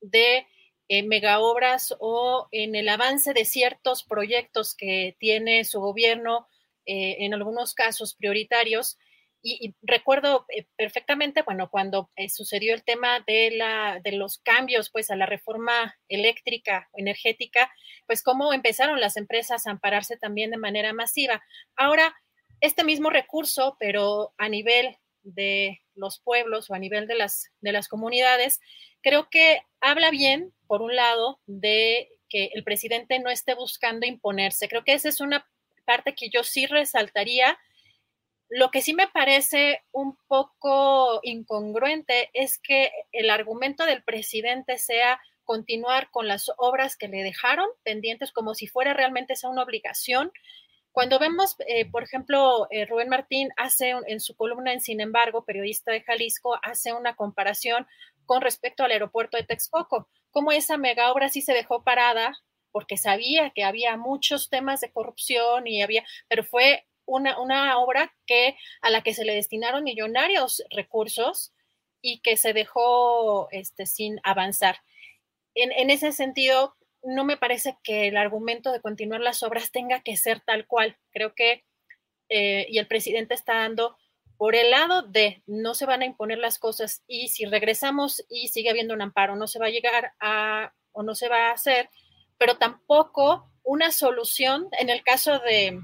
de 0.02 0.46
en 0.90 1.06
megaobras 1.06 1.94
o 2.00 2.48
en 2.50 2.74
el 2.74 2.88
avance 2.88 3.32
de 3.32 3.44
ciertos 3.44 4.02
proyectos 4.02 4.74
que 4.74 5.16
tiene 5.20 5.64
su 5.64 5.80
gobierno, 5.80 6.48
eh, 6.84 7.24
en 7.24 7.32
algunos 7.32 7.74
casos 7.74 8.16
prioritarios. 8.16 8.98
Y, 9.40 9.76
recuerdo 9.82 10.46
eh, 10.48 10.66
perfectamente, 10.76 11.42
bueno, 11.42 11.70
cuando 11.70 12.10
eh, 12.16 12.28
sucedió 12.28 12.74
el 12.74 12.82
tema 12.82 13.20
de, 13.24 13.52
la, 13.52 14.00
de 14.02 14.12
los 14.12 14.38
cambios, 14.38 14.90
pues 14.90 15.12
a 15.12 15.16
la 15.16 15.26
reforma 15.26 15.96
eléctrica, 16.08 16.90
energética, 16.92 17.72
pues 18.08 18.24
cómo 18.24 18.52
empezaron 18.52 19.00
las 19.00 19.16
empresas 19.16 19.68
a 19.68 19.70
ampararse 19.70 20.16
también 20.16 20.50
de 20.50 20.56
manera 20.56 20.92
masiva. 20.92 21.40
Ahora, 21.76 22.16
este 22.60 22.82
mismo 22.82 23.10
recurso, 23.10 23.76
pero 23.78 24.34
a 24.38 24.48
nivel 24.48 24.96
de 25.22 25.82
los 25.94 26.18
pueblos 26.18 26.68
o 26.68 26.74
a 26.74 26.80
nivel 26.80 27.06
de 27.06 27.14
las, 27.14 27.52
de 27.60 27.70
las 27.70 27.86
comunidades, 27.86 28.60
creo 29.02 29.28
que 29.30 29.62
habla 29.80 30.10
bien, 30.10 30.52
por 30.66 30.82
un 30.82 30.94
lado, 30.94 31.40
de 31.46 32.08
que 32.28 32.50
el 32.54 32.64
presidente 32.64 33.18
no 33.18 33.30
esté 33.30 33.54
buscando 33.54 34.06
imponerse. 34.06 34.68
Creo 34.68 34.84
que 34.84 34.94
esa 34.94 35.08
es 35.08 35.20
una 35.20 35.46
parte 35.84 36.14
que 36.14 36.30
yo 36.30 36.44
sí 36.44 36.66
resaltaría. 36.66 37.58
Lo 38.48 38.70
que 38.70 38.82
sí 38.82 38.94
me 38.94 39.08
parece 39.08 39.82
un 39.92 40.16
poco 40.28 41.20
incongruente 41.22 42.30
es 42.32 42.58
que 42.58 42.92
el 43.12 43.30
argumento 43.30 43.84
del 43.84 44.02
presidente 44.02 44.78
sea 44.78 45.20
continuar 45.44 46.10
con 46.10 46.28
las 46.28 46.50
obras 46.58 46.96
que 46.96 47.08
le 47.08 47.24
dejaron 47.24 47.68
pendientes 47.82 48.30
como 48.30 48.54
si 48.54 48.68
fuera 48.68 48.94
realmente 48.94 49.32
esa 49.32 49.48
una 49.48 49.64
obligación 49.64 50.32
cuando 50.92 51.20
vemos, 51.20 51.56
eh, 51.68 51.88
por 51.88 52.02
ejemplo, 52.02 52.66
eh, 52.70 52.84
Rubén 52.84 53.08
Martín 53.08 53.50
hace 53.56 53.90
en 53.90 54.20
su 54.20 54.34
columna 54.34 54.72
en 54.72 54.80
Sin 54.80 55.00
embargo, 55.00 55.44
periodista 55.44 55.92
de 55.92 56.02
Jalisco, 56.02 56.58
hace 56.62 56.92
una 56.92 57.14
comparación 57.14 57.86
con 58.30 58.42
respecto 58.42 58.84
al 58.84 58.92
aeropuerto 58.92 59.36
de 59.36 59.42
Texcoco, 59.42 60.08
cómo 60.30 60.52
esa 60.52 60.76
mega 60.76 61.10
obra 61.10 61.30
sí 61.30 61.42
se 61.42 61.52
dejó 61.52 61.82
parada 61.82 62.38
porque 62.70 62.96
sabía 62.96 63.50
que 63.50 63.64
había 63.64 63.96
muchos 63.96 64.48
temas 64.48 64.80
de 64.80 64.92
corrupción 64.92 65.66
y 65.66 65.82
había, 65.82 66.04
pero 66.28 66.44
fue 66.44 66.86
una, 67.06 67.40
una 67.40 67.76
obra 67.80 68.14
que 68.26 68.56
a 68.82 68.90
la 68.90 69.02
que 69.02 69.14
se 69.14 69.24
le 69.24 69.34
destinaron 69.34 69.82
millonarios 69.82 70.62
recursos 70.70 71.52
y 72.00 72.20
que 72.20 72.36
se 72.36 72.52
dejó 72.52 73.48
este, 73.50 73.84
sin 73.84 74.20
avanzar. 74.22 74.76
En, 75.56 75.72
en 75.72 75.90
ese 75.90 76.12
sentido, 76.12 76.76
no 77.02 77.24
me 77.24 77.36
parece 77.36 77.78
que 77.82 78.06
el 78.06 78.16
argumento 78.16 78.70
de 78.70 78.80
continuar 78.80 79.22
las 79.22 79.42
obras 79.42 79.72
tenga 79.72 80.02
que 80.02 80.16
ser 80.16 80.38
tal 80.38 80.68
cual. 80.68 80.96
Creo 81.10 81.34
que, 81.34 81.64
eh, 82.28 82.64
y 82.68 82.78
el 82.78 82.86
presidente 82.86 83.34
está 83.34 83.54
dando 83.54 83.96
por 84.40 84.56
el 84.56 84.70
lado 84.70 85.02
de 85.02 85.42
no 85.46 85.74
se 85.74 85.84
van 85.84 86.00
a 86.00 86.06
imponer 86.06 86.38
las 86.38 86.58
cosas 86.58 87.02
y 87.06 87.28
si 87.28 87.44
regresamos 87.44 88.24
y 88.30 88.48
sigue 88.48 88.70
habiendo 88.70 88.94
un 88.94 89.02
amparo, 89.02 89.36
no 89.36 89.46
se 89.46 89.58
va 89.58 89.66
a 89.66 89.70
llegar 89.70 90.14
a 90.18 90.72
o 90.92 91.02
no 91.02 91.14
se 91.14 91.28
va 91.28 91.48
a 91.48 91.52
hacer, 91.52 91.90
pero 92.38 92.56
tampoco 92.56 93.52
una 93.64 93.92
solución 93.92 94.66
en 94.78 94.88
el 94.88 95.02
caso 95.02 95.40
de, 95.40 95.78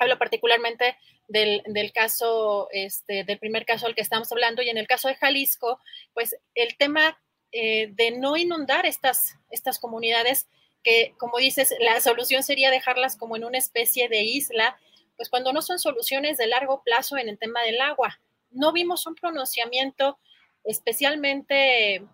hablo 0.00 0.18
particularmente 0.18 0.96
del, 1.28 1.62
caso, 1.94 2.66
este, 2.72 3.22
del 3.22 3.38
primer 3.38 3.64
caso 3.64 3.86
al 3.86 3.94
que 3.94 4.02
estamos 4.02 4.32
hablando 4.32 4.60
y 4.60 4.70
en 4.70 4.78
el 4.78 4.88
caso 4.88 5.06
de 5.06 5.14
Jalisco, 5.14 5.78
pues 6.14 6.34
el 6.56 6.76
tema 6.76 7.16
eh, 7.52 7.90
de 7.92 8.10
no 8.10 8.36
inundar 8.36 8.86
estas, 8.86 9.36
estas 9.50 9.78
comunidades 9.78 10.48
que, 10.82 11.14
como 11.16 11.38
dices, 11.38 11.72
la 11.78 12.00
solución 12.00 12.42
sería 12.42 12.72
dejarlas 12.72 13.16
como 13.16 13.36
en 13.36 13.44
una 13.44 13.58
especie 13.58 14.08
de 14.08 14.24
isla, 14.24 14.76
pues 15.16 15.28
cuando 15.28 15.52
no 15.52 15.62
son 15.62 15.78
soluciones 15.78 16.36
de 16.38 16.46
largo 16.46 16.82
plazo 16.82 17.16
en 17.16 17.28
el 17.28 17.38
tema 17.38 17.62
del 17.62 17.80
agua. 17.80 18.20
No 18.50 18.72
vimos 18.72 19.06
un 19.06 19.14
pronunciamiento 19.14 20.18
especialmente 20.64 22.06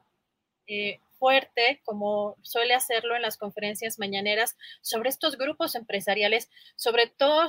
eh, 0.66 1.00
fuerte, 1.18 1.80
como 1.84 2.36
suele 2.42 2.74
hacerlo 2.74 3.14
en 3.14 3.22
las 3.22 3.36
conferencias 3.36 3.98
mañaneras, 3.98 4.56
sobre 4.80 5.10
estos 5.10 5.36
grupos 5.36 5.74
empresariales, 5.74 6.50
sobre 6.76 7.06
todo 7.06 7.46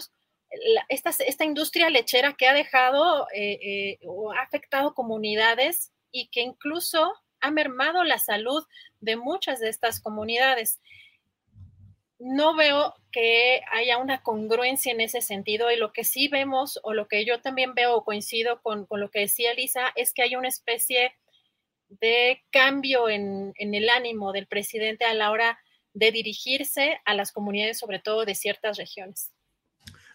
esta, 0.89 1.45
industria 1.45 1.89
lechera 1.89 2.33
que 2.33 2.47
ha 2.47 2.53
dejado 2.53 3.27
eh, 3.33 3.97
o 4.05 4.33
ha 4.33 4.41
afectado 4.41 4.93
comunidades 4.93 5.91
y 6.11 6.27
que 6.27 6.41
incluso 6.41 7.13
ha 7.41 7.51
mermado 7.51 8.03
la 8.03 8.19
salud 8.19 8.65
de 8.99 9.15
muchas 9.15 9.59
de 9.59 9.69
estas 9.69 9.99
comunidades. 9.99 10.79
No 12.23 12.55
veo 12.55 12.93
que 13.11 13.61
haya 13.71 13.97
una 13.97 14.21
congruencia 14.21 14.91
en 14.91 15.01
ese 15.01 15.21
sentido 15.21 15.71
y 15.71 15.77
lo 15.77 15.91
que 15.91 16.03
sí 16.03 16.27
vemos 16.27 16.79
o 16.83 16.93
lo 16.93 17.07
que 17.07 17.25
yo 17.25 17.41
también 17.41 17.73
veo 17.73 17.95
o 17.95 18.03
coincido 18.03 18.61
con, 18.61 18.87
lo 18.89 19.09
que 19.09 19.21
decía 19.21 19.53
Lisa 19.53 19.91
es 19.95 20.13
que 20.13 20.21
hay 20.21 20.35
una 20.35 20.47
especie 20.47 21.13
de 21.89 22.41
cambio 22.51 23.09
en, 23.09 23.53
en 23.55 23.73
el 23.73 23.89
ánimo 23.89 24.33
del 24.33 24.47
presidente 24.47 25.05
a 25.05 25.13
la 25.13 25.31
hora 25.31 25.59
de 25.93 26.11
dirigirse 26.11 26.99
a 27.05 27.15
las 27.15 27.31
comunidades, 27.31 27.79
sobre 27.79 27.99
todo 27.99 28.23
de 28.23 28.35
ciertas 28.35 28.77
regiones. 28.77 29.31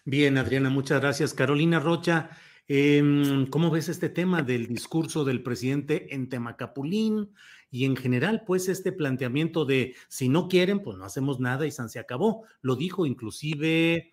Bien, 0.05 0.37
Adriana, 0.37 0.69
muchas 0.69 1.01
gracias. 1.01 1.33
Carolina 1.33 1.79
Rocha, 1.79 2.31
Em, 2.69 3.47
¿Cómo 3.47 3.71
ves 3.71 3.87
este 3.87 4.09
tema 4.09 4.41
del 4.41 4.67
discurso 4.67 5.23
del 5.23 5.41
presidente 5.41 6.13
en 6.13 6.27
Temacapulín 6.27 7.33
y 7.69 7.85
en 7.85 7.95
general, 7.95 8.43
pues 8.45 8.69
este 8.69 8.91
planteamiento 8.91 9.65
de 9.65 9.95
si 10.07 10.29
no 10.29 10.47
quieren, 10.47 10.81
pues 10.81 10.97
no 10.97 11.05
hacemos 11.05 11.39
nada 11.39 11.65
y 11.65 11.71
se 11.71 11.99
acabó? 11.99 12.45
Lo 12.61 12.75
dijo 12.75 13.05
inclusive 13.05 14.11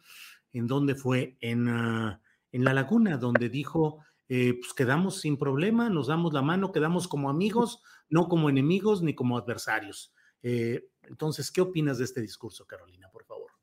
en 0.52 0.66
dónde 0.66 0.94
fue, 0.94 1.36
en, 1.40 1.68
ah, 1.68 2.20
en 2.52 2.64
La 2.64 2.72
Laguna, 2.72 3.16
donde 3.16 3.48
dijo, 3.48 4.04
eh, 4.28 4.54
pues 4.60 4.74
quedamos 4.74 5.20
sin 5.20 5.36
problema, 5.36 5.90
nos 5.90 6.08
damos 6.08 6.32
la 6.32 6.42
mano, 6.42 6.72
quedamos 6.72 7.08
como 7.08 7.30
amigos, 7.30 7.82
no 8.08 8.28
como 8.28 8.48
enemigos 8.48 9.02
ni 9.02 9.14
como 9.14 9.36
adversarios. 9.36 10.12
Eh, 10.42 10.88
entonces, 11.02 11.50
¿qué 11.50 11.60
opinas 11.60 11.98
de 11.98 12.04
este 12.04 12.20
discurso, 12.20 12.66
Carolina, 12.66 13.08
por 13.12 13.24
favor? 13.24 13.54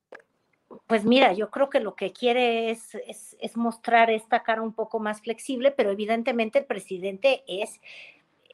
pues 0.88 1.05
mira, 1.05 1.31
yo 1.31 1.49
creo 1.49 1.69
que 1.69 1.80
lo 1.80 1.95
que 1.95 2.11
quiere 2.11 2.69
es, 2.69 2.95
es, 3.39 3.55
mostrar 3.55 4.09
esta 4.09 4.43
cara 4.43 4.61
un 4.61 4.73
poco 4.73 4.99
más 4.99 5.22
flexible, 5.22 5.72
pero 5.72 5.91
evidentemente 5.91 6.59
el 6.59 6.65
presidente 6.65 7.43
es 7.47 7.80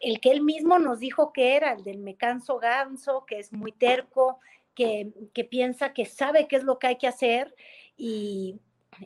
el 0.02 0.19
que 0.19 0.32
él 0.32 0.41
mismo 0.41 0.80
nos 0.80 0.99
dijo 0.99 1.34
que 1.34 1.56
era, 1.56 1.74
el 1.74 1.84
del 1.84 1.99
me 1.99 2.15
canso 2.15 2.60
ganso, 2.60 3.26
que 3.26 3.40
es 3.40 3.53
muy 3.53 3.72
terco, 3.72 4.40
que, 4.76 5.11
que 5.34 5.44
piensa 5.44 5.94
que 5.94 6.06
sabe 6.06 6.48
qué 6.48 6.56
es 6.56 6.64
lo 6.64 6.80
que 6.80 6.88
hay 6.88 6.98
que 6.98 7.07
hacer 7.07 7.56
y, 7.95 8.60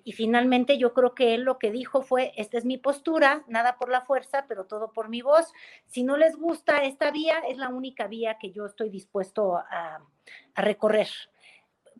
y 0.03 0.13
finalmente 0.13 0.77
yo 0.77 0.93
creo 0.93 1.15
que 1.15 1.33
él 1.33 1.41
lo 1.41 1.59
que 1.59 1.71
dijo 1.71 2.01
fue, 2.01 2.33
esta 2.35 2.57
es 2.57 2.65
mi 2.65 2.77
postura, 2.77 3.43
nada 3.47 3.77
por 3.77 3.89
la 3.89 4.01
fuerza, 4.01 4.45
pero 4.47 4.65
todo 4.65 4.91
por 4.91 5.09
mi 5.09 5.21
voz. 5.21 5.53
Si 5.87 6.03
no 6.03 6.17
les 6.17 6.35
gusta 6.35 6.83
esta 6.83 7.11
vía, 7.11 7.39
es 7.47 7.57
la 7.57 7.69
única 7.69 8.07
vía 8.07 8.37
que 8.39 8.51
yo 8.51 8.65
estoy 8.65 8.89
dispuesto 8.89 9.57
a, 9.57 10.01
a 10.55 10.61
recorrer 10.61 11.07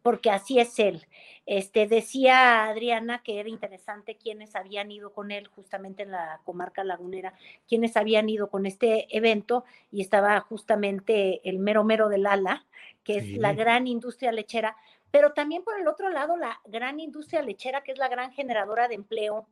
porque 0.02 0.30
así 0.30 0.60
es 0.60 0.80
él. 0.80 1.06
Este, 1.46 1.88
decía 1.88 2.66
Adriana 2.66 3.24
que 3.24 3.40
era 3.40 3.50
interesante 3.50 4.16
quienes 4.16 4.56
habían 4.56 4.92
ido 4.92 5.12
con 5.12 5.32
él 5.32 5.48
justamente 5.48 6.04
en 6.04 6.12
la 6.12 6.40
comarca 6.44 6.84
lagunera, 6.84 7.34
quienes 7.68 7.98
habían 7.98 8.30
ido 8.30 8.50
con 8.50 8.66
este 8.66 9.16
evento 9.16 9.66
y 9.92 10.02
estaba 10.02 10.40
justamente 10.42 11.42
el 11.48 11.60
mero 11.60 11.84
mero 11.84 12.10
del 12.10 12.28
ala, 12.28 12.66
que 13.04 13.18
es 13.18 13.38
la 13.38 13.54
gran 13.54 13.88
industria 13.88 14.32
lechera, 14.32 14.78
pero 15.10 15.34
también 15.34 15.64
por 15.64 15.80
el 15.80 15.88
otro 15.88 16.10
lado 16.10 16.38
la 16.38 16.62
gran 16.66 17.00
industria 17.00 17.42
lechera, 17.42 17.82
que 17.82 17.92
es 17.92 17.98
la 17.98 18.08
gran 18.08 18.32
generadora 18.32 18.88
de 18.88 18.96
empleo 18.96 19.48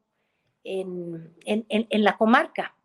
en, 0.64 1.34
en 1.46 2.04
la 2.04 2.18
comarca 2.18 2.76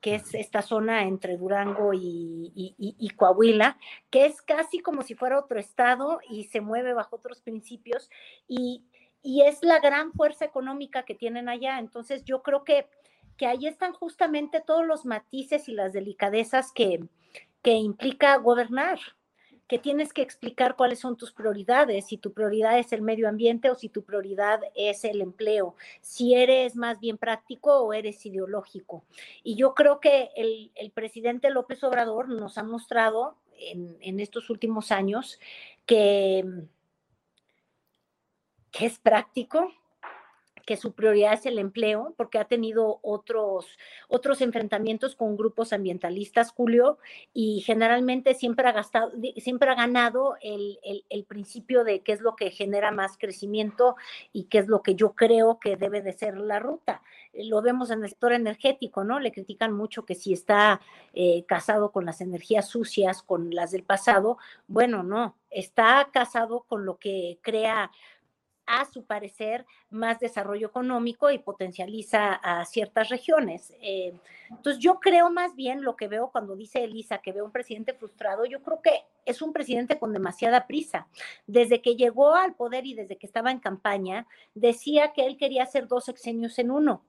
que 0.00 0.14
es 0.14 0.34
esta 0.34 0.62
zona 0.62 1.02
entre 1.02 1.36
Durango 1.36 1.92
y, 1.92 3.12
Coahuila, 3.16 3.78
que 4.10 4.26
es 4.26 4.40
casi 4.42 4.80
como 4.80 5.02
si 5.02 5.14
fuera 5.14 5.38
otro 5.38 5.60
estado 5.60 6.20
y 6.28 6.44
se 6.44 6.60
mueve 6.60 6.94
bajo 6.94 7.16
otros 7.16 7.40
principios 7.40 8.10
y, 8.48 8.84
es 9.22 9.62
la 9.62 9.80
gran 9.80 10.12
fuerza 10.14 10.46
económica 10.46 11.02
que 11.02 11.14
tienen 11.14 11.50
allá. 11.50 11.78
Entonces 11.78 12.24
yo 12.24 12.42
creo 12.42 12.64
que, 12.64 12.88
que 13.36 13.46
ahí 13.46 13.66
están 13.66 13.92
justamente 13.92 14.62
todos 14.62 14.86
los 14.86 15.04
matices 15.04 15.68
y 15.68 15.72
las 15.72 15.92
delicadezas 15.92 16.72
que, 16.72 17.00
que 17.62 17.74
implica 17.74 18.34
gobernar 18.36 18.98
que 19.70 19.78
tienes 19.78 20.12
que 20.12 20.22
explicar 20.22 20.74
cuáles 20.74 20.98
son 20.98 21.16
tus 21.16 21.30
prioridades, 21.30 22.06
si 22.06 22.16
tu 22.16 22.32
prioridad 22.32 22.76
es 22.80 22.92
el 22.92 23.02
medio 23.02 23.28
ambiente 23.28 23.70
o 23.70 23.76
si 23.76 23.88
tu 23.88 24.02
prioridad 24.02 24.60
es 24.74 25.04
el 25.04 25.20
empleo, 25.20 25.76
si 26.00 26.34
eres 26.34 26.74
más 26.74 26.98
bien 26.98 27.18
práctico 27.18 27.78
o 27.78 27.92
eres 27.92 28.26
ideológico. 28.26 29.04
Y 29.44 29.54
yo 29.54 29.72
creo 29.74 30.00
que 30.00 30.30
el, 30.34 30.90
presidente 30.92 31.50
López 31.50 31.84
Obrador 31.84 32.28
nos 32.28 32.58
ha 32.58 32.64
mostrado 32.64 33.36
en, 33.60 34.18
estos 34.18 34.50
últimos 34.50 34.90
años 34.90 35.38
que 35.86 36.44
es 38.72 38.98
práctico, 38.98 39.72
que 40.70 40.76
su 40.76 40.92
prioridad 40.92 41.32
es 41.32 41.46
el 41.46 41.58
empleo, 41.58 42.14
porque 42.16 42.38
ha 42.38 42.44
tenido 42.44 43.00
otros, 43.02 43.66
otros 44.06 44.40
enfrentamientos 44.40 45.16
con 45.16 45.36
grupos 45.36 45.72
ambientalistas, 45.72 46.52
Julio, 46.52 46.98
y 47.34 47.62
generalmente 47.62 48.34
siempre 48.34 48.68
ha, 48.68 48.70
gastado, 48.70 49.10
siempre 49.38 49.68
ha 49.68 49.74
ganado 49.74 50.36
el, 50.40 50.78
el, 51.10 51.24
principio 51.24 51.82
de 51.82 52.02
qué 52.02 52.12
es 52.12 52.20
lo 52.20 52.36
que 52.36 52.52
genera 52.52 52.92
más 52.92 53.18
crecimiento 53.18 53.96
y 54.32 54.44
qué 54.44 54.58
es 54.58 54.68
lo 54.68 54.80
que 54.84 54.94
yo 54.94 55.14
creo 55.16 55.58
que 55.58 55.76
debe 55.76 56.02
de 56.02 56.12
ser 56.12 56.38
la 56.38 56.60
ruta. 56.60 57.02
Lo 57.34 57.62
vemos 57.62 57.90
en 57.90 58.04
el 58.04 58.08
sector 58.08 58.32
energético, 58.32 59.02
¿no? 59.02 59.18
Le 59.18 59.32
critican 59.32 59.72
mucho 59.72 60.04
que 60.04 60.14
si 60.14 60.32
está 60.32 60.80
eh, 61.14 61.44
casado 61.48 61.90
con 61.90 62.04
las 62.04 62.20
energías 62.20 62.68
sucias, 62.68 63.24
con 63.24 63.52
las 63.52 63.72
del 63.72 63.82
pasado, 63.82 64.38
bueno, 64.68 65.02
no, 65.02 65.34
está 65.50 66.10
casado 66.12 66.60
con 66.68 66.86
lo 66.86 66.98
que 66.98 67.40
crea 67.42 67.90
a 68.70 68.84
su 68.84 69.04
parecer, 69.04 69.66
más 69.90 70.20
desarrollo 70.20 70.68
económico 70.68 71.28
y 71.30 71.38
potencializa 71.38 72.34
a 72.34 72.64
ciertas 72.64 73.08
regiones. 73.08 73.72
Eh, 73.82 74.14
entonces, 74.48 74.80
yo 74.80 75.00
creo 75.00 75.28
más 75.28 75.56
bien 75.56 75.82
lo 75.82 75.96
que 75.96 76.06
veo 76.06 76.30
cuando 76.30 76.54
dice 76.54 76.84
Elisa 76.84 77.18
que 77.18 77.32
veo 77.32 77.44
un 77.44 77.50
presidente 77.50 77.94
frustrado, 77.94 78.44
yo 78.44 78.62
creo 78.62 78.80
que 78.80 79.02
es 79.26 79.42
un 79.42 79.52
presidente 79.52 79.98
con 79.98 80.12
demasiada 80.12 80.68
prisa. 80.68 81.08
Desde 81.48 81.82
que 81.82 81.96
llegó 81.96 82.34
al 82.36 82.54
poder 82.54 82.86
y 82.86 82.94
desde 82.94 83.16
que 83.16 83.26
estaba 83.26 83.50
en 83.50 83.58
campaña, 83.58 84.28
decía 84.54 85.12
que 85.12 85.26
él 85.26 85.36
quería 85.36 85.64
hacer 85.64 85.88
dos 85.88 86.04
sexenios 86.04 86.58
en 86.60 86.70
uno 86.70 87.02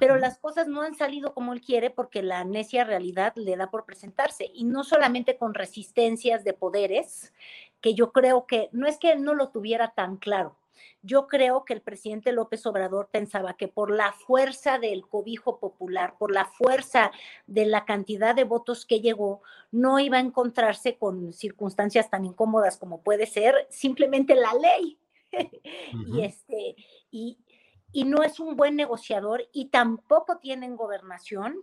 pero 0.00 0.16
las 0.16 0.38
cosas 0.38 0.66
no 0.66 0.82
han 0.82 0.94
salido 0.94 1.32
como 1.32 1.52
él 1.52 1.60
quiere 1.60 1.90
porque 1.90 2.22
la 2.22 2.42
necia 2.44 2.84
realidad 2.84 3.32
le 3.36 3.56
da 3.56 3.70
por 3.70 3.84
presentarse 3.84 4.50
y 4.52 4.64
no 4.64 4.82
solamente 4.82 5.36
con 5.36 5.54
resistencias 5.54 6.42
de 6.42 6.54
poderes, 6.54 7.32
que 7.80 7.94
yo 7.94 8.10
creo 8.10 8.46
que 8.46 8.68
no 8.72 8.88
es 8.88 8.98
que 8.98 9.12
él 9.12 9.22
no 9.22 9.34
lo 9.34 9.50
tuviera 9.50 9.92
tan 9.94 10.16
claro, 10.16 10.56
yo 11.02 11.26
creo 11.26 11.64
que 11.64 11.74
el 11.74 11.80
presidente 11.80 12.32
López 12.32 12.66
Obrador 12.66 13.08
pensaba 13.10 13.56
que 13.56 13.68
por 13.68 13.90
la 13.90 14.12
fuerza 14.12 14.78
del 14.78 15.06
cobijo 15.06 15.58
popular, 15.58 16.16
por 16.18 16.32
la 16.32 16.46
fuerza 16.46 17.10
de 17.46 17.66
la 17.66 17.84
cantidad 17.84 18.34
de 18.34 18.44
votos 18.44 18.86
que 18.86 19.00
llegó, 19.00 19.42
no 19.70 19.98
iba 19.98 20.18
a 20.18 20.20
encontrarse 20.20 20.96
con 20.96 21.32
circunstancias 21.32 22.10
tan 22.10 22.24
incómodas 22.24 22.76
como 22.76 23.02
puede 23.02 23.26
ser 23.26 23.66
simplemente 23.70 24.34
la 24.34 24.52
ley. 24.54 24.98
y 26.08 26.22
este, 26.22 26.76
y, 27.10 27.38
no 28.04 28.22
es 28.22 28.40
un 28.40 28.56
buen 28.56 28.76
negociador 28.76 29.48
y 29.52 29.66
tampoco 29.66 30.36
tiene 30.38 30.66
en 30.66 30.76
gobernación 30.76 31.62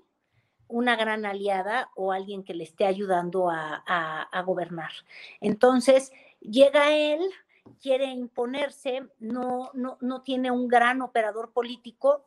una 0.68 0.96
gran 0.96 1.28
aliada 1.28 1.92
o 1.96 2.12
alguien 2.12 2.44
que 2.44 2.56
le 2.56 2.64
esté 2.64 2.88
ayudando 2.88 3.52
a, 3.52 3.84
a 3.86 4.42
gobernar. 4.42 4.92
Entonces, 5.42 6.12
llega 6.40 6.96
él, 6.96 7.22
quiere 7.82 8.06
imponerse, 8.06 9.04
no, 9.20 9.72
no, 9.74 9.98
no 10.02 10.22
tiene 10.22 10.52
un 10.52 10.68
gran 10.68 11.02
operador 11.02 11.52
político 11.52 12.24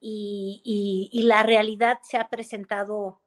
y, 0.00 1.22
la 1.24 1.42
realidad 1.42 1.98
se 2.02 2.16
ha 2.16 2.28
presentado 2.28 3.20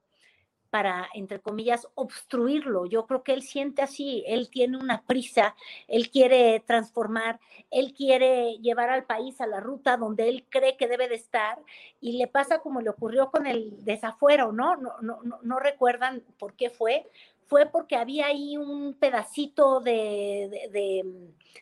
para, 0.70 1.08
entre 1.14 1.40
comillas, 1.40 1.88
obstruirlo. 1.96 2.86
Yo 2.86 3.08
creo 3.08 3.24
que 3.24 3.32
él 3.32 3.44
siente 3.44 3.82
así, 3.82 4.26
él 4.28 4.50
tiene 4.50 4.78
una 4.78 5.04
prisa, 5.04 5.56
él 5.88 6.10
quiere 6.10 6.60
transformar, 6.60 7.40
él 7.72 7.94
quiere 7.94 8.58
llevar 8.58 8.90
al 8.90 9.06
país 9.06 9.40
a 9.40 9.48
la 9.48 9.62
ruta 9.62 9.96
donde 9.96 10.28
él 10.28 10.46
cree 10.50 10.76
que 10.76 10.90
debe 10.90 11.08
de 11.08 11.16
estar 11.16 11.60
y 12.02 12.18
le 12.18 12.28
pasa 12.28 12.60
como 12.60 12.82
le 12.82 12.90
ocurrió 12.90 13.32
con 13.32 13.48
el 13.48 13.86
desafuero, 13.86 14.52
¿no? 14.52 14.76
No, 14.76 15.00
no, 15.02 15.22
no, 15.24 15.40
no 15.44 15.60
recuerdan 15.60 16.24
por 16.38 16.56
qué 16.56 16.70
fue, 16.70 17.10
fue 17.48 17.66
porque 17.68 17.96
había 17.96 18.28
ahí 18.28 18.58
un 18.58 18.94
pedacito 18.94 19.80
de, 19.80 20.70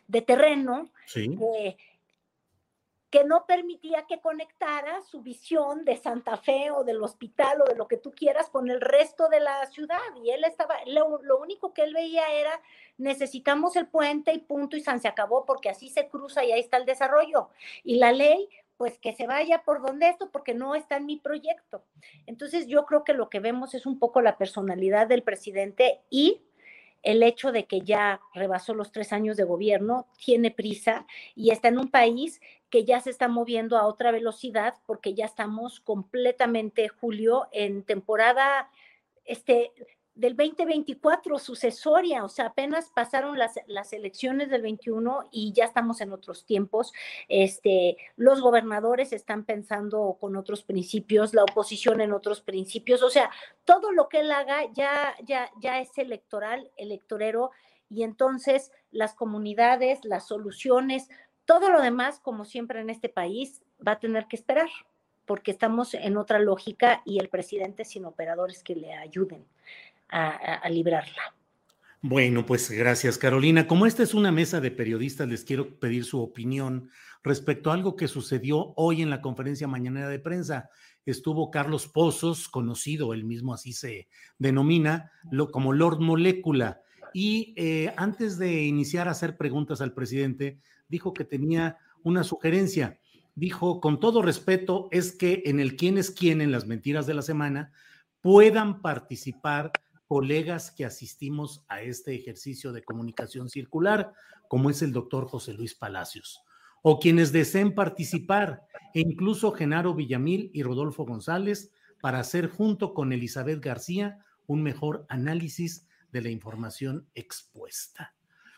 de, 0.08 0.22
terreno 0.22 0.90
que 3.14 3.22
no 3.22 3.46
permitía 3.46 4.06
que 4.08 4.20
conectara 4.20 5.00
su 5.02 5.22
visión 5.22 5.84
de 5.84 5.96
Santa 5.96 6.36
Fe 6.36 6.72
o 6.72 6.82
del 6.82 7.00
hospital 7.00 7.62
o 7.62 7.64
de 7.64 7.76
lo 7.76 7.86
que 7.86 7.96
tú 7.96 8.10
quieras 8.10 8.50
con 8.50 8.68
el 8.68 8.80
resto 8.80 9.28
de 9.28 9.38
la 9.38 9.64
ciudad. 9.66 10.00
Y 10.20 10.30
él 10.30 10.42
estaba, 10.42 10.74
lo, 10.86 11.22
lo 11.22 11.38
único 11.38 11.72
que 11.72 11.82
él 11.82 11.94
veía 11.94 12.32
era, 12.32 12.60
necesitamos 12.98 13.76
el 13.76 13.86
puente 13.86 14.32
y 14.32 14.38
punto 14.38 14.76
y 14.76 14.80
se 14.80 15.06
acabó 15.06 15.44
porque 15.44 15.70
así 15.70 15.90
se 15.90 16.08
cruza 16.08 16.44
y 16.44 16.50
ahí 16.50 16.58
está 16.58 16.76
el 16.76 16.86
desarrollo. 16.86 17.50
Y 17.84 17.98
la 17.98 18.10
ley 18.10 18.48
pues 18.76 18.98
que 18.98 19.12
se 19.12 19.26
vaya 19.26 19.62
por 19.62 19.82
donde 19.82 20.08
esto, 20.08 20.30
porque 20.30 20.54
no 20.54 20.74
está 20.74 20.96
en 20.96 21.06
mi 21.06 21.16
proyecto. 21.16 21.84
Entonces 22.26 22.66
yo 22.66 22.84
creo 22.86 23.04
que 23.04 23.12
lo 23.12 23.30
que 23.30 23.40
vemos 23.40 23.74
es 23.74 23.86
un 23.86 23.98
poco 23.98 24.20
la 24.20 24.36
personalidad 24.36 25.06
del 25.06 25.22
presidente 25.22 26.00
y 26.10 26.42
el 27.04 27.22
hecho 27.22 27.52
de 27.52 27.66
que 27.66 27.82
ya 27.82 28.20
rebasó 28.32 28.74
los 28.74 28.90
tres 28.90 29.12
años 29.12 29.36
de 29.36 29.44
gobierno, 29.44 30.08
tiene 30.24 30.50
prisa 30.50 31.06
y 31.34 31.50
está 31.50 31.68
en 31.68 31.78
un 31.78 31.90
país 31.90 32.40
que 32.70 32.84
ya 32.84 32.98
se 33.00 33.10
está 33.10 33.28
moviendo 33.28 33.76
a 33.76 33.86
otra 33.86 34.10
velocidad 34.10 34.74
porque 34.86 35.14
ya 35.14 35.26
estamos 35.26 35.80
completamente, 35.80 36.88
Julio, 36.88 37.46
en 37.52 37.84
temporada, 37.84 38.70
este, 39.26 39.70
del 40.14 40.36
2024 40.36 41.38
sucesoria, 41.38 42.24
o 42.24 42.28
sea, 42.28 42.46
apenas 42.46 42.90
pasaron 42.94 43.36
las, 43.36 43.58
las, 43.66 43.92
elecciones 43.92 44.48
del 44.48 44.62
21 44.62 45.28
y 45.32 45.52
ya 45.52 45.64
estamos 45.64 46.00
en 46.00 46.12
otros 46.12 46.44
tiempos. 46.44 46.92
Este, 47.28 47.96
los 48.16 48.40
gobernadores 48.40 49.12
están 49.12 49.44
pensando 49.44 50.16
con 50.20 50.36
otros 50.36 50.62
principios, 50.62 51.34
la 51.34 51.42
oposición 51.42 52.00
en 52.00 52.12
otros 52.12 52.40
principios, 52.40 53.02
o 53.02 53.10
sea, 53.10 53.30
todo 53.64 53.90
lo 53.90 54.08
que 54.08 54.20
él 54.20 54.30
haga 54.30 54.72
ya, 54.72 55.14
ya, 55.24 55.50
ya 55.60 55.80
es 55.80 55.96
electoral, 55.98 56.70
electorero, 56.76 57.50
y 57.90 58.04
entonces 58.04 58.70
las 58.92 59.14
comunidades, 59.14 60.04
las 60.04 60.28
soluciones, 60.28 61.08
todo 61.44 61.70
lo 61.70 61.82
demás, 61.82 62.20
como 62.20 62.44
siempre 62.44 62.80
en 62.80 62.88
este 62.88 63.08
país, 63.08 63.62
va 63.86 63.92
a 63.92 64.00
tener 64.00 64.26
que 64.26 64.36
esperar 64.36 64.68
porque 65.26 65.50
estamos 65.50 65.94
en 65.94 66.16
otra 66.16 66.38
lógica 66.38 67.02
y 67.04 67.18
el 67.18 67.28
presidente 67.28 67.84
sin 67.84 68.04
operadores 68.04 68.62
que 68.62 68.76
le 68.76 68.92
ayuden 68.92 69.46
a, 70.14 70.68
librarla. 70.68 71.34
Bueno, 72.00 72.46
pues 72.46 72.70
gracias 72.70 73.18
Carolina. 73.18 73.66
Como 73.66 73.86
esta 73.86 74.02
es 74.02 74.14
una 74.14 74.30
mesa 74.30 74.60
de 74.60 74.70
periodistas, 74.70 75.28
les 75.28 75.44
quiero 75.44 75.78
pedir 75.78 76.04
su 76.04 76.20
opinión 76.20 76.90
respecto 77.22 77.70
a 77.70 77.74
algo 77.74 77.96
que 77.96 78.08
sucedió 78.08 78.74
hoy 78.76 79.02
en 79.02 79.10
la 79.10 79.20
conferencia 79.20 79.66
mañanera 79.66 80.08
de 80.08 80.18
prensa. 80.18 80.68
Estuvo 81.06 81.50
Carlos 81.50 81.88
Pozos, 81.88 82.48
conocido, 82.48 83.12
él 83.12 83.24
mismo 83.24 83.54
así 83.54 83.72
se 83.72 84.08
denomina, 84.38 85.10
lo, 85.30 85.50
como 85.50 85.72
Lord 85.72 86.00
Molécula. 86.00 86.80
Y 87.12 87.54
eh, 87.56 87.92
antes 87.96 88.38
de 88.38 88.64
iniciar 88.64 89.08
a 89.08 89.12
hacer 89.12 89.36
preguntas 89.36 89.80
al 89.80 89.94
presidente, 89.94 90.58
dijo 90.88 91.14
que 91.14 91.24
tenía 91.24 91.78
una 92.02 92.24
sugerencia. 92.24 92.98
Dijo, 93.34 93.80
con 93.80 93.98
todo 93.98 94.22
respeto, 94.22 94.88
es 94.92 95.12
que 95.12 95.42
en 95.46 95.58
el 95.58 95.76
quién 95.76 95.98
es 95.98 96.10
quién 96.10 96.40
en 96.40 96.52
las 96.52 96.66
mentiras 96.66 97.06
de 97.06 97.14
la 97.14 97.22
semana 97.22 97.72
puedan 98.20 98.80
participar 98.80 99.72
colegas 100.06 100.70
que 100.70 100.84
asistimos 100.84 101.64
a 101.68 101.82
este 101.82 102.14
ejercicio 102.14 102.72
de 102.72 102.82
comunicación 102.82 103.48
circular, 103.48 104.12
como 104.48 104.70
es 104.70 104.82
el 104.82 104.92
doctor 104.92 105.26
José 105.26 105.54
Luis 105.54 105.74
Palacios, 105.74 106.42
o 106.82 106.98
quienes 107.00 107.32
deseen 107.32 107.74
participar, 107.74 108.62
e 108.94 109.00
incluso 109.00 109.52
Genaro 109.52 109.94
Villamil 109.94 110.50
y 110.52 110.62
Rodolfo 110.62 111.04
González, 111.04 111.72
para 112.00 112.20
hacer 112.20 112.48
junto 112.48 112.92
con 112.92 113.12
Elizabeth 113.12 113.64
García 113.64 114.18
un 114.46 114.62
mejor 114.62 115.06
análisis 115.08 115.86
de 116.12 116.20
la 116.20 116.30
información 116.30 117.08
expuesta. 117.14 118.14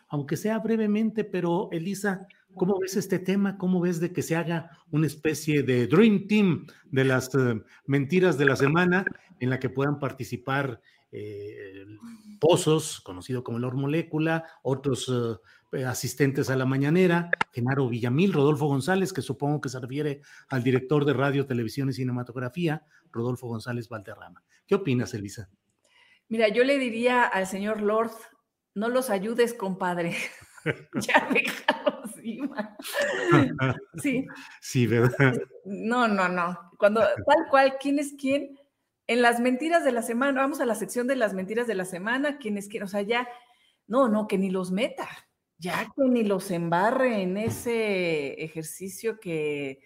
Aunque 0.09 0.37
sea 0.37 0.59
brevemente, 0.59 1.23
pero 1.23 1.69
Elisa, 1.71 2.27
¿cómo 2.55 2.79
ves 2.79 2.95
este 2.95 3.19
tema? 3.19 3.57
¿Cómo 3.57 3.81
ves 3.81 3.99
de 3.99 4.13
que 4.13 4.21
se 4.21 4.35
haga 4.35 4.71
una 4.91 5.07
especie 5.07 5.63
de 5.63 5.87
Dream 5.87 6.27
Team 6.27 6.67
de 6.85 7.03
las 7.03 7.33
eh, 7.35 7.61
mentiras 7.85 8.37
de 8.37 8.45
la 8.45 8.55
semana 8.55 9.05
en 9.39 9.49
la 9.49 9.59
que 9.59 9.69
puedan 9.69 9.99
participar 9.99 10.81
eh, 11.11 11.85
Pozos, 12.39 13.01
conocido 13.01 13.43
como 13.43 13.59
Lord 13.59 13.75
Molécula, 13.75 14.45
otros 14.61 15.11
eh, 15.73 15.85
asistentes 15.85 16.49
a 16.49 16.55
la 16.55 16.65
mañanera, 16.65 17.29
Genaro 17.51 17.89
Villamil, 17.89 18.33
Rodolfo 18.33 18.67
González, 18.67 19.13
que 19.13 19.21
supongo 19.21 19.61
que 19.61 19.69
se 19.69 19.79
refiere 19.79 20.21
al 20.49 20.63
director 20.63 21.05
de 21.05 21.13
radio, 21.13 21.45
televisión 21.45 21.89
y 21.89 21.93
cinematografía, 21.93 22.85
Rodolfo 23.11 23.47
González 23.47 23.89
Valderrama. 23.89 24.43
¿Qué 24.67 24.75
opinas, 24.75 25.13
Elisa? 25.13 25.49
Mira, 26.29 26.49
yo 26.49 26.63
le 26.63 26.77
diría 26.77 27.23
al 27.23 27.47
señor 27.47 27.81
Lord, 27.81 28.11
no 28.75 28.89
los 28.89 29.09
ayudes, 29.09 29.53
compadre. 29.53 30.15
ya 30.95 31.29
déjalos, 31.31 32.11
sí. 34.01 34.27
Sí, 34.61 34.87
¿verdad? 34.87 35.33
No, 35.65 36.07
no, 36.07 36.27
no. 36.27 36.71
Cuando 36.77 37.01
tal 37.01 37.47
cual, 37.49 37.75
¿quién 37.79 37.99
es 37.99 38.15
quién? 38.19 38.57
En 39.07 39.21
las 39.21 39.39
mentiras 39.39 39.83
de 39.83 39.93
la 39.93 40.01
semana, 40.01 40.41
vamos 40.41 40.59
a 40.59 40.65
la 40.65 40.75
sección 40.75 41.07
de 41.07 41.15
las 41.15 41.33
mentiras 41.33 41.65
de 41.65 41.75
la 41.75 41.85
semana, 41.85 42.37
quienes 42.37 42.67
quieren, 42.67 42.85
o 42.85 42.89
sea, 42.89 43.01
ya, 43.01 43.27
no, 43.87 44.09
no, 44.09 44.27
que 44.27 44.37
ni 44.37 44.49
los 44.49 44.71
meta, 44.71 45.07
ya 45.57 45.85
que 45.95 46.03
ni 46.03 46.23
los 46.23 46.51
embarre 46.51 47.21
en 47.21 47.37
ese 47.37 48.33
ejercicio 48.43 49.19
que, 49.19 49.79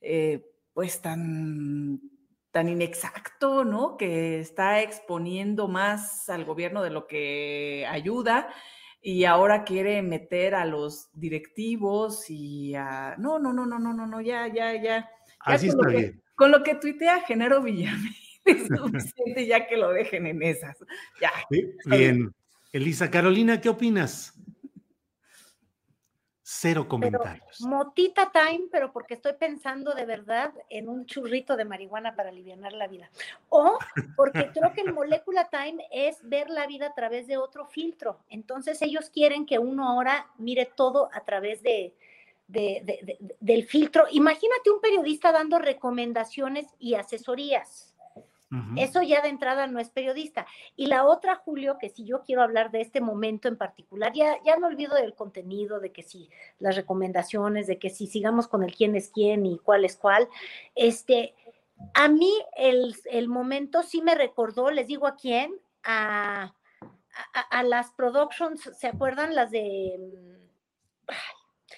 eh, 0.00 0.46
pues, 0.72 1.02
tan, 1.02 2.00
tan 2.52 2.68
inexacto, 2.68 3.64
¿no? 3.64 3.96
Que 3.96 4.38
está 4.38 4.80
exponiendo 4.82 5.66
más 5.66 6.28
al 6.28 6.44
gobierno 6.44 6.82
de 6.82 6.90
lo 6.90 7.08
que 7.08 7.84
ayuda 7.90 8.48
y 9.00 9.24
ahora 9.24 9.64
quiere 9.64 10.00
meter 10.02 10.54
a 10.54 10.64
los 10.64 11.10
directivos 11.12 12.30
y 12.30 12.74
a... 12.76 13.16
No, 13.18 13.38
no, 13.38 13.52
no, 13.52 13.66
no, 13.66 13.78
no, 13.78 13.92
no, 13.92 14.06
no, 14.06 14.20
ya, 14.20 14.46
ya, 14.46 14.80
ya. 14.80 15.10
Así 15.40 15.68
está 15.68 15.88
bien. 15.88 16.22
Con 16.36 16.50
lo 16.50 16.62
que 16.62 16.76
tuitea 16.76 17.20
Genaro 17.20 17.60
Villamil 17.60 18.23
es 18.68 18.68
suficiente 18.68 19.46
ya 19.46 19.66
que 19.66 19.76
lo 19.76 19.90
dejen 19.90 20.26
en 20.26 20.42
esas. 20.42 20.76
Ya. 21.20 21.32
bien. 21.86 22.34
Elisa 22.72 23.10
Carolina, 23.10 23.60
¿qué 23.60 23.68
opinas? 23.68 24.34
Cero 26.46 26.86
comentarios. 26.86 27.62
motita 27.62 28.30
time, 28.30 28.66
pero 28.70 28.92
porque 28.92 29.14
estoy 29.14 29.32
pensando 29.32 29.94
de 29.94 30.04
verdad 30.04 30.52
en 30.68 30.90
un 30.90 31.06
churrito 31.06 31.56
de 31.56 31.64
marihuana 31.64 32.14
para 32.14 32.28
aliviar 32.28 32.58
la 32.72 32.86
vida. 32.86 33.10
O 33.48 33.78
porque 34.14 34.50
creo 34.52 34.74
que 34.74 34.82
el 34.82 34.92
molécula 34.94 35.48
time 35.48 35.86
es 35.90 36.18
ver 36.28 36.50
la 36.50 36.66
vida 36.66 36.88
a 36.88 36.94
través 36.94 37.26
de 37.26 37.38
otro 37.38 37.64
filtro. 37.66 38.18
Entonces 38.28 38.82
ellos 38.82 39.08
quieren 39.08 39.46
que 39.46 39.58
uno 39.58 39.88
ahora 39.88 40.26
mire 40.36 40.66
todo 40.66 41.08
a 41.14 41.24
través 41.24 41.62
de, 41.62 41.94
del 42.46 43.64
filtro. 43.64 44.04
Imagínate 44.10 44.70
un 44.70 44.82
periodista 44.82 45.32
dando 45.32 45.58
recomendaciones 45.58 46.66
y 46.78 46.94
asesorías. 46.94 47.93
Eso 48.76 49.02
ya 49.02 49.20
de 49.20 49.28
entrada 49.28 49.66
no 49.66 49.80
es 49.80 49.90
periodista. 49.90 50.46
Y 50.76 50.86
la 50.86 51.04
otra, 51.04 51.36
Julio, 51.36 51.76
que 51.78 51.88
si 51.88 52.04
yo 52.04 52.22
quiero 52.22 52.42
hablar 52.42 52.70
de 52.70 52.82
este 52.82 53.00
momento 53.00 53.48
en 53.48 53.56
particular, 53.56 54.12
ya, 54.12 54.36
ya 54.44 54.56
me 54.58 54.66
olvido 54.66 54.94
del 54.94 55.14
contenido, 55.14 55.80
de 55.80 55.90
que 55.90 56.02
si 56.02 56.30
las 56.60 56.76
recomendaciones, 56.76 57.66
de 57.66 57.78
que 57.78 57.90
si 57.90 58.06
sigamos 58.06 58.46
con 58.46 58.62
el 58.62 58.74
quién 58.74 58.94
es 58.94 59.10
quién 59.10 59.44
y 59.44 59.58
cuál 59.58 59.84
es 59.84 59.96
cuál. 59.96 60.28
Este, 60.74 61.34
a 61.94 62.08
mí 62.08 62.32
el, 62.56 62.94
el 63.06 63.28
momento 63.28 63.82
sí 63.82 64.02
me 64.02 64.14
recordó, 64.14 64.70
les 64.70 64.86
digo 64.86 65.06
a 65.06 65.16
quién, 65.16 65.52
a, 65.82 66.54
a, 67.50 67.62
las 67.64 67.90
productions, 67.92 68.70
¿se 68.78 68.86
acuerdan 68.86 69.34
las 69.34 69.50
de... 69.50 69.98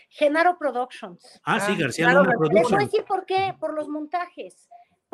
Genaro 0.09 0.57
Productions. 0.57 1.41
Ah, 1.45 1.61
sí, 1.61 1.77
García 1.77 2.09
Productions. 2.11 2.55
Les 2.55 2.63
voy 2.71 2.75
a 2.75 2.87
decir 2.87 3.05
por 3.05 3.27
qué, 3.27 3.55
por 3.59 3.75
los 3.75 3.89
montajes 3.89 4.66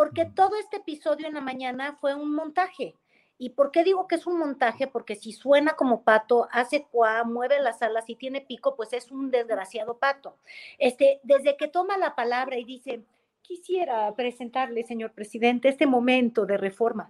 porque 0.03 0.25
todo 0.25 0.57
este 0.57 0.79
episodio 0.79 1.29
en 1.29 1.35
la 1.35 1.41
mañana 1.41 1.97
fue 2.01 2.17
un 2.17 2.35
montaje. 2.35 2.97
¿Y 3.39 3.51
por 3.51 3.71
qué 3.71 3.85
digo 3.85 4.09
que 4.09 4.17
es 4.17 4.27
un 4.27 4.37
montaje? 4.37 4.89
Porque 4.89 5.15
si 5.15 5.33
suena 5.33 5.75
como 5.77 6.03
pato, 6.03 6.49
hace 6.51 6.89
cuá, 6.91 7.23
mueve 7.23 7.61
las 7.61 7.83
alas 7.83 8.11
y 8.11 8.17
tiene 8.17 8.41
pico, 8.41 8.75
pues 8.75 8.93
es 8.95 9.13
un 9.13 9.31
desgraciado 9.31 9.99
pato. 9.99 10.39
Este, 10.77 11.21
desde 11.23 11.57
que 11.57 11.69
toma 11.69 11.99
la 11.99 12.17
palabra 12.17 12.59
y 12.59 12.65
dice, 12.65 13.05
quisiera 13.43 14.13
presentarle, 14.17 14.83
señor 14.83 15.13
presidente, 15.13 15.69
este 15.69 15.87
momento 15.87 16.47
de 16.47 16.57
reforma. 16.57 17.09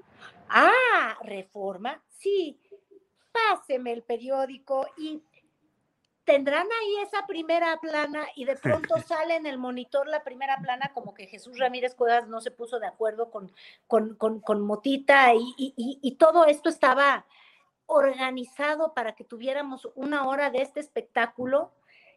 Ah, 0.50 1.16
reforma, 1.22 2.02
sí, 2.18 2.60
páseme 3.32 3.92
el 3.92 4.02
periódico 4.02 4.86
y 4.98 5.22
tendrán 6.24 6.66
ahí 6.66 7.02
esa 7.02 7.26
primera 7.26 7.78
plana 7.80 8.26
y 8.36 8.44
de 8.44 8.56
pronto 8.56 8.94
sale 9.06 9.36
en 9.36 9.46
el 9.46 9.58
monitor 9.58 10.06
la 10.08 10.22
primera 10.22 10.56
plana 10.58 10.92
como 10.94 11.14
que 11.14 11.26
Jesús 11.26 11.58
Ramírez 11.58 11.94
Cuevas 11.94 12.28
no 12.28 12.40
se 12.40 12.50
puso 12.50 12.78
de 12.78 12.86
acuerdo 12.86 13.30
con, 13.30 13.52
con, 13.86 14.60
Motita 14.60 15.34
y, 15.34 15.54
y, 15.56 16.12
todo 16.16 16.46
esto 16.46 16.68
estaba 16.68 17.26
organizado 17.86 18.94
para 18.94 19.14
que 19.14 19.24
tuviéramos 19.24 19.88
una 19.94 20.28
hora 20.28 20.50
de 20.50 20.62
este 20.62 20.80
espectáculo. 20.80 21.72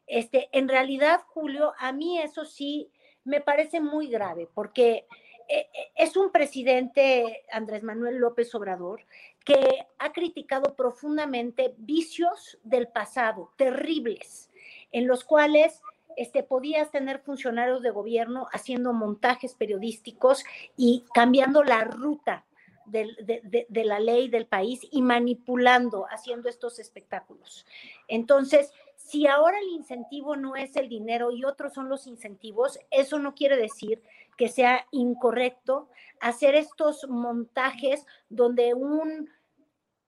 Este, 0.07 0.49
en 0.51 0.69
realidad, 0.69 1.21
Julio, 1.27 1.73
a 1.79 1.91
mí 1.91 2.19
eso 2.19 2.45
sí 2.45 2.91
me 3.23 3.41
parece 3.41 3.81
muy 3.81 4.07
grave 4.07 4.47
porque 4.53 5.07
eh, 5.47 5.69
eh, 5.73 5.91
es 5.95 6.15
un 6.15 6.31
presidente, 6.31 7.43
Andrés 7.51 7.83
Manuel 7.83 8.17
López 8.17 8.53
Obrador, 8.55 9.01
que 9.45 9.85
ha 9.99 10.11
criticado 10.11 10.75
profundamente 10.75 11.75
vicios 11.77 12.57
del 12.63 12.87
pasado, 12.87 13.51
terribles, 13.55 14.49
en 14.91 15.07
los 15.07 15.23
cuales 15.23 15.81
este, 16.17 16.43
podías 16.43 16.91
tener 16.91 17.19
funcionarios 17.19 17.83
de 17.83 17.91
gobierno 17.91 18.47
haciendo 18.51 18.91
montajes 18.91 19.53
periodísticos 19.53 20.43
y 20.75 21.05
cambiando 21.13 21.63
la 21.63 21.83
ruta 21.83 22.45
de, 22.85 23.65
de, 23.67 23.83
la 23.83 23.99
ley 23.99 24.29
del 24.29 24.45
país 24.45 24.81
y 24.91 25.01
manipulando, 25.01 26.05
haciendo 26.09 26.49
estos 26.49 26.79
espectáculos. 26.79 27.65
Entonces, 28.07 28.71
si 28.95 29.27
ahora 29.27 29.59
el 29.59 29.69
incentivo 29.69 30.35
no 30.35 30.55
es 30.55 30.75
el 30.75 30.89
dinero 30.89 31.31
y 31.31 31.43
otros 31.45 31.73
son 31.73 31.89
los 31.89 32.07
incentivos, 32.07 32.79
eso 32.91 33.19
no 33.19 33.35
quiere 33.35 33.57
decir 33.57 34.01
que 34.37 34.49
sea 34.49 34.85
incorrecto 34.91 35.89
hacer 36.19 36.55
estos 36.55 37.07
montajes 37.07 38.05
donde 38.29 38.73
un, 38.73 39.29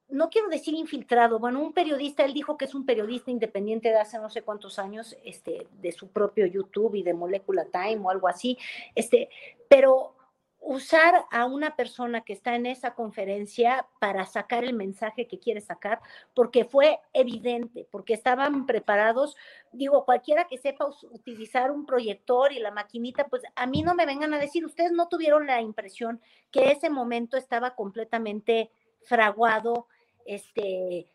no 0.09 0.29
quiero 0.29 0.47
decir 0.47 0.73
infiltrado, 0.73 1.39
bueno, 1.39 1.61
un 1.61 1.73
periodista, 1.73 2.23
él 2.23 2.33
dijo 2.33 2.57
que 2.57 2.65
es 2.65 2.73
un 2.73 2.85
periodista 2.85 3.29
independiente 3.29 3.89
de 3.89 3.97
hace 3.97 4.17
no 4.19 4.29
sé 4.29 4.41
cuántos 4.41 4.79
años, 4.79 5.17
este, 5.23 5.67
de 5.81 5.91
su 5.91 6.09
propio 6.09 6.45
YouTube 6.45 6.95
y 6.95 7.03
de 7.03 7.13
Molecular 7.13 7.67
Time 7.67 7.99
o 8.03 8.09
algo 8.09 8.27
así, 8.27 8.57
este, 8.95 9.29
pero 9.67 10.13
usar 10.59 11.25
a 11.31 11.45
una 11.45 11.75
persona 11.75 12.21
que 12.21 12.33
está 12.33 12.55
en 12.55 12.65
esa 12.65 12.93
conferencia 12.93 13.87
para 13.99 14.25
sacar 14.25 14.63
el 14.63 14.73
mensaje 14.73 15.27
que 15.27 15.39
quiere 15.39 15.61
sacar, 15.61 16.01
porque 16.33 16.65
fue 16.65 16.99
evidente, 17.13 17.87
porque 17.89 18.13
estaban 18.13 18.65
preparados, 18.65 19.37
digo, 19.71 20.03
cualquiera 20.03 20.47
que 20.47 20.57
sepa 20.57 20.87
utilizar 21.11 21.71
un 21.71 21.85
proyector 21.85 22.51
y 22.51 22.59
la 22.59 22.71
maquinita, 22.71 23.27
pues 23.27 23.43
a 23.55 23.65
mí 23.65 23.81
no 23.81 23.95
me 23.95 24.05
vengan 24.05 24.33
a 24.33 24.39
decir, 24.39 24.65
ustedes 24.65 24.91
no 24.91 25.07
tuvieron 25.07 25.47
la 25.47 25.61
impresión 25.61 26.21
que 26.51 26.71
ese 26.71 26.89
momento 26.89 27.37
estaba 27.37 27.75
completamente 27.75 28.69
fraguado, 29.03 29.87
este, 30.27 31.07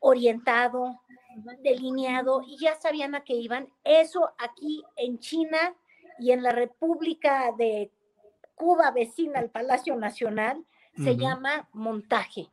orientado, 0.00 1.00
delineado, 1.62 2.42
y 2.46 2.58
ya 2.58 2.74
sabían 2.80 3.14
a 3.14 3.22
qué 3.22 3.34
iban. 3.34 3.68
Eso 3.84 4.30
aquí 4.38 4.82
en 4.96 5.18
China 5.18 5.74
y 6.18 6.32
en 6.32 6.42
la 6.42 6.50
República 6.50 7.52
de 7.56 7.90
Cuba 8.54 8.90
vecina 8.90 9.38
al 9.38 9.50
Palacio 9.50 9.96
Nacional, 9.96 10.64
se 10.96 11.16
llama 11.16 11.68
montaje. 11.72 12.48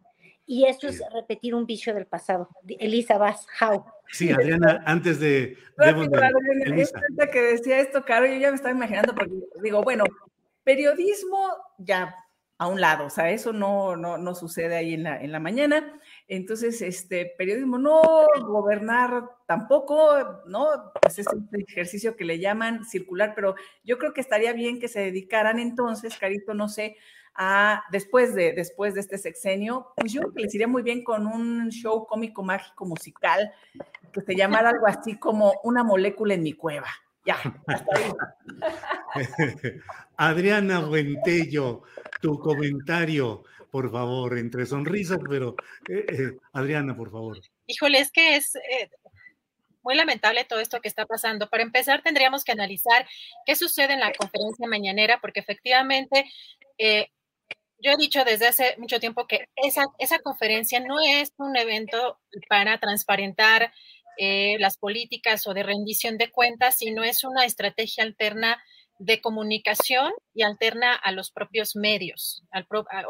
Y 0.46 0.66
eso 0.66 0.88
es 0.88 1.04
repetir 1.14 1.54
un 1.54 1.66
vicio 1.66 1.94
del 1.94 2.08
pasado. 2.08 2.50
Elisa 2.68 3.18
Vaz, 3.18 3.46
how. 3.60 3.86
Sí, 4.12 4.32
Adriana, 4.32 4.82
antes 4.86 5.20
de... 5.20 5.58
de 5.78 7.30
que 7.32 7.42
decía 7.42 7.80
esto, 7.80 8.04
Caro, 8.04 8.26
yo 8.26 8.36
ya 8.36 8.50
me 8.50 8.56
estaba 8.56 8.74
imaginando, 8.74 9.14
porque 9.14 9.34
digo, 9.62 9.84
bueno, 9.84 10.06
periodismo 10.64 11.50
ya 11.78 12.16
a 12.60 12.68
un 12.68 12.82
lado, 12.82 13.06
o 13.06 13.10
sea, 13.10 13.32
eso 13.32 13.54
no, 13.54 13.96
no, 13.96 14.18
no 14.18 14.36
sucede 14.36 14.76
ahí 14.76 14.94
en 14.94 15.04
la, 15.04 15.18
en 15.22 15.32
la 15.32 15.40
mañana. 15.40 15.98
Entonces, 16.28 16.82
este 16.82 17.34
periodismo 17.38 17.78
no, 17.78 18.02
gobernar 18.42 19.30
tampoco, 19.48 20.42
¿no? 20.46 20.68
Pues 21.02 21.20
es 21.20 21.28
un 21.28 21.48
ejercicio 21.54 22.18
que 22.18 22.26
le 22.26 22.38
llaman 22.38 22.84
circular, 22.84 23.32
pero 23.34 23.56
yo 23.86 23.98
creo 23.98 24.14
que 24.14 24.20
estaría 24.20 24.52
bien 24.52 24.82
que 24.82 24.90
se 24.90 25.00
dedicaran 25.00 25.58
entonces, 25.58 26.18
Carito, 26.18 26.54
no 26.54 26.68
sé, 26.68 26.98
a 27.34 27.86
después 27.94 28.36
de, 28.36 28.52
después 28.52 28.94
de 28.94 29.00
este 29.00 29.18
sexenio, 29.18 29.94
pues 29.96 30.12
yo 30.12 30.20
creo 30.20 30.34
que 30.34 30.42
les 30.42 30.54
iría 30.54 30.68
muy 30.68 30.84
bien 30.84 31.02
con 31.02 31.28
un 31.28 31.70
show 31.70 32.06
cómico, 32.08 32.44
mágico, 32.44 32.84
musical, 32.86 33.54
que 34.12 34.20
se 34.20 34.36
llamara 34.36 34.72
algo 34.72 34.86
así 34.86 35.18
como 35.18 35.54
Una 35.64 35.86
molécula 35.86 36.34
en 36.34 36.44
mi 36.44 36.52
cueva. 36.52 36.90
Ya, 37.26 37.38
hasta 37.68 37.98
ahí. 37.98 38.12
Adriana 40.18 40.80
Buentello, 40.80 41.84
tu 42.22 42.40
comentario 42.40 43.44
por 43.72 43.92
favor, 43.92 44.38
entre 44.38 44.66
sonrisas, 44.66 45.20
pero 45.28 45.56
eh, 45.88 46.06
eh, 46.08 46.38
Adriana, 46.54 46.96
por 46.96 47.12
favor. 47.12 47.40
Híjole, 47.68 48.00
es 48.00 48.12
que 48.12 48.36
es 48.36 48.56
eh, 48.56 48.90
muy 49.84 49.96
lamentable 49.96 50.46
todo 50.46 50.60
esto 50.60 50.82
que 50.82 50.88
está 50.88 51.06
pasando. 51.06 51.50
Para 51.50 51.64
empezar, 51.64 52.02
tendríamos 52.02 52.44
que 52.44 52.52
analizar 52.52 53.08
qué 53.46 53.56
sucede 53.56 53.94
en 53.94 54.00
la 54.00 54.12
conferencia 54.14 54.68
mañanera, 54.68 55.20
porque 55.22 55.40
efectivamente 55.40 56.26
yo 57.82 57.92
he 57.92 57.98
dicho 57.98 58.24
desde 58.26 58.48
hace 58.48 58.76
mucho 58.78 59.00
tiempo 59.00 59.26
que 59.28 59.48
esa, 59.56 59.86
esa 60.00 60.20
conferencia 60.20 60.80
no 60.80 61.00
es 61.00 61.34
un 61.38 61.56
evento 61.56 62.20
para 62.50 62.78
transparentar 62.80 63.74
las 64.60 64.78
políticas 64.78 65.48
o 65.48 65.54
de 65.54 65.64
rendición 65.64 66.18
de 66.18 66.30
cuentas, 66.30 66.78
sino 66.78 67.04
es 67.04 67.24
una 67.24 67.46
estrategia 67.46 68.04
alterna 68.04 68.62
de 69.00 69.22
comunicación 69.22 70.12
y 70.34 70.44
alterna 70.44 70.94
a 70.94 71.12
los 71.12 71.32
propios 71.32 71.76
medios. 71.76 72.44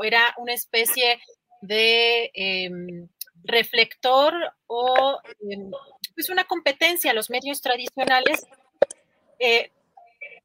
era 0.03 0.35
una 0.37 0.53
especie 0.53 1.19
de 1.61 2.31
em, 2.33 3.09
reflector 3.43 4.33
o 4.67 5.19
em, 5.41 5.71
pues 6.13 6.29
una 6.29 6.45
competencia 6.45 7.11
a 7.11 7.13
los 7.13 7.29
medios 7.29 7.61
tradicionales, 7.61 8.45
eh, 9.39 9.71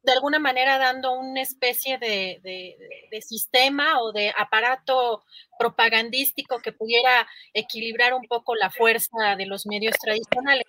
de 0.05 0.13
alguna 0.13 0.39
manera 0.39 0.79
dando 0.79 1.13
una 1.13 1.41
especie 1.41 1.99
de, 1.99 2.41
de, 2.43 3.23
sistema 3.23 4.01
o 4.03 4.13
de 4.13 4.33
aparato 4.37 5.25
propagandístico 5.59 6.59
que 6.59 6.73
pudiera 6.73 7.27
equilibrar 7.55 8.13
un 8.13 8.27
poco 8.29 8.55
la 8.55 8.71
fuerza 8.71 9.37
de 9.39 9.47
los 9.47 9.67
medios 9.67 9.97
tradicionales. 9.99 10.65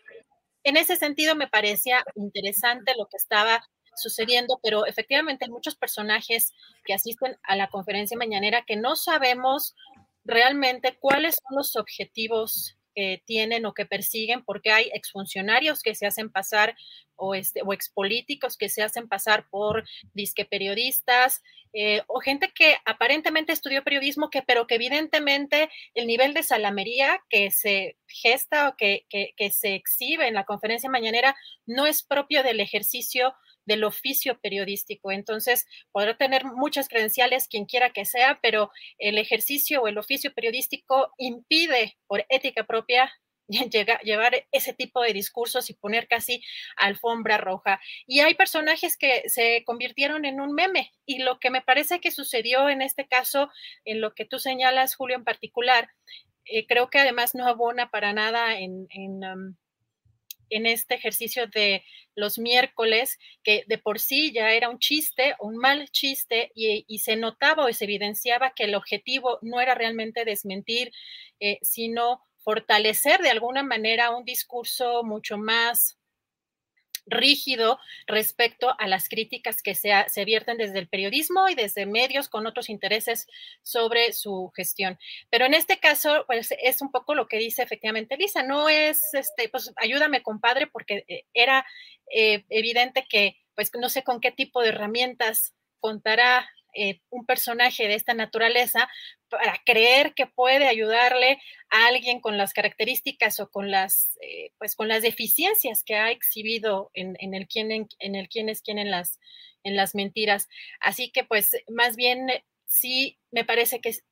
En 0.64 0.78
ese 0.78 0.96
sentido, 0.96 1.36
me 1.36 1.48
parecía 1.48 2.04
interesante 2.16 2.94
lo 2.98 3.08
que 3.08 3.18
estaba 3.18 3.64
sucediendo, 3.96 4.60
pero 4.64 4.86
efectivamente 4.86 5.46
hay 5.46 5.52
muchos 5.52 5.76
personajes 5.76 6.54
que 6.84 6.94
asisten 6.94 7.38
a 7.44 7.56
la 7.56 7.70
conferencia 7.70 8.18
mañanera 8.18 8.64
que 8.66 8.76
no 8.76 8.96
sabemos 8.96 9.76
realmente 10.24 10.98
cuáles 11.00 11.36
son 11.36 11.58
los 11.58 11.76
objetivos 11.76 12.78
que 12.96 13.22
tienen 13.26 13.66
o 13.66 13.74
que 13.74 13.86
persiguen, 13.86 14.44
porque 14.44 14.72
hay 14.72 14.90
exfuncionarios 14.94 15.84
que 15.84 15.94
se 15.94 16.08
hacen 16.08 16.30
pasar 16.32 16.76
o, 17.18 17.36
este, 17.36 17.62
o 17.64 17.74
expolíticos 17.74 18.58
que 18.58 18.70
se 18.70 18.82
hacen 18.82 19.08
pasar 19.08 19.48
por 19.50 19.86
disque 20.14 20.46
periodistas 20.46 21.42
eh, 21.74 22.04
o 22.08 22.22
gente 22.22 22.52
que 22.56 22.78
aparentemente 22.86 23.52
estudió 23.52 23.84
periodismo, 23.84 24.30
que, 24.30 24.42
pero 24.42 24.66
que 24.66 24.76
evidentemente 24.76 25.70
el 25.94 26.08
nivel 26.08 26.34
de 26.34 26.44
salamería 26.44 27.22
que 27.30 27.52
se 27.52 27.98
gesta 28.08 28.70
o 28.70 28.78
que, 28.78 29.06
que, 29.10 29.34
que 29.36 29.52
se 29.52 29.76
exhibe 29.76 30.28
en 30.28 30.36
la 30.36 30.46
conferencia 30.46 30.90
mañanera 30.90 31.36
no 31.66 31.86
es 31.86 32.02
propio 32.02 32.44
del 32.44 32.62
ejercicio 32.62 33.34
del 33.66 33.84
oficio 33.84 34.40
periodístico. 34.40 35.12
Entonces, 35.12 35.66
podrá 35.92 36.18
tener 36.18 36.46
muchas 36.46 36.88
credenciales 36.88 37.48
quien 37.48 37.66
quiera 37.66 37.92
que 37.92 38.06
sea, 38.06 38.40
pero 38.42 38.72
el 38.98 39.18
ejercicio 39.18 39.82
o 39.82 39.88
el 39.88 39.98
oficio 39.98 40.34
periodístico 40.34 41.12
impide 41.18 41.98
por 42.08 42.26
ética 42.30 42.66
propia 42.66 43.12
llevar 44.04 44.48
ese 44.52 44.74
tipo 44.74 45.02
de 45.02 45.14
discursos 45.14 45.70
y 45.70 45.74
poner 45.74 46.08
casi 46.08 46.44
alfombra 46.78 47.38
roja. 47.38 47.80
Y 48.08 48.20
hay 48.22 48.34
personajes 48.34 48.98
que 48.98 49.24
se 49.28 49.64
convirtieron 49.66 50.26
en 50.26 50.42
un 50.42 50.54
meme 50.54 50.92
y 51.06 51.20
lo 51.20 51.40
que 51.40 51.50
me 51.50 51.62
parece 51.62 52.00
que 52.00 52.12
sucedió 52.12 52.70
en 52.70 52.82
este 52.82 53.08
caso, 53.08 53.50
en 53.84 54.02
lo 54.02 54.14
que 54.14 54.26
tú 54.26 54.40
señalas, 54.40 54.96
Julio, 54.96 55.16
en 55.16 55.24
particular, 55.24 55.90
eh, 56.46 56.66
creo 56.68 56.90
que 56.90 57.00
además 57.00 57.36
no 57.36 57.48
abona 57.48 57.90
para 57.90 58.14
nada 58.14 58.58
en, 58.60 58.88
en 58.90 59.58
en 60.50 60.66
este 60.66 60.96
ejercicio 60.96 61.48
de 61.48 61.84
los 62.16 62.38
miércoles, 62.38 63.18
que 63.44 63.64
de 63.68 63.78
por 63.78 64.00
sí 64.00 64.32
ya 64.34 64.52
era 64.52 64.70
un 64.70 64.80
chiste, 64.80 65.36
un 65.40 65.58
mal 65.58 65.90
chiste, 65.92 66.52
y, 66.56 66.84
se 67.00 67.16
notaba 67.16 67.66
o 67.66 67.74
se 67.74 67.86
evidenciaba 67.86 68.54
que 68.56 68.64
el 68.64 68.76
objetivo 68.76 69.40
no 69.42 69.60
era 69.60 69.76
realmente 69.76 70.26
desmentir, 70.26 70.92
eh, 71.40 71.60
sino 71.62 72.22
fortalecer 72.38 73.22
de 73.22 73.32
alguna 73.32 73.64
manera 73.64 74.16
un 74.16 74.24
discurso 74.24 75.04
mucho 75.04 75.38
más 75.38 75.98
rígido 77.06 77.80
respecto 78.08 78.76
a 78.80 78.88
las 78.88 79.10
críticas 79.10 79.62
que 79.62 79.76
se, 79.76 80.26
vierten 80.26 80.58
desde 80.58 80.80
el 80.80 80.88
periodismo 80.88 81.48
y 81.50 81.56
desde 81.56 81.86
medios 81.86 82.30
con 82.30 82.48
otros 82.48 82.70
intereses 82.70 83.28
sobre 83.62 84.14
su 84.14 84.52
gestión. 84.56 84.98
Pero 85.30 85.46
en 85.46 85.54
este 85.54 85.80
caso, 85.80 86.26
pues 86.28 86.54
es 86.62 86.82
un 86.82 86.92
poco 86.92 87.16
lo 87.16 87.28
que 87.28 87.38
dice 87.38 87.64
efectivamente 87.64 88.18
Lisa, 88.18 88.44
no 88.44 88.70
es, 88.70 89.14
este, 89.14 89.50
pues 89.50 89.74
ayúdame 89.78 90.24
compadre, 90.24 90.68
porque 90.68 91.06
eh, 91.08 91.26
era 91.34 91.66
eh, 92.14 92.44
evidente 92.50 93.06
que, 93.08 93.38
pues 93.56 93.72
no 93.80 93.90
sé 93.90 94.04
con 94.04 94.20
qué 94.20 94.32
tipo 94.32 94.62
de 94.62 94.70
herramientas 94.70 95.54
contará 95.80 96.50
eh, 96.76 97.02
un 97.10 97.26
personaje 97.26 97.88
de 97.88 97.96
esta 97.96 98.14
naturaleza 98.14 98.90
para 99.30 99.62
creer 99.66 100.14
que 100.14 100.28
puede 100.28 100.68
ayudarle 100.68 101.40
a 101.70 101.88
alguien 101.88 102.20
con 102.20 102.38
las 102.38 102.54
características 102.54 103.40
o 103.40 103.50
con 103.50 103.72
las, 103.72 104.18
eh, 104.22 104.52
pues 104.58 104.76
con 104.76 104.88
las 104.88 105.02
deficiencias 105.02 105.84
que 105.84 105.96
ha 105.96 106.12
exhibido 106.12 106.92
en, 106.94 107.16
el 107.34 107.48
quién 107.48 107.72
en, 107.72 108.16
el 108.16 108.28
quién 108.30 108.50
es 108.50 108.62
quién 108.62 108.78
en 108.78 108.92
las, 108.92 109.20
en 109.64 109.76
las 109.76 109.96
mentiras. 109.96 110.50
Así 110.82 111.12
que 111.12 111.24
pues 111.24 111.56
más 111.70 111.96
bien 111.96 112.28
sí 112.66 113.18
me 113.32 113.46
parece 113.46 113.80
que 113.80 113.90
es 113.90 114.04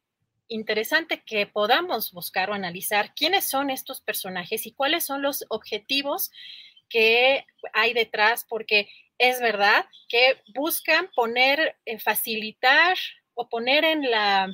interesante 0.48 1.24
que 1.26 1.48
podamos 1.48 2.12
buscar 2.12 2.50
o 2.50 2.54
analizar 2.54 3.14
quiénes 3.16 3.50
son 3.50 3.70
estos 3.70 4.02
personajes 4.02 4.66
y 4.66 4.74
cuáles 4.74 5.06
son 5.06 5.22
los 5.22 5.46
objetivos 5.50 6.32
que 6.90 7.46
hay 7.74 7.94
detrás, 7.94 8.46
porque 8.48 8.88
es 9.24 9.40
verdad 9.40 9.86
que 10.10 10.42
buscan 10.54 11.10
poner, 11.16 11.78
eh, 11.86 11.98
facilitar 11.98 12.98
o 13.36 13.48
poner 13.48 13.86
en 13.86 14.12
la, 14.12 14.54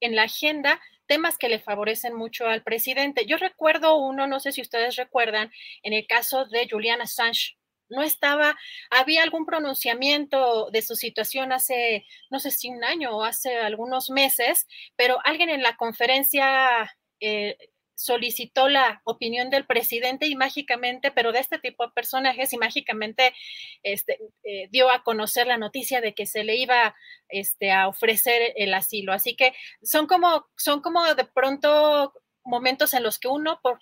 en 0.00 0.14
la 0.14 0.22
agenda 0.22 0.80
temas 1.06 1.38
que 1.38 1.48
le 1.48 1.58
favorecen 1.58 2.14
mucho 2.14 2.46
al 2.46 2.62
presidente. 2.62 3.26
Yo 3.26 3.36
recuerdo 3.36 3.96
uno, 3.96 4.28
no 4.28 4.38
sé 4.38 4.52
si 4.52 4.60
ustedes 4.60 4.94
recuerdan, 4.94 5.50
en 5.82 5.92
el 5.92 6.06
caso 6.06 6.44
de 6.44 6.68
Julian 6.70 7.00
Assange. 7.00 7.56
No 7.90 8.02
estaba, 8.02 8.56
había 8.90 9.22
algún 9.22 9.44
pronunciamiento 9.44 10.70
de 10.70 10.82
su 10.82 10.94
situación 10.94 11.52
hace, 11.52 12.06
no 12.30 12.38
sé 12.38 12.50
si 12.50 12.68
un 12.68 12.84
año 12.84 13.16
o 13.16 13.24
hace 13.24 13.56
algunos 13.56 14.10
meses, 14.10 14.68
pero 14.94 15.18
alguien 15.24 15.48
en 15.48 15.62
la 15.62 15.76
conferencia 15.76 16.94
eh, 17.18 17.56
solicitó 17.98 18.68
la 18.68 19.02
opinión 19.02 19.50
del 19.50 19.66
presidente 19.66 20.28
y 20.28 20.36
mágicamente, 20.36 21.10
pero 21.10 21.32
de 21.32 21.40
este 21.40 21.58
tipo 21.58 21.84
de 21.84 21.92
personajes, 21.92 22.52
y 22.52 22.56
mágicamente 22.56 23.34
este, 23.82 24.20
eh, 24.44 24.68
dio 24.70 24.88
a 24.88 25.02
conocer 25.02 25.48
la 25.48 25.58
noticia 25.58 26.00
de 26.00 26.14
que 26.14 26.24
se 26.24 26.44
le 26.44 26.56
iba 26.56 26.94
este, 27.28 27.72
a 27.72 27.88
ofrecer 27.88 28.52
el 28.54 28.72
asilo. 28.72 29.12
Así 29.12 29.34
que 29.34 29.52
son 29.82 30.06
como, 30.06 30.46
son 30.56 30.80
como 30.80 31.12
de 31.12 31.24
pronto 31.24 32.12
momentos 32.44 32.94
en 32.94 33.02
los 33.02 33.18
que 33.18 33.26
uno, 33.26 33.58
por 33.64 33.80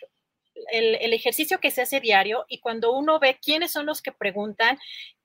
el, 0.72 0.94
el 0.94 1.12
ejercicio 1.12 1.60
que 1.60 1.70
se 1.70 1.82
hace 1.82 2.01
diario 2.01 2.47
y 2.48 2.60
cuando 2.60 2.97
uno 2.97 3.20
ve 3.20 3.38
quiénes 3.38 3.70
son 3.70 3.84
los 3.84 4.01
que 4.01 4.12
preguntan 4.12 4.78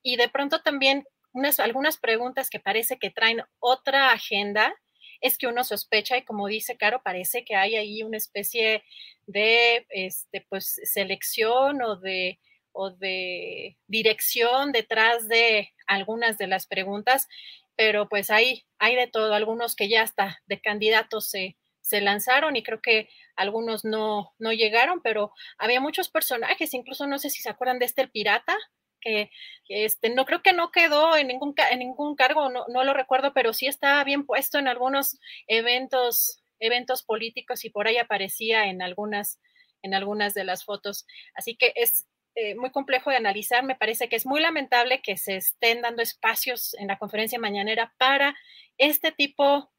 y 0.04 0.18
de 0.18 0.28
pronto 0.28 0.62
también 0.62 1.06
unas, 1.32 1.62
algunas 1.62 1.98
preguntas 1.98 2.50
que 2.50 2.60
parece 2.60 3.00
que 3.00 3.10
traen 3.10 3.42
otra 3.60 4.12
agenda, 4.12 4.76
es 5.22 5.38
que 5.38 5.48
uno 5.48 5.64
sospecha 5.64 6.18
y 6.18 6.24
como 6.24 6.48
dice 6.48 6.78
Caro, 6.78 7.02
parece 7.04 7.46
que 7.46 7.56
hay 7.56 7.76
ahí 7.76 8.04
una 8.04 8.18
especie 8.18 8.84
de 9.28 9.86
este, 9.90 10.46
pues, 10.50 10.82
selección 10.84 11.82
o 11.82 11.96
de, 11.96 12.40
o 12.72 12.90
de 12.90 13.78
dirección 13.88 14.72
detrás 14.72 15.28
de 15.28 15.72
algunas 15.88 16.38
de 16.38 16.48
las 16.48 16.68
preguntas, 16.68 17.28
pero 17.76 18.10
pues 18.10 18.30
hay, 18.30 18.66
hay 18.80 18.96
de 18.96 19.08
todo, 19.08 19.34
algunos 19.34 19.76
que 19.76 19.90
ya 19.90 20.02
hasta 20.04 20.42
de 20.48 20.60
candidatos 20.60 21.30
se, 21.30 21.58
se 21.82 22.02
lanzaron 22.02 22.56
y 22.56 22.64
creo 22.64 22.82
que 22.82 23.10
algunos 23.36 23.86
no, 23.86 24.34
no 24.40 24.54
llegaron, 24.54 25.02
pero 25.02 25.34
había 25.58 25.82
muchos 25.82 26.10
personajes, 26.10 26.74
incluso 26.74 27.08
no 27.08 27.20
sé 27.20 27.30
si 27.30 27.42
se 27.42 27.50
acuerdan 27.50 27.80
de 27.80 27.86
este 27.86 28.02
el 28.02 28.12
pirata, 28.12 28.58
que 29.02 29.30
este, 29.68 30.10
no 30.10 30.26
creo 30.26 30.42
que 30.42 30.54
no 30.54 30.72
quedó 30.72 31.18
en 31.18 31.28
ningún, 31.28 31.54
en 31.72 31.80
ningún 31.80 32.16
cargo, 32.16 32.50
no, 32.50 32.66
no 32.68 32.84
lo 32.84 32.94
recuerdo, 32.94 33.34
pero 33.34 33.54
sí 33.54 33.68
estaba 33.68 34.04
bien 34.04 34.26
puesto 34.26 34.60
en 34.60 34.68
algunos 34.68 35.20
eventos, 35.48 36.42
eventos 36.60 37.04
políticos 37.04 37.66
y 37.66 37.70
por 37.70 37.88
ahí 37.88 37.98
aparecía 37.98 38.68
en 38.68 38.82
algunas, 38.82 39.40
en 39.82 39.94
algunas 39.94 40.34
de 40.34 40.44
las 40.44 40.64
fotos. 40.64 41.06
Así 41.36 41.56
que 41.56 41.74
es 41.76 42.06
eh, 42.36 42.56
muy 42.56 42.72
complejo 42.72 43.10
de 43.10 43.18
analizar. 43.18 43.64
Me 43.64 43.76
parece 43.76 44.08
que 44.08 44.16
es 44.16 44.26
muy 44.26 44.40
lamentable 44.40 45.02
que 45.02 45.18
se 45.18 45.36
estén 45.36 45.82
dando 45.82 46.02
espacios 46.02 46.74
en 46.76 46.88
la 46.88 46.98
conferencia 46.98 47.40
mañanera 47.40 47.94
para 47.98 48.36
este 48.78 49.12
tipo 49.12 49.70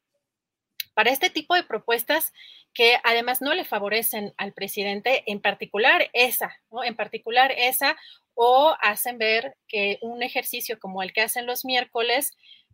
para 0.93 1.11
este 1.11 1.29
tipo 1.29 1.55
de 1.55 1.63
propuestas 1.63 2.33
que 2.73 2.97
además 3.03 3.41
no 3.41 3.53
le 3.53 3.65
favorecen 3.65 4.33
al 4.37 4.53
presidente, 4.53 5.23
en 5.27 5.41
particular 5.41 6.09
esa. 6.13 6.55
En 6.83 6.95
particular 6.95 7.51
esa, 7.55 7.95
o 8.33 8.75
hacen 8.81 9.17
ver 9.17 9.55
que 9.67 9.99
un 10.01 10.23
ejercicio 10.23 10.79
como 10.79 11.03
el 11.03 11.13
que 11.13 11.21
hacen 11.21 11.45
los 11.45 11.65
miércoles, 11.65 12.31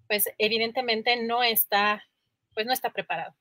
pues 0.07 0.29
evidentemente 0.37 1.21
no 1.21 1.43
está, 1.43 2.03
pues 2.53 2.65
no 2.65 2.73
está 2.73 2.91
preparado. 2.91 3.35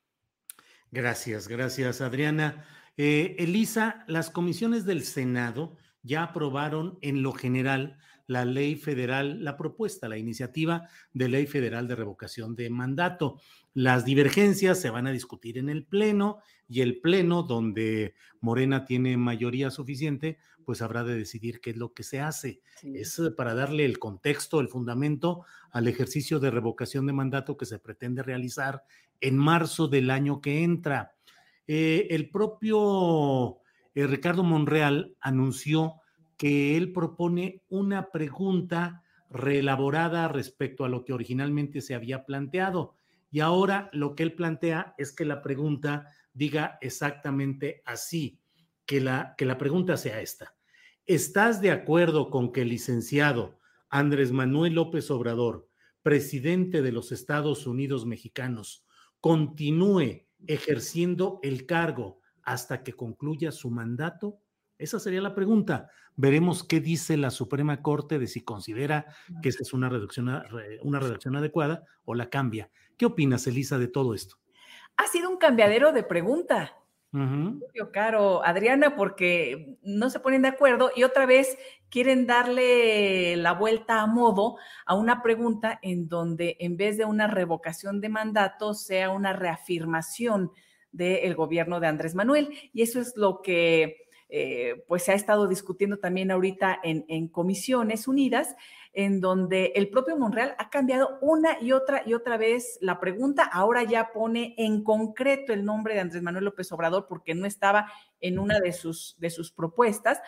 Gracias, 0.91 1.49
gracias, 1.49 2.01
Adriana. 2.01 2.67
Eh, 2.97 3.37
Elisa, 3.39 4.05
las 4.09 4.31
comisiones 4.31 4.85
del 4.85 5.05
Senado 5.05 5.77
ya 6.03 6.23
aprobaron 6.25 6.99
en 7.03 7.23
lo 7.23 7.33
general 7.33 7.99
la 8.29 8.45
ley 8.45 8.77
federal, 8.77 9.43
la 9.43 9.57
propuesta, 9.57 10.09
la 10.09 10.19
iniciativa 10.19 10.89
de 11.13 11.29
ley 11.29 11.47
federal 11.47 11.89
de 11.89 11.97
revocación 11.97 12.55
de 12.55 12.71
mandato. 12.71 13.41
Las 13.75 14.05
divergencias 14.05 14.81
se 14.81 14.91
van 14.91 15.07
a 15.07 15.13
discutir 15.13 15.59
en 15.59 15.69
el 15.69 15.85
Pleno 15.85 16.39
y 16.69 16.83
el 16.83 17.01
Pleno, 17.01 17.43
donde 17.43 18.15
Morena 18.41 18.85
tiene 18.85 19.17
mayoría 19.17 19.71
suficiente, 19.71 20.39
pues 20.65 20.83
habrá 20.83 21.05
de 21.05 21.17
decidir 21.17 21.61
qué 21.61 21.71
es 21.71 21.79
lo 21.79 21.95
que 21.95 22.03
se 22.03 22.21
hace. 22.21 22.61
Es 22.83 23.21
para 23.37 23.55
darle 23.55 23.87
el 23.87 23.99
contexto, 23.99 24.61
el 24.61 24.69
fundamento 24.69 25.47
al 25.71 25.89
ejercicio 25.89 26.39
de 26.39 26.51
revocación 26.51 27.07
de 27.07 27.15
mandato 27.15 27.57
que 27.57 27.67
se 27.67 27.79
pretende 27.79 28.23
realizar 28.23 28.85
en 29.23 29.39
marzo 29.39 29.89
del 29.89 30.11
año 30.11 30.43
que 30.43 30.63
entra. 30.63 31.15
Eh, 31.67 32.09
el 32.11 32.29
propio 32.29 33.59
eh, 33.95 34.07
Ricardo 34.07 34.45
Monreal 34.45 35.17
anunció 35.21 35.95
que 36.39 36.77
él 36.77 36.93
propone 36.93 37.65
una 37.69 38.11
pregunta 38.11 39.03
reelaborada 39.29 40.29
respecto 40.29 40.85
a 40.85 40.89
lo 40.89 41.05
que 41.05 41.13
originalmente 41.13 41.83
se 41.83 41.95
había 41.95 42.25
planteado. 42.25 42.95
Y 43.31 43.41
ahora 43.41 43.91
lo 43.93 44.15
que 44.15 44.23
él 44.23 44.35
plantea 44.35 44.95
es 44.97 45.13
que 45.13 45.27
la 45.27 45.43
pregunta 45.43 46.09
diga 46.33 46.79
exactamente 46.81 47.83
así, 47.85 48.41
que 48.87 49.01
la, 49.01 49.35
que 49.37 49.45
la 49.45 49.59
pregunta 49.59 49.97
sea 49.97 50.21
esta. 50.23 50.55
¿Estás 51.05 51.61
de 51.61 51.73
acuerdo 51.73 52.31
con 52.31 52.53
que 52.53 52.63
el 52.63 52.69
licenciado 52.69 53.59
Andrés 53.91 54.33
Manuel 54.33 54.75
López 54.75 55.11
Obrador, 55.11 55.69
presidente 56.03 56.83
de 56.83 56.93
los 56.93 57.13
Estados 57.13 57.67
Unidos 57.67 58.07
mexicanos, 58.07 58.87
continúe 59.21 60.27
ejerciendo 60.47 61.41
el 61.43 61.67
cargo 61.67 62.21
hasta 62.43 62.83
que 62.85 62.93
concluya 62.93 63.51
su 63.51 63.71
mandato? 63.71 64.41
Esa 64.79 65.01
sería 65.01 65.21
la 65.21 65.35
pregunta. 65.35 65.91
Veremos 66.17 66.65
qué 66.65 66.81
dice 66.81 67.17
la 67.17 67.31
Suprema 67.31 67.83
Corte 67.83 68.19
de 68.19 68.27
si 68.27 68.43
considera 68.43 69.07
que 69.43 69.49
esa 69.49 69.63
es 69.63 69.73
una 69.73 69.89
redacción, 69.89 70.29
una 70.83 71.01
redacción 71.01 71.37
adecuada 71.37 71.85
o 72.05 72.15
la 72.15 72.31
cambia. 72.31 72.71
¿Qué 72.97 73.07
opinas, 73.07 73.47
Elisa, 73.47 73.79
de 73.79 73.89
todo 73.89 74.15
esto? 74.15 74.37
Ha 74.97 75.07
sido 75.07 75.31
un 75.31 75.37
cambiadero 75.37 75.93
de 75.93 76.03
pregunta. 76.03 76.75
Yo 77.11 77.91
Caro, 77.91 78.45
Adriana, 78.45 78.95
porque 78.95 79.79
no 79.83 80.11
se 80.11 80.21
ponen 80.21 80.43
de 80.43 80.49
acuerdo 80.49 80.91
y 80.95 81.05
otra 81.05 81.25
vez 81.25 81.57
quieren 81.89 82.27
darle 82.27 83.37
la 83.37 83.53
vuelta 83.53 84.03
a 84.03 84.07
modo 84.07 84.57
a 84.85 84.95
una 84.95 85.23
pregunta 85.23 85.79
en 85.81 86.09
donde 86.09 86.59
en 86.61 86.77
vez 86.77 86.99
de 86.99 87.07
una 87.07 87.27
revocación 87.27 88.03
de 88.03 88.11
mandato 88.11 88.75
sea 88.75 89.09
una 89.11 89.33
reafirmación 89.33 90.53
del 90.93 91.35
gobierno 91.35 91.81
de 91.81 91.87
Andrés 91.87 92.15
Manuel. 92.15 92.51
Y 92.75 92.83
eso 92.83 93.01
es 93.01 93.17
lo 93.17 93.41
que 93.41 94.08
eh, 94.31 94.85
pues 94.87 95.05
se 95.05 95.13
ha 95.13 95.15
estado 95.15 95.49
discutiendo 95.49 95.99
también 95.99 96.31
ahorita 96.31 96.79
en, 96.83 97.29
comisiones 97.29 98.07
unidas, 98.07 98.57
en 98.93 99.21
donde 99.21 99.73
el 99.75 99.89
propio 99.89 100.19
Monreal 100.19 100.55
ha 100.59 100.69
cambiado 100.69 101.19
una 101.23 101.61
y 101.61 101.73
otra 101.73 102.03
y 102.05 102.13
otra 102.13 102.37
vez 102.37 102.79
la 102.83 103.01
pregunta. 103.01 103.45
Ahora 103.45 103.85
ya 103.85 104.13
pone 104.13 104.55
en 104.59 104.83
concreto 104.85 105.53
el 105.53 105.65
nombre 105.65 105.95
de 105.95 106.01
Andrés 106.01 106.23
Manuel 106.23 106.45
López 106.45 106.71
Obrador 106.73 107.07
porque 107.09 107.35
no 107.35 107.47
estaba 107.47 107.91
en 108.21 108.39
una 108.39 108.61
de 108.61 108.73
sus, 108.73 109.17
de 109.19 109.31
sus 109.31 109.51
propuestas. 109.51 110.21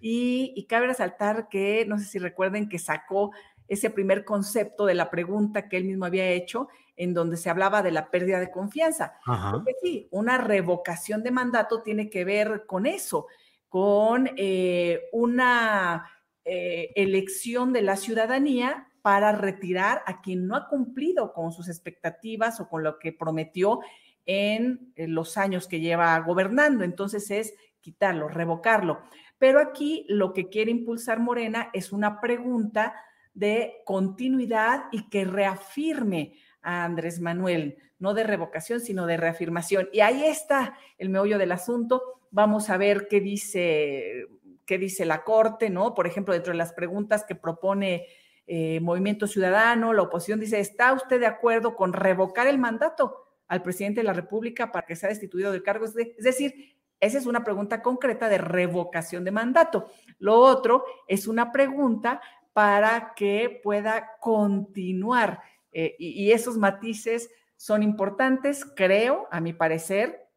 Y, 0.00 0.52
y 0.54 0.66
cabe 0.66 0.86
resaltar 0.86 1.48
que, 1.48 1.84
no 1.86 1.98
sé 1.98 2.04
si 2.04 2.18
recuerden 2.20 2.68
que 2.68 2.78
sacó 2.78 3.32
ese 3.66 3.90
primer 3.90 4.24
concepto 4.24 4.86
de 4.86 4.94
la 4.94 5.10
pregunta 5.10 5.68
que 5.68 5.76
él 5.76 5.84
mismo 5.84 6.04
había 6.04 6.28
hecho, 6.28 6.68
en 6.96 7.14
donde 7.14 7.36
se 7.36 7.50
hablaba 7.50 7.82
de 7.82 7.90
la 7.90 8.10
pérdida 8.10 8.38
de 8.38 8.50
confianza. 8.50 9.14
Porque 9.52 9.74
sí, 9.82 10.08
una 10.10 10.38
revocación 10.38 11.22
de 11.22 11.30
mandato 11.32 11.82
tiene 11.82 12.08
que 12.08 12.24
ver 12.24 12.64
con 12.66 12.86
eso 12.86 13.26
con 13.68 14.30
eh, 14.36 15.02
una 15.12 16.08
eh, 16.44 16.92
elección 16.96 17.72
de 17.72 17.82
la 17.82 17.96
ciudadanía 17.96 18.88
para 19.02 19.32
retirar 19.32 20.02
a 20.06 20.20
quien 20.20 20.46
no 20.46 20.56
ha 20.56 20.68
cumplido 20.68 21.32
con 21.32 21.52
sus 21.52 21.68
expectativas 21.68 22.60
o 22.60 22.68
con 22.68 22.82
lo 22.82 22.98
que 22.98 23.12
prometió 23.12 23.80
en, 24.26 24.92
los 24.96 25.36
años 25.36 25.66
que 25.68 25.80
lleva 25.80 26.18
gobernando. 26.20 26.84
Entonces 26.84 27.30
es 27.30 27.54
quitarlo, 27.80 28.28
revocarlo. 28.28 29.00
Pero 29.38 29.60
aquí 29.60 30.04
lo 30.08 30.32
que 30.32 30.48
quiere 30.48 30.70
impulsar 30.70 31.20
Morena 31.20 31.70
es 31.72 31.92
una 31.92 32.20
pregunta 32.20 32.94
de 33.32 33.82
continuidad 33.84 34.84
y 34.90 35.08
que 35.08 35.24
reafirme 35.24 36.34
Andrés 36.68 37.20
Manuel, 37.20 37.78
no 37.98 38.14
de 38.14 38.24
revocación, 38.24 38.80
sino 38.80 39.06
de 39.06 39.16
reafirmación. 39.16 39.88
Y 39.92 40.00
ahí 40.00 40.24
está 40.24 40.76
el 40.98 41.08
meollo 41.08 41.38
del 41.38 41.52
asunto 41.52 42.18
Vamos 42.30 42.68
a 42.68 42.76
ver 42.76 43.08
qué 43.08 43.20
dice, 43.20 44.26
qué 44.66 44.78
dice 44.78 45.06
la 45.06 45.24
Corte, 45.24 45.70
¿no? 45.70 45.94
Por 45.94 46.06
ejemplo, 46.06 46.34
dentro 46.34 46.52
de 46.52 46.58
las 46.58 46.72
preguntas 46.72 47.24
que 47.24 47.34
propone 47.34 48.06
eh, 48.46 48.80
Movimiento 48.80 49.26
Ciudadano, 49.26 49.92
la 49.92 50.02
oposición 50.02 50.40
dice, 50.40 50.60
¿está 50.60 50.92
usted 50.92 51.20
de 51.20 51.26
acuerdo 51.26 51.74
con 51.74 51.92
revocar 51.92 52.46
el 52.46 52.58
mandato 52.58 53.28
al 53.46 53.62
presidente 53.62 54.00
de 54.00 54.04
la 54.04 54.12
República 54.12 54.70
para 54.70 54.86
que 54.86 54.96
sea 54.96 55.08
destituido 55.08 55.52
del 55.52 55.62
cargo? 55.62 55.86
Es 55.86 55.94
decir, 55.94 56.76
esa 57.00 57.16
es 57.16 57.26
una 57.26 57.44
pregunta 57.44 57.80
concreta 57.80 58.28
de 58.28 58.38
revocación 58.38 59.24
de 59.24 59.30
mandato. 59.30 59.90
Lo 60.18 60.36
otro 60.36 60.84
es 61.06 61.28
una 61.28 61.50
pregunta 61.50 62.20
para 62.52 63.14
que 63.14 63.60
pueda 63.62 64.16
continuar. 64.20 65.40
Eh, 65.72 65.96
y 65.98 66.30
esos 66.32 66.56
matices 66.56 67.30
son 67.56 67.82
importantes, 67.82 68.64
creo, 68.64 69.28
a 69.30 69.40
mi 69.40 69.52
parecer, 69.52 70.28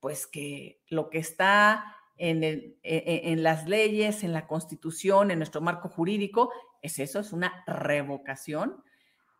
pues 0.00 0.26
que 0.26 0.82
lo 0.88 1.08
que 1.08 1.18
está 1.18 1.96
en, 2.16 2.44
e, 2.44 2.76
e, 2.82 3.32
en, 3.32 3.42
las 3.42 3.66
leyes, 3.68 4.22
en 4.22 4.32
la 4.32 4.46
constitución, 4.46 5.30
en 5.30 5.38
nuestro 5.38 5.60
marco 5.60 5.88
jurídico, 5.88 6.52
es 6.82 6.98
eso, 6.98 7.20
es 7.20 7.32
una 7.32 7.64
revocación, 7.66 8.82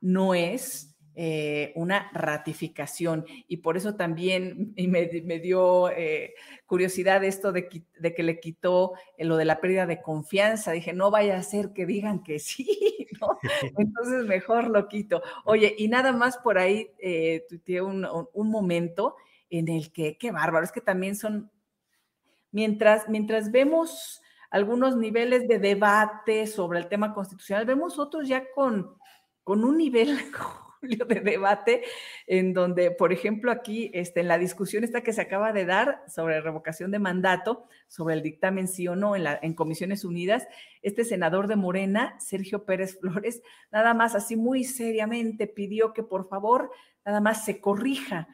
no 0.01 0.35
es 0.35 0.97
eh, 1.17 1.73
una 1.77 2.11
ratificación. 2.13 3.25
Y 3.47 3.59
por 3.59 3.77
eso 3.77 3.95
también 3.95 4.75
me, 4.77 5.39
dio 5.39 5.91
eh, 5.91 6.35
curiosidad 6.67 7.23
esto 7.23 7.53
de, 7.53 7.69
que 7.69 8.23
le 8.23 8.41
quitó 8.41 8.95
lo 9.19 9.37
de 9.37 9.45
la 9.45 9.61
pérdida 9.61 9.87
de 9.87 10.03
confianza. 10.03 10.73
Dije, 10.73 10.93
no 10.93 11.11
vaya 11.11 11.37
a 11.37 11.43
ser 11.43 11.73
que 11.73 11.87
digan 11.87 12.23
que 12.25 12.39
sí, 12.41 13.04
¿no? 13.27 13.39
Entonces 13.79 14.25
mejor 14.27 14.69
lo 14.69 14.89
quito. 14.89 15.23
Oye, 15.45 15.75
y 15.77 15.89
nada 15.89 16.13
más 16.13 16.39
por 16.39 16.59
ahí, 16.59 16.91
eh, 16.99 17.47
un, 17.83 18.07
un 18.33 18.51
momento 18.51 19.17
en 19.51 19.69
el 19.69 19.93
que, 19.93 20.17
qué 20.19 20.33
bárbaro, 20.33 20.65
es 20.65 20.73
que 20.73 20.81
también 20.81 21.17
son, 21.17 21.51
mientras, 22.51 23.09
mientras 23.09 23.51
vemos 23.51 24.23
algunos 24.51 24.97
niveles 24.97 25.49
de 25.49 25.59
debate 25.59 26.47
sobre 26.47 26.79
el 26.79 26.89
tema 26.89 27.13
constitucional, 27.13 27.67
vemos 27.67 27.99
otros 27.99 28.29
ya 28.29 28.45
con, 28.53 28.97
con 29.43 29.65
un 29.65 29.77
nivel 29.77 30.17
de 30.89 31.21
debate 31.21 31.83
en 32.27 32.53
donde, 32.53 32.91
por 32.91 33.13
ejemplo, 33.13 33.51
aquí 33.51 33.91
este, 33.95 34.21
en 34.21 34.29
la 34.29 34.39
discusión 34.39 34.85
esta 34.85 35.03
que 35.03 35.13
se 35.13 35.21
acaba 35.21 35.53
de 35.53 35.65
dar 35.65 36.03
sobre 36.09 36.41
revocación 36.41 36.91
de 36.91 36.99
mandato, 36.99 37.67
sobre 37.89 38.15
el 38.15 38.23
dictamen 38.23 38.69
sí 38.69 38.87
o 38.89 38.97
no 38.97 39.17
en, 39.17 39.25
la, 39.25 39.39
en 39.43 39.55
Comisiones 39.55 40.05
Unidas, 40.05 40.47
este 40.83 41.05
senador 41.05 41.49
de 41.49 41.57
Morena, 41.57 42.15
Sergio 42.21 42.65
Pérez 42.65 42.99
Flores, 43.01 43.43
nada 43.73 43.95
más 43.95 44.15
así 44.15 44.37
muy 44.37 44.65
seriamente 44.65 45.47
pidió 45.47 45.93
que 45.93 46.03
por 46.03 46.29
favor 46.29 46.71
nada 47.05 47.21
más 47.21 47.45
se 47.45 47.61
corrija 47.61 48.29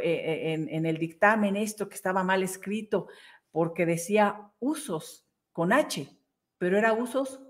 eh, 0.04 0.52
en, 0.70 0.86
el 0.86 0.98
dictamen 0.98 1.56
esto 1.56 1.88
que 1.88 1.96
estaba 1.96 2.22
mal 2.22 2.42
escrito, 2.44 3.08
porque 3.50 3.84
decía 3.84 4.52
usos 4.60 5.26
con 5.50 5.72
H, 5.72 6.08
pero 6.56 6.78
era 6.78 6.92
usos 6.92 7.40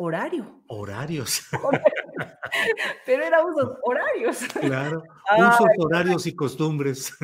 horario. 0.00 0.62
Horarios. 0.66 1.42
pero 3.06 3.22
era 3.22 3.44
usos 3.44 3.76
horarios. 3.82 4.38
Claro, 4.60 5.02
usos 5.38 5.68
horarios 5.78 6.26
y 6.26 6.34
costumbres. 6.34 7.14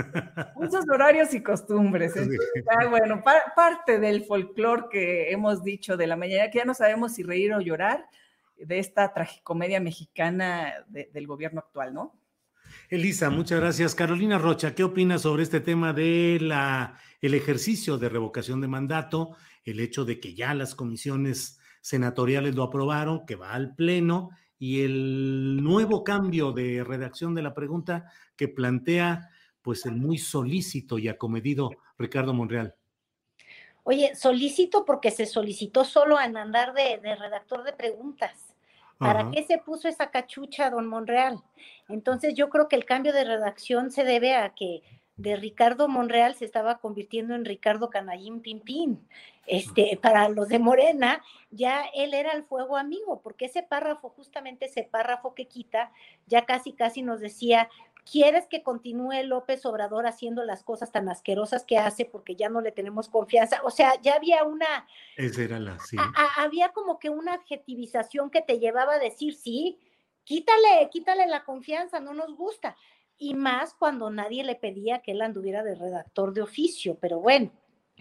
Usos 0.57 0.85
horarios 0.93 1.32
y 1.32 1.43
costumbres. 1.43 2.12
Ah, 2.69 2.86
bueno, 2.86 3.23
parte 3.55 3.98
del 3.98 4.24
folclore 4.24 4.85
que 4.90 5.31
hemos 5.32 5.65
dicho 5.65 5.97
de 5.97 6.07
la 6.07 6.16
mañana, 6.16 6.51
que 6.51 6.59
ya 6.59 6.65
no 6.65 6.74
sabemos 6.74 7.15
si 7.15 7.23
reír 7.23 7.55
o 7.55 7.61
llorar 7.61 8.07
de 8.59 8.78
esta 8.78 9.12
tragicomedia 9.12 9.81
mexicana 9.81 10.85
del 10.89 11.27
gobierno 11.27 11.61
actual, 11.61 11.94
¿no? 11.94 12.15
Elisa, 12.90 13.31
muchas 13.31 13.59
gracias. 13.61 13.94
Carolina 13.94 14.39
Rocha, 14.39 14.74
¿qué 14.74 14.85
opinas 14.85 15.23
sobre 15.23 15.43
este 15.43 15.61
tema 15.61 15.93
de 15.93 16.39
la, 16.40 16.98
el 17.23 17.35
ejercicio 17.35 17.97
de 17.97 18.11
revocación 18.11 18.61
de 18.61 18.69
mandato, 18.69 19.35
el 19.65 19.81
hecho 19.81 20.05
de 20.05 20.20
que 20.20 20.35
ya 20.35 20.53
las 20.53 20.74
comisiones 20.74 21.59
senatoriales 21.87 22.57
lo 22.57 22.65
aprobaron, 22.65 23.25
que 23.27 23.37
va 23.37 23.53
al 23.53 23.77
Pleno, 23.77 24.31
y 24.59 24.83
el 24.83 25.63
nuevo 25.63 26.03
cambio 26.03 26.51
de 26.51 26.83
redacción 26.83 27.33
de 27.33 27.43
la 27.43 27.55
pregunta 27.55 28.11
que 28.35 28.49
plantea 28.49 29.31
pues 29.63 29.87
el 29.87 29.95
muy 29.95 30.19
solícito 30.19 30.99
y 30.99 31.07
acomedido 31.07 31.71
Ricardo 31.97 32.35
Monreal. 32.35 32.75
Oye, 33.85 34.17
solicito 34.17 34.85
porque 34.85 35.13
se 35.13 35.27
solicitó 35.27 35.85
solo 35.85 36.21
en 36.21 36.37
andar 36.37 36.75
de, 36.75 36.99
redactor 37.15 37.63
de 37.63 37.73
preguntas. 37.73 38.53
¿Para 38.99 39.31
qué 39.31 39.45
se 39.45 39.59
puso 39.59 39.87
esa 39.87 40.11
cachucha, 40.11 40.71
don 40.71 40.89
Monreal? 40.89 41.39
Entonces 41.89 42.35
yo 42.35 42.49
creo 42.49 42.67
que 42.67 42.75
el 42.75 42.85
cambio 42.85 43.13
de 43.13 43.23
redacción 43.23 43.93
se 43.93 44.03
debe 44.03 44.35
a 44.35 44.55
que 44.55 44.83
de 45.17 45.37
Ricardo 45.37 45.87
Monreal 45.87 46.35
se 46.35 46.47
estaba 46.47 46.79
convirtiendo 46.79 47.35
en 47.35 47.45
Ricardo 47.45 47.91
Canallín 47.91 48.41
Pimpín. 48.41 49.07
Este, 49.47 49.98
para 50.01 50.28
los 50.28 50.48
de 50.48 50.59
Morena, 50.59 51.23
ya 51.51 51.85
él 51.94 52.14
era 52.14 52.32
el 52.32 52.44
fuego 52.44 52.77
amigo, 52.77 53.20
porque 53.23 53.47
ese 53.47 53.62
párrafo, 53.62 54.10
justamente 54.10 54.66
ese 54.66 54.82
párrafo 54.82 55.35
que 55.35 55.47
quita, 55.47 55.93
ya 56.27 56.44
casi 56.44 56.73
casi 56.73 57.02
nos 57.02 57.20
decía, 57.20 57.68
¿Quieres 58.10 58.47
que 58.47 58.62
continúe 58.62 59.24
López 59.24 59.66
Obrador 59.66 60.06
haciendo 60.06 60.44
las 60.44 60.62
cosas 60.62 60.93
tan 60.93 61.09
asquerosas 61.09 61.64
que 61.64 61.77
hace 61.77 62.05
porque 62.05 62.36
ya 62.36 62.48
no 62.48 62.60
le 62.60 62.70
tenemos 62.70 63.09
confianza? 63.09 63.60
O 63.64 63.70
sea, 63.70 64.01
ya 64.01 64.14
había 64.14 64.44
una... 64.44 64.86
Esa 65.16 65.43
era 65.43 65.59
la... 65.59 65.77
Sí. 65.81 65.97
había 66.36 66.68
como 66.68 67.01
que 67.01 67.10
una 67.10 67.35
adjetivización 67.35 68.31
que 68.31 68.43
te 68.43 68.60
llevaba 68.60 68.94
a 68.94 68.98
decir, 69.01 69.35
sí, 69.35 69.81
quítale, 70.23 70.89
quítale 70.93 71.27
la 71.27 71.44
confianza, 71.44 71.98
no 71.98 72.14
nos 72.14 72.36
gusta. 72.36 72.77
Y 73.18 73.35
más 73.35 73.74
cuando 73.74 74.09
nadie 74.09 74.44
le 74.44 74.55
pedía 74.55 75.01
que 75.01 75.10
él 75.10 75.20
anduviera 75.20 75.64
de 75.64 75.74
redactor 75.74 76.32
de 76.32 76.43
oficio, 76.43 76.97
pero 77.01 77.18
bueno. 77.18 77.51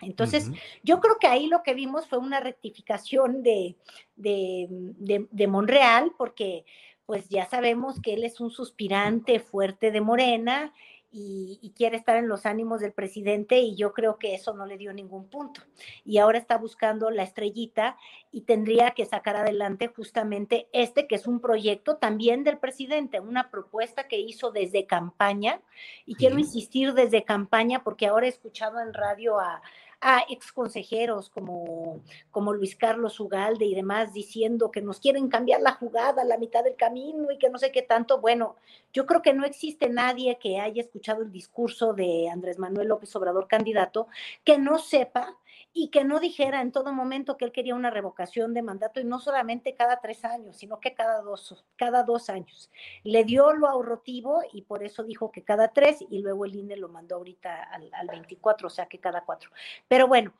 Entonces, 0.01 0.51
yo 0.83 0.99
creo 0.99 1.17
que 1.19 1.27
ahí 1.27 1.47
lo 1.47 1.63
que 1.63 1.73
vimos 1.73 2.07
fue 2.07 2.17
una 2.17 2.39
rectificación 2.39 3.43
de, 3.43 3.77
de, 4.15 4.67
de, 4.69 5.27
de 5.31 5.47
Monreal, 5.47 6.11
porque 6.17 6.65
pues 7.05 7.29
ya 7.29 7.45
sabemos 7.45 8.01
que 8.01 8.13
él 8.13 8.23
es 8.23 8.39
un 8.39 8.49
suspirante 8.49 9.39
fuerte 9.39 9.91
de 9.91 10.01
Morena 10.01 10.73
y, 11.17 11.71
quiere 11.75 11.95
estar 11.95 12.17
en 12.17 12.27
los 12.27 12.45
ánimos 12.45 12.81
del 12.81 12.91
presidente 12.91 13.59
y 13.59 13.75
yo 13.75 13.93
creo 13.93 14.17
que 14.17 14.33
eso 14.33 14.53
no 14.53 14.65
le 14.65 14.77
dio 14.77 14.91
ningún 14.91 15.29
punto. 15.29 15.61
Y 16.03 16.17
ahora 16.17 16.37
está 16.37 16.57
buscando 16.57 17.09
la 17.09 17.23
estrellita 17.23 17.97
y 18.31 18.41
tendría 18.41 18.91
que 18.91 19.05
sacar 19.05 19.37
adelante 19.37 19.87
justamente 19.87 20.67
este, 20.73 21.07
que 21.07 21.15
es 21.15 21.25
un 21.25 21.39
proyecto 21.39 21.97
también 21.97 22.43
del 22.43 22.57
presidente, 22.57 23.21
una 23.21 23.49
propuesta 23.49 24.09
que 24.09 24.19
hizo 24.19 24.51
desde 24.51 24.87
campaña. 24.87 25.61
Y 26.05 26.15
quiero 26.15 26.37
insistir 26.37 26.93
desde 26.93 27.23
campaña 27.23 27.83
porque 27.83 28.07
ahora 28.07 28.25
he 28.25 28.29
escuchado 28.29 28.81
en 28.81 28.93
radio 28.93 29.39
a, 29.39 29.61
a 30.07 30.23
ex 30.29 30.51
consejeros 30.51 31.31
como, 31.31 31.99
como 32.29 32.53
Luis 32.53 32.75
Carlos 32.75 33.19
Ugalde 33.19 33.65
y 33.65 33.73
demás 33.73 34.13
diciendo 34.13 34.69
que 34.69 34.83
nos 34.83 34.99
quieren 34.99 35.29
cambiar 35.29 35.61
la 35.61 35.71
jugada 35.71 36.21
a 36.21 36.25
la 36.25 36.37
mitad 36.37 36.63
del 36.63 36.75
camino 36.75 37.31
y 37.31 37.39
que 37.39 37.49
no 37.49 37.57
sé 37.57 37.71
qué 37.71 37.81
tanto. 37.81 38.21
Bueno, 38.21 38.55
yo 38.93 39.07
creo 39.07 39.23
que 39.23 39.33
no 39.33 39.45
existe 39.45 39.89
nadie 39.89 40.37
que 40.37 40.59
haya 40.59 40.79
escuchado 40.79 41.23
el 41.23 41.31
discurso 41.31 41.93
de 41.93 42.29
Andrés 42.29 42.59
Manuel 42.59 42.89
López 42.89 43.15
Obrador 43.15 43.47
candidato 43.47 44.07
que 44.43 44.59
no 44.59 44.77
sepa 44.77 45.39
y 45.77 45.89
que 45.89 46.05
no 46.05 46.21
dijera 46.21 46.61
en 46.61 46.71
todo 46.71 46.93
momento 46.93 47.35
que 47.35 47.43
él 47.43 47.51
quería 47.51 47.75
una 47.75 47.89
revocación 47.89 48.53
de 48.53 48.61
mandato 48.61 49.01
y 49.01 49.03
no 49.03 49.19
solamente 49.19 49.75
cada 49.75 49.99
tres 49.99 50.23
años, 50.23 50.55
sino 50.55 50.79
que 50.79 50.93
cada 50.93 51.21
dos, 51.21 51.65
cada 51.75 52.03
dos 52.03 52.29
años. 52.29 52.71
Le 53.03 53.25
dio 53.25 53.51
lo 53.51 53.67
ahorrotivo 53.67 54.41
y 54.53 54.61
por 54.61 54.85
eso 54.85 55.03
dijo 55.03 55.33
que 55.33 55.43
cada 55.43 55.73
tres 55.73 56.01
y 56.09 56.19
luego 56.19 56.45
el 56.45 56.55
INE 56.55 56.77
lo 56.77 56.87
mandó 56.87 57.17
ahorita 57.17 57.61
al, 57.63 57.93
al 57.93 58.07
24, 58.07 58.67
o 58.67 58.69
sea 58.69 58.85
que 58.85 58.99
cada 58.99 59.25
cuatro. 59.25 59.51
Pero 59.89 60.07
bueno, 60.07 60.33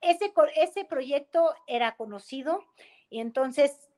ese, 0.00 0.32
ese 0.54 0.84
proyecto 0.84 1.52
era 1.66 1.96
conocido 1.96 2.62
y 3.10 3.18
entonces 3.18 3.90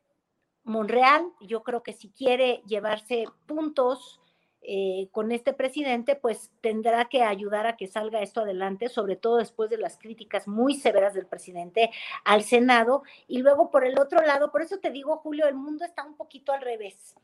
Monreal, 0.65 1.31
yo 1.41 1.63
creo 1.63 1.83
que 1.83 1.93
si 1.93 2.11
quiere 2.11 2.63
llevarse 2.67 3.27
puntos, 3.47 4.20
eh, 4.63 5.09
con 5.11 5.33
este 5.33 5.55
presidente, 5.55 6.17
pues 6.17 6.51
tendrá 6.61 7.07
que 7.07 7.23
ayudar 7.23 7.67
a 7.67 7.77
que 7.77 7.87
salga 7.87 8.21
esto 8.21 8.43
adelante, 8.43 8.91
sobre 8.91 9.17
todo 9.17 9.39
después 9.39 9.71
de 9.71 9.79
las 9.79 9.97
críticas 9.97 10.47
muy 10.47 10.75
severas 10.75 11.15
del 11.15 11.27
presidente 11.27 11.91
al 12.25 12.43
Senado. 12.43 13.03
Y 13.27 13.39
luego 13.39 13.71
por 13.71 13.87
el 13.87 13.99
otro 13.99 14.21
lado, 14.21 14.53
por 14.53 14.61
eso 14.61 14.79
te 14.79 14.91
digo, 14.91 15.17
Julio, 15.17 15.49
el 15.49 15.55
mundo 15.55 15.87
está 15.87 16.05
un 16.05 16.15
poquito 16.15 16.53
al 16.53 16.61
revés. 16.61 17.15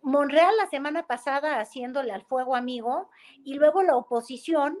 Monreal 0.00 0.56
la 0.56 0.68
semana 0.68 1.06
pasada 1.08 1.58
haciéndole 1.58 2.12
al 2.12 2.22
fuego 2.22 2.54
amigo 2.54 3.10
y 3.44 3.54
luego 3.54 3.82
la 3.82 3.96
oposición, 3.96 4.78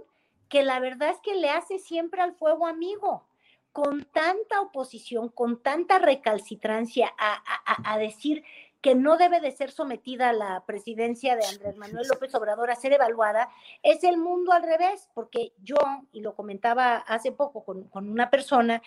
que 0.48 0.62
la 0.62 0.78
verdad 0.78 1.10
es 1.10 1.18
que 1.18 1.34
le 1.34 1.50
hace 1.50 1.80
siempre 1.80 2.22
al 2.22 2.34
fuego 2.34 2.66
amigo 2.66 3.26
con 3.72 4.04
tanta 4.04 4.60
oposición, 4.60 5.28
con 5.28 5.62
tanta 5.62 5.98
recalcitrancia 5.98 7.12
a 7.16 7.98
decir 7.98 8.42
que 8.80 8.94
no 8.94 9.16
debe 9.16 9.40
de 9.40 9.52
ser 9.52 9.70
sometida 9.70 10.30
a 10.30 10.32
la 10.32 10.64
presidencia 10.64 11.36
de 11.36 11.44
Andrés 11.44 11.76
Manuel 11.76 12.06
López 12.08 12.34
Obrador 12.34 12.70
a 12.70 12.76
ser 12.76 12.92
evaluada, 12.92 13.50
es 13.82 14.04
el 14.04 14.16
mundo 14.16 14.52
al 14.52 14.62
revés, 14.62 15.08
porque 15.14 15.52
yo, 15.62 15.76
y 16.12 16.20
lo 16.20 16.34
comentaba 16.34 16.96
hace 16.96 17.32
poco 17.32 17.64
con, 17.64 17.88
una 17.92 18.30
persona, 18.30 18.82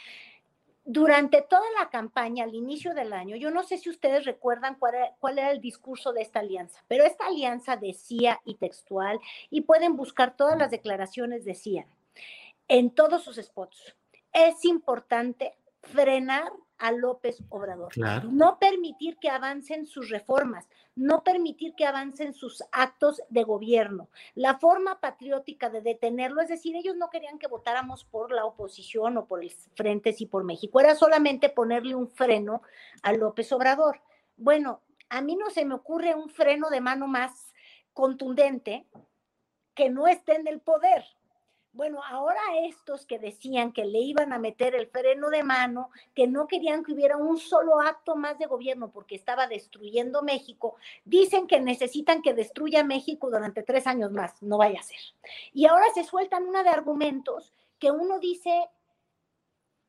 durante 0.85 1.41
toda 1.41 1.65
la 1.79 1.89
campaña, 1.89 2.43
al 2.43 2.55
inicio 2.55 2.93
del 2.93 3.13
año, 3.13 3.35
yo 3.35 3.51
no 3.51 3.63
sé 3.63 3.77
si 3.77 3.89
ustedes 3.89 4.25
recuerdan 4.25 4.75
cuál 4.75 4.95
era, 4.95 5.15
cuál 5.19 5.39
era, 5.39 5.51
el 5.51 5.61
discurso 5.61 6.11
de 6.11 6.21
esta 6.21 6.39
alianza, 6.39 6.83
pero 6.87 7.05
esta 7.05 7.27
alianza 7.27 7.77
decía 7.77 8.41
y 8.43 8.55
textual, 8.55 9.19
y 9.49 9.61
pueden 9.61 9.95
buscar 9.95 10.35
todas 10.35 10.57
las 10.57 10.71
declaraciones, 10.71 11.45
decían 11.45 11.85
en 12.67 12.89
todos 12.91 13.23
sus 13.23 13.37
spots, 13.37 13.95
es 14.31 14.65
importante 14.65 15.55
frenar 15.81 16.51
a 16.83 16.91
López 16.91 17.41
Obrador. 17.47 17.93
No 18.29 18.59
permitir 18.59 19.15
que 19.15 19.29
avancen 19.29 19.85
sus 19.85 20.09
reformas, 20.09 20.67
no 20.95 21.23
permitir 21.23 21.75
que 21.75 21.85
avancen 21.85 22.33
sus 22.33 22.61
actos 22.73 23.21
de 23.29 23.45
gobierno. 23.45 24.09
La 24.35 24.59
forma 24.59 24.99
patriótica 24.99 25.69
de 25.69 25.79
detenerlo, 25.79 26.41
es 26.41 26.49
decir, 26.49 26.75
ellos 26.75 26.97
no 26.97 27.09
querían 27.09 27.39
que 27.39 27.47
votáramos 27.47 28.03
por 28.03 28.33
la 28.33 28.43
oposición 28.43 29.15
o 29.15 29.27
por 29.27 29.41
el 29.41 29.49
Frente 29.75 30.11
Sí 30.11 30.25
por 30.25 30.43
México, 30.43 30.81
era 30.81 30.93
solamente 30.93 31.47
ponerle 31.47 31.95
un 31.95 32.09
freno 32.09 32.63
a 33.01 33.13
López 33.13 33.53
Obrador. 33.53 34.01
Bueno, 34.35 34.81
a 35.07 35.21
mí 35.21 35.37
no 35.37 35.51
se 35.51 35.63
me 35.63 35.75
ocurre 35.75 36.15
un 36.15 36.27
freno 36.27 36.69
de 36.69 36.81
mano 36.81 37.07
más 37.07 37.53
contundente 37.93 38.85
que 39.73 39.89
no 39.89 40.07
esté 40.07 40.35
en 40.35 40.47
el 40.47 40.59
poder. 40.59 41.05
Bueno, 41.73 42.03
ahora 42.03 42.39
estos 42.67 43.07
que 43.07 43.17
decían 43.17 43.73
que 43.73 43.83
le 43.83 43.97
iban 43.97 44.31
a 44.31 44.37
meter 44.37 44.75
el 44.75 44.85
freno 44.85 45.31
de 45.31 45.41
mano, 45.41 45.89
que 46.13 46.27
no 46.27 46.45
querían 46.45 46.83
que 46.83 46.93
hubiera 46.93 47.17
un 47.17 47.39
solo 47.39 47.81
acto 47.81 48.15
más 48.15 48.37
de 48.37 48.45
gobierno 48.45 48.91
porque 48.91 49.15
estaba 49.15 49.47
destruyendo 49.47 50.21
México, 50.21 50.75
dicen 51.03 51.47
que 51.47 51.59
necesitan 51.59 52.21
que 52.21 52.35
destruya 52.35 52.83
México 52.83 53.31
durante 53.31 53.63
tres 53.63 53.87
años 53.87 54.11
más, 54.11 54.39
no 54.43 54.59
vaya 54.59 54.81
a 54.81 54.83
ser. 54.83 54.99
Y 55.51 55.65
ahora 55.65 55.85
se 55.95 56.03
sueltan 56.03 56.47
una 56.47 56.61
de 56.61 56.69
argumentos 56.69 57.51
que 57.79 57.89
uno 57.89 58.19
dice, 58.19 58.69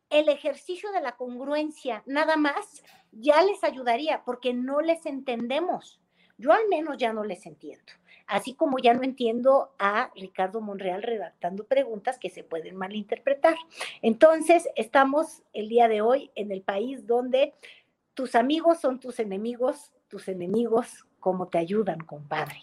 el 0.08 0.30
ejercicio 0.30 0.90
de 0.90 1.02
la 1.02 1.16
congruencia 1.16 2.02
nada 2.06 2.38
más 2.38 2.82
ya 3.12 3.42
les 3.42 3.62
ayudaría 3.62 4.24
porque 4.24 4.54
no 4.54 4.80
les 4.80 5.04
entendemos. 5.04 6.00
Yo 6.38 6.50
al 6.52 6.66
menos 6.68 6.96
ya 6.96 7.12
no 7.12 7.24
les 7.24 7.44
entiendo 7.44 7.92
así 8.26 8.54
como 8.54 8.78
ya 8.78 8.94
no 8.94 9.02
entiendo 9.02 9.74
a 9.78 10.10
Ricardo 10.14 10.60
Monreal 10.60 11.02
redactando 11.02 11.64
preguntas 11.64 12.18
que 12.18 12.30
se 12.30 12.44
pueden 12.44 12.76
malinterpretar. 12.76 13.56
Entonces, 14.02 14.68
estamos 14.76 15.42
el 15.52 15.68
día 15.68 15.88
de 15.88 16.00
hoy 16.00 16.30
en 16.34 16.52
el 16.52 16.62
país 16.62 17.06
donde 17.06 17.54
tus 18.14 18.34
amigos 18.34 18.80
son 18.80 19.00
tus 19.00 19.18
enemigos, 19.18 19.92
tus 20.08 20.28
enemigos 20.28 21.04
como 21.24 21.48
te 21.48 21.56
ayudan, 21.56 22.00
compadre. 22.00 22.60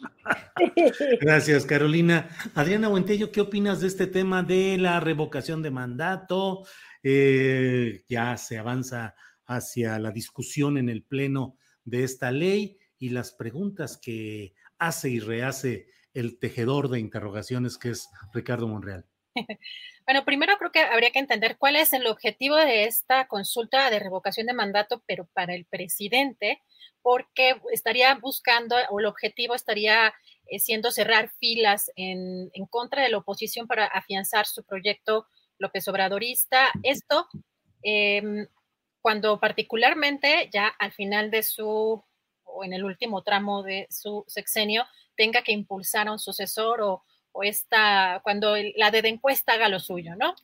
Gracias, 1.21 1.65
Carolina. 1.65 2.29
Adriana 2.53 2.89
Buentello, 2.89 3.31
¿qué 3.31 3.41
opinas 3.41 3.81
de 3.81 3.87
este 3.87 4.05
tema 4.05 4.43
de 4.43 4.77
la 4.77 4.99
revocación 4.99 5.63
de 5.63 5.71
mandato? 5.71 6.63
Eh, 7.01 8.03
ya 8.07 8.37
se 8.37 8.59
avanza 8.59 9.15
hacia 9.47 9.97
la 9.97 10.11
discusión 10.11 10.77
en 10.77 10.89
el 10.89 11.03
Pleno 11.03 11.57
de 11.83 12.03
esta 12.03 12.31
ley 12.31 12.77
y 12.99 13.09
las 13.09 13.31
preguntas 13.31 13.97
que 13.97 14.53
hace 14.81 15.09
y 15.09 15.19
rehace 15.19 15.85
el 16.13 16.39
tejedor 16.39 16.89
de 16.89 16.99
interrogaciones 16.99 17.77
que 17.77 17.91
es 17.91 18.09
Ricardo 18.33 18.67
Monreal? 18.67 19.05
Bueno, 20.03 20.25
primero 20.25 20.57
creo 20.57 20.71
que 20.71 20.79
habría 20.79 21.11
que 21.11 21.19
entender 21.19 21.57
cuál 21.57 21.75
es 21.75 21.93
el 21.93 22.07
objetivo 22.07 22.55
de 22.55 22.85
esta 22.85 23.27
consulta 23.27 23.89
de 23.91 23.99
revocación 23.99 24.47
de 24.47 24.53
mandato, 24.53 25.03
pero 25.05 25.29
para 25.31 25.53
el 25.53 25.65
presidente, 25.65 26.59
porque 27.03 27.61
estaría 27.71 28.15
buscando, 28.15 28.75
o 28.89 28.99
el 28.99 29.05
objetivo 29.05 29.53
estaría 29.53 30.11
eh, 30.47 30.59
siendo 30.59 30.89
cerrar 30.89 31.31
filas 31.39 31.91
en, 31.95 32.49
contra 32.71 33.03
de 33.03 33.09
la 33.09 33.19
oposición 33.19 33.67
para 33.67 33.85
afianzar 33.85 34.47
su 34.47 34.65
proyecto 34.65 35.27
López 35.59 35.87
Obradorista. 35.87 36.71
Esto, 36.81 37.27
em, 37.83 38.47
cuando 39.01 39.39
particularmente 39.39 40.49
ya 40.51 40.67
al 40.67 40.91
final 40.93 41.29
de 41.29 41.43
su 41.43 42.03
o 42.53 42.63
en 42.63 42.73
el 42.73 42.83
último 42.83 43.23
tramo 43.23 43.63
de 43.63 43.87
su 43.89 44.23
sexenio 44.27 44.85
tenga 45.15 45.41
que 45.41 45.51
impulsar 45.51 46.07
a 46.07 46.11
un 46.11 46.19
sucesor 46.19 46.81
o, 46.81 47.03
o 47.31 47.43
esta, 47.43 48.21
cuando 48.23 48.55
la 48.75 48.91
de 48.91 49.07
encuesta 49.07 49.53
haga 49.53 49.69
lo 49.69 49.79
suyo, 49.79 50.15
¿no? 50.15 50.35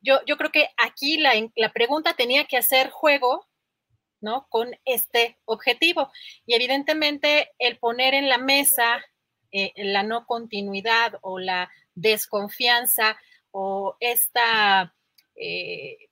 Yo, 0.00 0.20
yo 0.26 0.36
creo 0.36 0.50
que 0.50 0.68
aquí 0.76 1.18
la, 1.18 1.32
la 1.56 1.72
pregunta 1.72 2.14
tenía 2.14 2.44
que 2.44 2.56
hacer 2.56 2.90
juego, 2.90 3.46
¿no? 4.20 4.46
Con 4.48 4.76
este 4.84 5.38
objetivo. 5.44 6.10
Y 6.46 6.54
evidentemente 6.54 7.50
el 7.58 7.78
poner 7.78 8.14
en 8.14 8.28
la 8.28 8.38
mesa 8.38 9.02
eh, 9.50 9.72
la 9.76 10.02
no 10.02 10.26
continuidad 10.26 11.18
o 11.20 11.38
la 11.38 11.70
desconfianza 11.94 13.18
o 13.50 13.96
esta, 14.00 14.94
eh, 15.36 16.08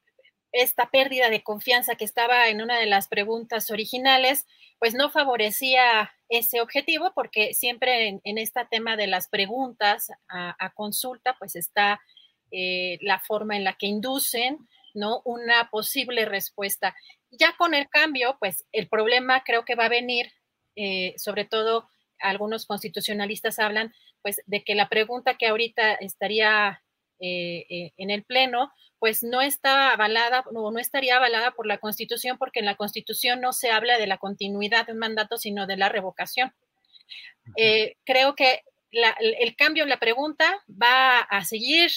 esta 0.52 0.90
pérdida 0.90 1.30
de 1.30 1.42
confianza 1.42 1.94
que 1.94 2.04
estaba 2.04 2.48
en 2.48 2.60
una 2.60 2.78
de 2.78 2.86
las 2.86 3.08
preguntas 3.08 3.70
originales, 3.70 4.46
pues 4.80 4.94
no 4.94 5.10
favorecía 5.10 6.10
ese 6.30 6.62
objetivo 6.62 7.12
porque 7.14 7.52
siempre 7.52 8.20
en, 8.24 8.38
este 8.38 8.64
tema 8.70 8.96
de 8.96 9.06
las 9.06 9.28
preguntas 9.28 10.10
a, 10.26 10.72
consulta, 10.74 11.36
pues 11.38 11.54
está 11.54 12.00
eh, 12.50 12.96
la 13.02 13.20
forma 13.20 13.56
en 13.56 13.64
la 13.64 13.74
que 13.74 13.86
inducen, 13.86 14.58
¿no? 14.94 15.20
Una 15.26 15.68
posible 15.70 16.24
respuesta. 16.24 16.96
Ya 17.30 17.54
con 17.58 17.74
el 17.74 17.90
cambio, 17.90 18.38
pues 18.40 18.64
el 18.72 18.88
problema 18.88 19.42
creo 19.44 19.66
que 19.66 19.74
va 19.74 19.84
a 19.84 19.90
venir, 19.90 20.32
eh, 20.76 21.12
sobre 21.18 21.44
todo 21.44 21.88
algunos 22.18 22.64
constitucionalistas 22.64 23.58
hablan, 23.58 23.92
pues 24.22 24.40
de 24.46 24.64
que 24.64 24.74
la 24.74 24.88
pregunta 24.88 25.36
que 25.36 25.46
ahorita 25.46 25.92
estaría 25.94 26.82
eh, 27.20 27.66
eh, 27.68 27.92
en 27.96 28.10
el 28.10 28.24
Pleno, 28.24 28.72
pues 28.98 29.22
no 29.22 29.40
está 29.40 29.92
avalada 29.92 30.44
o 30.52 30.70
no, 30.70 30.78
estaría 30.78 31.16
avalada 31.16 31.52
por 31.52 31.66
la 31.66 31.78
Constitución, 31.78 32.38
porque 32.38 32.60
en 32.60 32.66
la 32.66 32.76
Constitución 32.76 33.40
no 33.40 33.52
se 33.52 33.70
habla 33.70 33.98
de 33.98 34.06
la 34.06 34.18
continuidad 34.18 34.86
de 34.86 34.92
un 34.92 34.98
mandato, 34.98 35.38
sino 35.38 35.66
de 35.66 35.76
la 35.76 35.88
revocación. 35.88 36.52
creo 38.04 38.34
que 38.34 38.62
el 38.92 39.56
cambio 39.56 39.84
en 39.84 39.88
la 39.88 40.00
pregunta 40.00 40.62
va 40.70 41.20
a 41.20 41.44
seguir 41.44 41.90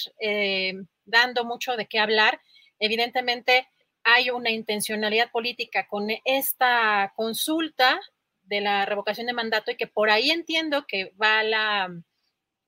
dando 1.04 1.44
mucho 1.44 1.76
de 1.76 1.86
qué 1.86 1.98
hablar. 1.98 2.40
Evidentemente, 2.78 3.68
hay 4.04 4.30
una 4.30 4.50
intencionalidad 4.50 5.30
política 5.30 5.86
con 5.88 6.08
esta 6.24 7.12
consulta 7.16 8.00
de 8.42 8.60
la 8.60 8.84
revocación 8.84 9.26
de 9.26 9.32
mandato 9.32 9.70
y 9.70 9.76
que 9.76 9.86
por 9.86 10.10
ahí 10.10 10.30
entiendo 10.30 10.86
que 10.86 11.12
va 11.20 11.42
la, 11.42 11.88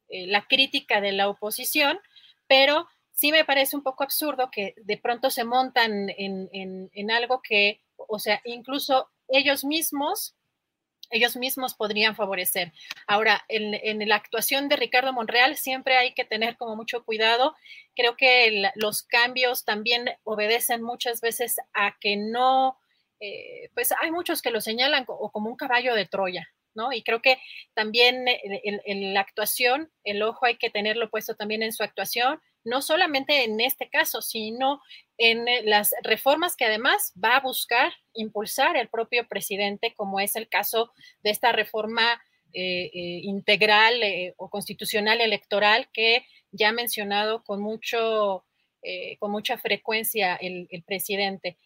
eh, 0.09 0.27
la 0.27 0.47
crítica 0.47 1.01
de 1.01 1.13
la 1.13 1.29
oposición, 1.29 1.99
pero 2.47 2.87
sí 3.13 3.33
me 3.33 3.45
parece 3.45 3.77
un 3.77 3.83
poco 3.83 4.05
absurdo 4.05 4.51
que 4.51 4.75
de 4.77 4.99
pronto 4.99 5.31
se 5.31 5.45
montan 5.45 6.11
en, 6.11 6.49
en 6.93 7.11
algo 7.11 7.41
que, 7.43 7.81
o 7.97 8.19
sea, 8.19 8.41
incluso 8.45 9.11
ellos 9.29 9.65
mismos 9.65 10.37
ellos 11.11 11.37
mismos 11.37 11.75
podrían 11.75 12.17
favorecer. 12.17 12.73
Ahora, 13.07 13.45
en, 13.49 14.09
la 14.09 14.17
actuación 14.17 14.69
de 14.69 14.77
Ricardo 14.77 15.13
Monreal 15.13 15.57
siempre 15.57 15.97
hay 15.97 16.15
que 16.15 16.25
tener 16.25 16.57
como 16.57 16.77
mucho 16.77 17.05
cuidado. 17.05 17.55
Creo 17.95 18.17
que 18.17 18.71
los 18.75 19.03
cambios 19.03 19.65
también 19.65 20.11
obedecen 20.25 20.83
muchas 20.83 21.21
veces 21.21 21.57
a 21.73 21.97
que 22.01 22.17
no, 22.17 22.79
eh, 23.21 23.71
pues 23.75 23.93
hay 24.01 24.11
muchos 24.11 24.43
que 24.43 24.51
lo 24.51 24.61
señalan 24.61 25.05
como 25.05 25.51
un 25.51 25.57
caballo 25.57 25.95
de 25.95 26.07
Troya, 26.07 26.49
Y 26.93 27.03
creo 27.03 27.23
que 27.23 27.39
también 27.75 28.27
en, 28.29 29.15
la 29.15 29.21
actuación, 29.21 29.91
el 30.05 30.23
ojo 30.23 30.47
hay 30.47 30.57
que 30.57 30.71
tenerlo 30.71 31.11
puesto 31.11 31.35
también 31.35 31.63
en 31.63 31.73
su 31.73 31.83
actuación, 31.83 32.41
no 32.65 32.83
solamente 32.83 33.45
en 33.45 33.61
este 33.61 33.89
caso, 33.89 34.23
sino 34.23 34.81
en 35.19 35.47
las 35.69 35.95
reformas 36.03 36.57
que 36.57 36.65
además 36.65 37.13
va 37.23 37.37
a 37.37 37.41
buscar 37.41 37.93
impulsar 38.13 38.77
el 38.77 38.89
propio 38.89 39.27
presidente, 39.29 39.95
como 39.95 40.21
es 40.21 40.37
el 40.37 40.49
caso 40.49 40.93
de 41.23 41.31
esta 41.31 41.53
reforma 41.53 42.21
eh, 42.59 42.91
eh, 42.95 43.21
integral 43.25 44.03
eh, 44.03 44.33
o 44.39 44.49
constitucional 44.49 45.21
electoral 45.21 45.91
que 45.93 46.25
ya 46.53 46.71
ha 46.71 46.73
mencionado 46.73 47.45
con, 47.45 47.61
mucho, 47.61 48.47
con 49.19 49.31
mucha 49.31 49.59
frecuencia 49.59 50.37
el, 50.37 50.83
presidente. 50.87 51.59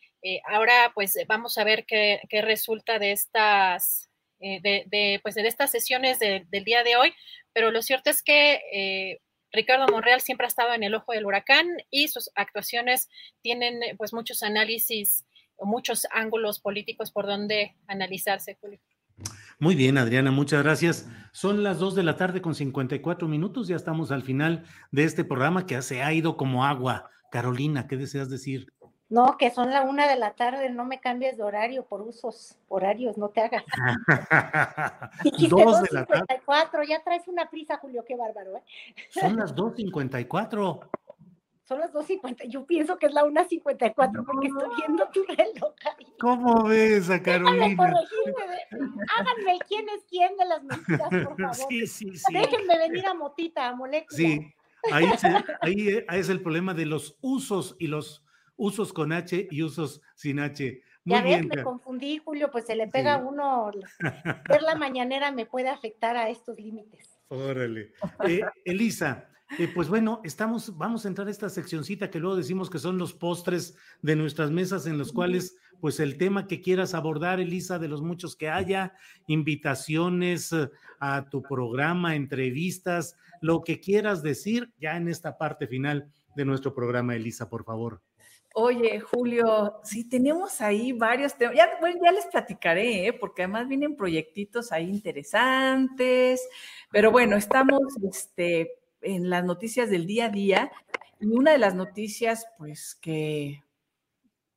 ahora, 0.48 0.90
pues 0.92 1.16
vamos 1.28 1.58
a 1.58 1.64
ver 1.64 1.86
qué, 1.86 2.20
resulta 2.42 2.98
de 2.98 3.12
estas, 3.12 4.09
de, 4.40 5.20
pues, 5.22 5.34
de 5.34 5.46
estas 5.46 5.70
sesiones 5.70 6.18
del 6.18 6.64
día 6.64 6.82
de 6.82 6.96
hoy, 6.96 7.12
pero 7.52 7.70
lo 7.70 7.82
cierto 7.82 8.10
es 8.10 8.22
que 8.22 9.20
Ricardo 9.52 9.86
Monreal 9.88 10.20
siempre 10.20 10.46
ha 10.46 10.48
estado 10.48 10.72
en 10.74 10.82
el 10.82 10.94
ojo 10.94 11.12
del 11.12 11.26
huracán 11.26 11.66
y 11.90 12.08
sus 12.08 12.30
actuaciones 12.34 13.08
tienen 13.42 13.80
pues 13.98 14.12
muchos 14.12 14.42
análisis 14.42 15.24
muchos 15.64 16.06
ángulos 16.12 16.60
políticos 16.60 17.10
por 17.10 17.26
donde 17.26 17.76
analizarse, 17.86 18.56
Julio. 18.60 18.80
Muy 19.58 19.74
bien, 19.74 19.98
Adriana, 19.98 20.30
muchas 20.30 20.62
gracias. 20.62 21.08
Son 21.32 21.62
las 21.62 21.78
2 21.78 21.94
de 21.94 22.02
la 22.02 22.16
tarde 22.16 22.40
con 22.40 22.54
54 22.54 23.28
minutos, 23.28 23.68
ya 23.68 23.76
estamos 23.76 24.10
al 24.10 24.22
final 24.22 24.64
de 24.90 25.04
este 25.04 25.24
programa 25.24 25.66
que 25.66 25.80
se 25.82 26.02
ha 26.02 26.12
ido 26.12 26.36
como 26.36 26.64
agua. 26.64 27.10
Carolina, 27.30 27.86
¿qué 27.86 27.96
deseas 27.96 28.30
decir? 28.30 28.72
No, 29.10 29.36
que 29.36 29.50
son 29.50 29.70
la 29.70 29.82
una 29.82 30.08
de 30.08 30.14
la 30.14 30.34
tarde, 30.34 30.70
no 30.70 30.84
me 30.84 31.00
cambies 31.00 31.36
de 31.36 31.42
horario 31.42 31.84
por 31.84 32.00
usos 32.00 32.56
horarios, 32.68 33.18
no 33.18 33.28
te 33.28 33.40
hagas. 33.40 33.64
dos 35.50 35.82
de 35.82 35.88
la 35.90 36.06
tarde. 36.06 36.86
Ya 36.88 37.02
traes 37.02 37.26
una 37.26 37.50
prisa, 37.50 37.76
Julio, 37.78 38.04
qué 38.06 38.14
bárbaro, 38.14 38.56
¿eh? 38.56 38.62
Son 39.10 39.36
las 39.36 39.56
2.54. 39.56 40.88
Son 41.64 41.78
las 41.80 41.92
2.50, 41.92 42.48
yo 42.48 42.64
pienso 42.64 42.98
que 42.98 43.06
es 43.06 43.12
la 43.12 43.24
1.54 43.24 44.24
porque 44.24 44.46
estoy 44.46 44.68
viendo 44.76 45.08
tu 45.08 45.24
reloj. 45.24 45.74
¿Cómo 46.20 46.64
ves 46.64 47.10
a 47.10 47.20
Carolina? 47.20 47.92
háganme 49.18 49.58
quién 49.66 49.88
es 49.88 50.04
quién 50.08 50.36
de 50.36 50.44
las 50.44 50.62
mentiras, 50.62 51.08
por 51.08 51.36
favor. 51.40 51.54
Sí, 51.54 51.86
sí, 51.88 52.16
sí. 52.16 52.32
Déjenme 52.32 52.78
venir 52.78 53.06
a 53.06 53.14
Motita, 53.14 53.68
a 53.68 53.74
Molécula. 53.74 54.16
Sí, 54.16 54.52
ahí, 54.92 56.04
ahí 56.08 56.20
es 56.20 56.28
el 56.28 56.42
problema 56.42 56.74
de 56.74 56.86
los 56.86 57.16
usos 57.20 57.76
y 57.78 57.88
los 57.88 58.24
usos 58.60 58.92
con 58.92 59.10
H 59.10 59.48
y 59.50 59.62
usos 59.62 60.02
sin 60.14 60.38
H. 60.38 60.82
Muy 61.04 61.16
ya 61.16 61.22
ves, 61.22 61.46
me 61.46 61.62
confundí, 61.62 62.18
Julio, 62.18 62.50
pues 62.50 62.66
se 62.66 62.76
le 62.76 62.86
pega 62.86 63.14
a 63.14 63.16
uno. 63.16 63.70
Ver 64.48 64.62
la 64.62 64.74
mañanera 64.74 65.32
me 65.32 65.46
puede 65.46 65.70
afectar 65.70 66.16
a 66.16 66.28
estos 66.28 66.58
límites. 66.58 67.18
Órale. 67.28 67.92
Eh, 68.28 68.42
Elisa, 68.66 69.30
eh, 69.58 69.68
pues 69.74 69.88
bueno, 69.88 70.20
estamos, 70.24 70.76
vamos 70.76 71.04
a 71.04 71.08
entrar 71.08 71.26
a 71.26 71.30
esta 71.30 71.48
seccioncita 71.48 72.10
que 72.10 72.20
luego 72.20 72.36
decimos 72.36 72.68
que 72.68 72.78
son 72.78 72.98
los 72.98 73.14
postres 73.14 73.76
de 74.02 74.14
nuestras 74.14 74.50
mesas 74.50 74.86
en 74.86 74.98
los 74.98 75.10
cuales, 75.10 75.56
pues 75.80 76.00
el 76.00 76.18
tema 76.18 76.46
que 76.46 76.60
quieras 76.60 76.92
abordar, 76.92 77.40
Elisa, 77.40 77.78
de 77.78 77.88
los 77.88 78.02
muchos 78.02 78.36
que 78.36 78.50
haya, 78.50 78.92
invitaciones 79.26 80.52
eh, 80.52 80.68
a 81.00 81.30
tu 81.30 81.40
programa, 81.40 82.14
entrevistas, 82.14 83.16
lo 83.40 83.62
que 83.62 83.80
quieras 83.80 84.22
decir, 84.22 84.70
ya 84.78 84.98
en 84.98 85.08
esta 85.08 85.38
parte 85.38 85.66
final 85.66 86.12
de 86.36 86.44
nuestro 86.44 86.74
programa, 86.74 87.16
Elisa, 87.16 87.48
por 87.48 87.64
favor. 87.64 88.02
Oye, 88.54 88.98
Julio, 89.00 89.80
sí, 89.84 90.08
tenemos 90.08 90.60
ahí 90.60 90.92
varios 90.92 91.36
temas. 91.36 91.56
Ya, 91.56 91.68
bueno, 91.80 92.00
ya 92.02 92.10
les 92.12 92.26
platicaré, 92.26 93.06
¿eh? 93.06 93.12
porque 93.12 93.42
además 93.42 93.68
vienen 93.68 93.96
proyectitos 93.96 94.72
ahí 94.72 94.88
interesantes. 94.88 96.48
Pero 96.90 97.12
bueno, 97.12 97.36
estamos 97.36 97.80
este, 98.02 98.72
en 99.02 99.30
las 99.30 99.44
noticias 99.44 99.88
del 99.88 100.06
día 100.06 100.26
a 100.26 100.30
día. 100.30 100.72
Y 101.20 101.26
una 101.26 101.52
de 101.52 101.58
las 101.58 101.74
noticias, 101.74 102.46
pues 102.58 102.96
que 102.96 103.62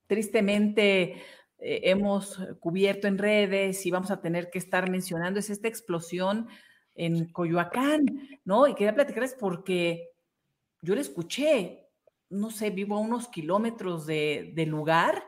tristemente 0.08 1.22
eh, 1.60 1.82
hemos 1.84 2.40
cubierto 2.60 3.08
en 3.08 3.18
redes 3.18 3.86
y 3.86 3.92
vamos 3.92 4.12
a 4.12 4.22
tener 4.22 4.50
que 4.50 4.60
estar 4.60 4.90
mencionando 4.90 5.40
es 5.40 5.50
esta 5.50 5.68
explosión 5.68 6.48
en 6.96 7.32
Coyoacán, 7.32 8.06
¿no? 8.44 8.68
Y 8.68 8.76
quería 8.76 8.94
platicarles 8.96 9.36
porque 9.40 10.10
yo 10.82 10.96
le 10.96 11.02
escuché, 11.02 11.83
no 12.34 12.52
sé, 12.52 12.70
vivo 12.70 12.96
a 12.96 13.00
unos 13.00 13.28
kilómetros 13.28 14.06
de, 14.06 14.52
del 14.56 14.70
lugar 14.70 15.24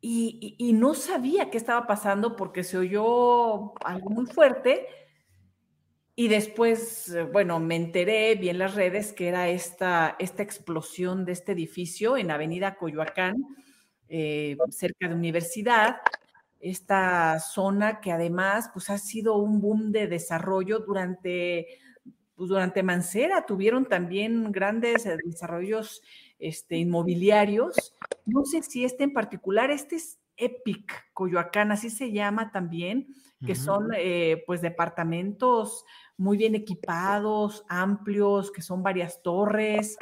y, 0.00 0.72
no 0.74 0.94
sabía 0.94 1.50
qué 1.50 1.58
estaba 1.58 1.86
pasando 1.86 2.34
porque 2.36 2.64
se 2.64 2.78
oyó 2.78 3.74
algo 3.84 4.10
muy 4.10 4.26
fuerte. 4.26 4.86
Y 6.14 6.28
después, 6.28 7.08
eh, 7.10 7.22
bueno, 7.24 7.60
me 7.60 7.76
enteré, 7.76 8.34
vi 8.34 8.48
en 8.48 8.58
las 8.58 8.74
redes 8.74 9.12
que 9.12 9.28
era 9.28 9.48
esta, 9.48 10.16
esta 10.18 10.42
explosión 10.42 11.24
de 11.24 11.32
este 11.32 11.52
edificio 11.52 12.16
en 12.16 12.30
Avenida 12.30 12.76
Coyoacán, 12.76 13.36
eh, 14.08 14.56
cerca 14.70 15.08
de 15.08 15.14
universidad, 15.14 15.96
esta 16.60 17.38
zona 17.40 18.00
que 18.00 18.12
además 18.12 18.70
pues, 18.72 18.90
ha 18.90 18.98
sido 18.98 19.36
un 19.36 19.60
boom 19.60 19.92
de 19.92 20.08
desarrollo 20.08 20.80
durante 20.80 21.66
pues 22.40 22.48
durante 22.48 22.82
Mancera 22.82 23.44
tuvieron 23.44 23.84
también 23.84 24.50
grandes 24.50 25.04
eh, 25.04 25.18
desarrollos 25.26 26.00
este, 26.38 26.78
inmobiliarios. 26.78 27.94
No 28.24 28.46
sé 28.46 28.62
si 28.62 28.82
este 28.82 29.04
en 29.04 29.12
particular, 29.12 29.70
este 29.70 29.96
es 29.96 30.18
Epic 30.38 30.90
Coyoacán, 31.12 31.70
así 31.70 31.90
se 31.90 32.12
llama 32.12 32.50
también, 32.50 33.08
que 33.44 33.54
son 33.54 33.90
eh, 33.94 34.42
pues 34.46 34.62
departamentos 34.62 35.84
muy 36.16 36.38
bien 36.38 36.54
equipados, 36.54 37.62
amplios, 37.68 38.50
que 38.50 38.62
son 38.62 38.82
varias 38.82 39.20
torres. 39.20 39.98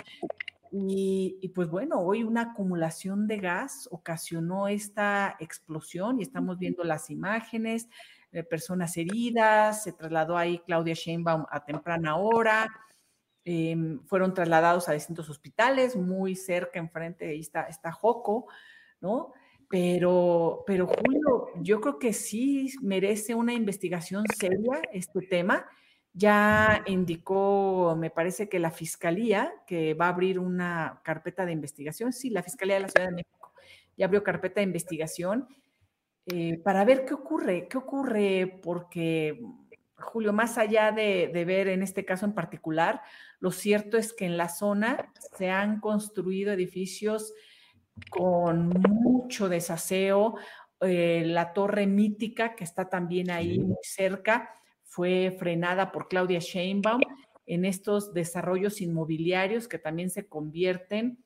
Y, 0.71 1.39
y, 1.41 1.49
pues 1.49 1.69
bueno, 1.69 1.99
hoy 1.99 2.23
una 2.23 2.53
acumulación 2.53 3.27
de 3.27 3.39
gas 3.39 3.89
ocasionó 3.91 4.69
esta 4.69 5.37
explosión 5.41 6.21
y 6.21 6.23
estamos 6.23 6.57
viendo 6.57 6.85
las 6.85 7.11
imágenes 7.11 7.89
personas 8.49 8.97
heridas, 8.97 9.83
se 9.83 9.93
trasladó 9.93 10.37
ahí 10.37 10.59
Claudia 10.61 10.95
Sheinbaum 10.95 11.47
a 11.51 11.65
temprana 11.65 12.17
hora, 12.17 12.69
em, 13.45 14.01
fueron 14.07 14.35
trasladados 14.35 14.89
a 14.89 14.93
distintos 14.93 15.31
hospitales, 15.31 15.97
muy 15.97 16.37
cerca, 16.37 16.79
enfrente, 16.79 17.29
ahí 17.29 17.41
está, 17.41 17.63
está 17.63 17.93
Joco, 17.93 18.47
¿no? 19.01 19.33
Pero, 19.69 20.65
pero 20.67 20.87
Julio, 20.87 21.49
yo 21.63 21.81
creo 21.81 21.99
que 21.99 22.13
sí 22.13 22.73
merece 22.83 23.35
una 23.35 23.53
investigación 23.53 24.25
seria 24.39 24.81
este 24.93 25.21
tema. 25.23 25.67
ya 26.15 26.83
indicó, 26.87 27.95
me 27.97 28.11
parece 28.11 28.49
que 28.49 28.59
la 28.59 28.71
Fiscalía, 28.73 29.53
que 29.67 29.95
va 29.95 30.07
a 30.07 30.09
abrir 30.09 30.39
una 30.41 31.01
carpeta 31.05 31.47
de 31.47 31.53
investigación, 31.53 32.13
sí, 32.13 32.31
la 32.31 32.43
Fiscalía 32.43 32.75
de 32.77 32.81
la 32.81 32.89
Ciudad 32.89 33.07
de 33.09 33.15
México 33.15 33.53
ya 33.97 34.07
abrió 34.07 34.23
carpeta 34.25 34.61
de 34.61 34.65
investigación 34.65 35.49
eh, 36.33 36.61
para 36.63 36.85
ver 36.85 37.05
qué 37.05 37.15
ocurre, 37.15 37.69
qué 37.69 37.79
ocurre, 37.79 38.61
porque, 38.63 39.41
Julio, 39.97 40.33
más 40.33 40.59
allá 40.59 40.93
de, 40.93 41.31
de 41.33 41.45
ver 41.45 41.69
en 41.69 41.83
este 41.83 42.05
caso 42.05 42.27
en 42.27 42.35
particular, 42.35 43.03
lo 43.41 43.51
cierto 43.51 43.97
es 43.97 44.13
que 44.13 44.27
en 44.27 44.37
la 44.37 44.49
zona 44.49 45.13
se 45.37 45.51
han 45.51 45.81
construido 45.81 46.53
edificios 46.53 47.33
con 48.11 48.69
mucho 48.69 49.49
desaseo. 49.49 50.37
Eh, 50.81 51.25
la 51.27 51.53
torre 51.53 51.87
mítica, 51.87 52.55
que 52.55 52.65
está 52.65 52.89
también 52.89 53.31
ahí 53.31 53.59
muy 53.59 53.77
cerca, 53.83 54.51
fue 54.85 55.37
frenada 55.39 55.93
por 55.93 56.09
Claudia 56.09 56.39
Sheinbaum 56.39 57.01
en 57.47 57.65
estos 57.65 58.13
desarrollos 58.13 58.81
inmobiliarios 58.81 59.69
que 59.69 59.79
también 59.79 60.11
se 60.11 60.29
convierten 60.29 61.25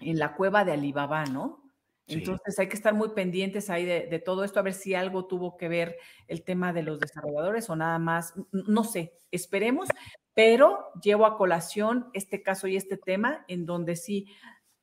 en 0.00 0.18
la 0.18 0.34
cueva 0.34 0.64
de 0.64 0.72
Alibaba, 0.72 1.24
¿no? 1.26 1.61
Entonces 2.06 2.58
hay 2.58 2.68
que 2.68 2.76
estar 2.76 2.94
muy 2.94 3.10
pendientes 3.10 3.70
ahí 3.70 3.84
de, 3.84 4.18
todo 4.18 4.44
esto, 4.44 4.58
a 4.58 4.64
ver 4.64 4.74
si 4.74 4.94
algo 4.94 5.26
tuvo 5.26 5.56
que 5.56 5.68
ver 5.68 5.96
el 6.26 6.42
tema 6.42 6.72
de 6.72 6.82
los 6.82 6.98
desarrolladores 6.98 7.70
o 7.70 7.76
nada 7.76 7.98
más, 7.98 8.34
no 8.50 8.84
sé, 8.84 9.12
esperemos, 9.30 9.88
pero 10.34 10.90
llevo 11.02 11.26
a 11.26 11.36
colación 11.36 12.08
este 12.12 12.42
caso 12.42 12.66
y 12.66 12.76
este 12.76 12.96
tema 12.96 13.44
en 13.48 13.66
donde 13.66 13.96
sí 13.96 14.26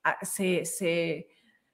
ah, 0.04 0.18
se, 0.22 0.66
se, 0.66 1.28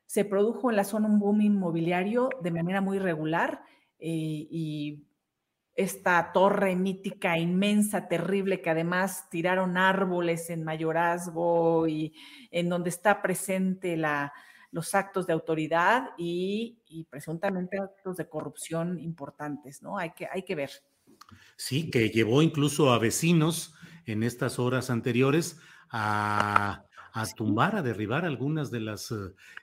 se 0.06 0.26
produjo 0.26 0.70
en 0.70 0.78
la 0.78 0.84
zona 0.84 1.08
un 1.08 1.20
boom 1.20 1.42
inmobiliario 1.42 2.30
de 2.42 2.52
manera 2.52 2.82
muy 2.82 3.00
regular 3.00 3.62
eh, 4.00 4.48
y 4.50 5.06
esta 5.76 6.32
torre 6.32 6.76
mítica, 6.76 7.38
inmensa, 7.38 8.08
terrible, 8.08 8.62
que 8.62 8.70
además 8.70 9.30
tiraron 9.30 9.78
árboles 9.78 10.50
en 10.50 10.64
mayorazgo 10.64 11.86
y 11.88 12.14
en 12.50 12.70
donde 12.70 12.90
está 12.90 13.22
presente 13.22 13.98
la, 13.98 14.32
los 14.76 14.94
actos 14.94 15.26
de 15.26 15.32
autoridad 15.32 16.10
y, 16.18 16.80
y, 16.90 17.06
presuntamente 17.06 17.80
actos 17.80 18.18
de 18.18 18.28
corrupción 18.28 19.00
importantes, 19.00 19.82
¿no? 19.82 19.98
Hay 19.98 20.12
que, 20.12 20.28
hay 20.30 20.44
que 20.44 20.54
ver. 20.54 20.70
Sí, 21.56 21.90
que 21.90 22.10
llevó 22.10 22.42
incluso 22.42 22.92
a 22.92 23.00
vecinos 23.00 23.74
en 24.06 24.22
estas 24.22 24.60
horas 24.60 24.90
anteriores 24.90 25.58
a, 25.90 26.84
a 27.14 27.26
tumbar, 27.28 27.78
a 27.78 27.84
derribar 27.84 28.26
algunas 28.26 28.70
de 28.70 28.82
las 28.82 29.14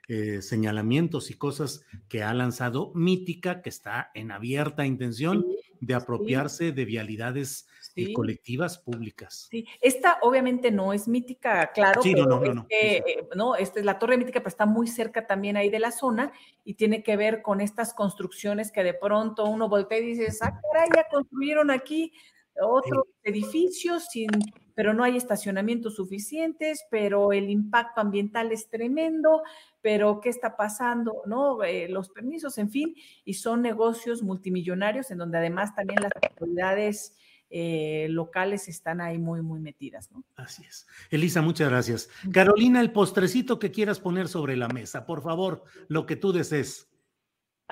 eh, 0.09 0.41
señalamientos 0.41 1.31
y 1.31 1.35
cosas 1.35 1.85
que 2.09 2.23
ha 2.23 2.33
lanzado 2.33 2.91
Mítica, 2.95 3.61
que 3.61 3.69
está 3.69 4.11
en 4.15 4.31
abierta 4.31 4.87
intención 4.87 5.45
de 5.83 5.95
apropiarse 5.95 6.67
sí. 6.69 6.71
de 6.71 6.85
vialidades 6.85 7.67
eh, 7.97 8.07
sí. 8.07 8.13
colectivas 8.13 8.79
públicas. 8.79 9.49
Sí, 9.51 9.67
esta 9.81 10.19
obviamente 10.23 10.71
no 10.71 10.93
es 10.93 11.09
mítica, 11.09 11.73
claro, 11.73 12.01
sí, 12.03 12.13
pero 12.13 12.27
no, 12.27 12.41
no, 12.41 12.55
no, 12.55 12.67
este, 12.69 12.99
eh, 12.99 13.29
no, 13.35 13.57
esta 13.57 13.81
es 13.81 13.85
la 13.85 13.99
torre 13.99 14.17
mítica, 14.17 14.39
pero 14.39 14.49
está 14.49 14.65
muy 14.65 14.87
cerca 14.87 15.27
también 15.27 15.57
ahí 15.57 15.71
de 15.71 15.81
la 15.81 15.91
zona 15.91 16.33
y 16.65 16.75
tiene 16.75 17.03
que 17.03 17.17
ver 17.17 17.43
con 17.43 17.61
estas 17.61 17.95
construcciones 17.95 18.71
que 18.71 18.85
de 18.85 18.95
pronto 18.95 19.45
uno 19.45 19.69
voltea 19.69 19.99
y 19.99 20.15
dice, 20.15 20.29
ah, 20.41 20.61
caray, 20.73 20.89
ya 20.95 21.09
construyeron 21.11 21.73
aquí 21.73 22.13
otros 22.61 23.07
edificios 23.25 24.07
sin 24.09 24.29
pero 24.75 24.95
no 24.95 25.05
hay 25.05 25.17
estacionamientos 25.17 25.97
suficientes, 25.97 26.85
pero 26.91 27.33
el 27.33 27.51
impacto 27.51 28.01
ambiental 28.01 28.53
es 28.53 28.69
tremendo, 28.69 29.43
pero 29.81 30.21
¿qué 30.21 30.29
está 30.29 30.57
pasando? 30.57 31.23
¿No? 31.27 31.63
Eh, 31.63 31.89
los 31.89 32.09
permisos, 32.09 32.59
en 32.59 32.71
fin, 32.71 32.95
y 33.25 33.35
son 33.35 33.63
negocios 33.63 34.23
multimillonarios 34.23 35.11
en 35.11 35.19
donde 35.19 35.39
además 35.39 35.75
también 35.75 36.01
las 36.03 36.13
autoridades 36.23 37.17
eh, 37.55 38.07
locales 38.09 38.67
están 38.69 39.03
ahí 39.03 39.19
muy, 39.19 39.43
muy 39.43 39.61
metidas, 39.61 40.11
¿no? 40.11 40.25
Así 40.37 40.65
es. 40.65 40.87
Elisa, 41.11 41.43
muchas 41.43 41.69
gracias. 41.69 42.09
Carolina, 42.33 42.81
el 42.81 42.93
postrecito 42.93 43.59
que 43.59 43.71
quieras 43.71 44.01
poner 44.01 44.29
sobre 44.29 44.57
la 44.57 44.69
mesa, 44.69 45.05
por 45.05 45.23
favor, 45.23 45.65
lo 45.89 46.07
que 46.07 46.17
tú 46.17 46.33
desees. 46.33 46.89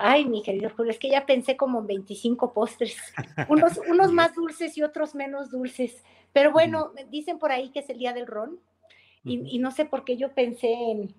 Ay, 0.03 0.25
mi 0.25 0.41
querido 0.41 0.69
Julio, 0.75 0.91
es 0.91 0.99
que 0.99 1.09
ya 1.09 1.25
pensé 1.25 1.55
como 1.55 1.79
en 1.79 1.87
25 1.87 2.53
postres, 2.53 2.97
unos, 3.47 3.77
unos 3.89 4.11
más 4.11 4.33
dulces 4.33 4.77
y 4.77 4.83
otros 4.83 5.15
menos 5.15 5.51
dulces. 5.51 6.03
Pero 6.33 6.51
bueno, 6.51 6.91
dicen 7.09 7.39
por 7.39 7.51
ahí 7.51 7.69
que 7.69 7.79
es 7.79 7.89
el 7.89 7.99
día 7.99 8.13
del 8.13 8.27
ron 8.27 8.59
y, 9.23 9.55
y 9.55 9.59
no 9.59 9.71
sé 9.71 9.85
por 9.85 10.03
qué 10.03 10.17
yo 10.17 10.33
pensé 10.33 10.73
en, 10.73 11.15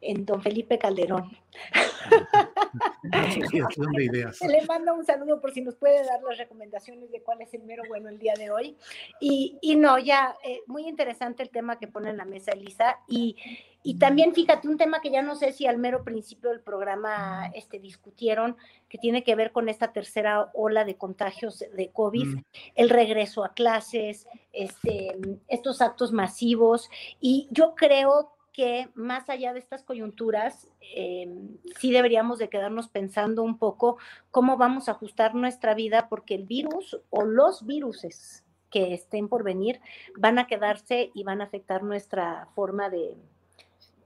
en 0.00 0.24
don 0.24 0.42
Felipe 0.42 0.78
Calderón. 0.78 1.36
de 3.02 4.04
ideas. 4.04 4.40
Le 4.40 4.64
mando 4.66 4.94
un 4.94 5.04
saludo 5.04 5.40
por 5.40 5.52
si 5.52 5.60
nos 5.60 5.76
puede 5.76 6.04
dar 6.04 6.22
las 6.22 6.38
recomendaciones 6.38 7.10
de 7.10 7.22
cuál 7.22 7.40
es 7.40 7.52
el 7.54 7.62
mero 7.64 7.82
bueno 7.88 8.08
el 8.08 8.18
día 8.18 8.34
de 8.34 8.50
hoy. 8.50 8.76
Y, 9.20 9.58
y 9.60 9.76
no, 9.76 9.98
ya, 9.98 10.36
eh, 10.44 10.60
muy 10.66 10.86
interesante 10.86 11.42
el 11.42 11.50
tema 11.50 11.78
que 11.78 11.88
pone 11.88 12.10
en 12.10 12.16
la 12.16 12.24
mesa 12.24 12.52
Elisa. 12.52 12.98
Y, 13.08 13.36
y 13.82 13.98
también, 13.98 14.34
fíjate, 14.34 14.68
un 14.68 14.76
tema 14.76 15.00
que 15.00 15.10
ya 15.10 15.22
no 15.22 15.34
sé 15.34 15.52
si 15.52 15.66
al 15.66 15.78
mero 15.78 16.04
principio 16.04 16.50
del 16.50 16.60
programa 16.60 17.50
este, 17.54 17.78
discutieron, 17.78 18.56
que 18.88 18.98
tiene 18.98 19.22
que 19.22 19.34
ver 19.34 19.52
con 19.52 19.68
esta 19.68 19.92
tercera 19.92 20.50
ola 20.54 20.84
de 20.84 20.96
contagios 20.96 21.64
de 21.72 21.90
COVID, 21.90 22.26
mm. 22.26 22.44
el 22.74 22.90
regreso 22.90 23.44
a 23.44 23.54
clases, 23.54 24.26
este, 24.52 25.16
estos 25.48 25.80
actos 25.80 26.12
masivos. 26.12 26.90
Y 27.20 27.48
yo 27.50 27.74
creo 27.74 28.32
que 28.58 28.88
más 28.96 29.30
allá 29.30 29.52
de 29.52 29.60
estas 29.60 29.84
coyunturas, 29.84 30.66
eh, 30.80 31.32
sí 31.78 31.92
deberíamos 31.92 32.40
de 32.40 32.48
quedarnos 32.48 32.88
pensando 32.88 33.44
un 33.44 33.56
poco 33.56 33.98
cómo 34.32 34.56
vamos 34.56 34.88
a 34.88 34.92
ajustar 34.92 35.36
nuestra 35.36 35.74
vida, 35.74 36.08
porque 36.08 36.34
el 36.34 36.42
virus 36.42 37.00
o 37.10 37.22
los 37.22 37.64
viruses 37.66 38.44
que 38.68 38.94
estén 38.94 39.28
por 39.28 39.44
venir 39.44 39.80
van 40.16 40.40
a 40.40 40.48
quedarse 40.48 41.12
y 41.14 41.22
van 41.22 41.40
a 41.40 41.44
afectar 41.44 41.84
nuestra 41.84 42.48
forma 42.56 42.90
de, 42.90 43.14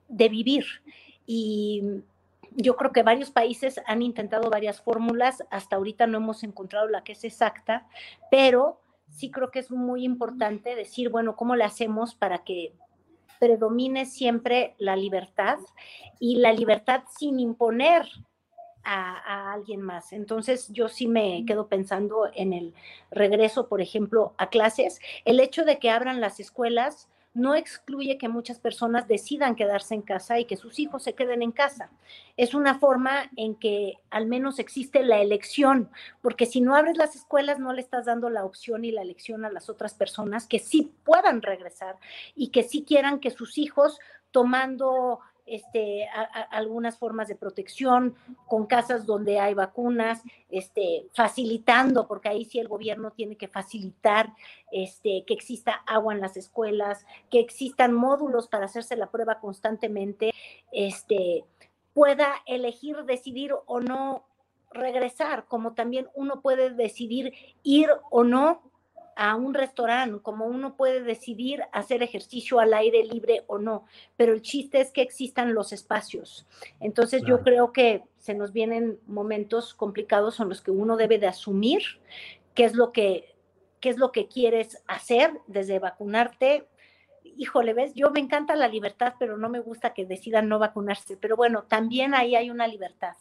de 0.08 0.28
vivir. 0.28 0.66
Y 1.24 2.02
yo 2.54 2.76
creo 2.76 2.92
que 2.92 3.02
varios 3.02 3.30
países 3.30 3.80
han 3.86 4.02
intentado 4.02 4.50
varias 4.50 4.82
fórmulas, 4.82 5.44
hasta 5.50 5.76
ahorita 5.76 6.06
no 6.06 6.18
hemos 6.18 6.42
encontrado 6.42 6.88
la 6.88 7.04
que 7.04 7.12
es 7.12 7.24
exacta, 7.24 7.88
pero 8.30 8.82
sí 9.08 9.30
creo 9.30 9.50
que 9.50 9.60
es 9.60 9.70
muy 9.70 10.04
importante 10.04 10.74
decir, 10.74 11.08
bueno, 11.08 11.36
¿cómo 11.36 11.56
le 11.56 11.64
hacemos 11.64 12.14
para 12.14 12.44
que 12.44 12.74
predomine 13.42 14.06
siempre 14.06 14.76
la 14.78 14.94
libertad 14.94 15.58
y 16.20 16.36
la 16.36 16.52
libertad 16.52 17.02
sin 17.18 17.40
imponer 17.40 18.06
a, 18.84 19.16
a, 19.16 19.52
alguien 19.52 19.82
más. 19.82 20.12
Entonces 20.12 20.68
yo 20.68 20.88
sí 20.88 21.08
me 21.08 21.44
quedo 21.44 21.66
pensando 21.66 22.30
en 22.36 22.52
el 22.52 22.72
regreso, 23.10 23.68
por 23.68 23.80
ejemplo, 23.80 24.32
a 24.38 24.48
clases. 24.48 25.00
El 25.24 25.40
hecho 25.40 25.64
de 25.64 25.80
que 25.80 25.90
abran 25.90 26.20
las 26.20 26.38
escuelas 26.38 27.08
no 27.34 27.54
excluye 27.54 28.18
que 28.18 28.28
muchas 28.28 28.58
personas 28.58 29.08
decidan 29.08 29.56
quedarse 29.56 29.94
en 29.94 30.02
casa 30.02 30.38
y 30.38 30.44
que 30.44 30.56
sus 30.56 30.78
hijos 30.78 31.02
se 31.02 31.14
queden 31.14 31.42
en 31.42 31.52
casa. 31.52 31.90
Es 32.36 32.54
una 32.54 32.78
forma 32.78 33.30
en 33.36 33.54
que 33.54 33.94
al 34.10 34.26
menos 34.26 34.58
existe 34.58 35.02
la 35.02 35.20
elección, 35.20 35.90
porque 36.20 36.46
si 36.46 36.60
no 36.60 36.74
abres 36.74 36.96
las 36.96 37.16
escuelas 37.16 37.58
no 37.58 37.72
le 37.72 37.80
estás 37.80 38.04
dando 38.04 38.28
la 38.28 38.44
opción 38.44 38.84
y 38.84 38.92
la 38.92 39.02
elección 39.02 39.44
a 39.44 39.50
las 39.50 39.70
otras 39.70 39.94
personas 39.94 40.46
que 40.46 40.58
sí 40.58 40.92
puedan 41.04 41.40
regresar 41.42 41.96
y 42.34 42.48
que 42.48 42.62
sí 42.62 42.84
quieran 42.86 43.18
que 43.18 43.30
sus 43.30 43.56
hijos 43.56 43.98
tomando 44.30 45.20
este, 45.52 46.08
algunas 46.50 46.96
formas 46.96 47.28
de 47.28 47.36
protección, 47.36 48.14
con 48.46 48.66
casas 48.66 49.04
donde 49.04 49.38
hay 49.38 49.52
vacunas, 49.52 50.22
este, 50.48 51.06
facilitando, 51.12 52.08
porque 52.08 52.30
ahí 52.30 52.46
sí 52.46 52.58
el 52.58 52.68
gobierno 52.68 53.10
tiene 53.10 53.36
que 53.36 53.48
facilitar 53.48 54.32
este, 54.70 55.24
que 55.26 55.34
exista 55.34 55.82
agua 55.86 56.14
en 56.14 56.22
las 56.22 56.38
escuelas, 56.38 57.04
que 57.30 57.40
existan 57.40 57.92
módulos 57.92 58.48
para 58.48 58.64
hacerse 58.64 58.96
la 58.96 59.10
prueba 59.10 59.40
constantemente, 59.40 60.32
este, 60.72 61.44
pueda 61.92 62.32
elegir, 62.46 63.04
decidir 63.04 63.52
o 63.66 63.80
no 63.80 64.24
regresar, 64.70 65.44
como 65.44 65.74
también 65.74 66.08
uno 66.14 66.40
puede 66.40 66.70
decidir 66.70 67.34
ir 67.62 67.90
o 68.10 68.24
no 68.24 68.71
a 69.16 69.36
un 69.36 69.54
restaurante, 69.54 70.22
como 70.22 70.46
uno 70.46 70.76
puede 70.76 71.02
decidir 71.02 71.62
hacer 71.72 72.02
ejercicio 72.02 72.60
al 72.60 72.74
aire 72.74 73.04
libre 73.04 73.44
o 73.46 73.58
no, 73.58 73.84
pero 74.16 74.32
el 74.32 74.42
chiste 74.42 74.80
es 74.80 74.90
que 74.90 75.02
existan 75.02 75.54
los 75.54 75.72
espacios. 75.72 76.46
Entonces 76.80 77.22
claro. 77.22 77.38
yo 77.38 77.44
creo 77.44 77.72
que 77.72 78.02
se 78.18 78.34
nos 78.34 78.52
vienen 78.52 78.98
momentos 79.06 79.74
complicados 79.74 80.40
en 80.40 80.48
los 80.48 80.60
que 80.60 80.70
uno 80.70 80.96
debe 80.96 81.18
de 81.18 81.26
asumir 81.26 81.82
qué 82.54 82.64
es 82.64 82.74
lo 82.74 82.92
que 82.92 83.32
qué 83.80 83.88
es 83.88 83.98
lo 83.98 84.12
que 84.12 84.28
quieres 84.28 84.80
hacer 84.86 85.32
desde 85.48 85.80
vacunarte. 85.80 86.68
Híjole, 87.24 87.74
ves, 87.74 87.94
yo 87.94 88.12
me 88.12 88.20
encanta 88.20 88.54
la 88.54 88.68
libertad, 88.68 89.14
pero 89.18 89.36
no 89.36 89.48
me 89.48 89.58
gusta 89.58 89.92
que 89.92 90.06
decidan 90.06 90.48
no 90.48 90.60
vacunarse. 90.60 91.16
Pero 91.16 91.34
bueno, 91.34 91.64
también 91.64 92.14
ahí 92.14 92.36
hay 92.36 92.48
una 92.48 92.68
libertad. 92.68 93.16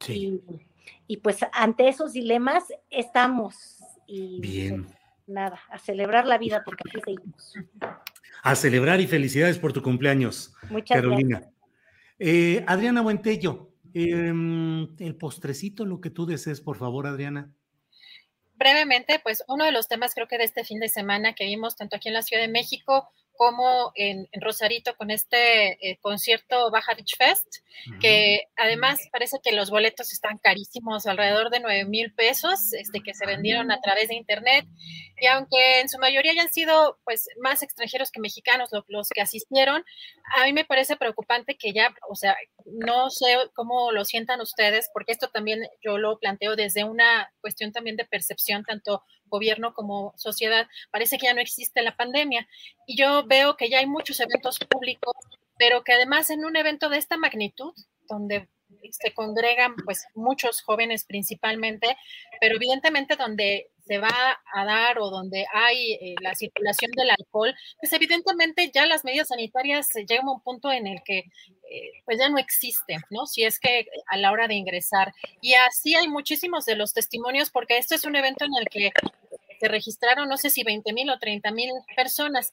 Sí. 0.00 0.42
Y, 0.48 1.14
y 1.14 1.16
pues 1.18 1.38
ante 1.52 1.86
esos 1.86 2.14
dilemas 2.14 2.64
estamos. 2.90 3.78
Y, 4.08 4.40
Bien 4.40 4.88
nada, 5.32 5.60
a 5.70 5.78
celebrar 5.78 6.26
la 6.26 6.38
vida 6.38 6.62
porque 6.64 6.82
aquí 6.88 7.00
seguimos. 7.04 7.54
A 8.42 8.54
celebrar 8.54 9.00
y 9.00 9.06
felicidades 9.06 9.58
por 9.58 9.72
tu 9.72 9.82
cumpleaños, 9.82 10.54
Muchas 10.68 10.96
Carolina. 10.96 11.38
Gracias. 11.38 11.54
Eh, 12.18 12.64
Adriana 12.68 13.00
Buentello, 13.02 13.72
eh, 13.94 14.32
el 14.98 15.16
postrecito, 15.18 15.84
lo 15.84 16.00
que 16.00 16.10
tú 16.10 16.26
desees, 16.26 16.60
por 16.60 16.76
favor, 16.76 17.06
Adriana. 17.06 17.52
brevemente, 18.54 19.20
pues 19.22 19.42
uno 19.48 19.64
de 19.64 19.72
los 19.72 19.88
temas 19.88 20.14
creo 20.14 20.28
que 20.28 20.38
de 20.38 20.44
este 20.44 20.62
fin 20.62 20.78
de 20.78 20.88
semana 20.88 21.34
que 21.34 21.44
vimos 21.44 21.74
tanto 21.74 21.96
aquí 21.96 22.08
en 22.08 22.14
la 22.14 22.22
Ciudad 22.22 22.42
de 22.42 22.48
México 22.48 23.08
como 23.36 23.92
en, 23.94 24.28
Rosarito 24.40 24.96
con 24.96 25.10
este 25.10 25.90
eh, 25.90 25.98
concierto 26.00 26.70
Baja 26.70 26.94
Beach 26.94 27.16
Fest, 27.16 27.46
que 28.00 28.42
además 28.56 29.00
parece 29.10 29.38
que 29.42 29.52
los 29.52 29.70
boletos 29.70 30.12
están 30.12 30.38
carísimos, 30.38 31.06
alrededor 31.06 31.50
de 31.50 31.60
9 31.60 31.84
mil 31.86 32.12
pesos, 32.14 32.72
este, 32.72 33.00
que 33.00 33.14
se 33.14 33.26
vendieron 33.26 33.70
a 33.72 33.80
través 33.80 34.08
de 34.08 34.14
internet. 34.14 34.66
Y 35.20 35.26
aunque 35.26 35.80
en 35.80 35.88
su 35.88 35.98
mayoría 35.98 36.32
hayan 36.32 36.48
sido 36.48 36.98
pues 37.04 37.28
más 37.40 37.62
extranjeros 37.62 38.10
que 38.10 38.20
mexicanos 38.20 38.70
los, 38.88 39.08
que 39.08 39.20
asistieron, 39.20 39.84
a 40.36 40.44
mí 40.44 40.52
me 40.52 40.64
parece 40.64 40.96
preocupante 40.96 41.56
que 41.56 41.72
ya, 41.72 41.94
o 42.08 42.14
sea, 42.14 42.36
no 42.66 43.10
sé 43.10 43.36
cómo 43.54 43.92
lo 43.92 44.04
sientan 44.04 44.40
ustedes, 44.40 44.90
porque 44.92 45.12
esto 45.12 45.28
también 45.28 45.60
yo 45.82 45.98
lo 45.98 46.18
planteo 46.18 46.56
desde 46.56 46.84
una 46.84 47.32
cuestión 47.40 47.72
también 47.72 47.96
de 47.96 48.04
percepción, 48.04 48.64
tanto 48.64 49.02
gobierno 49.32 49.74
como 49.74 50.12
sociedad, 50.16 50.68
parece 50.92 51.18
que 51.18 51.26
ya 51.26 51.34
no 51.34 51.40
existe 51.40 51.82
la 51.82 51.96
pandemia. 51.96 52.46
Y 52.86 52.96
yo 52.96 53.24
veo 53.26 53.56
que 53.56 53.68
ya 53.68 53.78
hay 53.78 53.86
muchos 53.86 54.20
eventos 54.20 54.58
públicos, 54.70 55.16
pero 55.58 55.82
que 55.82 55.92
además 55.92 56.30
en 56.30 56.44
un 56.44 56.56
evento 56.56 56.88
de 56.88 56.98
esta 56.98 57.16
magnitud, 57.16 57.72
donde 58.08 58.48
se 58.90 59.14
congregan 59.14 59.74
pues 59.84 60.06
muchos 60.14 60.62
jóvenes 60.62 61.04
principalmente, 61.04 61.96
pero 62.40 62.56
evidentemente 62.56 63.16
donde 63.16 63.71
se 63.86 63.98
va 63.98 64.40
a 64.54 64.64
dar 64.64 64.98
o 64.98 65.10
donde 65.10 65.44
hay 65.52 65.92
eh, 65.94 66.14
la 66.20 66.34
circulación 66.34 66.90
del 66.92 67.10
alcohol, 67.10 67.54
pues 67.80 67.92
evidentemente 67.92 68.70
ya 68.72 68.86
las 68.86 69.04
medidas 69.04 69.28
sanitarias 69.28 69.88
llegan 70.08 70.28
a 70.28 70.32
un 70.32 70.40
punto 70.40 70.70
en 70.70 70.86
el 70.86 71.02
que 71.04 71.18
eh, 71.18 71.90
pues 72.04 72.18
ya 72.18 72.28
no 72.28 72.38
existen, 72.38 73.00
¿no? 73.10 73.26
Si 73.26 73.44
es 73.44 73.58
que 73.58 73.86
a 74.06 74.16
la 74.16 74.30
hora 74.30 74.46
de 74.46 74.54
ingresar. 74.54 75.12
Y 75.40 75.54
así 75.54 75.94
hay 75.94 76.08
muchísimos 76.08 76.64
de 76.64 76.76
los 76.76 76.92
testimonios, 76.92 77.50
porque 77.50 77.78
esto 77.78 77.94
es 77.94 78.04
un 78.04 78.14
evento 78.16 78.44
en 78.44 78.52
el 78.58 78.68
que 78.68 78.92
se 79.60 79.68
registraron, 79.68 80.28
no 80.28 80.36
sé 80.36 80.50
si 80.50 80.64
20 80.64 80.92
mil 80.92 81.08
o 81.10 81.18
30 81.18 81.50
mil 81.52 81.70
personas 81.96 82.52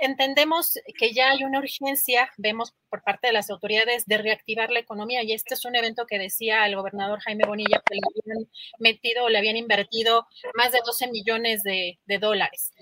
entendemos 0.00 0.78
que 0.98 1.12
ya 1.12 1.30
hay 1.30 1.44
una 1.44 1.58
urgencia, 1.58 2.30
vemos 2.36 2.74
por 2.88 3.02
parte 3.02 3.26
de 3.28 3.32
las 3.32 3.50
autoridades, 3.50 4.06
de 4.06 4.18
reactivar 4.18 4.70
la 4.70 4.80
economía 4.80 5.22
y 5.22 5.32
este 5.32 5.54
es 5.54 5.64
un 5.64 5.76
evento 5.76 6.06
que 6.06 6.18
decía 6.18 6.66
el 6.66 6.76
gobernador 6.76 7.20
Jaime 7.20 7.44
Bonilla 7.46 7.82
que 7.84 7.94
le 7.94 8.00
habían 8.04 8.48
metido, 8.78 9.28
le 9.28 9.38
habían 9.38 9.56
invertido 9.56 10.26
más 10.54 10.72
de 10.72 10.80
12 10.84 11.10
millones 11.10 11.62
de, 11.62 11.98
dólares. 12.20 12.72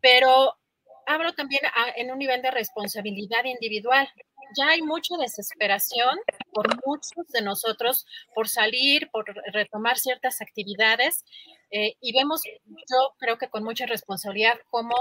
Pero 0.00 0.58
hablo 1.06 1.32
también 1.34 1.62
en 1.96 2.10
un 2.10 2.18
nivel 2.18 2.42
de 2.42 2.50
responsabilidad 2.50 3.44
individual. 3.44 4.08
Ya 4.56 4.68
hay 4.68 4.82
mucha 4.82 5.16
desesperación 5.16 6.18
por 6.52 6.66
muchos 6.86 7.26
de 7.28 7.40
nosotros 7.42 8.04
por 8.34 8.48
salir, 8.48 9.08
por 9.10 9.24
retomar 9.52 9.98
ciertas 9.98 10.42
actividades 10.42 11.24
eh, 11.72 11.96
y 12.02 12.12
vemos, 12.12 12.42
yo 12.44 13.14
creo 13.18 13.38
que 13.38 13.48
con 13.48 13.64
mucha 13.64 13.86
responsabilidad, 13.86 14.60
cómo 14.68 14.94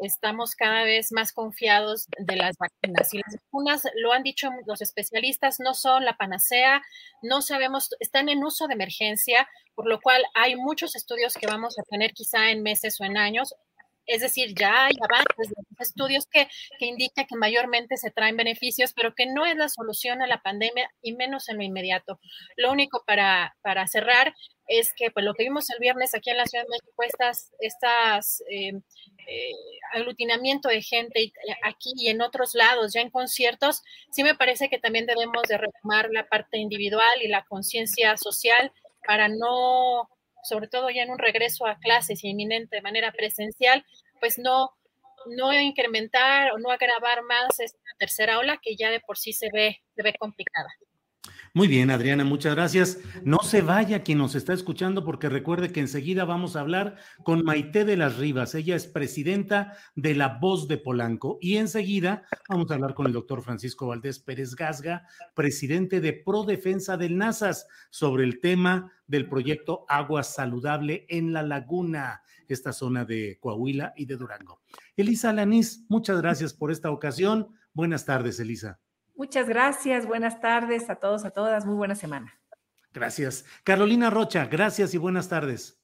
estamos 0.00 0.56
cada 0.56 0.82
vez 0.82 1.12
más 1.12 1.32
confiados 1.34 2.06
de 2.18 2.36
las 2.36 2.56
vacunas. 2.56 3.12
Y 3.12 3.18
las 3.18 3.36
vacunas, 3.36 3.82
lo 3.96 4.12
han 4.12 4.22
dicho 4.22 4.48
los 4.66 4.80
especialistas, 4.80 5.60
no 5.60 5.74
son 5.74 6.04
la 6.06 6.16
panacea, 6.16 6.82
no 7.22 7.42
sabemos, 7.42 7.90
están 8.00 8.30
en 8.30 8.42
uso 8.42 8.66
de 8.66 8.74
emergencia, 8.74 9.46
por 9.74 9.86
lo 9.86 10.00
cual 10.00 10.24
hay 10.34 10.56
muchos 10.56 10.96
estudios 10.96 11.34
que 11.34 11.46
vamos 11.46 11.78
a 11.78 11.82
tener 11.82 12.12
quizá 12.14 12.50
en 12.50 12.62
meses 12.62 12.98
o 13.00 13.04
en 13.04 13.18
años. 13.18 13.54
Es 14.06 14.20
decir, 14.20 14.54
ya 14.54 14.86
hay 14.86 14.94
avances 15.02 15.54
estudios 15.80 16.26
que, 16.26 16.48
que 16.78 16.86
indican 16.86 17.26
que 17.26 17.36
mayormente 17.36 17.96
se 17.96 18.10
traen 18.10 18.36
beneficios, 18.36 18.92
pero 18.92 19.14
que 19.14 19.26
no 19.26 19.44
es 19.46 19.56
la 19.56 19.68
solución 19.68 20.22
a 20.22 20.26
la 20.26 20.42
pandemia 20.42 20.90
y 21.02 21.12
menos 21.12 21.48
en 21.48 21.56
lo 21.56 21.62
inmediato. 21.62 22.18
Lo 22.56 22.72
único 22.72 23.04
para, 23.06 23.56
para 23.62 23.86
cerrar 23.86 24.34
es 24.66 24.92
que 24.96 25.10
pues, 25.10 25.24
lo 25.24 25.34
que 25.34 25.44
vimos 25.44 25.68
el 25.70 25.78
viernes 25.78 26.14
aquí 26.14 26.30
en 26.30 26.38
la 26.38 26.46
Ciudad 26.46 26.64
de 26.64 26.70
México, 26.70 27.02
estas, 27.02 27.52
estas 27.60 28.42
eh, 28.50 28.72
eh, 29.26 29.52
aglutinamiento 29.92 30.68
de 30.68 30.82
gente 30.82 31.22
eh, 31.22 31.32
aquí 31.62 31.92
y 31.96 32.08
en 32.08 32.22
otros 32.22 32.54
lados, 32.54 32.92
ya 32.92 33.00
en 33.00 33.10
conciertos, 33.10 33.82
sí 34.10 34.22
me 34.22 34.34
parece 34.34 34.68
que 34.68 34.78
también 34.78 35.06
debemos 35.06 35.42
de 35.48 35.58
retomar 35.58 36.08
la 36.10 36.26
parte 36.26 36.58
individual 36.58 37.22
y 37.22 37.28
la 37.28 37.44
conciencia 37.44 38.16
social 38.16 38.72
para 39.06 39.28
no, 39.28 40.08
sobre 40.44 40.68
todo 40.68 40.90
ya 40.90 41.02
en 41.02 41.10
un 41.10 41.18
regreso 41.18 41.66
a 41.66 41.78
clases 41.78 42.22
inminente 42.24 42.76
de 42.76 42.82
manera 42.82 43.12
presencial, 43.12 43.84
pues 44.20 44.38
no, 44.38 44.70
no 45.26 45.52
incrementar 45.52 46.52
o 46.52 46.58
no 46.58 46.70
agravar 46.70 47.22
más 47.22 47.58
esta 47.58 47.78
tercera 47.98 48.38
ola 48.38 48.58
que 48.62 48.76
ya 48.76 48.90
de 48.90 49.00
por 49.00 49.18
sí 49.18 49.32
se 49.32 49.48
ve, 49.52 49.82
se 49.96 50.02
ve 50.02 50.14
complicada. 50.18 50.68
Muy 51.56 51.68
bien, 51.68 51.92
Adriana, 51.92 52.24
muchas 52.24 52.56
gracias. 52.56 52.98
No 53.22 53.38
se 53.44 53.62
vaya 53.62 54.02
quien 54.02 54.18
nos 54.18 54.34
está 54.34 54.52
escuchando 54.52 55.04
porque 55.04 55.28
recuerde 55.28 55.70
que 55.70 55.78
enseguida 55.78 56.24
vamos 56.24 56.56
a 56.56 56.60
hablar 56.60 56.96
con 57.22 57.44
Maite 57.44 57.84
de 57.84 57.96
las 57.96 58.18
Rivas. 58.18 58.56
Ella 58.56 58.74
es 58.74 58.88
presidenta 58.88 59.76
de 59.94 60.16
La 60.16 60.38
Voz 60.40 60.66
de 60.66 60.78
Polanco. 60.78 61.38
Y 61.40 61.58
enseguida 61.58 62.24
vamos 62.48 62.68
a 62.68 62.74
hablar 62.74 62.94
con 62.94 63.06
el 63.06 63.12
doctor 63.12 63.40
Francisco 63.40 63.86
Valdés 63.86 64.18
Pérez 64.18 64.56
Gasga, 64.56 65.06
presidente 65.36 66.00
de 66.00 66.12
Pro 66.12 66.42
Defensa 66.42 66.96
del 66.96 67.16
NASAS, 67.16 67.68
sobre 67.88 68.24
el 68.24 68.40
tema 68.40 68.90
del 69.06 69.28
proyecto 69.28 69.86
Agua 69.88 70.24
Saludable 70.24 71.06
en 71.08 71.32
la 71.32 71.42
Laguna, 71.42 72.22
esta 72.48 72.72
zona 72.72 73.04
de 73.04 73.38
Coahuila 73.38 73.92
y 73.96 74.06
de 74.06 74.16
Durango. 74.16 74.60
Elisa 74.96 75.32
Lanís, 75.32 75.84
muchas 75.88 76.20
gracias 76.20 76.52
por 76.52 76.72
esta 76.72 76.90
ocasión. 76.90 77.46
Buenas 77.72 78.04
tardes, 78.04 78.40
Elisa. 78.40 78.80
Muchas 79.14 79.48
gracias, 79.48 80.06
buenas 80.06 80.40
tardes 80.40 80.90
a 80.90 80.96
todos, 80.96 81.24
a 81.24 81.30
todas, 81.30 81.64
muy 81.66 81.76
buena 81.76 81.94
semana. 81.94 82.38
Gracias. 82.92 83.44
Carolina 83.64 84.10
Rocha, 84.10 84.46
gracias 84.46 84.94
y 84.94 84.98
buenas 84.98 85.28
tardes. 85.28 85.80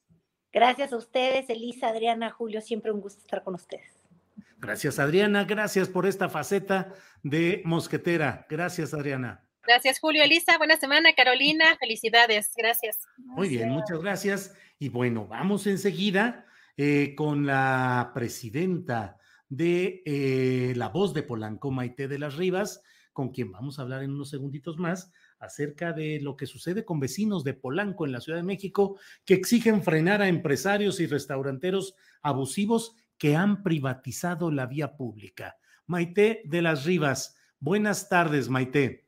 Gracias 0.52 0.92
a 0.92 0.96
ustedes, 0.96 1.48
Elisa, 1.48 1.88
Adriana, 1.88 2.30
Julio, 2.30 2.60
siempre 2.60 2.90
un 2.90 3.00
gusto 3.00 3.20
estar 3.20 3.44
con 3.44 3.54
ustedes. 3.54 4.00
Gracias, 4.58 4.98
Adriana, 4.98 5.44
gracias 5.44 5.88
por 5.88 6.06
esta 6.06 6.28
faceta 6.28 6.92
de 7.22 7.62
mosquetera. 7.64 8.46
Gracias, 8.48 8.92
Adriana. 8.94 9.46
Gracias, 9.62 10.00
Julio, 10.00 10.22
Elisa, 10.22 10.58
buena 10.58 10.76
semana, 10.76 11.14
Carolina, 11.14 11.76
felicidades, 11.78 12.52
gracias. 12.56 12.98
Muy 13.18 13.48
bien, 13.48 13.70
muchas 13.70 14.00
gracias. 14.00 14.54
Y 14.78 14.88
bueno, 14.88 15.26
vamos 15.26 15.66
enseguida 15.66 16.46
eh, 16.76 17.14
con 17.14 17.46
la 17.46 18.10
presidenta 18.14 19.18
de 19.48 20.02
eh, 20.04 20.72
La 20.76 20.88
Voz 20.88 21.14
de 21.14 21.22
Polanco, 21.22 21.70
Maite 21.70 22.08
de 22.08 22.18
las 22.18 22.36
Rivas, 22.36 22.82
con 23.12 23.30
quien 23.30 23.52
vamos 23.52 23.78
a 23.78 23.82
hablar 23.82 24.02
en 24.02 24.12
unos 24.12 24.30
segunditos 24.30 24.78
más 24.78 25.12
acerca 25.38 25.92
de 25.92 26.20
lo 26.20 26.36
que 26.36 26.46
sucede 26.46 26.84
con 26.84 27.00
vecinos 27.00 27.44
de 27.44 27.54
Polanco 27.54 28.06
en 28.06 28.12
la 28.12 28.20
Ciudad 28.20 28.38
de 28.38 28.44
México 28.44 28.98
que 29.24 29.34
exigen 29.34 29.82
frenar 29.82 30.22
a 30.22 30.28
empresarios 30.28 31.00
y 31.00 31.06
restauranteros 31.06 31.94
abusivos 32.22 32.96
que 33.18 33.36
han 33.36 33.62
privatizado 33.62 34.50
la 34.50 34.66
vía 34.66 34.96
pública. 34.96 35.56
Maite 35.86 36.42
de 36.44 36.62
las 36.62 36.84
Rivas, 36.84 37.36
buenas 37.58 38.08
tardes, 38.08 38.48
Maite. 38.48 39.06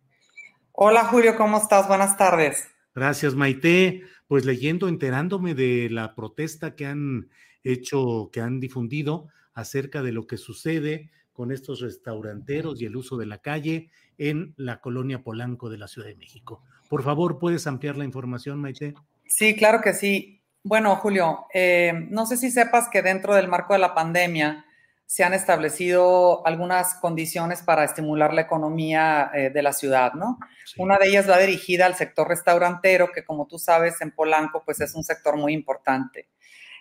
Hola 0.73 1.05
Julio, 1.05 1.37
¿cómo 1.37 1.59
estás? 1.59 1.87
Buenas 1.87 2.16
tardes. 2.16 2.69
Gracias, 2.95 3.35
Maite. 3.35 4.03
Pues 4.27 4.45
leyendo, 4.45 4.89
enterándome 4.89 5.55
de 5.55 5.89
la 5.91 6.15
protesta 6.15 6.74
que 6.74 6.87
han 6.87 7.31
hecho, 7.62 8.31
que 8.33 8.41
han 8.41 8.61
difundido 8.61 9.29
acerca 9.55 10.03
de 10.03 10.12
lo 10.12 10.27
que 10.27 10.37
sucede 10.37 11.11
con 11.33 11.53
estos 11.53 11.81
restauranteros 11.81 12.81
y 12.81 12.87
el 12.87 12.97
uso 12.97 13.17
de 13.17 13.27
la 13.27 13.39
calle 13.39 13.91
en 14.19 14.55
la 14.57 14.81
colonia 14.81 15.23
Polanco 15.23 15.71
de 15.71 15.79
la 15.79 15.89
Ciudad 15.89 16.09
de 16.09 16.17
México. 16.17 16.63
Por 16.89 17.03
favor, 17.03 17.39
¿puedes 17.39 17.67
ampliar 17.67 17.97
la 17.97 18.05
información, 18.05 18.61
Maite? 18.61 18.95
Sí, 19.27 19.57
claro 19.57 19.81
que 19.81 19.95
sí. 19.95 20.43
Bueno, 20.63 20.95
Julio, 20.97 21.47
eh, 21.53 21.93
no 22.11 22.27
sé 22.27 22.37
si 22.37 22.51
sepas 22.51 22.89
que 22.89 23.03
dentro 23.03 23.35
del 23.35 23.49
marco 23.49 23.73
de 23.73 23.81
la 23.81 23.95
pandemia 23.95 24.65
se 25.07 25.25
han 25.25 25.35
establecido 25.35 26.47
algunas 26.47 26.95
condiciones 26.95 27.63
para 27.63 27.85
estimular 27.85 28.33
la 28.33 28.43
economía 28.43 29.31
eh, 29.35 29.51
de 29.51 29.63
la 29.63 29.73
ciudad, 29.73 30.15
¿no? 30.15 30.39
Una 30.79 30.97
de 30.97 31.09
ellas 31.09 31.29
va 31.29 31.39
dirigida 31.39 31.85
al 31.85 31.97
sector 31.97 32.29
restaurantero, 32.29 33.11
que 33.13 33.23
como 33.23 33.47
tú 33.47 33.59
sabes, 33.59 34.01
en 34.01 34.13
Polanco, 34.13 34.63
pues 34.65 34.81
es 34.81 34.95
un 34.95 35.05
sector 35.05 35.37
muy 35.37 35.53
importante. 35.53 36.29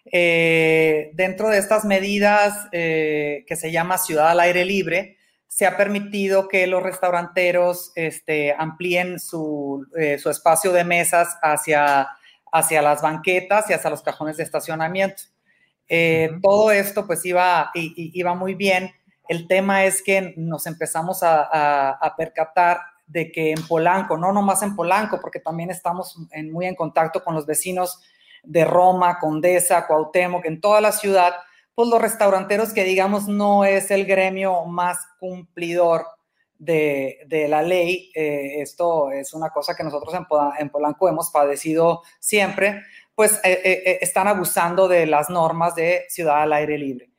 Eh, 0.06 1.12
dentro 1.14 1.50
de 1.50 1.60
estas 1.60 1.86
medidas 1.86 2.68
eh, 2.72 3.44
que 3.48 3.56
se 3.56 3.72
llama 3.72 3.98
Ciudad 3.98 4.30
al 4.30 4.40
Aire 4.40 4.66
Libre, 4.66 5.18
se 5.48 5.66
ha 5.66 5.78
permitido 5.78 6.48
que 6.48 6.66
los 6.66 6.82
restauranteros 6.82 7.92
este, 7.96 8.56
amplíen 8.58 9.20
su, 9.20 9.86
eh, 9.98 10.18
su, 10.18 10.30
espacio 10.30 10.72
de 10.72 10.86
mesas 10.86 11.38
hacia, 11.42 12.08
hacia 12.52 12.82
las 12.82 13.02
banquetas 13.02 13.70
y 13.70 13.74
hacia 13.74 13.90
los 13.90 14.02
cajones 14.02 14.38
de 14.38 14.44
estacionamiento. 14.44 15.24
Todo 16.42 16.72
esto 16.72 17.06
pues 17.06 17.26
iba, 17.26 17.70
iba 17.74 18.34
muy 18.34 18.56
bien. 18.56 18.92
El 19.28 19.46
tema 19.50 19.84
es 19.84 20.02
que 20.02 20.34
nos 20.38 20.66
empezamos 20.66 21.22
a, 21.22 21.92
a, 21.92 22.16
percatar 22.16 22.80
de 23.08 23.30
que 23.30 23.52
en 23.52 23.68
Polanco, 23.68 24.18
no 24.18 24.32
nomás 24.32 24.64
en 24.64 24.74
Polanco, 24.74 25.20
porque 25.20 25.42
también 25.42 25.70
estamos 25.70 26.18
en, 26.32 26.50
muy 26.50 26.66
en 26.66 26.76
contacto 26.76 27.22
con 27.22 27.36
los 27.36 27.46
vecinos 27.46 28.00
de 28.44 28.66
Roma, 28.66 29.20
Condesa, 29.20 29.88
Cuauhtémoc, 29.88 30.46
en 30.46 30.62
toda 30.62 30.82
la 30.82 30.92
ciudad, 30.92 31.34
pues 31.76 31.90
los 31.90 32.02
restauranteros 32.02 32.74
que 32.74 32.84
digamos 32.84 33.28
no 33.28 33.66
es 33.66 33.92
el 33.92 34.06
gremio 34.06 34.66
más 34.66 35.00
cumplidor 35.20 36.06
de, 36.62 37.48
la 37.50 37.62
ley. 37.62 38.12
Eh, 38.14 38.62
esto 38.62 39.12
es 39.12 39.34
una 39.34 39.50
cosa 39.50 39.76
que 39.76 39.84
nosotros 39.84 40.14
en, 40.60 40.70
Polanco 40.70 41.10
hemos 41.10 41.32
padecido 41.32 42.04
siempre, 42.20 42.84
pues 43.16 43.40
eh, 43.44 43.62
eh, 43.64 44.00
están 44.02 44.28
abusando 44.28 44.88
de 44.88 45.06
las 45.06 45.30
normas 45.30 45.76
de 45.76 46.06
ciudad 46.10 46.42
al 46.44 46.54
aire 46.54 46.78
libre. 46.78 47.10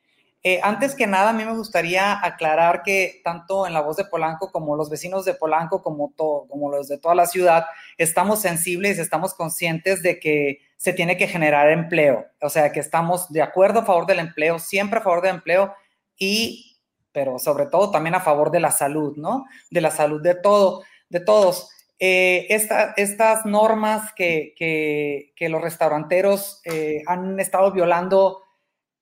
antes 0.61 0.95
que 0.95 1.07
nada, 1.07 1.29
a 1.29 1.33
mí 1.33 1.45
me 1.45 1.55
gustaría 1.55 2.25
aclarar 2.25 2.83
que 2.83 3.21
tanto 3.23 3.65
en 3.65 3.73
la 3.73 3.81
voz 3.81 3.97
de 3.97 4.05
Polanco 4.05 4.51
como 4.51 4.75
los 4.75 4.89
vecinos 4.89 5.25
de 5.25 5.33
Polanco, 5.33 5.81
como, 5.81 6.13
como 6.15 6.71
los 6.71 6.87
de 6.87 6.97
toda 6.97 7.15
la 7.15 7.25
ciudad, 7.25 7.65
estamos 7.97 8.41
sensibles, 8.41 8.99
estamos 8.99 9.33
conscientes 9.33 10.03
de 10.03 10.19
que 10.19 10.59
se 10.83 10.91
tiene 10.91 11.15
que 11.15 11.29
generar 11.29 11.71
empleo. 11.71 12.25
O 12.41 12.49
sea, 12.49 12.73
que 12.73 12.81
estamos 12.81 13.31
de 13.31 13.41
acuerdo 13.41 13.79
a 13.79 13.85
favor 13.85 14.05
del 14.05 14.19
empleo, 14.19 14.59
siempre 14.59 14.99
a 14.99 15.01
favor 15.01 15.21
del 15.21 15.35
empleo 15.35 15.73
y, 16.17 16.77
pero 17.13 17.39
sobre 17.39 17.67
todo 17.67 17.89
también 17.89 18.15
a 18.15 18.19
favor 18.19 18.51
de 18.51 18.59
la 18.59 18.69
salud, 18.69 19.15
¿no? 19.15 19.45
De 19.71 19.79
la 19.79 19.91
salud 19.91 20.21
de 20.21 20.35
todo, 20.35 20.83
de 21.07 21.21
todos. 21.21 21.69
Eh, 21.99 22.47
estas 22.49 23.45
normas 23.45 24.11
que, 24.13 25.31
los 25.39 25.61
restauranteros 25.61 26.59
eh, 26.65 27.01
han 27.07 27.39
estado 27.39 27.71
violando 27.71 28.41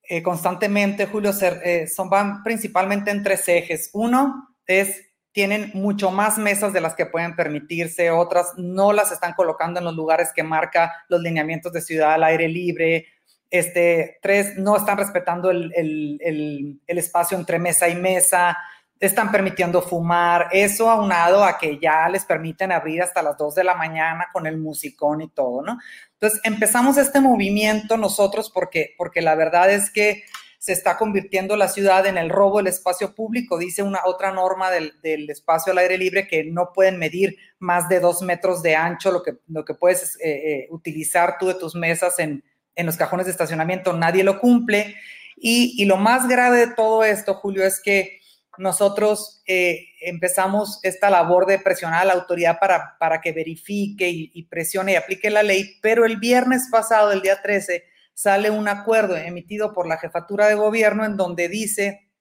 eh, 0.04 0.22
constantemente, 0.22 1.08
Julio, 1.08 1.34
son, 1.34 2.12
van 2.12 2.44
principalmente 2.44 3.10
en 3.10 3.24
tres 3.24 3.48
ejes. 3.48 3.90
Uno 3.94 4.56
es 4.68 5.11
tienen 5.32 5.72
mucho 5.74 6.12
más 6.12 6.38
mesas 6.38 6.74
de 6.74 6.82
las 6.82 6.96
que 6.96 7.06
pueden 7.06 7.36
permitirse, 7.36 8.12
otras 8.12 8.54
no 8.58 8.94
las 8.94 9.12
están 9.12 9.34
colocando 9.34 9.80
en 9.80 9.86
los 9.86 9.96
lugares 9.96 10.32
que 10.36 10.44
marca 10.44 10.92
los 11.08 11.22
lineamientos 11.22 11.72
de 11.72 11.82
ciudad 11.82 12.14
al 12.14 12.24
aire 12.24 12.48
libre. 12.48 13.08
Este, 13.50 14.20
tres, 14.22 14.58
no 14.58 14.78
están 14.78 14.98
respetando 14.98 15.52
el, 15.52 15.72
el 15.74 16.98
espacio 16.98 17.38
entre 17.38 17.60
mesa 17.60 17.90
y 17.90 17.96
mesa, 17.96 18.58
están 19.02 19.32
permitiendo 19.32 19.82
fumar, 19.82 20.48
eso 20.52 20.90
aunado 20.90 21.44
a 21.44 21.58
que 21.58 21.80
ya 21.80 22.08
les 22.08 22.24
permiten 22.24 22.72
abrir 22.72 23.02
hasta 23.02 23.24
las 23.24 23.36
2 23.36 23.56
de 23.56 23.64
la 23.64 23.74
mañana 23.74 24.28
con 24.32 24.46
el 24.46 24.60
musicón 24.60 25.22
y 25.22 25.30
todo, 25.30 25.64
¿no? 25.64 25.80
Entonces 26.14 26.40
empezamos 26.44 26.98
este 26.98 27.20
movimiento 27.20 27.98
nosotros 27.98 28.52
porque, 28.54 28.94
porque 29.00 29.22
la 29.22 29.34
verdad 29.34 29.72
es 29.72 29.90
que 29.90 30.24
se 30.62 30.74
está 30.74 30.96
convirtiendo 30.96 31.58
la 31.58 31.68
ciudad 31.68 32.06
en 32.06 32.20
el 32.20 32.30
robo 32.30 32.58
del 32.58 32.68
espacio 32.68 33.16
público. 33.16 33.58
Dice 33.58 33.82
una 33.82 34.02
otra 34.06 34.32
norma 34.32 34.70
del, 34.70 34.94
espacio 35.28 35.72
al 35.72 35.80
aire 35.80 35.98
libre 35.98 36.28
que 36.28 36.44
no 36.44 36.72
pueden 36.72 37.00
medir 37.00 37.36
más 37.58 37.90
de 37.90 38.00
dos 38.00 38.22
metros 38.22 38.62
de 38.62 38.76
ancho 38.76 39.12
lo 39.12 39.24
que, 39.24 39.38
lo 39.48 39.66
que 39.66 39.74
puedes 39.74 40.18
eh, 40.18 40.30
eh, 40.30 40.68
utilizar 40.70 41.38
tú 41.40 41.48
de 41.48 41.56
tus 41.56 41.74
mesas 41.74 42.20
en, 42.20 42.44
en, 42.76 42.86
los 42.86 42.96
cajones 42.96 43.26
de 43.26 43.32
estacionamiento. 43.32 43.94
Nadie 43.94 44.24
lo 44.24 44.40
cumple. 44.40 44.96
Y, 45.36 45.82
y, 45.82 45.86
lo 45.86 45.98
más 45.98 46.28
grave 46.28 46.68
de 46.68 46.76
todo 46.76 47.04
esto, 47.04 47.34
Julio, 47.34 47.66
es 47.66 47.82
que 47.82 48.20
nosotros 48.60 49.42
eh, 49.48 49.88
empezamos 50.00 50.80
esta 50.84 51.10
labor 51.10 51.48
de 51.48 51.58
presionar 51.58 52.04
a 52.04 52.06
la 52.06 52.14
autoridad 52.14 52.60
para, 52.60 52.98
para 53.00 53.20
que 53.20 53.32
verifique 53.32 54.08
y, 54.12 54.30
y 54.32 54.44
presione 54.44 54.92
y 54.92 54.96
aplique 54.96 55.32
la 55.32 55.42
ley, 55.42 55.80
pero 55.82 56.06
el 56.06 56.18
viernes 56.18 56.68
pasado, 56.70 57.12
el 57.12 57.24
día 57.24 57.42
13, 57.42 57.84
sale 58.14 58.50
un 58.50 58.68
acuerdo 58.68 59.16
emitido 59.16 59.74
por 59.74 59.88
la 59.88 59.98
jefatura 59.98 60.48
de 60.48 60.56
gobierno 60.56 61.06
en 61.06 61.18
donde 61.18 61.50
dice, 61.50 62.12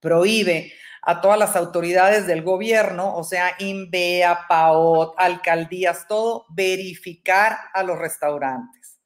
prohíbe 0.00 0.72
a 1.02 1.20
todas 1.20 1.38
las 1.38 1.54
autoridades 1.54 2.26
del 2.26 2.42
gobierno, 2.42 3.14
o 3.14 3.22
sea, 3.22 3.54
INVEA, 3.60 4.46
PAOT, 4.48 5.14
alcaldías, 5.18 6.06
todo, 6.08 6.46
verificar 6.50 7.56
a 7.72 7.84
los 7.84 7.96
restaurantes. 7.96 8.98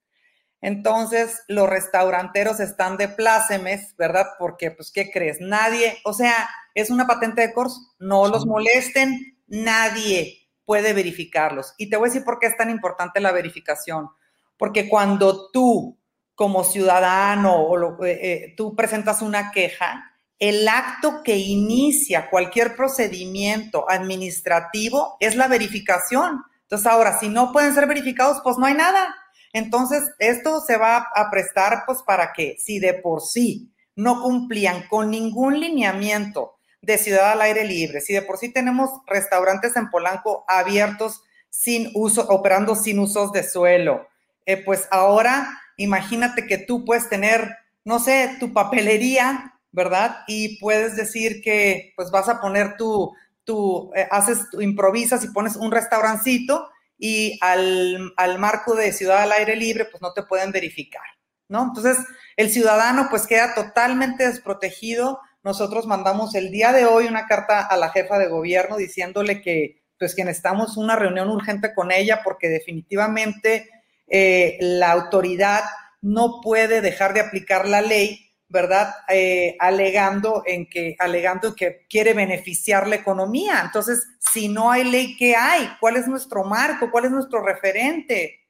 Entonces, 0.62 1.42
los 1.46 1.68
restauranteros 1.68 2.58
están 2.58 2.96
de 2.96 3.08
plácemes, 3.08 3.94
¿verdad? 3.96 4.28
Porque, 4.38 4.70
pues, 4.70 4.90
¿qué 4.90 5.10
crees? 5.10 5.38
Nadie, 5.40 5.98
o 6.04 6.14
sea, 6.14 6.48
es 6.74 6.88
una 6.88 7.06
patente 7.06 7.42
de 7.42 7.52
corso, 7.52 7.78
no 7.98 8.28
los 8.28 8.46
molesten, 8.46 9.38
nadie 9.46 10.48
puede 10.64 10.94
verificarlos. 10.94 11.74
Y 11.76 11.90
te 11.90 11.96
voy 11.96 12.08
a 12.08 12.12
decir 12.12 12.24
por 12.24 12.38
qué 12.38 12.46
es 12.46 12.56
tan 12.56 12.70
importante 12.70 13.20
la 13.20 13.32
verificación. 13.32 14.08
Porque 14.56 14.88
cuando 14.88 15.50
tú 15.50 15.99
como 16.40 16.64
ciudadano 16.64 17.54
o 17.54 18.02
eh, 18.06 18.18
eh, 18.22 18.54
tú 18.56 18.74
presentas 18.74 19.20
una 19.20 19.50
queja, 19.50 20.10
el 20.38 20.66
acto 20.68 21.22
que 21.22 21.36
inicia 21.36 22.30
cualquier 22.30 22.76
procedimiento 22.76 23.84
administrativo 23.90 25.18
es 25.20 25.36
la 25.36 25.48
verificación. 25.48 26.42
Entonces, 26.62 26.86
ahora, 26.86 27.18
si 27.18 27.28
no 27.28 27.52
pueden 27.52 27.74
ser 27.74 27.86
verificados, 27.86 28.40
pues 28.42 28.56
no 28.56 28.64
hay 28.64 28.72
nada. 28.72 29.14
Entonces, 29.52 30.02
esto 30.18 30.62
se 30.62 30.78
va 30.78 31.08
a 31.14 31.30
prestar, 31.30 31.82
pues, 31.84 31.98
para 32.06 32.32
que 32.32 32.56
si 32.58 32.78
de 32.78 32.94
por 32.94 33.20
sí 33.20 33.70
no 33.94 34.22
cumplían 34.22 34.88
con 34.88 35.10
ningún 35.10 35.60
lineamiento 35.60 36.54
de 36.80 36.96
ciudad 36.96 37.32
al 37.32 37.42
aire 37.42 37.66
libre, 37.66 38.00
si 38.00 38.14
de 38.14 38.22
por 38.22 38.38
sí 38.38 38.48
tenemos 38.48 38.88
restaurantes 39.06 39.76
en 39.76 39.90
Polanco 39.90 40.46
abiertos 40.48 41.22
sin 41.50 41.90
uso, 41.92 42.26
operando 42.30 42.76
sin 42.76 42.98
usos 42.98 43.30
de 43.30 43.42
suelo, 43.42 44.08
eh, 44.46 44.56
pues 44.56 44.88
ahora 44.90 45.60
imagínate 45.80 46.46
que 46.46 46.58
tú 46.58 46.84
puedes 46.84 47.08
tener, 47.08 47.56
no 47.84 47.98
sé, 47.98 48.36
tu 48.38 48.52
papelería, 48.52 49.58
¿verdad? 49.72 50.18
Y 50.28 50.58
puedes 50.58 50.94
decir 50.96 51.40
que 51.42 51.92
pues 51.96 52.10
vas 52.10 52.28
a 52.28 52.40
poner 52.40 52.76
tu, 52.76 53.12
tu 53.44 53.90
eh, 53.94 54.06
haces, 54.10 54.50
tu, 54.50 54.60
improvisas 54.60 55.24
y 55.24 55.28
pones 55.28 55.56
un 55.56 55.70
restaurancito 55.72 56.68
y 56.98 57.38
al, 57.40 58.12
al, 58.16 58.38
marco 58.38 58.74
de 58.74 58.92
ciudad 58.92 59.22
al 59.22 59.32
aire 59.32 59.56
libre 59.56 59.86
pues 59.86 60.02
no 60.02 60.12
te 60.12 60.22
pueden 60.22 60.52
verificar, 60.52 61.02
¿no? 61.48 61.62
Entonces 61.62 61.96
el 62.36 62.50
ciudadano 62.50 63.06
pues 63.08 63.26
queda 63.26 63.54
totalmente 63.54 64.26
desprotegido. 64.26 65.20
Nosotros 65.42 65.86
mandamos 65.86 66.34
el 66.34 66.50
día 66.50 66.72
de 66.72 66.84
hoy 66.84 67.06
una 67.06 67.26
carta 67.26 67.60
a 67.60 67.76
la 67.78 67.90
jefa 67.90 68.18
de 68.18 68.28
gobierno 68.28 68.76
diciéndole 68.76 69.40
que 69.40 69.80
pues 69.98 70.14
que 70.14 70.24
necesitamos 70.24 70.76
una 70.76 70.96
reunión 70.96 71.28
urgente 71.28 71.74
con 71.74 71.92
ella 71.92 72.20
porque 72.22 72.48
definitivamente 72.48 73.68
eh, 74.10 74.58
la 74.60 74.90
autoridad 74.90 75.62
no 76.02 76.40
puede 76.42 76.80
dejar 76.80 77.14
de 77.14 77.20
aplicar 77.20 77.68
la 77.68 77.80
ley, 77.80 78.32
¿verdad? 78.48 78.92
Eh, 79.08 79.56
alegando 79.60 80.42
en 80.44 80.68
que, 80.68 80.96
alegando 80.98 81.54
que 81.54 81.86
quiere 81.88 82.12
beneficiar 82.14 82.88
la 82.88 82.96
economía. 82.96 83.62
Entonces, 83.64 84.04
si 84.18 84.48
no 84.48 84.70
hay 84.70 84.84
ley, 84.84 85.16
¿qué 85.16 85.36
hay? 85.36 85.70
¿Cuál 85.78 85.96
es 85.96 86.08
nuestro 86.08 86.44
marco? 86.44 86.90
¿Cuál 86.90 87.04
es 87.04 87.10
nuestro 87.12 87.42
referente? 87.42 88.40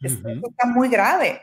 Esto 0.00 0.28
está 0.28 0.66
muy 0.66 0.88
grave. 0.88 1.42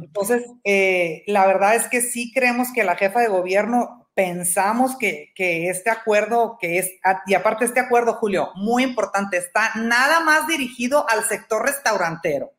Entonces, 0.00 0.44
eh, 0.62 1.24
la 1.26 1.44
verdad 1.44 1.74
es 1.74 1.88
que 1.88 2.00
sí 2.00 2.32
creemos 2.32 2.68
que 2.72 2.84
la 2.84 2.94
jefa 2.94 3.20
de 3.20 3.26
gobierno 3.26 4.08
pensamos 4.14 4.96
que, 4.96 5.32
que, 5.34 5.68
este 5.68 5.90
acuerdo, 5.90 6.58
que 6.60 6.78
es, 6.78 6.92
y 7.26 7.34
aparte 7.34 7.64
este 7.64 7.80
acuerdo, 7.80 8.14
Julio, 8.14 8.50
muy 8.54 8.84
importante, 8.84 9.36
está 9.36 9.72
nada 9.74 10.20
más 10.20 10.46
dirigido 10.46 11.08
al 11.08 11.24
sector 11.24 11.64
restaurantero. 11.64 12.52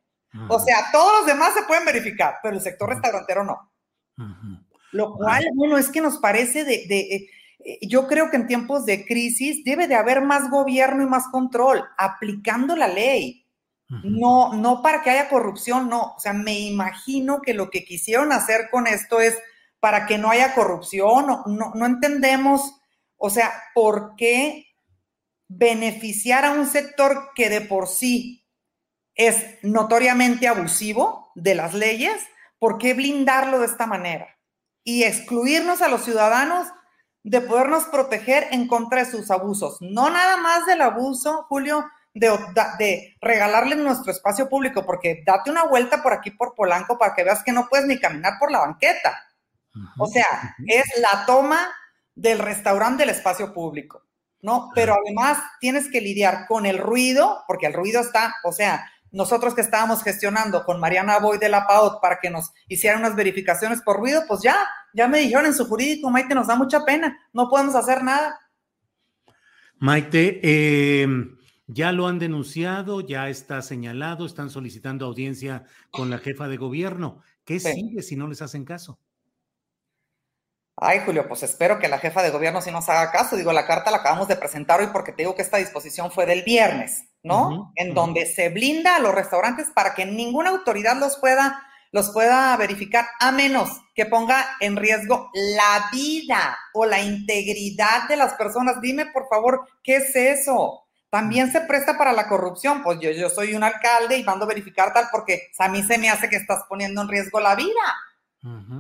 O 0.48 0.60
sea, 0.60 0.86
todos 0.92 1.20
los 1.20 1.26
demás 1.26 1.54
se 1.54 1.64
pueden 1.64 1.86
verificar, 1.86 2.36
pero 2.44 2.56
el 2.56 2.62
sector 2.62 2.90
restaurantero 2.90 3.44
no. 3.44 3.72
Lo 4.92 5.14
cual, 5.14 5.46
bueno, 5.56 5.78
es 5.78 5.90
que 5.90 6.02
nos 6.02 6.18
parece 6.18 6.64
de, 6.64 6.86
de 6.88 7.30
eh, 7.60 7.80
yo 7.82 8.08
creo 8.08 8.30
que 8.30 8.38
en 8.38 8.48
tiempos 8.48 8.86
de 8.86 9.06
crisis 9.06 9.64
debe 9.64 9.88
de 9.88 9.96
haber 9.96 10.22
más 10.22 10.50
gobierno 10.50 11.04
y 11.04 11.08
más 11.08 11.28
control, 11.28 11.84
aplicando 11.98 12.76
la 12.76 12.88
ley. 12.88 13.46
No, 14.04 14.54
no 14.54 14.84
para 14.84 15.02
que 15.02 15.10
haya 15.10 15.30
corrupción, 15.30 15.90
no. 15.90 16.14
O 16.16 16.20
sea, 16.20 16.32
me 16.32 16.60
imagino 16.60 17.42
que 17.42 17.56
lo 17.56 17.72
que 17.72 17.86
quisieron 17.86 18.32
hacer 18.32 18.70
con 18.70 18.86
esto 18.86 19.20
es 19.20 19.36
para 19.80 20.06
que 20.06 20.20
no 20.20 20.30
haya 20.30 20.54
corrupción. 20.54 21.26
No, 21.26 21.44
no, 21.48 21.72
no 21.74 21.86
entendemos, 21.88 22.80
o 23.18 23.32
sea, 23.32 23.52
por 23.74 24.16
qué 24.16 24.68
beneficiar 25.48 26.46
a 26.46 26.52
un 26.52 26.68
sector 26.68 27.32
que 27.34 27.50
de 27.50 27.62
por 27.62 27.88
sí 27.88 28.46
es 29.20 29.58
notoriamente 29.64 30.48
abusivo 30.48 31.30
de 31.36 31.54
las 31.54 31.74
leyes, 31.74 32.26
¿por 32.58 32.78
qué 32.78 32.94
blindarlo 32.94 33.60
de 33.60 33.66
esta 33.66 33.86
manera? 33.86 34.38
Y 34.86 35.04
excluirnos 35.04 35.82
a 35.82 35.90
los 35.90 36.06
ciudadanos 36.06 36.70
de 37.24 37.42
podernos 37.42 37.84
proteger 37.86 38.48
en 38.52 38.66
contra 38.66 39.04
de 39.04 39.12
sus 39.12 39.30
abusos. 39.30 39.78
No 39.82 40.10
nada 40.10 40.38
más 40.38 40.66
del 40.66 40.80
abuso, 40.80 41.46
Julio, 41.50 41.86
de, 42.14 42.30
de 42.80 43.18
regalarle 43.20 43.76
nuestro 43.76 44.14
espacio 44.14 44.48
público, 44.48 44.86
porque 44.86 45.22
date 45.26 45.52
una 45.52 45.66
vuelta 45.66 46.02
por 46.02 46.14
aquí 46.14 46.32
por 46.32 46.56
Polanco 46.56 46.98
para 46.98 47.14
que 47.14 47.26
veas 47.26 47.44
que 47.44 47.52
no 47.52 47.68
puedes 47.68 47.88
ni 47.88 48.00
caminar 48.00 48.36
por 48.40 48.52
la 48.52 48.60
banqueta. 48.60 49.22
O 49.98 50.08
sea, 50.08 50.56
es 50.66 50.86
la 50.98 51.26
toma 51.26 51.60
del 52.16 52.40
restaurante 52.40 53.04
del 53.06 53.14
espacio 53.14 53.54
público, 53.54 54.06
¿no? 54.42 54.70
Pero 54.74 54.96
además 54.96 55.40
tienes 55.60 55.92
que 55.92 56.00
lidiar 56.00 56.48
con 56.48 56.66
el 56.66 56.78
ruido, 56.78 57.44
porque 57.48 57.66
el 57.66 57.74
ruido 57.74 58.00
está, 58.00 58.36
o 58.46 58.54
sea, 58.54 58.90
nosotros 59.12 59.56
que 59.56 59.62
estábamos 59.62 60.04
gestionando 60.04 60.64
con 60.66 60.80
Mariana 60.80 61.20
Boy 61.20 61.38
de 61.38 61.50
la 61.50 61.66
PAOT 61.66 62.02
para 62.02 62.20
que 62.20 62.30
nos 62.30 62.52
hicieran 62.68 63.00
unas 63.00 63.16
verificaciones 63.16 63.82
por 63.82 63.98
ruido, 63.98 64.24
pues 64.28 64.42
ya, 64.42 64.56
ya 64.94 65.08
me 65.08 65.20
dijeron 65.20 65.46
en 65.46 65.54
su 65.54 65.66
jurídico, 65.66 66.10
Maite, 66.10 66.36
nos 66.36 66.48
da 66.48 66.56
mucha 66.56 66.86
pena, 66.86 67.18
no 67.34 67.50
podemos 67.50 67.76
hacer 67.76 68.04
nada. 68.04 68.40
Maite, 69.78 71.02
em, 71.04 71.38
ya 71.68 71.92
lo 71.92 72.08
han 72.08 72.20
denunciado, 72.20 73.02
ya 73.02 73.30
está 73.30 73.62
señalado, 73.62 74.26
están 74.26 74.50
solicitando 74.50 75.06
audiencia 75.06 75.64
con 75.92 76.10
la 76.10 76.18
jefa 76.18 76.48
de 76.48 76.58
gobierno. 76.58 77.22
¿Qué 77.46 77.60
sigue 77.60 78.02
si 78.02 78.16
no 78.16 78.28
les 78.28 78.42
hacen 78.42 78.66
caso? 78.66 79.00
Ay, 80.82 81.02
Julio, 81.06 81.28
pues 81.28 81.44
espero 81.44 81.78
que 81.78 81.90
la 81.90 82.00
jefa 82.00 82.24
de 82.24 82.30
gobierno 82.30 82.62
sí 82.62 82.72
nos 82.72 82.88
haga 82.88 83.12
caso. 83.12 83.36
Digo, 83.36 83.52
la 83.52 83.68
carta 83.68 83.92
la 83.92 83.98
acabamos 83.98 84.30
de 84.30 84.38
presentar 84.38 84.80
hoy 84.80 84.88
porque 84.94 85.12
te 85.12 85.24
digo 85.24 85.36
que 85.36 85.42
esta 85.42 85.58
disposición 85.58 86.10
fue 86.10 86.26
del 86.26 86.44
viernes. 86.44 87.09
¿No? 87.24 87.72
En 87.76 87.94
donde 87.94 88.26
se 88.26 88.50
blinda 88.50 88.96
a 88.96 89.00
los 89.00 89.14
restaurantes 89.14 89.68
para 89.74 89.94
que 89.94 90.06
ninguna 90.06 90.52
autoridad 90.52 90.98
los 90.98 91.18
pueda, 91.18 91.62
los 91.92 92.12
pueda 92.12 92.56
verificar, 92.58 93.08
a 93.20 93.32
menos 93.32 93.70
que 93.96 94.06
ponga 94.06 94.46
en 94.60 94.78
riesgo 94.78 95.30
la 95.34 95.90
vida 95.92 96.58
o 96.74 96.86
la 96.86 97.02
integridad 97.02 98.08
de 98.08 98.16
las 98.16 98.34
personas. 98.36 98.80
Dime, 98.82 99.08
por 99.08 99.28
favor, 99.28 99.68
¿qué 99.84 99.98
es 99.98 100.16
eso? 100.16 100.86
También 101.10 101.52
se 101.52 101.62
presta 101.62 101.98
para 101.98 102.14
la 102.14 102.28
corrupción. 102.28 102.84
Pues 102.84 103.00
yo, 103.00 103.12
yo 103.12 103.30
soy 103.30 103.56
un 103.56 103.64
alcalde 103.64 104.18
y 104.18 104.24
mando 104.24 104.46
a 104.46 104.50
verificar 104.50 104.94
tal 104.94 105.08
porque 105.12 105.50
a 105.58 105.68
mí 105.68 105.84
se 105.84 105.98
me 105.98 106.10
hace 106.10 106.30
que 106.30 106.36
estás 106.36 106.64
poniendo 106.70 107.02
en 107.02 107.10
riesgo 107.10 107.40
la 107.40 107.56
vida. 107.56 107.96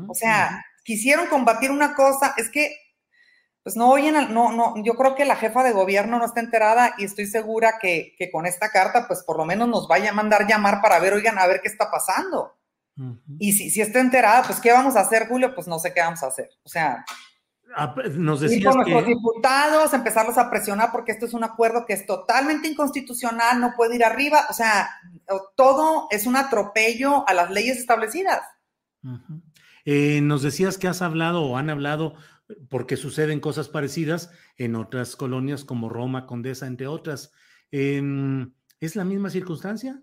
O 0.08 0.14
sea, 0.14 0.64
quisieron 0.84 1.28
combatir 1.28 1.70
una 1.70 1.96
cosa, 1.96 2.34
es 2.38 2.50
que 2.50 2.74
pues 3.70 3.78
no 3.78 3.92
oyen, 3.92 4.16
no, 4.34 4.52
no, 4.52 4.74
yo 4.84 4.96
creo 4.96 5.14
que 5.14 5.26
la 5.26 5.36
jefa 5.36 5.64
de 5.64 5.74
gobierno 5.74 6.18
no 6.18 6.26
está 6.26 6.40
enterada 6.40 6.96
y 6.98 7.04
estoy 7.04 7.28
segura 7.28 7.76
que, 7.80 8.16
con 8.32 8.48
esta 8.48 8.72
carta, 8.72 9.06
pues 9.08 9.22
por 9.22 9.38
lo 9.38 9.46
menos 9.46 9.68
nos 9.68 9.88
vaya 9.88 10.10
a 10.10 10.14
mandar 10.14 10.48
llamar 10.48 10.82
para 10.82 10.98
ver, 10.98 11.14
oigan, 11.14 11.38
a 11.38 11.46
ver 11.46 11.62
qué 11.62 11.68
está 11.68 11.92
pasando. 11.92 12.58
Y 13.38 13.54
si, 13.54 13.70
si 13.70 13.80
está 13.82 14.00
enterada, 14.00 14.42
pues 14.42 14.60
¿qué 14.60 14.72
vamos 14.72 14.96
a 14.96 15.02
hacer, 15.02 15.28
Julio? 15.28 15.54
Pues 15.54 15.68
no 15.68 15.78
sé 15.78 15.94
qué 15.94 16.00
vamos 16.00 16.24
a 16.24 16.30
hacer. 16.30 16.50
O 16.64 16.68
sea, 16.68 17.06
ah, 17.76 17.94
nos 18.14 18.40
decías 18.42 18.60
y 18.60 18.64
con 18.64 18.78
nuestros 18.78 19.06
diputados, 19.06 19.94
empezarlos 19.94 20.40
a 20.40 20.50
presionar 20.50 20.92
porque 20.92 21.12
esto 21.12 21.28
es 21.28 21.36
un 21.36 21.44
acuerdo 21.44 21.86
que 21.86 21.94
es 21.94 22.08
totalmente 22.08 22.70
inconstitucional, 22.70 23.62
no 23.62 23.76
puede 23.78 23.98
ir 23.98 24.04
arriba. 24.04 24.48
O 24.50 24.54
sea, 24.54 24.90
todo 25.56 26.08
es 26.10 26.26
un 26.26 26.38
atropello 26.38 27.24
a 27.30 27.36
las 27.36 27.52
leyes 27.52 27.78
establecidas. 27.78 28.42
Eh, 29.86 30.22
nos 30.24 30.42
decías 30.42 30.80
que 30.80 30.88
has 30.88 31.04
hablado 31.04 31.44
o 31.44 31.56
han 31.56 31.70
hablado 31.70 32.16
porque 32.70 32.98
suceden 32.98 33.40
cosas 33.40 33.70
parecidas 33.70 34.32
en 34.58 34.76
otras 34.76 35.16
colonias 35.16 35.64
como 35.64 35.90
Roma, 35.90 36.26
Condesa, 36.26 36.68
entre 36.68 36.88
otras. 36.88 37.32
Em, 37.72 38.54
¿Es 38.80 38.96
la 38.96 39.04
misma 39.04 39.30
circunstancia? 39.30 40.02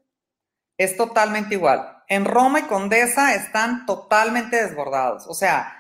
Es 0.77 0.97
totalmente 0.97 1.55
igual. 1.55 2.03
En 2.09 2.25
Roma 2.25 2.61
y 2.61 2.63
Condesa 2.65 3.35
están 3.35 3.87
totalmente 3.87 4.63
desbordados. 4.63 5.27
O 5.27 5.35
sea, 5.35 5.73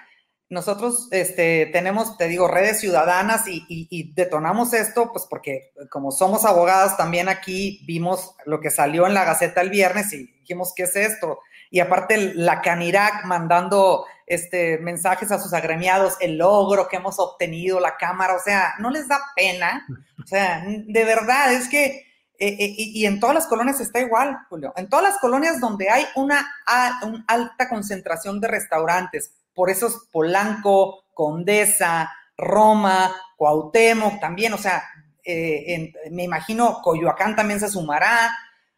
nosotros 0.48 1.08
este, 1.10 1.66
tenemos, 1.66 2.16
te 2.16 2.28
digo, 2.28 2.46
redes 2.46 2.80
ciudadanas 2.80 3.44
y, 3.48 4.12
detonamos 4.14 4.72
esto, 4.74 5.10
pues 5.12 5.26
porque 5.28 5.72
como 5.90 6.12
somos 6.12 6.44
abogados 6.44 6.96
también 6.96 7.28
aquí 7.28 7.82
vimos 7.84 8.34
lo 8.44 8.60
que 8.60 8.70
salió 8.70 9.06
en 9.06 9.14
la 9.14 9.24
Gaceta 9.24 9.60
el 9.60 9.70
viernes 9.70 10.12
y 10.12 10.26
dijimos, 10.38 10.72
¿qué 10.76 10.84
es 10.84 10.94
esto? 10.94 11.40
Y 11.68 11.80
aparte 11.80 12.32
la 12.34 12.62
Canirac 12.62 13.24
mandando 13.24 14.06
este, 14.26 14.78
mensajes 14.78 15.30
a 15.30 15.38
sus 15.38 15.52
agremiados, 15.52 16.16
el 16.20 16.38
logro 16.38 16.88
que 16.88 16.96
hemos 16.96 17.18
obtenido, 17.20 17.78
la 17.78 17.96
Cámara, 17.96 18.34
o 18.34 18.40
sea, 18.40 18.74
no 18.80 18.90
les 18.90 19.06
da 19.08 19.20
pena. 19.36 19.86
O 20.22 20.26
sea, 20.26 20.64
de 20.66 21.04
verdad, 21.04 21.52
es 21.52 21.68
que, 21.68 22.04
eh, 22.38 22.56
eh, 22.58 22.74
y, 22.76 23.06
en 23.06 23.20
todas 23.20 23.34
las 23.34 23.46
colonias 23.46 23.80
está 23.80 24.00
igual, 24.00 24.36
Julio, 24.48 24.72
en 24.76 24.88
todas 24.88 25.10
las 25.10 25.18
colonias 25.18 25.60
donde 25.60 25.88
hay 25.88 26.04
una, 26.16 26.46
alta 26.66 27.68
concentración 27.68 28.40
de 28.40 28.48
restaurantes, 28.48 29.32
por 29.54 29.70
eso 29.70 29.86
es 29.86 29.94
Polanco, 30.12 31.04
Condesa, 31.14 32.12
Roma, 32.36 33.14
Cuauhtémoc 33.36 34.20
también, 34.20 34.52
o 34.52 34.58
sea, 34.58 34.82
eh, 35.24 35.92
me 36.10 36.24
imagino 36.24 36.80
Coyoacán 36.82 37.36
también 37.36 37.58
se 37.58 37.68
sumará, 37.68 38.36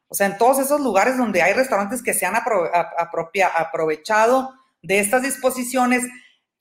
o 0.09 0.15
sea, 0.15 0.27
en 0.27 0.39
todos 0.39 0.61
esos 0.61 0.81
lugares 0.81 1.19
donde 1.19 1.43
hay 1.43 1.53
restaurantes 1.53 2.03
que 2.03 2.15
se 2.15 2.27
han 2.27 2.35
aprovechado 2.37 4.55
de 4.83 4.99
estas 5.01 5.23
disposiciones, 5.23 6.05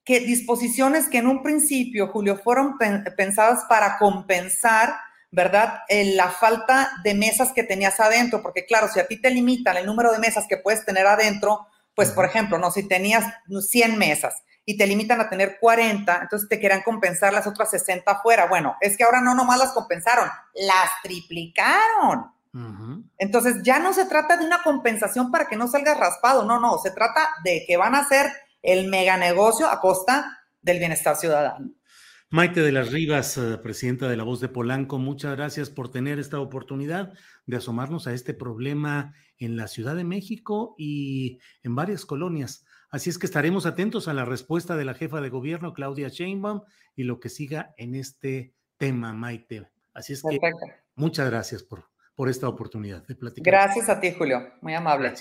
que 0.04 0.22
disposiciones 0.22 1.08
que 1.10 1.18
en 1.18 1.28
un 1.28 1.44
principio, 1.44 2.08
Julio, 2.08 2.38
fueron 2.38 2.78
pensadas 3.18 3.66
para 3.68 3.98
compensar, 3.98 4.96
¿verdad? 5.32 5.82
la 5.90 6.30
falta 6.30 6.90
de 7.04 7.14
mesas 7.14 7.52
que 7.52 7.64
tenías 7.64 8.00
adentro, 8.00 8.42
porque 8.42 8.66
claro, 8.66 8.88
si 8.88 9.00
a 9.00 9.08
ti 9.08 9.22
te 9.22 9.30
limitan 9.30 9.78
el 9.78 9.86
número 9.86 10.12
de 10.12 10.20
mesas 10.20 10.46
que 10.48 10.58
puedes 10.58 10.86
tener 10.86 11.06
adentro, 11.06 11.68
pues 11.94 12.12
por 12.12 12.26
ejemplo, 12.26 12.58
no, 12.58 12.72
si 12.72 12.88
tenías 12.88 13.26
100 13.48 13.98
mesas 13.98 14.44
y 14.66 14.78
te 14.78 14.86
limitan 14.86 15.20
a 15.20 15.30
tener 15.30 15.58
40, 15.60 16.20
entonces 16.22 16.48
te 16.48 16.60
quieran 16.60 16.84
compensar 16.84 17.34
las 17.34 17.48
otras 17.48 17.72
60 17.72 18.12
afuera. 18.12 18.48
Bueno, 18.48 18.76
es 18.82 18.96
que 18.96 19.04
ahora 19.04 19.20
no 19.20 19.34
nomás 19.34 19.58
las 19.58 19.72
compensaron, 19.72 20.30
las 20.54 20.90
triplicaron. 21.02 22.37
Entonces 23.18 23.62
ya 23.64 23.80
no 23.80 23.94
se 23.94 24.06
trata 24.06 24.38
de 24.38 24.46
una 24.46 24.64
compensación 24.64 25.32
para 25.32 25.48
que 25.48 25.56
no 25.56 25.68
salgas 25.68 26.00
raspado, 26.00 26.46
no, 26.46 26.60
no, 26.60 26.78
se 26.78 26.92
trata 26.92 27.28
de 27.44 27.64
que 27.68 27.78
van 27.78 27.96
a 27.96 28.00
hacer 28.00 28.32
el 28.62 28.88
mega 28.88 29.18
negocio 29.18 29.68
a 29.68 29.80
costa 29.80 30.40
del 30.62 30.80
bienestar 30.80 31.16
ciudadano. 31.16 31.72
Maite 32.30 32.62
de 32.62 32.74
las 32.74 32.92
Rivas, 32.92 33.38
eh, 33.38 33.58
presidenta 33.64 34.10
de 34.10 34.18
La 34.18 34.24
Voz 34.24 34.42
de 34.42 34.50
Polanco, 34.50 35.00
muchas 35.00 35.38
gracias 35.38 35.70
por 35.70 35.90
tener 35.90 36.20
esta 36.20 36.42
oportunidad 36.42 37.14
de 37.46 37.56
asomarnos 37.56 38.06
a 38.06 38.14
este 38.14 38.34
problema 38.34 39.14
en 39.38 39.56
la 39.56 39.68
Ciudad 39.68 39.96
de 39.96 40.04
México 40.04 40.76
y 40.78 41.40
en 41.64 41.76
varias 41.76 42.06
colonias. 42.06 42.66
Así 42.90 43.10
es 43.10 43.18
que 43.18 43.26
estaremos 43.26 43.66
atentos 43.66 44.10
a 44.10 44.14
la 44.14 44.26
respuesta 44.26 44.76
de 44.76 44.84
la 44.84 44.94
jefa 44.94 45.22
de 45.22 45.30
gobierno, 45.30 45.74
Claudia 45.74 46.10
Sheinbaum, 46.10 46.64
y 46.98 47.04
lo 47.04 47.22
que 47.22 47.30
siga 47.30 47.74
en 47.78 47.96
este 47.96 48.54
tema, 48.78 49.14
Maite. 49.14 49.70
Así 49.94 50.12
es 50.12 50.22
que 50.22 50.38
muchas 50.96 51.30
gracias 51.30 51.64
por, 51.64 51.86
por 52.18 52.30
esta 52.30 52.50
oportunidad 52.50 53.06
de 53.06 53.14
platicar. 53.14 53.54
Gracias 53.54 53.90
a 53.90 54.00
ti, 54.00 54.12
Julio. 54.12 54.56
Muy 54.62 54.74
amable. 54.74 55.14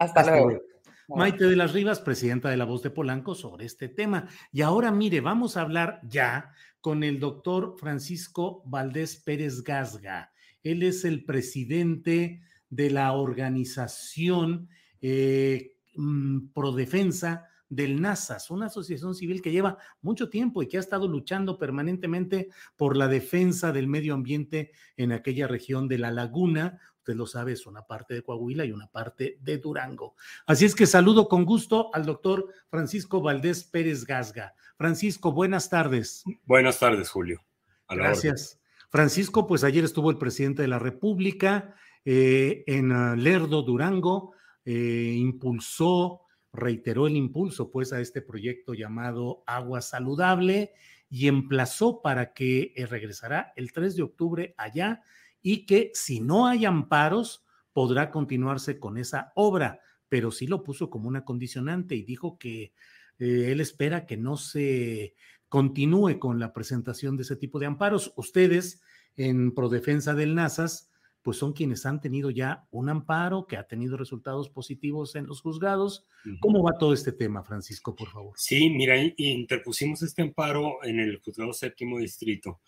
Hasta, 0.00 0.26
luego. 0.28 0.60
Maite 1.06 1.44
de 1.44 1.54
las 1.54 1.72
Rivas, 1.72 2.00
presidenta 2.00 2.50
de 2.50 2.56
La 2.56 2.64
Voz 2.64 2.82
de 2.82 2.90
Polanco, 2.90 3.36
sobre 3.36 3.66
este 3.66 3.88
tema. 3.88 4.26
Y 4.50 4.62
ahora, 4.62 4.90
mire, 4.90 5.20
vamos 5.20 5.56
a 5.56 5.60
hablar 5.60 6.00
ya 6.02 6.52
con 6.80 7.04
el 7.04 7.20
doctor 7.20 7.76
Francisco 7.78 8.64
Valdés 8.66 9.22
Pérez 9.24 9.62
Gasga. 9.62 10.32
Él 10.64 10.82
es 10.82 11.04
el 11.04 11.24
presidente 11.24 12.42
de 12.68 12.90
la 12.90 13.12
organización 13.12 14.68
eh, 15.00 15.76
mm, 15.94 16.48
Prodefensa 16.52 17.48
del 17.70 18.02
NASAS, 18.02 18.50
una 18.50 18.66
asociación 18.66 19.14
civil 19.14 19.40
que 19.40 19.52
lleva 19.52 19.78
mucho 20.02 20.28
tiempo 20.28 20.62
y 20.62 20.68
que 20.68 20.76
ha 20.76 20.80
estado 20.80 21.08
luchando 21.08 21.56
permanentemente 21.56 22.50
por 22.76 22.96
la 22.96 23.08
defensa 23.08 23.72
del 23.72 23.86
medio 23.86 24.12
ambiente 24.12 24.72
en 24.96 25.12
aquella 25.12 25.46
región 25.46 25.88
de 25.88 25.98
la 25.98 26.10
laguna. 26.10 26.80
Usted 26.98 27.14
lo 27.14 27.26
sabe, 27.26 27.52
es 27.52 27.66
una 27.66 27.86
parte 27.86 28.12
de 28.12 28.22
Coahuila 28.22 28.64
y 28.66 28.72
una 28.72 28.88
parte 28.88 29.38
de 29.40 29.56
Durango. 29.56 30.16
Así 30.46 30.66
es 30.66 30.74
que 30.74 30.86
saludo 30.86 31.28
con 31.28 31.44
gusto 31.44 31.94
al 31.94 32.04
doctor 32.04 32.52
Francisco 32.68 33.22
Valdés 33.22 33.64
Pérez 33.64 34.04
Gasga. 34.04 34.54
Francisco, 34.76 35.32
buenas 35.32 35.70
tardes. 35.70 36.24
Buenas 36.44 36.78
tardes, 36.78 37.08
Julio. 37.08 37.40
Gracias. 37.88 38.60
Francisco, 38.90 39.46
pues 39.46 39.62
ayer 39.62 39.84
estuvo 39.84 40.10
el 40.10 40.18
presidente 40.18 40.62
de 40.62 40.68
la 40.68 40.80
República 40.80 41.74
eh, 42.04 42.64
en 42.66 42.90
ah, 42.92 43.14
Lerdo, 43.14 43.62
Durango, 43.62 44.32
eh, 44.64 45.14
impulsó 45.16 46.22
reiteró 46.52 47.06
el 47.06 47.16
impulso 47.16 47.70
pues 47.70 47.92
a 47.92 48.00
este 48.00 48.22
proyecto 48.22 48.74
llamado 48.74 49.42
Agua 49.46 49.80
Saludable 49.80 50.72
y 51.08 51.28
emplazó 51.28 52.02
para 52.02 52.32
que 52.32 52.72
eh, 52.76 52.86
regresará 52.86 53.52
el 53.56 53.72
3 53.72 53.96
de 53.96 54.02
octubre 54.02 54.54
allá 54.56 55.02
y 55.42 55.66
que 55.66 55.90
si 55.94 56.20
no 56.20 56.46
hay 56.46 56.64
amparos 56.64 57.44
podrá 57.72 58.10
continuarse 58.10 58.78
con 58.78 58.98
esa 58.98 59.32
obra, 59.34 59.80
pero 60.08 60.30
sí 60.30 60.46
lo 60.46 60.62
puso 60.62 60.90
como 60.90 61.08
una 61.08 61.24
condicionante 61.24 61.94
y 61.94 62.02
dijo 62.02 62.38
que 62.38 62.72
eh, 63.18 63.52
él 63.52 63.60
espera 63.60 64.06
que 64.06 64.16
no 64.16 64.36
se 64.36 65.14
continúe 65.48 66.18
con 66.18 66.38
la 66.38 66.52
presentación 66.52 67.16
de 67.16 67.22
ese 67.22 67.36
tipo 67.36 67.58
de 67.58 67.66
amparos. 67.66 68.12
Ustedes 68.16 68.82
en 69.16 69.52
Prodefensa 69.54 70.14
del 70.14 70.34
NASAS 70.34 70.89
pues 71.22 71.36
son 71.36 71.52
quienes 71.52 71.84
han 71.86 72.00
tenido 72.00 72.30
ya 72.30 72.66
un 72.70 72.88
amparo 72.88 73.46
que 73.46 73.56
ha 73.56 73.66
tenido 73.66 73.96
resultados 73.96 74.48
positivos 74.48 75.14
en 75.16 75.26
los 75.26 75.42
juzgados. 75.42 76.06
¿Cómo 76.40 76.62
va 76.62 76.78
todo 76.78 76.94
este 76.94 77.12
tema, 77.12 77.42
Francisco, 77.42 77.94
por 77.94 78.08
favor? 78.08 78.32
Sí, 78.36 78.70
mira, 78.70 78.94
interpusimos 79.16 80.02
este 80.02 80.22
amparo 80.22 80.82
en 80.82 81.00
el 81.00 81.20
juzgado 81.20 81.52
séptimo 81.52 81.98
distrito 81.98 82.60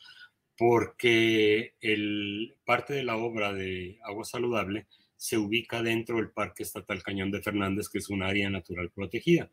porque 0.56 1.74
el, 1.80 2.56
parte 2.64 2.94
de 2.94 3.04
la 3.04 3.16
obra 3.16 3.52
de 3.52 3.98
Agua 4.04 4.24
Saludable 4.24 4.86
se 5.16 5.38
ubica 5.38 5.82
dentro 5.82 6.16
del 6.16 6.30
Parque 6.30 6.62
Estatal 6.62 7.02
Cañón 7.02 7.30
de 7.30 7.42
Fernández, 7.42 7.88
que 7.88 7.98
es 7.98 8.10
un 8.10 8.22
área 8.22 8.50
natural 8.50 8.90
protegida. 8.90 9.50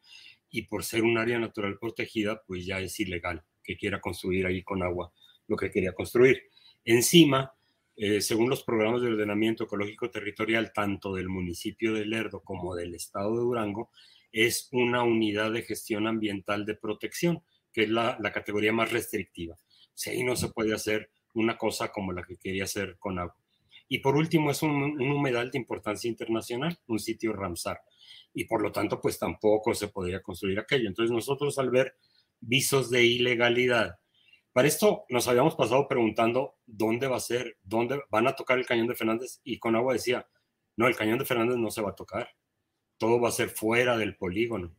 Y 0.50 0.64
por 0.64 0.84
ser 0.84 1.04
un 1.04 1.18
área 1.18 1.40
natural 1.40 1.78
protegida, 1.80 2.44
pues 2.46 2.66
ya 2.66 2.80
es 2.80 3.00
ilegal 3.00 3.44
que 3.64 3.78
quiera 3.78 4.02
construir 4.02 4.46
ahí 4.46 4.64
con 4.64 4.84
agua 4.84 5.14
lo 5.48 5.56
que 5.58 5.72
quería 5.72 5.94
construir. 5.94 6.44
Encima, 6.84 7.54
eh, 8.02 8.22
según 8.22 8.50
los 8.50 8.64
programas 8.64 9.02
de 9.02 9.10
ordenamiento 9.10 9.66
ecológico 9.66 10.10
territorial, 10.10 10.72
tanto 10.72 11.14
del 11.14 11.28
municipio 11.28 11.94
de 11.94 12.06
Lerdo 12.06 12.40
como 12.40 12.74
del 12.74 12.96
estado 12.96 13.36
de 13.36 13.42
Durango, 13.42 13.90
es 14.32 14.70
una 14.72 15.04
unidad 15.04 15.52
de 15.52 15.64
gestión 15.64 16.08
ambiental 16.08 16.66
de 16.66 16.76
protección, 16.76 17.44
que 17.74 17.84
es 17.84 17.90
la, 17.90 18.18
categoría 18.34 18.72
más 18.72 18.94
restrictiva. 18.94 19.56
O 19.58 20.10
ahí 20.10 20.24
no 20.24 20.38
se 20.38 20.48
puede 20.48 20.74
hacer 20.74 21.10
una 21.34 21.58
cosa 21.58 21.92
como 21.92 22.14
la 22.14 22.24
que 22.24 22.38
quería 22.38 22.64
hacer 22.64 22.96
con 23.00 23.20
agua. 23.20 23.36
Y 23.90 24.00
por 24.00 24.16
último, 24.16 24.50
es 24.50 24.62
un, 24.62 24.72
un 24.72 25.12
humedal 25.12 25.52
de 25.52 25.58
importancia 25.58 26.08
internacional, 26.08 26.80
un 26.88 27.00
sitio 27.00 27.34
Ramsar. 27.34 27.82
Y 28.34 28.46
por 28.46 28.62
lo 28.62 28.72
tanto, 28.72 29.02
pues 29.02 29.20
tampoco 29.20 29.76
se 29.76 29.90
podría 29.90 30.22
construir 30.22 30.58
aquello. 30.58 30.88
Entonces 30.88 31.12
nosotros 31.12 31.60
al 31.60 31.70
ver 31.70 31.96
visos 32.40 32.90
de 32.90 33.04
ilegalidad 33.04 34.00
Para 34.52 34.68
esto 34.68 35.06
nos 35.10 35.28
habíamos 35.28 35.56
pasado 35.56 35.88
preguntando 35.88 36.56
dónde 36.66 37.08
va 37.08 37.18
a 37.18 37.22
ser, 37.22 37.58
dónde 37.62 38.02
van 38.10 38.28
a 38.28 38.36
tocar 38.36 38.58
el 38.58 38.66
cañón 38.66 38.88
de 38.88 38.96
Fernández 38.96 39.40
y 39.44 39.60
con 39.60 39.76
agua 39.76 39.94
decía, 39.94 40.28
no, 40.76 40.88
el 40.88 40.96
cañón 40.96 41.20
de 41.20 41.26
Fernández 41.26 41.58
no 41.58 41.70
se 41.72 41.82
va 41.82 41.92
a 41.92 41.96
tocar, 41.96 42.30
todo 42.98 43.20
va 43.20 43.30
a 43.30 43.34
ser 43.34 43.50
fuera 43.50 43.98
del 43.98 44.16
polígono. 44.16 44.76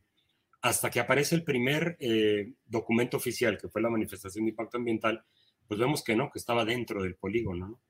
Hasta 0.62 0.90
que 0.90 1.00
aparece 1.00 1.34
el 1.34 1.44
primer 1.44 1.96
eh, 2.00 2.52
documento 2.66 3.16
oficial, 3.16 3.56
que 3.58 3.68
fue 3.68 3.80
la 3.80 3.90
manifestación 3.90 4.44
de 4.44 4.50
impacto 4.50 4.76
ambiental, 4.76 5.24
pues 5.66 5.78
vemos 5.78 6.02
que 6.02 6.16
no, 6.16 6.30
que 6.30 6.38
estaba 6.38 6.64
dentro 6.64 7.02
del 7.02 7.16
polígono. 7.16 7.68
¿no? 7.68 7.80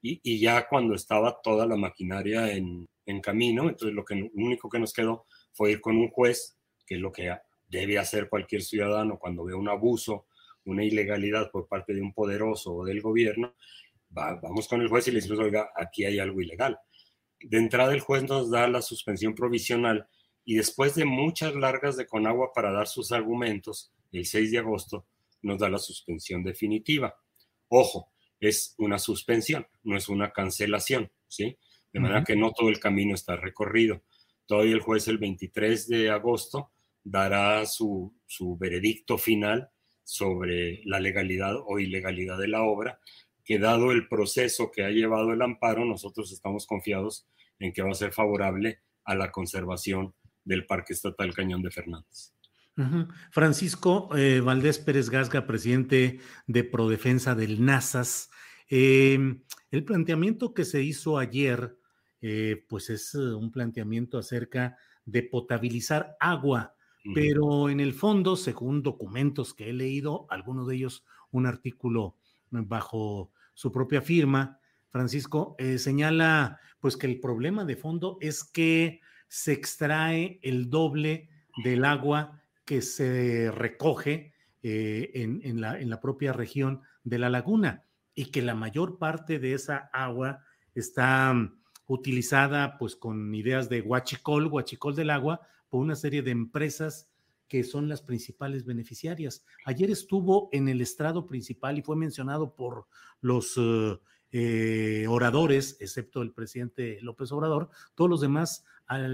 Y, 0.00 0.20
y, 0.22 0.40
ya 0.40 0.66
cuando 0.66 0.94
estaba 0.94 1.40
toda 1.42 1.66
la 1.66 1.76
maquinaria 1.76 2.52
en, 2.52 2.88
en 3.04 3.20
camino, 3.20 3.68
entonces 3.68 3.94
lo, 3.94 4.04
que, 4.04 4.14
lo 4.16 4.30
único 4.34 4.68
que 4.68 4.78
nos 4.78 4.92
quedó 4.92 5.26
fue 5.52 5.72
ir 5.72 5.80
con 5.80 5.96
un 5.96 6.08
juez, 6.08 6.58
que 6.86 6.96
es 6.96 7.00
lo 7.00 7.12
que 7.12 7.32
debe 7.68 7.98
hacer 7.98 8.28
cualquier 8.28 8.62
ciudadano 8.62 9.18
cuando 9.18 9.44
ve 9.44 9.54
un 9.54 9.68
abuso, 9.68 10.26
una 10.66 10.84
ilegalidad 10.84 11.50
por 11.50 11.66
parte 11.66 11.94
de 11.94 12.02
un 12.02 12.12
poderoso 12.12 12.74
o 12.74 12.84
del 12.84 13.00
gobierno, 13.00 13.54
va, 14.16 14.34
vamos 14.42 14.68
con 14.68 14.82
el 14.82 14.88
juez 14.88 15.08
y 15.08 15.12
le 15.12 15.16
decimos, 15.16 15.38
oiga, 15.38 15.70
aquí 15.74 16.04
hay 16.04 16.18
algo 16.18 16.40
ilegal. 16.40 16.78
De 17.40 17.58
entrada 17.58 17.92
el 17.92 18.00
juez 18.00 18.24
nos 18.24 18.50
da 18.50 18.68
la 18.68 18.82
suspensión 18.82 19.34
provisional 19.34 20.08
y 20.44 20.54
después 20.54 20.94
de 20.94 21.04
muchas 21.04 21.54
largas 21.54 21.96
de 21.96 22.06
Conagua 22.06 22.52
para 22.54 22.72
dar 22.72 22.86
sus 22.86 23.12
argumentos, 23.12 23.92
el 24.12 24.26
6 24.26 24.52
de 24.52 24.58
agosto 24.58 25.06
nos 25.42 25.58
da 25.58 25.68
la 25.68 25.78
suspensión 25.78 26.42
definitiva. 26.44 27.14
Ojo, 27.68 28.12
es 28.40 28.74
una 28.78 28.98
suspensión, 28.98 29.66
no 29.82 29.96
es 29.96 30.08
una 30.08 30.32
cancelación, 30.32 31.10
¿sí? 31.26 31.58
De 31.92 32.00
manera 32.00 32.20
uh 32.20 32.22
-huh. 32.22 32.26
que 32.26 32.36
no 32.36 32.52
todo 32.52 32.68
el 32.68 32.78
camino 32.78 33.14
está 33.14 33.36
recorrido. 33.36 34.02
Todavía 34.46 34.74
el 34.74 34.80
juez 34.80 35.08
el 35.08 35.18
23 35.18 35.88
de 35.88 36.10
agosto 36.10 36.72
dará 37.02 37.64
su, 37.66 38.14
su 38.26 38.56
veredicto 38.56 39.18
final 39.18 39.70
sobre 40.06 40.82
la 40.84 41.00
legalidad 41.00 41.56
o 41.66 41.80
ilegalidad 41.80 42.38
de 42.38 42.46
la 42.46 42.62
obra, 42.62 43.00
que 43.44 43.58
dado 43.58 43.90
el 43.90 44.06
proceso 44.06 44.70
que 44.70 44.84
ha 44.84 44.90
llevado 44.90 45.32
el 45.32 45.42
amparo, 45.42 45.84
nosotros 45.84 46.30
estamos 46.32 46.64
confiados 46.64 47.26
en 47.58 47.72
que 47.72 47.82
va 47.82 47.90
a 47.90 47.94
ser 47.94 48.12
favorable 48.12 48.78
a 49.04 49.16
la 49.16 49.32
conservación 49.32 50.14
del 50.44 50.64
Parque 50.64 50.92
Estatal 50.92 51.34
Cañón 51.34 51.60
de 51.60 51.72
Fernández. 51.72 52.32
Francisco 53.30 54.10
eh, 54.16 54.40
Valdés 54.40 54.78
Pérez 54.78 55.10
Gasga, 55.10 55.46
presidente 55.46 56.20
de 56.46 56.62
Prodefensa 56.62 57.34
del 57.34 57.64
NASAS. 57.64 58.30
Eh, 58.70 59.18
el 59.72 59.84
planteamiento 59.84 60.54
que 60.54 60.64
se 60.64 60.82
hizo 60.82 61.18
ayer, 61.18 61.78
eh, 62.20 62.64
pues 62.68 62.90
es 62.90 63.14
un 63.14 63.50
planteamiento 63.50 64.18
acerca 64.18 64.76
de 65.04 65.24
potabilizar 65.24 66.16
agua 66.20 66.75
pero 67.14 67.68
en 67.68 67.80
el 67.80 67.92
fondo, 67.92 68.36
según 68.36 68.82
documentos 68.82 69.54
que 69.54 69.70
he 69.70 69.72
leído, 69.72 70.26
algunos 70.30 70.66
de 70.66 70.76
ellos 70.76 71.04
un 71.30 71.46
artículo 71.46 72.16
bajo 72.50 73.30
su 73.54 73.72
propia 73.72 74.02
firma, 74.02 74.58
Francisco, 74.90 75.56
eh, 75.58 75.78
señala 75.78 76.60
pues 76.80 76.96
que 76.96 77.06
el 77.06 77.20
problema 77.20 77.64
de 77.64 77.76
fondo 77.76 78.18
es 78.20 78.44
que 78.44 79.00
se 79.28 79.52
extrae 79.52 80.38
el 80.42 80.70
doble 80.70 81.28
del 81.64 81.84
agua 81.84 82.40
que 82.64 82.82
se 82.82 83.50
recoge 83.50 84.32
eh, 84.62 85.10
en, 85.14 85.60
la, 85.60 86.00
propia 86.00 86.32
región 86.32 86.82
de 87.04 87.18
la 87.18 87.30
laguna 87.30 87.84
y 88.14 88.26
que 88.26 88.42
la 88.42 88.54
mayor 88.54 88.98
parte 88.98 89.38
de 89.38 89.54
esa 89.54 89.90
agua 89.92 90.40
está 90.74 91.34
utilizada 91.86 92.76
pues 92.78 92.96
con 92.96 93.34
ideas 93.34 93.68
de 93.68 93.80
huachicol, 93.80 94.46
huachicol 94.46 94.96
del 94.96 95.10
agua, 95.10 95.40
por 95.68 95.80
una 95.80 95.96
serie 95.96 96.22
de 96.22 96.30
empresas 96.30 97.08
que 97.48 97.62
son 97.62 97.88
las 97.88 98.02
principales 98.02 98.64
beneficiarias. 98.64 99.44
Ayer 99.64 99.90
estuvo 99.90 100.48
en 100.52 100.68
el 100.68 100.80
estrado 100.80 101.26
principal 101.26 101.78
y 101.78 101.82
fue 101.82 101.96
mencionado 101.96 102.54
por 102.54 102.86
los 103.20 103.56
uh, 103.56 104.00
eh, 104.32 105.06
oradores, 105.08 105.76
excepto 105.80 106.22
el 106.22 106.32
presidente 106.32 106.98
López 107.02 107.30
Obrador, 107.30 107.70
todos 107.94 108.10
los 108.10 108.20
demás 108.20 108.64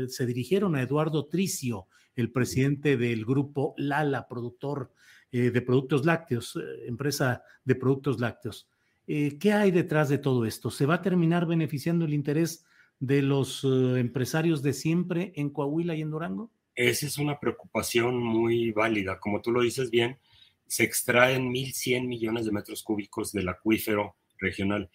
se 0.09 0.27
dirigieron 0.27 0.77
a 0.77 0.83
Eduardo 0.83 1.27
Tricio, 1.27 1.87
el 2.15 2.31
presidente 2.31 2.97
del 2.97 3.25
grupo 3.25 3.75
Lala, 3.77 4.29
productor 4.29 4.93
eh, 5.31 5.51
de 5.51 5.63
productos 5.63 6.05
lácteos, 6.05 6.57
eh, 6.57 6.87
empresa 6.87 7.43
de 7.65 7.75
productos 7.75 8.21
lácteos. 8.21 8.69
Eh, 9.07 9.39
¿Qué 9.39 9.53
hay 9.53 9.71
detrás 9.71 10.09
de 10.11 10.19
todo 10.19 10.45
esto? 10.45 10.71
¿Se 10.71 10.85
va 10.85 10.97
a 10.97 11.03
terminar 11.03 11.47
beneficiando 11.47 12.05
el 12.05 12.15
interés 12.15 12.65
de 13.03 13.21
los 13.21 13.65
uh, 13.65 13.97
empresarios 13.97 14.63
de 14.63 14.73
siempre 14.73 15.33
en 15.35 15.51
Coahuila 15.51 15.97
y 15.97 16.03
en 16.03 16.13
Durango? 16.13 16.53
Esa 16.77 17.05
es 17.07 17.19
una 17.19 17.41
preocupación 17.41 18.23
muy 18.23 18.71
válida. 18.71 19.19
Como 19.19 19.43
tú 19.43 19.51
lo 19.51 19.61
dices 19.61 19.91
bien, 19.91 20.21
se 20.69 20.85
extraen 20.85 21.53
1.100 21.53 22.07
millones 22.07 22.47
de 22.47 22.53
metros 22.53 22.85
cúbicos 22.85 23.33
del 23.33 23.49
acuífero 23.49 24.15
regional 24.39 24.89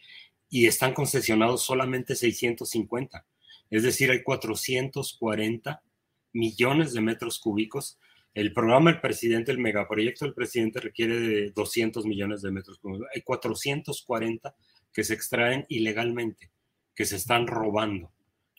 y 0.49 0.67
están 0.67 0.93
concesionados 0.93 1.63
solamente 1.63 2.15
650. 2.15 3.25
Es 3.69 3.83
decir, 3.83 4.09
hay 4.09 4.23
440 4.23 5.83
millones 6.31 6.93
de 6.93 7.01
metros 7.01 7.39
cúbicos. 7.39 7.99
El 8.33 8.53
programa 8.53 8.89
del 8.89 9.01
presidente, 9.01 9.51
el 9.51 9.59
megaproyecto 9.59 10.23
del 10.23 10.33
presidente 10.33 10.79
requiere 10.79 11.19
de 11.19 11.51
200 11.51 12.05
millones 12.05 12.41
de 12.41 12.51
metros 12.51 12.79
cúbicos. 12.79 13.05
Hay 13.13 13.21
440 13.21 14.55
que 14.93 15.03
se 15.03 15.13
extraen 15.13 15.65
ilegalmente 15.67 16.51
que 16.97 17.05
se 17.05 17.15
están 17.15 17.45
robando, 17.45 18.11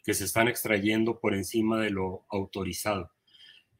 que 0.05 0.15
se 0.15 0.25
están 0.25 0.47
extrayendo 0.47 1.19
por 1.19 1.35
encima 1.35 1.81
de 1.81 1.91
lo 1.91 2.25
autorizado. 2.31 3.11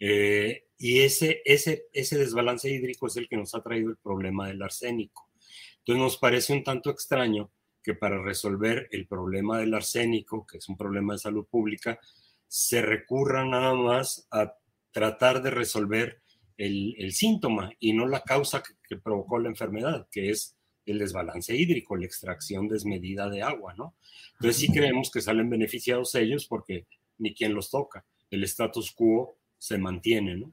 Eh, 0.01 0.65
y 0.77 0.99
ese, 0.99 1.43
ese, 1.45 1.85
ese 1.93 2.19
desbalance 2.19 2.69
hídrico 2.69 3.07
es 3.07 3.17
el 3.17 3.29
que 3.29 3.37
nos 3.37 3.55
ha 3.55 3.63
traído 3.63 3.91
el 3.91 3.97
problema 3.99 4.49
del 4.49 4.61
arsénico. 4.61 5.31
Entonces 5.79 6.03
nos 6.03 6.17
parece 6.17 6.53
un 6.53 6.65
tanto 6.65 6.91
extraño 6.91 7.53
que 7.85 7.95
para 7.95 8.21
resolver 8.21 8.89
el 8.91 9.07
problema 9.07 9.59
del 9.59 9.75
arsénico, 9.75 10.45
que 10.45 10.59
es 10.59 10.69
un 10.69 10.77
problema 10.77 11.13
de 11.13 11.21
salud 11.21 11.47
pública, 11.47 12.01
se 12.49 12.83
recurra 12.83 13.45
nada 13.45 13.75
más 13.75 14.27
a 14.33 14.57
tratar 14.91 15.41
de 15.41 15.51
resolver 15.51 16.21
el, 16.57 16.97
el 16.99 17.13
síntoma 17.13 17.71
y 17.79 17.93
no 17.93 18.09
la 18.09 18.25
causa 18.25 18.61
que, 18.61 18.73
que 18.89 19.01
provocó 19.01 19.39
la 19.39 19.51
enfermedad, 19.51 20.09
que 20.11 20.31
es 20.31 20.58
el 20.93 20.99
desbalance 20.99 21.55
hídrico, 21.57 21.97
la 21.97 22.07
extracción 22.07 22.69
desmedida 22.69 23.29
de 23.29 23.43
agua, 23.43 23.75
¿no? 23.77 23.97
Entonces 24.35 24.57
sí 24.57 24.73
creemos 24.73 25.11
que 25.11 25.21
salen 25.21 25.51
beneficiados 25.51 26.15
ellos 26.15 26.47
porque 26.47 26.87
ni 27.19 27.35
quien 27.35 27.55
los 27.55 27.71
toca. 27.71 28.05
El 28.31 28.45
status 28.45 28.93
quo 28.93 29.39
se 29.57 29.79
mantiene, 29.79 30.37
¿no? 30.37 30.53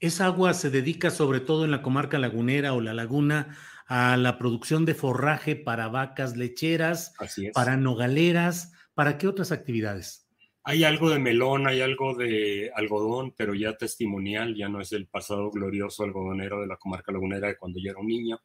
Esa 0.00 0.26
agua 0.26 0.54
se 0.54 0.70
dedica 0.70 1.10
sobre 1.10 1.40
todo 1.40 1.64
en 1.64 1.72
la 1.72 1.82
comarca 1.82 2.18
lagunera 2.18 2.72
o 2.72 2.80
la 2.80 2.94
laguna 2.94 3.58
a 3.86 4.16
la 4.16 4.38
producción 4.38 4.84
de 4.84 4.94
forraje 4.94 5.56
para 5.56 5.88
vacas 5.88 6.36
lecheras, 6.36 7.14
para 7.52 7.76
nogaleras, 7.76 8.72
¿para 8.94 9.18
qué 9.18 9.26
otras 9.26 9.50
actividades? 9.50 10.27
Hay 10.68 10.84
algo 10.84 11.08
de 11.08 11.18
melón, 11.18 11.66
hay 11.66 11.80
algo 11.80 12.14
de 12.14 12.70
algodón, 12.74 13.32
pero 13.34 13.54
ya 13.54 13.78
testimonial, 13.78 14.54
ya 14.54 14.68
no 14.68 14.82
es 14.82 14.92
el 14.92 15.06
pasado 15.06 15.50
glorioso 15.50 16.04
algodonero 16.04 16.60
de 16.60 16.66
la 16.66 16.76
comarca 16.76 17.10
lagunera 17.10 17.48
de 17.48 17.56
cuando 17.56 17.80
yo 17.80 17.90
era 17.90 17.98
un 17.98 18.06
niño. 18.06 18.42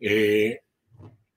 Eh, 0.00 0.62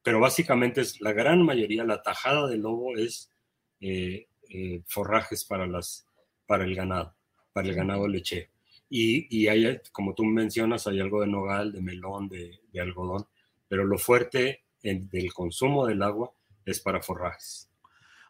pero 0.01 0.19
básicamente 0.19 0.81
es 0.81 0.99
la 1.01 1.13
gran 1.13 1.45
mayoría, 1.45 1.83
la 1.83 2.01
tajada 2.01 2.47
del 2.47 2.61
lobo 2.61 2.97
es 2.97 3.31
eh, 3.79 4.25
eh, 4.49 4.81
forrajes 4.87 5.45
para, 5.45 5.67
las, 5.67 6.07
para 6.47 6.63
el 6.63 6.73
ganado, 6.73 7.15
para 7.53 7.67
el 7.67 7.75
ganado 7.75 8.07
lechero. 8.07 8.49
Y, 8.89 9.27
y, 9.29 9.49
hay, 9.49 9.81
como 9.91 10.15
tú 10.15 10.25
mencionas, 10.25 10.87
hay 10.87 10.99
algo 10.99 11.21
de 11.21 11.27
nogal, 11.27 11.71
de 11.71 11.81
melón, 11.81 12.27
de, 12.27 12.59
de 12.71 12.81
algodón, 12.81 13.27
pero 13.67 13.85
lo 13.85 13.99
fuerte 13.99 14.63
del 14.81 15.31
consumo 15.31 15.85
del 15.85 16.01
agua 16.01 16.33
es 16.65 16.79
para 16.79 17.03
forrajes. 17.03 17.69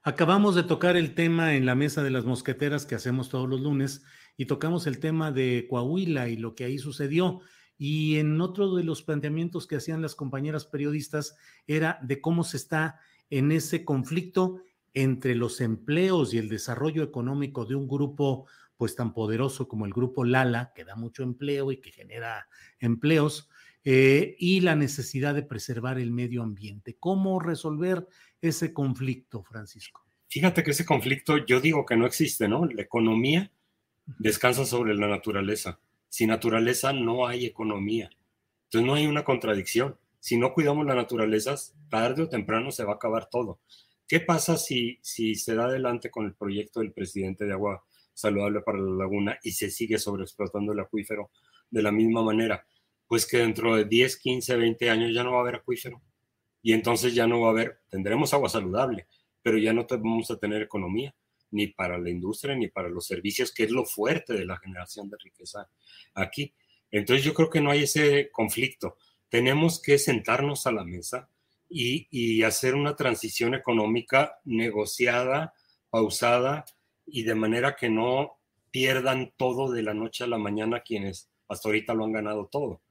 Acabamos 0.06 0.54
de 0.54 0.64
tocar 0.64 0.98
el 0.98 1.16
tema 1.16 1.56
en 1.56 1.66
la 1.66 1.76
mesa 1.76 2.04
de 2.04 2.10
las 2.10 2.26
mosqueteras 2.26 2.86
que 2.86 2.96
hacemos 2.96 3.30
todos 3.30 3.48
los 3.48 3.62
lunes 3.62 4.04
y 4.36 4.48
tocamos 4.48 4.86
el 4.86 5.00
tema 5.00 5.32
de 5.32 5.66
Coahuila 5.70 6.28
y 6.28 6.36
lo 6.36 6.56
que 6.56 6.66
ahí 6.66 6.78
sucedió. 6.78 7.40
Y 7.78 8.18
en 8.18 8.42
otro 8.42 8.76
de 8.76 8.84
los 8.84 9.02
planteamientos 9.02 9.66
que 9.66 9.78
hacían 9.78 10.02
las 10.02 10.16
compañeras 10.16 10.66
periodistas 10.66 11.38
era 11.68 12.00
de 12.02 12.20
cómo 12.20 12.44
se 12.44 12.58
está 12.58 13.00
en 13.30 13.54
ese 13.54 13.86
conflicto 13.86 14.60
entre 14.94 15.36
los 15.36 15.62
empleos 15.62 16.34
y 16.34 16.38
el 16.38 16.50
desarrollo 16.50 17.02
económico 17.02 17.64
de 17.64 17.76
un 17.76 17.88
grupo 17.88 18.46
pues 18.76 18.98
tan 18.98 19.14
poderoso 19.14 19.70
como 19.70 19.86
el 19.86 19.94
grupo 19.94 20.26
Lala, 20.26 20.74
que 20.76 20.84
da 20.84 20.98
mucho 20.98 21.24
empleo 21.24 21.72
y 21.72 21.80
que 21.80 21.94
genera 21.94 22.50
empleos, 22.80 23.50
eh, 23.86 24.36
y 24.38 24.60
la 24.60 24.76
necesidad 24.76 25.34
de 25.34 25.44
preservar 25.44 25.98
el 25.98 26.12
medio 26.12 26.44
ambiente. 26.44 26.98
¿Cómo 27.00 27.40
resolver 27.40 28.08
ese 28.48 28.74
conflicto, 28.74 29.44
Francisco? 29.44 30.06
Fíjate 30.28 30.64
que 30.64 30.72
ese 30.72 30.86
conflicto 30.86 31.38
yo 31.46 31.62
digo 31.62 31.86
que 31.86 31.96
no 31.96 32.06
existe, 32.06 32.48
¿no? 32.48 32.66
La 32.66 32.82
economía 32.82 33.52
descansa 34.06 34.66
sobre 34.66 34.96
la 34.96 35.08
naturaleza 35.08 35.80
sin 36.14 36.30
naturaleza 36.30 36.94
no 36.94 37.26
hay 37.26 37.48
economía. 37.48 38.08
Entonces 38.66 38.86
no 38.86 38.94
hay 38.94 39.08
una 39.08 39.24
contradicción. 39.24 39.98
Si 40.20 40.38
no 40.38 40.54
cuidamos 40.54 40.86
la 40.86 40.94
naturaleza, 40.94 41.56
tarde 41.90 42.22
o 42.22 42.30
temprano 42.30 42.70
se 42.70 42.84
va 42.84 42.92
a 42.92 42.96
acabar 42.98 43.32
todo. 43.32 43.62
¿Qué 44.08 44.20
pasa 44.20 44.58
si, 44.58 45.00
si 45.02 45.34
se 45.34 45.56
da 45.56 45.66
adelante 45.66 46.12
con 46.12 46.28
el 46.28 46.36
proyecto 46.36 46.82
del 46.82 46.92
presidente 46.92 47.46
de 47.46 47.54
agua 47.54 47.84
saludable 48.14 48.62
para 48.62 48.78
la 48.78 48.92
laguna 48.92 49.40
y 49.42 49.54
se 49.54 49.72
sigue 49.72 49.98
sobreexplotando 49.98 50.74
el 50.74 50.82
acuífero 50.82 51.32
de 51.72 51.82
la 51.82 51.92
misma 51.92 52.22
manera? 52.22 52.64
pues 53.08 53.26
que 53.28 53.38
dentro 53.38 53.76
de 53.76 53.86
10, 53.86 54.18
15, 54.18 54.56
20 54.56 54.90
años 54.90 55.14
ya 55.14 55.24
no 55.24 55.34
va 55.34 55.38
a 55.38 55.42
haber 55.42 55.56
acuífero. 55.56 56.02
Y 56.64 56.74
entonces 56.74 57.14
ya 57.14 57.28
no 57.28 57.42
va 57.42 57.50
a 57.50 57.52
haber, 57.52 57.82
tendremos 57.90 58.34
agua 58.34 58.50
saludable, 58.50 59.06
pero 59.44 59.60
ya 59.60 59.74
no 59.74 59.86
vamos 59.88 60.32
a 60.32 60.40
tener 60.40 60.62
economía, 60.64 61.14
ni 61.52 61.68
para 61.68 62.00
la 62.00 62.10
industria, 62.10 62.56
ni 62.56 62.70
para 62.70 62.90
los 62.90 63.06
servicios, 63.06 63.54
que 63.54 63.66
es 63.66 63.70
lo 63.70 63.86
fuerte 63.86 64.34
de 64.34 64.46
la 64.46 64.58
generación 64.58 65.10
de 65.10 65.18
riqueza 65.22 65.70
aquí. 66.16 66.56
Entonces 66.90 67.24
yo 67.24 67.34
creo 67.34 67.50
que 67.50 67.62
no 67.62 67.70
hay 67.70 67.84
ese 67.84 68.32
conflicto. 68.32 68.98
Tenemos 69.30 69.82
que 69.82 70.00
sentarnos 70.00 70.66
a 70.66 70.72
la 70.72 70.84
mesa 70.84 71.30
y, 71.70 72.08
y 72.10 72.44
hacer 72.44 72.76
una 72.76 72.96
transición 72.96 73.54
económica 73.54 74.40
negociada, 74.46 75.54
pausada 75.90 76.66
y 77.06 77.24
de 77.24 77.36
manera 77.36 77.76
que 77.76 77.90
no 77.90 78.40
pierdan 78.72 79.34
todo 79.38 79.72
de 79.72 79.84
la 79.84 79.94
noche 79.94 80.24
a 80.24 80.28
la 80.28 80.38
mañana 80.38 80.80
quienes 80.80 81.30
hasta 81.48 81.70
ahorita 81.70 81.94
lo 81.94 82.06
han 82.06 82.14
ganado 82.14 82.48
todo. 82.48 82.82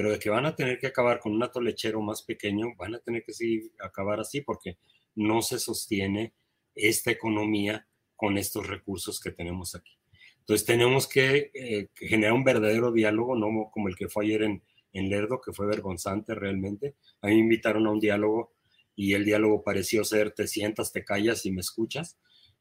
Pero 0.00 0.12
de 0.12 0.18
que 0.18 0.30
van 0.30 0.46
a 0.46 0.56
tener 0.56 0.78
que 0.78 0.86
acabar 0.86 1.20
con 1.20 1.34
un 1.34 1.42
atolechero 1.42 2.00
más 2.00 2.22
pequeño, 2.22 2.74
van 2.78 2.94
a 2.94 3.00
tener 3.00 3.22
que 3.22 3.34
seguir, 3.34 3.70
acabar 3.84 4.18
así 4.18 4.40
porque 4.40 4.78
no 5.14 5.42
se 5.42 5.58
sostiene 5.58 6.32
esta 6.74 7.10
economía 7.10 7.86
con 8.16 8.38
estos 8.38 8.66
recursos 8.66 9.20
que 9.20 9.30
tenemos 9.30 9.74
aquí. 9.74 9.92
Entonces 10.38 10.66
tenemos 10.66 11.06
que, 11.06 11.50
eh, 11.52 11.88
generar 11.96 12.32
un 12.32 12.44
verdadero 12.44 12.92
diálogo, 12.92 13.36
no 13.36 13.70
como 13.70 13.88
el 13.88 13.94
que 13.94 14.08
fue 14.08 14.24
ayer 14.24 14.44
en, 14.44 14.62
en 14.94 15.10
Lerdo, 15.10 15.38
que 15.38 15.52
fue 15.52 15.66
vergonzante 15.66 16.34
realmente. 16.34 16.96
A 17.20 17.26
mí 17.26 17.34
me 17.34 17.40
invitaron 17.40 17.86
a 17.86 17.90
un 17.90 18.00
diálogo 18.00 18.54
y 18.96 19.12
el 19.12 19.26
diálogo 19.26 19.62
pareció 19.62 20.02
ser 20.02 20.30
te 20.30 20.46
sientas, 20.46 20.92
te 20.92 21.04
callas 21.04 21.44
y 21.44 21.52
me 21.52 21.60
escuchas. 21.60 22.18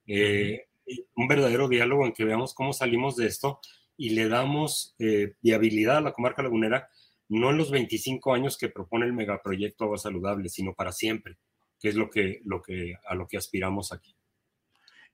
Eh, 0.08 0.66
un 1.16 1.30
verdadero 1.30 1.70
diálogo 1.70 2.06
en 2.06 2.12
que 2.12 2.26
veamos 2.26 2.54
cómo 2.54 2.74
salimos 2.74 3.16
de 3.16 3.28
esto 3.28 3.62
y 3.96 4.10
le 4.10 4.28
damos 4.28 4.94
eh, 5.00 5.36
viabilidad 5.42 6.00
a 6.00 6.02
la 6.02 6.14
comarca 6.14 6.42
lagunera, 6.42 6.90
no 7.30 7.52
en 7.52 7.58
los 7.58 7.72
25 7.72 8.34
años 8.34 8.58
que 8.58 8.70
propone 8.70 9.06
el 9.06 9.14
megaproyecto 9.14 9.86
Agua 9.86 9.98
Saludable, 9.98 10.50
sino 10.50 10.74
para 10.74 10.92
siempre, 10.92 11.38
que 11.80 11.90
es 11.90 11.96
lo 11.96 12.10
que, 12.10 12.42
lo 12.44 12.62
que, 12.62 12.96
a 13.08 13.16
lo 13.16 13.28
que 13.28 13.38
aspiramos 13.38 13.94
aquí. 13.94 14.16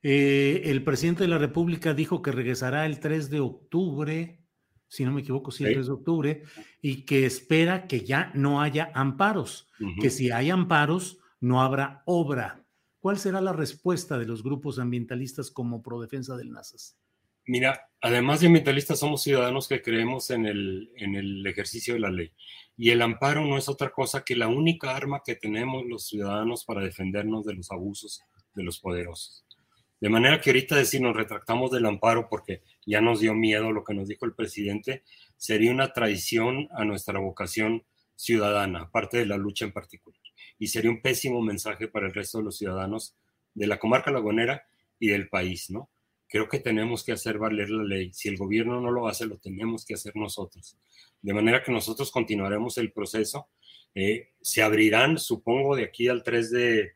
Eh, 0.02 0.64
el 0.66 0.84
presidente 0.84 1.24
de 1.24 1.30
la 1.30 1.38
República 1.38 1.94
dijo 1.94 2.22
que 2.22 2.32
regresará 2.32 2.86
el 2.86 3.00
3 3.00 3.30
de 3.30 3.40
octubre, 3.42 4.40
si 4.88 5.04
no 5.04 5.12
me 5.12 5.22
equivoco, 5.22 5.52
sí, 5.52 5.66
el 5.66 5.74
3 5.74 5.88
de 5.88 5.92
octubre, 5.92 6.44
y 6.82 7.06
que 7.06 7.26
espera 7.26 7.88
que 7.88 8.02
ya 8.02 8.32
no 8.34 8.62
haya 8.62 8.92
amparos, 8.94 9.68
que 10.00 10.10
si 10.10 10.32
hay 10.32 10.52
amparos, 10.52 11.20
no 11.42 11.62
habrá 11.62 12.04
obra. 12.06 12.66
¿Cuál 13.00 13.18
será 13.20 13.42
la 13.42 13.54
respuesta 13.54 14.18
de 14.18 14.26
los 14.26 14.42
grupos 14.42 14.80
ambientalistas 14.80 15.52
como 15.52 15.82
Prodefensa 15.82 16.38
del 16.38 16.52
NASAS? 16.52 16.98
Mira, 17.48 17.90
además 18.06 18.40
de 18.40 18.48
ambientalistas, 18.48 19.00
somos 19.00 19.24
ciudadanos 19.24 19.68
que 19.68 19.82
creemos 19.82 20.30
en 20.30 20.46
el, 20.46 20.92
en 20.96 21.16
el 21.16 21.46
ejercicio 21.48 21.96
de 21.96 22.02
la 22.02 22.12
ley. 22.12 22.32
Y 22.78 22.92
el 22.92 23.02
amparo 23.02 23.44
no 23.44 23.58
es 23.58 23.68
otra 23.68 23.90
cosa 23.90 24.24
que 24.24 24.36
la 24.36 24.48
única 24.48 24.96
arma 24.96 25.24
que 25.26 25.36
tenemos 25.36 25.84
los 25.88 26.06
ciudadanos 26.06 26.66
para 26.66 26.84
defendernos 26.84 27.46
de 27.46 27.56
los 27.56 27.72
abusos 27.72 28.22
de 28.54 28.62
los 28.62 28.80
poderosos. 28.80 29.44
De 30.00 30.10
manera 30.10 30.40
que 30.40 30.52
ahorita 30.52 30.76
decir 30.76 31.02
nos 31.02 31.16
retractamos 31.16 31.72
del 31.72 31.88
amparo 31.88 32.30
porque 32.30 32.62
ya 32.86 33.02
nos 33.02 33.22
dio 33.22 33.34
miedo 33.34 33.72
lo 33.72 33.84
que 33.84 33.96
nos 33.96 34.08
dijo 34.08 34.26
el 34.26 34.36
presidente, 34.36 35.04
sería 35.36 35.72
una 35.72 35.92
traición 35.92 36.70
a 36.74 36.86
nuestra 36.86 37.18
vocación 37.18 37.86
ciudadana, 38.16 38.82
aparte 38.82 39.18
de 39.18 39.26
la 39.26 39.38
lucha 39.38 39.66
en 39.66 39.72
particular. 39.72 40.22
Y 40.60 40.68
sería 40.68 40.92
un 40.92 41.02
pésimo 41.02 41.42
mensaje 41.42 41.88
para 41.88 42.06
el 42.06 42.14
resto 42.14 42.38
de 42.38 42.44
los 42.44 42.58
ciudadanos 42.58 43.16
de 43.56 43.66
la 43.66 43.80
comarca 43.80 44.12
lagunera 44.12 44.68
y 45.00 45.08
del 45.08 45.28
país, 45.28 45.72
¿no? 45.72 45.90
Creo 46.36 46.50
que 46.50 46.60
tenemos 46.60 47.06
que 47.06 47.14
hacer 47.14 47.38
valer 47.38 47.70
la 47.70 47.86
ley. 47.86 48.12
Si 48.12 48.28
el 48.28 48.36
gobierno 48.36 48.82
no 48.82 48.92
lo 48.92 49.08
hace, 49.08 49.26
lo 49.26 49.38
tenemos 49.38 49.86
que 49.86 49.94
hacer 49.94 50.18
nosotros. 50.18 50.78
De 51.22 51.34
manera 51.34 51.64
que 51.64 51.72
nosotros 51.72 52.12
continuaremos 52.12 52.78
el 52.78 52.92
proceso. 52.92 53.48
Eh, 53.94 54.34
se 54.42 54.62
abrirán, 54.62 55.18
supongo, 55.18 55.78
de 55.78 55.86
aquí 55.86 56.10
al 56.10 56.24
3 56.24 56.52
de, 56.52 56.92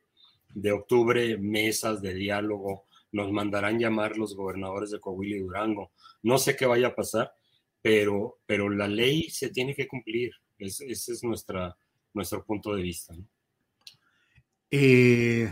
de, 0.55 0.71
octubre 0.73 1.37
mesas 1.37 2.01
de 2.01 2.15
diálogo. 2.15 2.83
Nos 3.13 3.31
mandarán 3.31 3.79
llamar 3.79 4.17
los 4.17 4.35
gobernadores 4.35 4.91
de 4.91 4.99
Coahuila 4.99 5.37
y 5.37 5.39
Durango. 5.39 5.93
No 6.21 6.37
sé 6.37 6.57
qué 6.57 6.65
vaya 6.65 6.87
a 6.87 6.95
pasar, 6.95 7.31
pero, 7.81 8.39
pero 8.45 8.69
la 8.69 8.89
ley 8.89 9.29
se 9.29 9.51
tiene 9.51 9.73
que 9.73 9.87
cumplir. 9.87 10.33
ese 10.57 10.91
es 10.91 11.23
nuestra, 11.23 11.77
nuestro 12.13 12.43
punto 12.43 12.75
de 12.75 12.83
vista. 12.83 13.15
¿no? 13.15 13.25
Eh, 14.69 15.49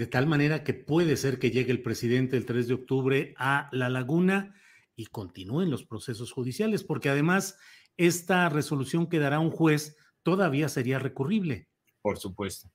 de 0.00 0.06
tal 0.06 0.26
manera 0.26 0.64
que 0.64 0.72
puede 0.72 1.14
ser 1.18 1.38
que 1.38 1.50
llegue 1.50 1.72
el 1.72 1.82
presidente 1.82 2.38
el 2.38 2.46
3 2.46 2.68
de 2.68 2.72
octubre 2.72 3.34
a 3.36 3.68
La 3.70 3.90
Laguna 3.90 4.54
y 4.96 5.04
continúen 5.04 5.70
los 5.70 5.84
procesos 5.84 6.32
judiciales, 6.32 6.82
porque 6.82 7.10
además 7.10 7.58
esta 7.98 8.48
resolución 8.48 9.10
que 9.10 9.18
dará 9.18 9.40
un 9.40 9.50
juez 9.50 9.98
todavía 10.22 10.70
sería 10.70 10.98
recurrible. 10.98 11.68
Por 12.00 12.16
supuesto, 12.16 12.70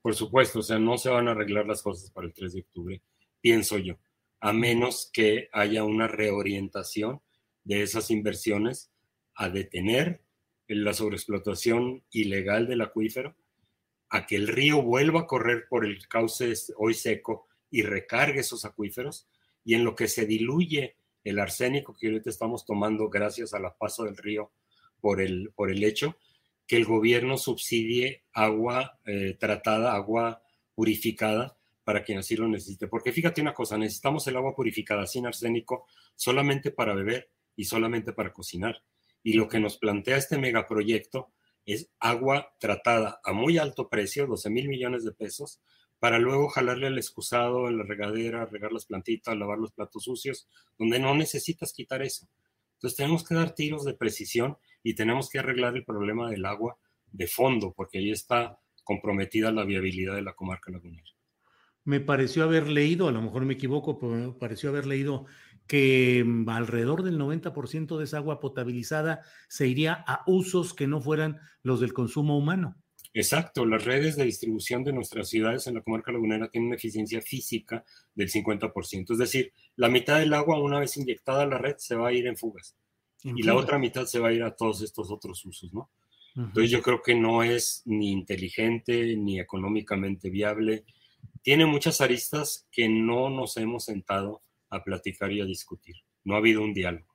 por 0.00 0.14
supuesto, 0.14 0.60
o 0.60 0.62
sea, 0.62 0.78
no 0.78 0.96
se 0.96 1.10
van 1.10 1.28
a 1.28 1.32
arreglar 1.32 1.66
las 1.66 1.82
cosas 1.82 2.10
para 2.10 2.28
el 2.28 2.32
3 2.32 2.54
de 2.54 2.60
octubre, 2.60 3.02
pienso 3.42 3.76
yo, 3.76 3.98
a 4.40 4.54
menos 4.54 5.10
que 5.12 5.50
haya 5.52 5.84
una 5.84 6.08
reorientación 6.08 7.20
de 7.62 7.82
esas 7.82 8.10
inversiones 8.10 8.90
a 9.34 9.50
detener 9.50 10.22
la 10.66 10.94
sobreexplotación 10.94 12.04
ilegal 12.10 12.66
del 12.66 12.80
acuífero 12.80 13.36
a 14.14 14.26
que 14.26 14.36
el 14.36 14.46
río 14.46 14.80
vuelva 14.80 15.22
a 15.22 15.26
correr 15.26 15.66
por 15.68 15.84
el 15.84 16.06
cauce 16.06 16.52
hoy 16.76 16.94
seco 16.94 17.48
y 17.68 17.82
recargue 17.82 18.40
esos 18.42 18.64
acuíferos, 18.64 19.26
y 19.64 19.74
en 19.74 19.82
lo 19.82 19.96
que 19.96 20.06
se 20.06 20.24
diluye 20.24 20.94
el 21.24 21.40
arsénico 21.40 21.96
que 21.96 22.06
ahorita 22.06 22.30
estamos 22.30 22.64
tomando 22.64 23.08
gracias 23.08 23.54
al 23.54 23.64
paso 23.76 24.04
del 24.04 24.16
río 24.16 24.52
por 25.00 25.20
el, 25.20 25.50
por 25.56 25.68
el 25.68 25.82
hecho, 25.82 26.16
que 26.64 26.76
el 26.76 26.84
gobierno 26.84 27.36
subsidie 27.36 28.22
agua 28.32 29.00
eh, 29.04 29.36
tratada, 29.36 29.94
agua 29.96 30.44
purificada 30.76 31.58
para 31.82 32.04
quien 32.04 32.18
así 32.18 32.36
lo 32.36 32.46
necesite. 32.46 32.86
Porque 32.86 33.10
fíjate 33.10 33.40
una 33.40 33.52
cosa, 33.52 33.76
necesitamos 33.76 34.24
el 34.28 34.36
agua 34.36 34.54
purificada 34.54 35.08
sin 35.08 35.26
arsénico 35.26 35.88
solamente 36.14 36.70
para 36.70 36.94
beber 36.94 37.32
y 37.56 37.64
solamente 37.64 38.12
para 38.12 38.32
cocinar. 38.32 38.80
Y 39.24 39.32
lo 39.32 39.48
que 39.48 39.58
nos 39.58 39.76
plantea 39.76 40.18
este 40.18 40.38
megaproyecto 40.38 41.32
es 41.66 41.90
agua 41.98 42.54
tratada 42.58 43.20
a 43.24 43.32
muy 43.32 43.58
alto 43.58 43.88
precio, 43.88 44.26
12 44.26 44.50
mil 44.50 44.68
millones 44.68 45.04
de 45.04 45.12
pesos, 45.12 45.60
para 45.98 46.18
luego 46.18 46.48
jalarle 46.48 46.88
al 46.88 46.98
excusado 46.98 47.68
en 47.68 47.78
la 47.78 47.84
regadera, 47.84 48.44
regar 48.46 48.72
las 48.72 48.86
plantitas, 48.86 49.36
lavar 49.36 49.58
los 49.58 49.72
platos 49.72 50.04
sucios, 50.04 50.48
donde 50.78 50.98
no 50.98 51.14
necesitas 51.14 51.72
quitar 51.72 52.02
eso. 52.02 52.28
Entonces 52.74 52.96
tenemos 52.96 53.26
que 53.26 53.34
dar 53.34 53.54
tiros 53.54 53.84
de 53.84 53.94
precisión 53.94 54.58
y 54.82 54.94
tenemos 54.94 55.30
que 55.30 55.38
arreglar 55.38 55.76
el 55.76 55.84
problema 55.84 56.30
del 56.30 56.44
agua 56.44 56.76
de 57.06 57.26
fondo, 57.26 57.72
porque 57.72 57.98
ahí 57.98 58.10
está 58.10 58.58
comprometida 58.82 59.50
la 59.50 59.64
viabilidad 59.64 60.14
de 60.14 60.22
la 60.22 60.34
comarca 60.34 60.70
lagunera. 60.70 61.08
Me 61.84 62.00
pareció 62.00 62.44
haber 62.44 62.68
leído, 62.68 63.08
a 63.08 63.12
lo 63.12 63.22
mejor 63.22 63.44
me 63.44 63.54
equivoco, 63.54 63.98
pero 63.98 64.12
me 64.12 64.32
pareció 64.32 64.70
haber 64.70 64.86
leído 64.86 65.26
que 65.66 66.22
mm, 66.24 66.48
alrededor 66.48 67.02
del 67.02 67.18
90% 67.18 67.98
de 67.98 68.04
esa 68.04 68.18
agua 68.18 68.40
potabilizada 68.40 69.22
se 69.48 69.66
iría 69.66 69.92
a 70.06 70.22
usos 70.26 70.74
que 70.74 70.86
no 70.86 71.00
fueran 71.00 71.38
los 71.62 71.80
del 71.80 71.92
consumo 71.92 72.36
humano. 72.36 72.76
Exacto, 73.16 73.64
las 73.64 73.84
redes 73.84 74.16
de 74.16 74.24
distribución 74.24 74.82
de 74.82 74.92
nuestras 74.92 75.28
ciudades 75.28 75.68
en 75.68 75.74
la 75.74 75.82
comarca 75.82 76.10
lagunera 76.10 76.48
tienen 76.48 76.66
una 76.66 76.76
eficiencia 76.76 77.22
física 77.22 77.84
del 78.12 78.28
50%, 78.28 79.12
es 79.12 79.18
decir, 79.18 79.52
la 79.76 79.88
mitad 79.88 80.18
del 80.18 80.34
agua 80.34 80.60
una 80.60 80.80
vez 80.80 80.96
inyectada 80.96 81.44
a 81.44 81.46
la 81.46 81.58
red 81.58 81.76
se 81.78 81.94
va 81.94 82.08
a 82.08 82.12
ir 82.12 82.26
en 82.26 82.36
fugas 82.36 82.76
y 83.22 83.42
la 83.42 83.54
otra 83.54 83.78
mitad 83.78 84.04
se 84.04 84.18
va 84.18 84.28
a 84.28 84.32
ir 84.32 84.42
a 84.42 84.54
todos 84.54 84.82
estos 84.82 85.10
otros 85.10 85.44
usos, 85.44 85.72
¿no? 85.72 85.90
Entonces 86.36 86.70
yo 86.70 86.82
creo 86.82 87.00
que 87.00 87.14
no 87.14 87.44
es 87.44 87.82
ni 87.84 88.10
inteligente 88.10 89.16
ni 89.16 89.38
económicamente 89.38 90.30
viable. 90.30 90.84
Tiene 91.42 91.64
muchas 91.64 92.00
aristas 92.00 92.66
que 92.72 92.88
no 92.88 93.30
nos 93.30 93.56
hemos 93.56 93.84
sentado 93.84 94.42
a 94.74 94.82
platicar 94.82 95.32
y 95.32 95.40
a 95.40 95.44
discutir. 95.44 95.96
No 96.24 96.34
ha 96.34 96.38
habido 96.38 96.62
un 96.62 96.74
diálogo. 96.74 97.06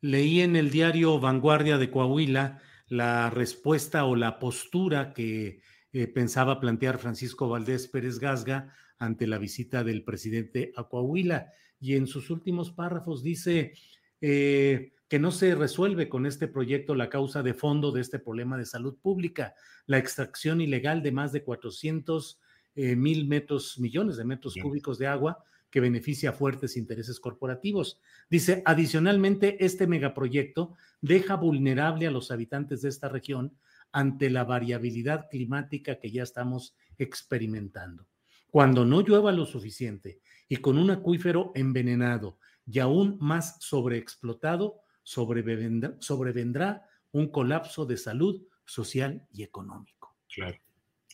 Leí 0.00 0.40
en 0.40 0.56
el 0.56 0.70
diario 0.70 1.18
Vanguardia 1.18 1.78
de 1.78 1.90
Coahuila 1.90 2.60
la 2.88 3.30
respuesta 3.30 4.04
o 4.04 4.16
la 4.16 4.38
postura 4.38 5.14
que 5.14 5.60
eh, 5.92 6.06
pensaba 6.08 6.60
plantear 6.60 6.98
Francisco 6.98 7.48
Valdés 7.48 7.88
Pérez 7.88 8.18
Gasga 8.18 8.74
ante 8.98 9.26
la 9.26 9.38
visita 9.38 9.84
del 9.84 10.04
presidente 10.04 10.72
a 10.76 10.84
Coahuila. 10.84 11.52
Y 11.80 11.96
en 11.96 12.06
sus 12.06 12.30
últimos 12.30 12.70
párrafos 12.70 13.22
dice 13.22 13.72
eh, 14.20 14.92
que 15.08 15.18
no 15.18 15.30
se 15.30 15.54
resuelve 15.54 16.08
con 16.08 16.26
este 16.26 16.48
proyecto 16.48 16.94
la 16.94 17.08
causa 17.08 17.42
de 17.42 17.54
fondo 17.54 17.92
de 17.92 18.00
este 18.00 18.18
problema 18.18 18.56
de 18.56 18.66
salud 18.66 18.98
pública, 19.00 19.54
la 19.86 19.98
extracción 19.98 20.60
ilegal 20.60 21.02
de 21.02 21.12
más 21.12 21.32
de 21.32 21.44
400 21.44 22.40
eh, 22.76 22.96
mil 22.96 23.26
metros, 23.28 23.78
millones 23.78 24.16
de 24.16 24.24
metros 24.24 24.54
cúbicos 24.60 24.98
de 24.98 25.06
agua 25.06 25.44
que 25.74 25.80
beneficia 25.80 26.30
a 26.30 26.32
fuertes 26.32 26.76
intereses 26.76 27.18
corporativos. 27.18 27.98
Dice, 28.30 28.62
adicionalmente, 28.64 29.56
este 29.64 29.88
megaproyecto 29.88 30.76
deja 31.00 31.34
vulnerable 31.34 32.06
a 32.06 32.12
los 32.12 32.30
habitantes 32.30 32.80
de 32.82 32.90
esta 32.90 33.08
región 33.08 33.58
ante 33.90 34.30
la 34.30 34.44
variabilidad 34.44 35.26
climática 35.28 35.98
que 35.98 36.12
ya 36.12 36.22
estamos 36.22 36.76
experimentando. 36.96 38.06
Cuando 38.52 38.84
no 38.84 39.00
llueva 39.00 39.32
lo 39.32 39.46
suficiente 39.46 40.20
y 40.48 40.58
con 40.58 40.78
un 40.78 40.92
acuífero 40.92 41.50
envenenado 41.56 42.38
y 42.64 42.78
aún 42.78 43.16
más 43.18 43.56
sobreexplotado, 43.58 44.78
sobrevendrá, 45.02 46.86
un 47.10 47.32
colapso 47.32 47.84
de 47.84 47.96
salud 47.96 48.46
social 48.64 49.26
y 49.32 49.42
económico. 49.42 50.14
Claro. 50.32 50.56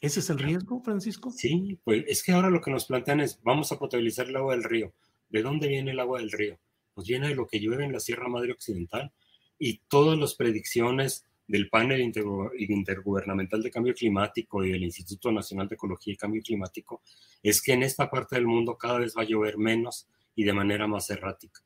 ¿Ese 0.01 0.21
es 0.21 0.31
el 0.31 0.39
riesgo, 0.39 0.83
Francisco? 0.83 1.31
Sí, 1.31 1.79
pues 1.85 2.05
es 2.09 2.23
que 2.23 2.33
ahora 2.33 2.49
lo 2.49 2.61
que 2.61 2.71
nos 2.71 2.87
plantean 2.87 3.21
es, 3.21 3.41
vamos 3.43 3.71
a 3.71 3.79
potabilizar 3.79 4.29
el 4.29 4.37
agua 4.37 4.55
del 4.55 4.65
río. 4.65 4.95
¿De 5.29 5.43
dónde 5.43 5.69
viene 5.69 5.91
el 5.91 6.01
agua 6.01 6.21
del 6.21 6.33
río? 6.33 6.59
Pues 6.95 7.07
viene 7.07 7.29
de 7.29 7.35
lo 7.35 7.47
que 7.47 7.61
llueve 7.61 7.85
en 7.85 7.93
la 7.93 8.01
Sierra 8.01 8.29
Madre 8.29 8.53
Occidental 8.53 9.13
y 9.59 9.83
todas 9.89 10.19
las 10.19 10.35
predicciones 10.35 11.25
del 11.47 11.69
panel 11.69 12.01
intergubernamental 12.01 13.63
de 13.63 13.71
cambio 13.71 13.93
climático 13.93 14.65
y 14.65 14.71
del 14.71 14.85
Instituto 14.85 15.33
Nacional 15.33 15.69
de 15.69 15.75
Ecología 15.75 16.15
y 16.15 16.17
Cambio 16.17 16.43
Climático 16.43 17.03
es 17.43 17.61
que 17.61 17.73
en 17.73 17.83
esta 17.83 18.09
parte 18.09 18.37
del 18.37 18.47
mundo 18.47 18.79
cada 18.79 19.01
vez 19.01 19.15
va 19.17 19.23
a 19.23 19.27
llover 19.27 19.59
menos 19.59 20.09
y 20.37 20.45
de 20.45 20.53
manera 20.53 20.87
más 20.87 21.11
errática. 21.11 21.61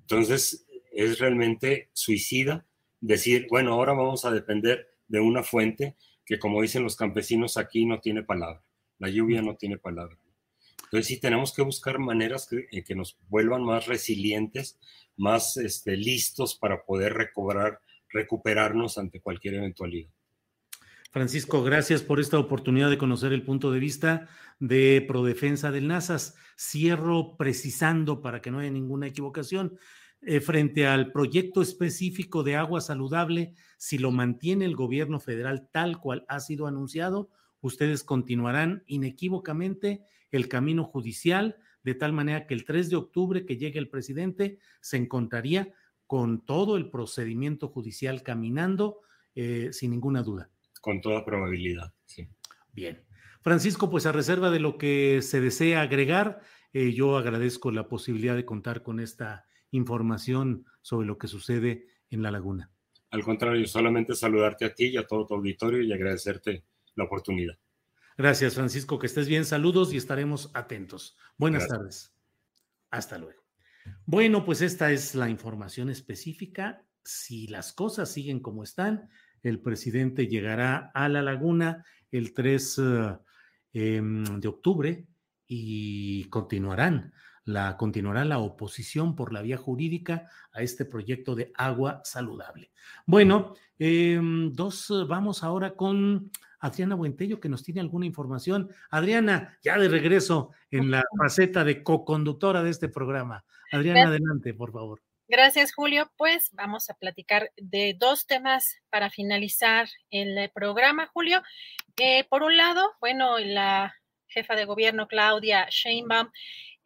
Entonces, 0.00 0.64
es 0.92 1.18
realmente 1.18 1.90
suicida 1.92 2.64
decir, 3.00 3.48
bueno, 3.50 3.72
ahora 3.72 3.92
vamos 3.92 4.24
a 4.24 4.30
depender 4.30 4.88
de 5.08 5.20
una 5.20 5.42
fuente 5.42 5.96
que, 6.26 6.38
como 6.38 6.60
dicen 6.60 6.82
los 6.82 6.96
campesinos 6.96 7.56
aquí, 7.56 7.86
no 7.86 8.00
tiene 8.00 8.22
palabra. 8.22 8.62
La 8.98 9.08
lluvia 9.08 9.40
no 9.40 9.56
tiene 9.56 9.78
palabra. 9.78 10.18
Entonces, 10.84 11.06
sí 11.06 11.20
tenemos 11.20 11.54
que 11.54 11.62
buscar 11.62 11.98
maneras 11.98 12.46
que, 12.46 12.66
eh, 12.70 12.84
que 12.84 12.94
nos 12.94 13.16
vuelvan 13.28 13.62
más 13.62 13.86
resilientes, 13.86 14.78
más 15.16 15.56
este, 15.56 15.96
listos 15.96 16.54
para 16.56 16.84
poder 16.84 17.14
recobrar 17.14 17.80
recuperarnos 18.10 18.98
ante 18.98 19.20
cualquier 19.20 19.54
eventualidad. 19.54 20.10
Francisco, 21.10 21.62
gracias 21.62 22.02
por 22.02 22.20
esta 22.20 22.38
oportunidad 22.38 22.90
de 22.90 22.98
conocer 22.98 23.32
el 23.32 23.42
punto 23.42 23.72
de 23.72 23.80
vista 23.80 24.28
de 24.58 25.04
Prodefensa 25.06 25.70
del 25.70 25.88
NASAS. 25.88 26.34
Cierro 26.58 27.36
precisando 27.36 28.20
para 28.20 28.40
que 28.42 28.50
no 28.50 28.58
haya 28.58 28.70
ninguna 28.70 29.06
equivocación. 29.06 29.78
Eh, 30.28 30.40
frente 30.40 30.88
al 30.88 31.12
proyecto 31.12 31.62
específico 31.62 32.42
de 32.42 32.56
agua 32.56 32.80
saludable, 32.80 33.54
si 33.76 33.96
lo 33.96 34.10
mantiene 34.10 34.64
el 34.64 34.74
gobierno 34.74 35.20
federal 35.20 35.68
tal 35.70 36.00
cual 36.00 36.24
ha 36.26 36.40
sido 36.40 36.66
anunciado, 36.66 37.30
ustedes 37.60 38.02
continuarán 38.02 38.82
inequívocamente 38.88 40.02
el 40.32 40.48
camino 40.48 40.82
judicial, 40.82 41.58
de 41.84 41.94
tal 41.94 42.12
manera 42.12 42.48
que 42.48 42.54
el 42.54 42.64
3 42.64 42.90
de 42.90 42.96
octubre 42.96 43.46
que 43.46 43.56
llegue 43.56 43.78
el 43.78 43.88
presidente 43.88 44.58
se 44.80 44.96
encontraría 44.96 45.72
con 46.08 46.44
todo 46.44 46.76
el 46.76 46.90
procedimiento 46.90 47.68
judicial 47.68 48.24
caminando 48.24 49.02
eh, 49.36 49.68
sin 49.70 49.92
ninguna 49.92 50.24
duda. 50.24 50.50
Con 50.80 51.00
toda 51.00 51.24
probabilidad, 51.24 51.94
sí. 52.04 52.26
Bien. 52.72 53.00
Francisco, 53.42 53.88
pues 53.88 54.06
a 54.06 54.12
reserva 54.12 54.50
de 54.50 54.58
lo 54.58 54.76
que 54.76 55.22
se 55.22 55.40
desea 55.40 55.82
agregar, 55.82 56.40
eh, 56.72 56.92
yo 56.92 57.16
agradezco 57.16 57.70
la 57.70 57.86
posibilidad 57.86 58.34
de 58.34 58.44
contar 58.44 58.82
con 58.82 58.98
esta 58.98 59.44
información 59.76 60.66
sobre 60.82 61.06
lo 61.06 61.18
que 61.18 61.28
sucede 61.28 61.86
en 62.10 62.22
la 62.22 62.30
laguna. 62.30 62.70
Al 63.10 63.22
contrario, 63.22 63.66
solamente 63.66 64.14
saludarte 64.14 64.64
a 64.64 64.74
ti 64.74 64.86
y 64.86 64.96
a 64.96 65.06
todo 65.06 65.26
tu 65.26 65.34
auditorio 65.34 65.82
y 65.82 65.92
agradecerte 65.92 66.64
la 66.94 67.04
oportunidad. 67.04 67.56
Gracias, 68.18 68.54
Francisco, 68.54 68.98
que 68.98 69.06
estés 69.06 69.28
bien. 69.28 69.44
Saludos 69.44 69.92
y 69.92 69.96
estaremos 69.96 70.50
atentos. 70.54 71.16
Buenas 71.36 71.68
tardes. 71.68 72.14
Hasta 72.90 73.18
luego. 73.18 73.42
Bueno, 74.06 74.44
pues 74.44 74.62
esta 74.62 74.90
es 74.90 75.14
la 75.14 75.28
información 75.28 75.90
específica. 75.90 76.84
Si 77.04 77.46
las 77.46 77.72
cosas 77.72 78.10
siguen 78.10 78.40
como 78.40 78.62
están, 78.62 79.08
el 79.42 79.60
presidente 79.60 80.26
llegará 80.26 80.90
a 80.94 81.08
la 81.08 81.22
laguna 81.22 81.84
el 82.10 82.32
3 82.32 82.78
eh, 82.78 83.18
em, 83.74 84.24
de 84.40 84.48
octubre 84.48 85.06
y 85.46 86.24
continuarán 86.24 87.12
la, 87.46 87.76
continuará 87.76 88.24
la 88.24 88.38
oposición 88.38 89.14
por 89.14 89.32
la 89.32 89.40
vía 89.40 89.56
jurídica 89.56 90.28
a 90.52 90.62
este 90.62 90.84
proyecto 90.84 91.34
de 91.34 91.52
agua 91.54 92.02
saludable. 92.04 92.72
Bueno, 93.06 93.54
em, 93.78 94.52
dos, 94.52 94.92
vamos 95.08 95.42
ahora 95.42 95.74
con 95.74 96.30
Adriana 96.58 96.96
Buentello, 96.96 97.40
que 97.40 97.48
nos 97.48 97.62
tiene 97.62 97.80
alguna 97.80 98.04
información. 98.04 98.70
Adriana, 98.90 99.58
ya 99.62 99.78
de 99.78 99.88
regreso 99.88 100.50
en 100.70 100.90
la 100.90 101.04
faceta 101.16 101.62
de 101.62 101.82
co-conductora 101.84 102.62
de 102.62 102.70
este 102.70 102.88
programa. 102.88 103.44
Adriana, 103.72 104.08
adelante, 104.08 104.52
por 104.52 104.72
favor. 104.72 105.00
Gracias, 105.28 105.72
Julio. 105.72 106.10
Pues 106.16 106.50
vamos 106.52 106.90
a 106.90 106.94
platicar 106.94 107.52
de 107.56 107.96
dos 107.98 108.26
temas 108.26 108.76
para 108.90 109.08
finalizar 109.08 109.88
el 110.10 110.50
programa, 110.50 111.08
Julio. 111.12 111.42
Eh, 111.96 112.24
por 112.28 112.42
un 112.42 112.56
lado, 112.56 112.92
bueno, 113.00 113.38
la 113.38 113.94
jefa 114.26 114.54
de 114.54 114.64
gobierno, 114.64 115.08
Claudia 115.08 115.66
Sheinbaum, 115.70 116.30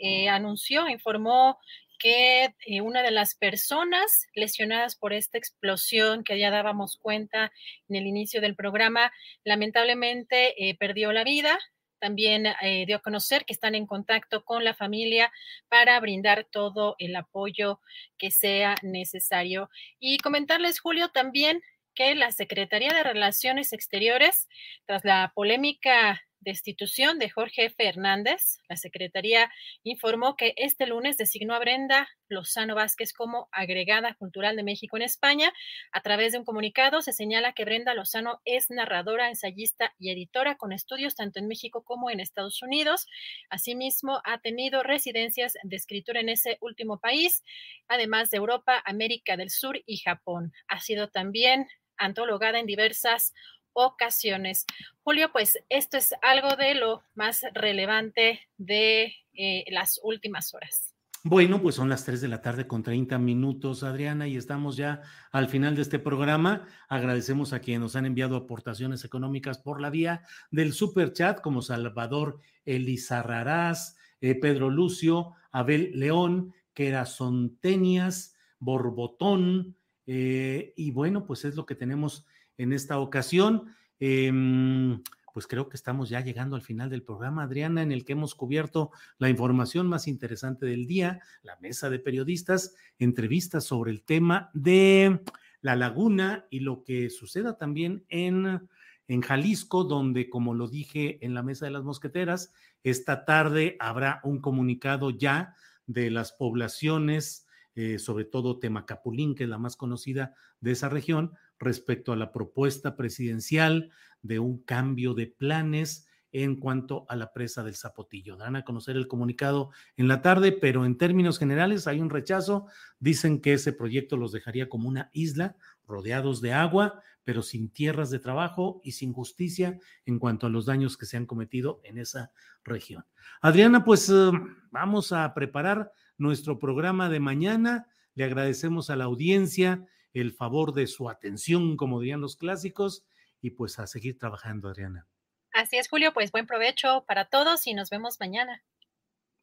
eh, 0.00 0.28
anunció, 0.28 0.88
informó 0.88 1.58
que 1.98 2.54
eh, 2.66 2.80
una 2.80 3.02
de 3.02 3.10
las 3.10 3.34
personas 3.34 4.26
lesionadas 4.34 4.96
por 4.96 5.12
esta 5.12 5.36
explosión 5.36 6.24
que 6.24 6.38
ya 6.38 6.50
dábamos 6.50 6.96
cuenta 6.96 7.52
en 7.88 7.96
el 7.96 8.06
inicio 8.06 8.40
del 8.40 8.56
programa, 8.56 9.12
lamentablemente 9.44 10.68
eh, 10.68 10.76
perdió 10.78 11.12
la 11.12 11.24
vida. 11.24 11.58
También 11.98 12.46
dio 12.86 12.96
a 12.96 13.02
conocer 13.02 13.44
que 13.44 13.52
están 13.52 13.74
en 13.74 13.86
contacto 13.86 14.42
con 14.42 14.64
la 14.64 14.72
familia 14.72 15.30
para 15.68 16.00
brindar 16.00 16.46
todo 16.50 16.94
el 16.98 17.14
apoyo 17.14 17.78
que 18.16 18.30
sea 18.30 18.74
necesario. 18.80 19.68
Y 19.98 20.16
comentarles, 20.16 20.80
Julio, 20.80 21.10
también 21.10 21.60
que 21.94 22.14
la 22.14 22.30
Secretaría 22.32 22.94
de 22.94 23.02
Relaciones 23.02 23.74
Exteriores, 23.74 24.48
tras 24.86 25.04
la 25.04 25.32
polémica 25.34 26.22
destitución 26.40 27.18
de 27.18 27.30
Jorge 27.30 27.70
Fernández, 27.70 28.58
la 28.68 28.76
Secretaría 28.76 29.50
informó 29.82 30.36
que 30.36 30.54
este 30.56 30.86
lunes 30.86 31.16
designó 31.16 31.54
a 31.54 31.58
Brenda 31.58 32.08
Lozano 32.28 32.74
Vázquez 32.74 33.12
como 33.12 33.48
agregada 33.52 34.14
cultural 34.14 34.56
de 34.56 34.62
México 34.62 34.96
en 34.96 35.02
España. 35.02 35.52
A 35.92 36.00
través 36.00 36.32
de 36.32 36.38
un 36.38 36.44
comunicado 36.44 37.02
se 37.02 37.12
señala 37.12 37.52
que 37.52 37.64
Brenda 37.64 37.94
Lozano 37.94 38.40
es 38.44 38.70
narradora, 38.70 39.28
ensayista 39.28 39.94
y 39.98 40.10
editora 40.10 40.56
con 40.56 40.72
estudios 40.72 41.14
tanto 41.14 41.38
en 41.38 41.48
México 41.48 41.82
como 41.84 42.10
en 42.10 42.20
Estados 42.20 42.62
Unidos. 42.62 43.06
Asimismo, 43.50 44.20
ha 44.24 44.38
tenido 44.38 44.82
residencias 44.82 45.54
de 45.62 45.76
escritura 45.76 46.20
en 46.20 46.28
ese 46.28 46.58
último 46.60 46.98
país, 46.98 47.44
además 47.88 48.30
de 48.30 48.38
Europa, 48.38 48.82
América 48.84 49.36
del 49.36 49.50
Sur 49.50 49.82
y 49.86 49.98
Japón. 49.98 50.52
Ha 50.68 50.80
sido 50.80 51.08
también 51.08 51.66
antologada 52.00 52.58
en 52.58 52.66
diversas 52.66 53.34
ocasiones. 53.72 54.66
Julio, 55.02 55.30
pues 55.32 55.58
esto 55.68 55.96
es 55.96 56.14
algo 56.22 56.56
de 56.56 56.74
lo 56.74 57.02
más 57.14 57.42
relevante 57.54 58.40
de 58.56 59.14
eh, 59.34 59.64
las 59.70 60.00
últimas 60.02 60.54
horas. 60.54 60.94
Bueno, 61.22 61.60
pues 61.60 61.74
son 61.74 61.90
las 61.90 62.06
3 62.06 62.22
de 62.22 62.28
la 62.28 62.40
tarde 62.40 62.66
con 62.66 62.82
30 62.82 63.18
minutos, 63.18 63.82
Adriana, 63.82 64.26
y 64.26 64.38
estamos 64.38 64.78
ya 64.78 65.02
al 65.32 65.48
final 65.48 65.76
de 65.76 65.82
este 65.82 65.98
programa. 65.98 66.66
Agradecemos 66.88 67.52
a 67.52 67.60
quienes 67.60 67.80
nos 67.82 67.96
han 67.96 68.06
enviado 68.06 68.36
aportaciones 68.36 69.04
económicas 69.04 69.58
por 69.58 69.82
la 69.82 69.90
vía 69.90 70.22
del 70.50 70.72
super 70.72 71.12
chat, 71.12 71.42
como 71.42 71.60
Salvador 71.60 72.38
Elizarrarás, 72.64 73.98
eh, 74.22 74.34
Pedro 74.34 74.70
Lucio, 74.70 75.34
Abel 75.52 75.92
León, 75.94 76.54
Kera 76.72 77.04
Sontenias, 77.04 78.34
Borbotón, 78.58 79.76
eh, 80.06 80.72
y 80.74 80.90
bueno, 80.90 81.26
pues 81.26 81.44
es 81.44 81.54
lo 81.54 81.66
que 81.66 81.74
tenemos 81.74 82.26
en 82.60 82.72
esta 82.74 82.98
ocasión. 82.98 83.74
Em, 83.98 85.02
pues 85.32 85.46
creo 85.46 85.68
que 85.68 85.76
estamos 85.76 86.10
ya 86.10 86.20
llegando 86.20 86.56
al 86.56 86.62
final 86.62 86.90
del 86.90 87.02
programa, 87.02 87.44
Adriana, 87.44 87.82
en 87.82 87.92
el 87.92 88.04
que 88.04 88.12
hemos 88.12 88.34
cubierto 88.34 88.90
la 89.18 89.30
información 89.30 89.86
más 89.86 90.08
interesante 90.08 90.66
del 90.66 90.86
día, 90.86 91.20
la 91.42 91.56
mesa 91.60 91.88
de 91.88 92.00
periodistas, 92.00 92.74
entrevistas 92.98 93.64
sobre 93.64 93.92
el 93.92 94.02
tema 94.02 94.50
de 94.52 95.20
la 95.62 95.76
laguna 95.76 96.46
y 96.50 96.60
lo 96.60 96.82
que 96.82 97.08
suceda 97.10 97.56
también 97.56 98.04
en, 98.08 98.68
en 99.08 99.20
Jalisco, 99.22 99.84
donde, 99.84 100.28
como 100.28 100.52
lo 100.52 100.68
dije 100.68 101.24
en 101.24 101.32
la 101.32 101.42
mesa 101.42 101.64
de 101.64 101.72
las 101.72 101.84
mosqueteras, 101.84 102.52
esta 102.82 103.24
tarde 103.24 103.76
habrá 103.78 104.20
un 104.24 104.40
comunicado 104.40 105.10
ya 105.10 105.54
de 105.86 106.10
las 106.10 106.32
poblaciones, 106.32 107.46
eh, 107.74 107.98
sobre 107.98 108.24
todo 108.24 108.58
Temacapulín, 108.58 109.34
que 109.34 109.44
es 109.44 109.48
la 109.48 109.58
más 109.58 109.76
conocida 109.76 110.34
de 110.60 110.72
esa 110.72 110.88
región, 110.88 111.32
respecto 111.60 112.12
a 112.12 112.16
la 112.16 112.32
propuesta 112.32 112.96
presidencial 112.96 113.90
de 114.22 114.40
un 114.40 114.62
cambio 114.62 115.14
de 115.14 115.28
planes 115.28 116.06
en 116.32 116.56
cuanto 116.56 117.06
a 117.08 117.16
la 117.16 117.32
presa 117.32 117.62
del 117.62 117.74
Zapotillo. 117.74 118.36
Dan 118.36 118.56
a 118.56 118.64
conocer 118.64 118.96
el 118.96 119.08
comunicado 119.08 119.70
en 119.96 120.08
la 120.08 120.22
tarde, 120.22 120.52
pero 120.52 120.84
en 120.84 120.96
términos 120.96 121.38
generales 121.38 121.86
hay 121.86 122.00
un 122.00 122.10
rechazo. 122.10 122.66
Dicen 122.98 123.40
que 123.40 123.54
ese 123.54 123.72
proyecto 123.72 124.16
los 124.16 124.32
dejaría 124.32 124.68
como 124.68 124.88
una 124.88 125.10
isla, 125.12 125.56
rodeados 125.86 126.40
de 126.40 126.52
agua, 126.52 127.02
pero 127.24 127.42
sin 127.42 127.70
tierras 127.70 128.10
de 128.10 128.20
trabajo 128.20 128.80
y 128.84 128.92
sin 128.92 129.12
justicia 129.12 129.78
en 130.06 130.18
cuanto 130.18 130.46
a 130.46 130.50
los 130.50 130.66
daños 130.66 130.96
que 130.96 131.06
se 131.06 131.16
han 131.16 131.26
cometido 131.26 131.80
en 131.84 131.98
esa 131.98 132.32
región. 132.64 133.04
Adriana, 133.40 133.84
pues 133.84 134.08
eh, 134.08 134.30
vamos 134.70 135.12
a 135.12 135.34
preparar 135.34 135.92
nuestro 136.16 136.58
programa 136.58 137.08
de 137.08 137.20
mañana. 137.20 137.88
Le 138.14 138.24
agradecemos 138.24 138.88
a 138.90 138.96
la 138.96 139.04
audiencia 139.04 139.84
el 140.12 140.32
favor 140.32 140.72
de 140.72 140.86
su 140.86 141.08
atención, 141.08 141.76
como 141.76 142.00
dirían 142.00 142.20
los 142.20 142.36
clásicos, 142.36 143.04
y 143.40 143.50
pues 143.50 143.78
a 143.78 143.86
seguir 143.86 144.18
trabajando, 144.18 144.68
Adriana. 144.68 145.06
Así 145.52 145.76
es, 145.76 145.88
Julio, 145.88 146.12
pues 146.12 146.30
buen 146.30 146.46
provecho 146.46 147.04
para 147.06 147.24
todos 147.26 147.66
y 147.66 147.74
nos 147.74 147.90
vemos 147.90 148.20
mañana. 148.20 148.62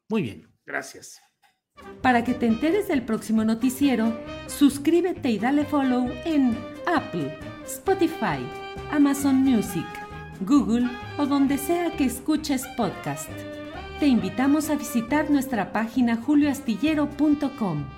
Muy 0.08 0.22
bien, 0.22 0.50
gracias. 0.64 1.20
Para 2.02 2.24
que 2.24 2.34
te 2.34 2.46
enteres 2.46 2.88
del 2.88 3.04
próximo 3.04 3.44
noticiero, 3.44 4.18
suscríbete 4.46 5.30
y 5.30 5.38
dale 5.38 5.64
follow 5.64 6.10
en 6.24 6.58
Apple, 6.86 7.38
Spotify, 7.64 8.38
Amazon 8.90 9.36
Music, 9.36 9.86
Google 10.40 10.88
o 11.18 11.26
donde 11.26 11.58
sea 11.58 11.92
que 11.96 12.04
escuches 12.04 12.66
podcast. 12.76 13.30
Te 14.00 14.06
invitamos 14.06 14.70
a 14.70 14.76
visitar 14.76 15.30
nuestra 15.30 15.72
página 15.72 16.16
julioastillero.com. 16.16 17.97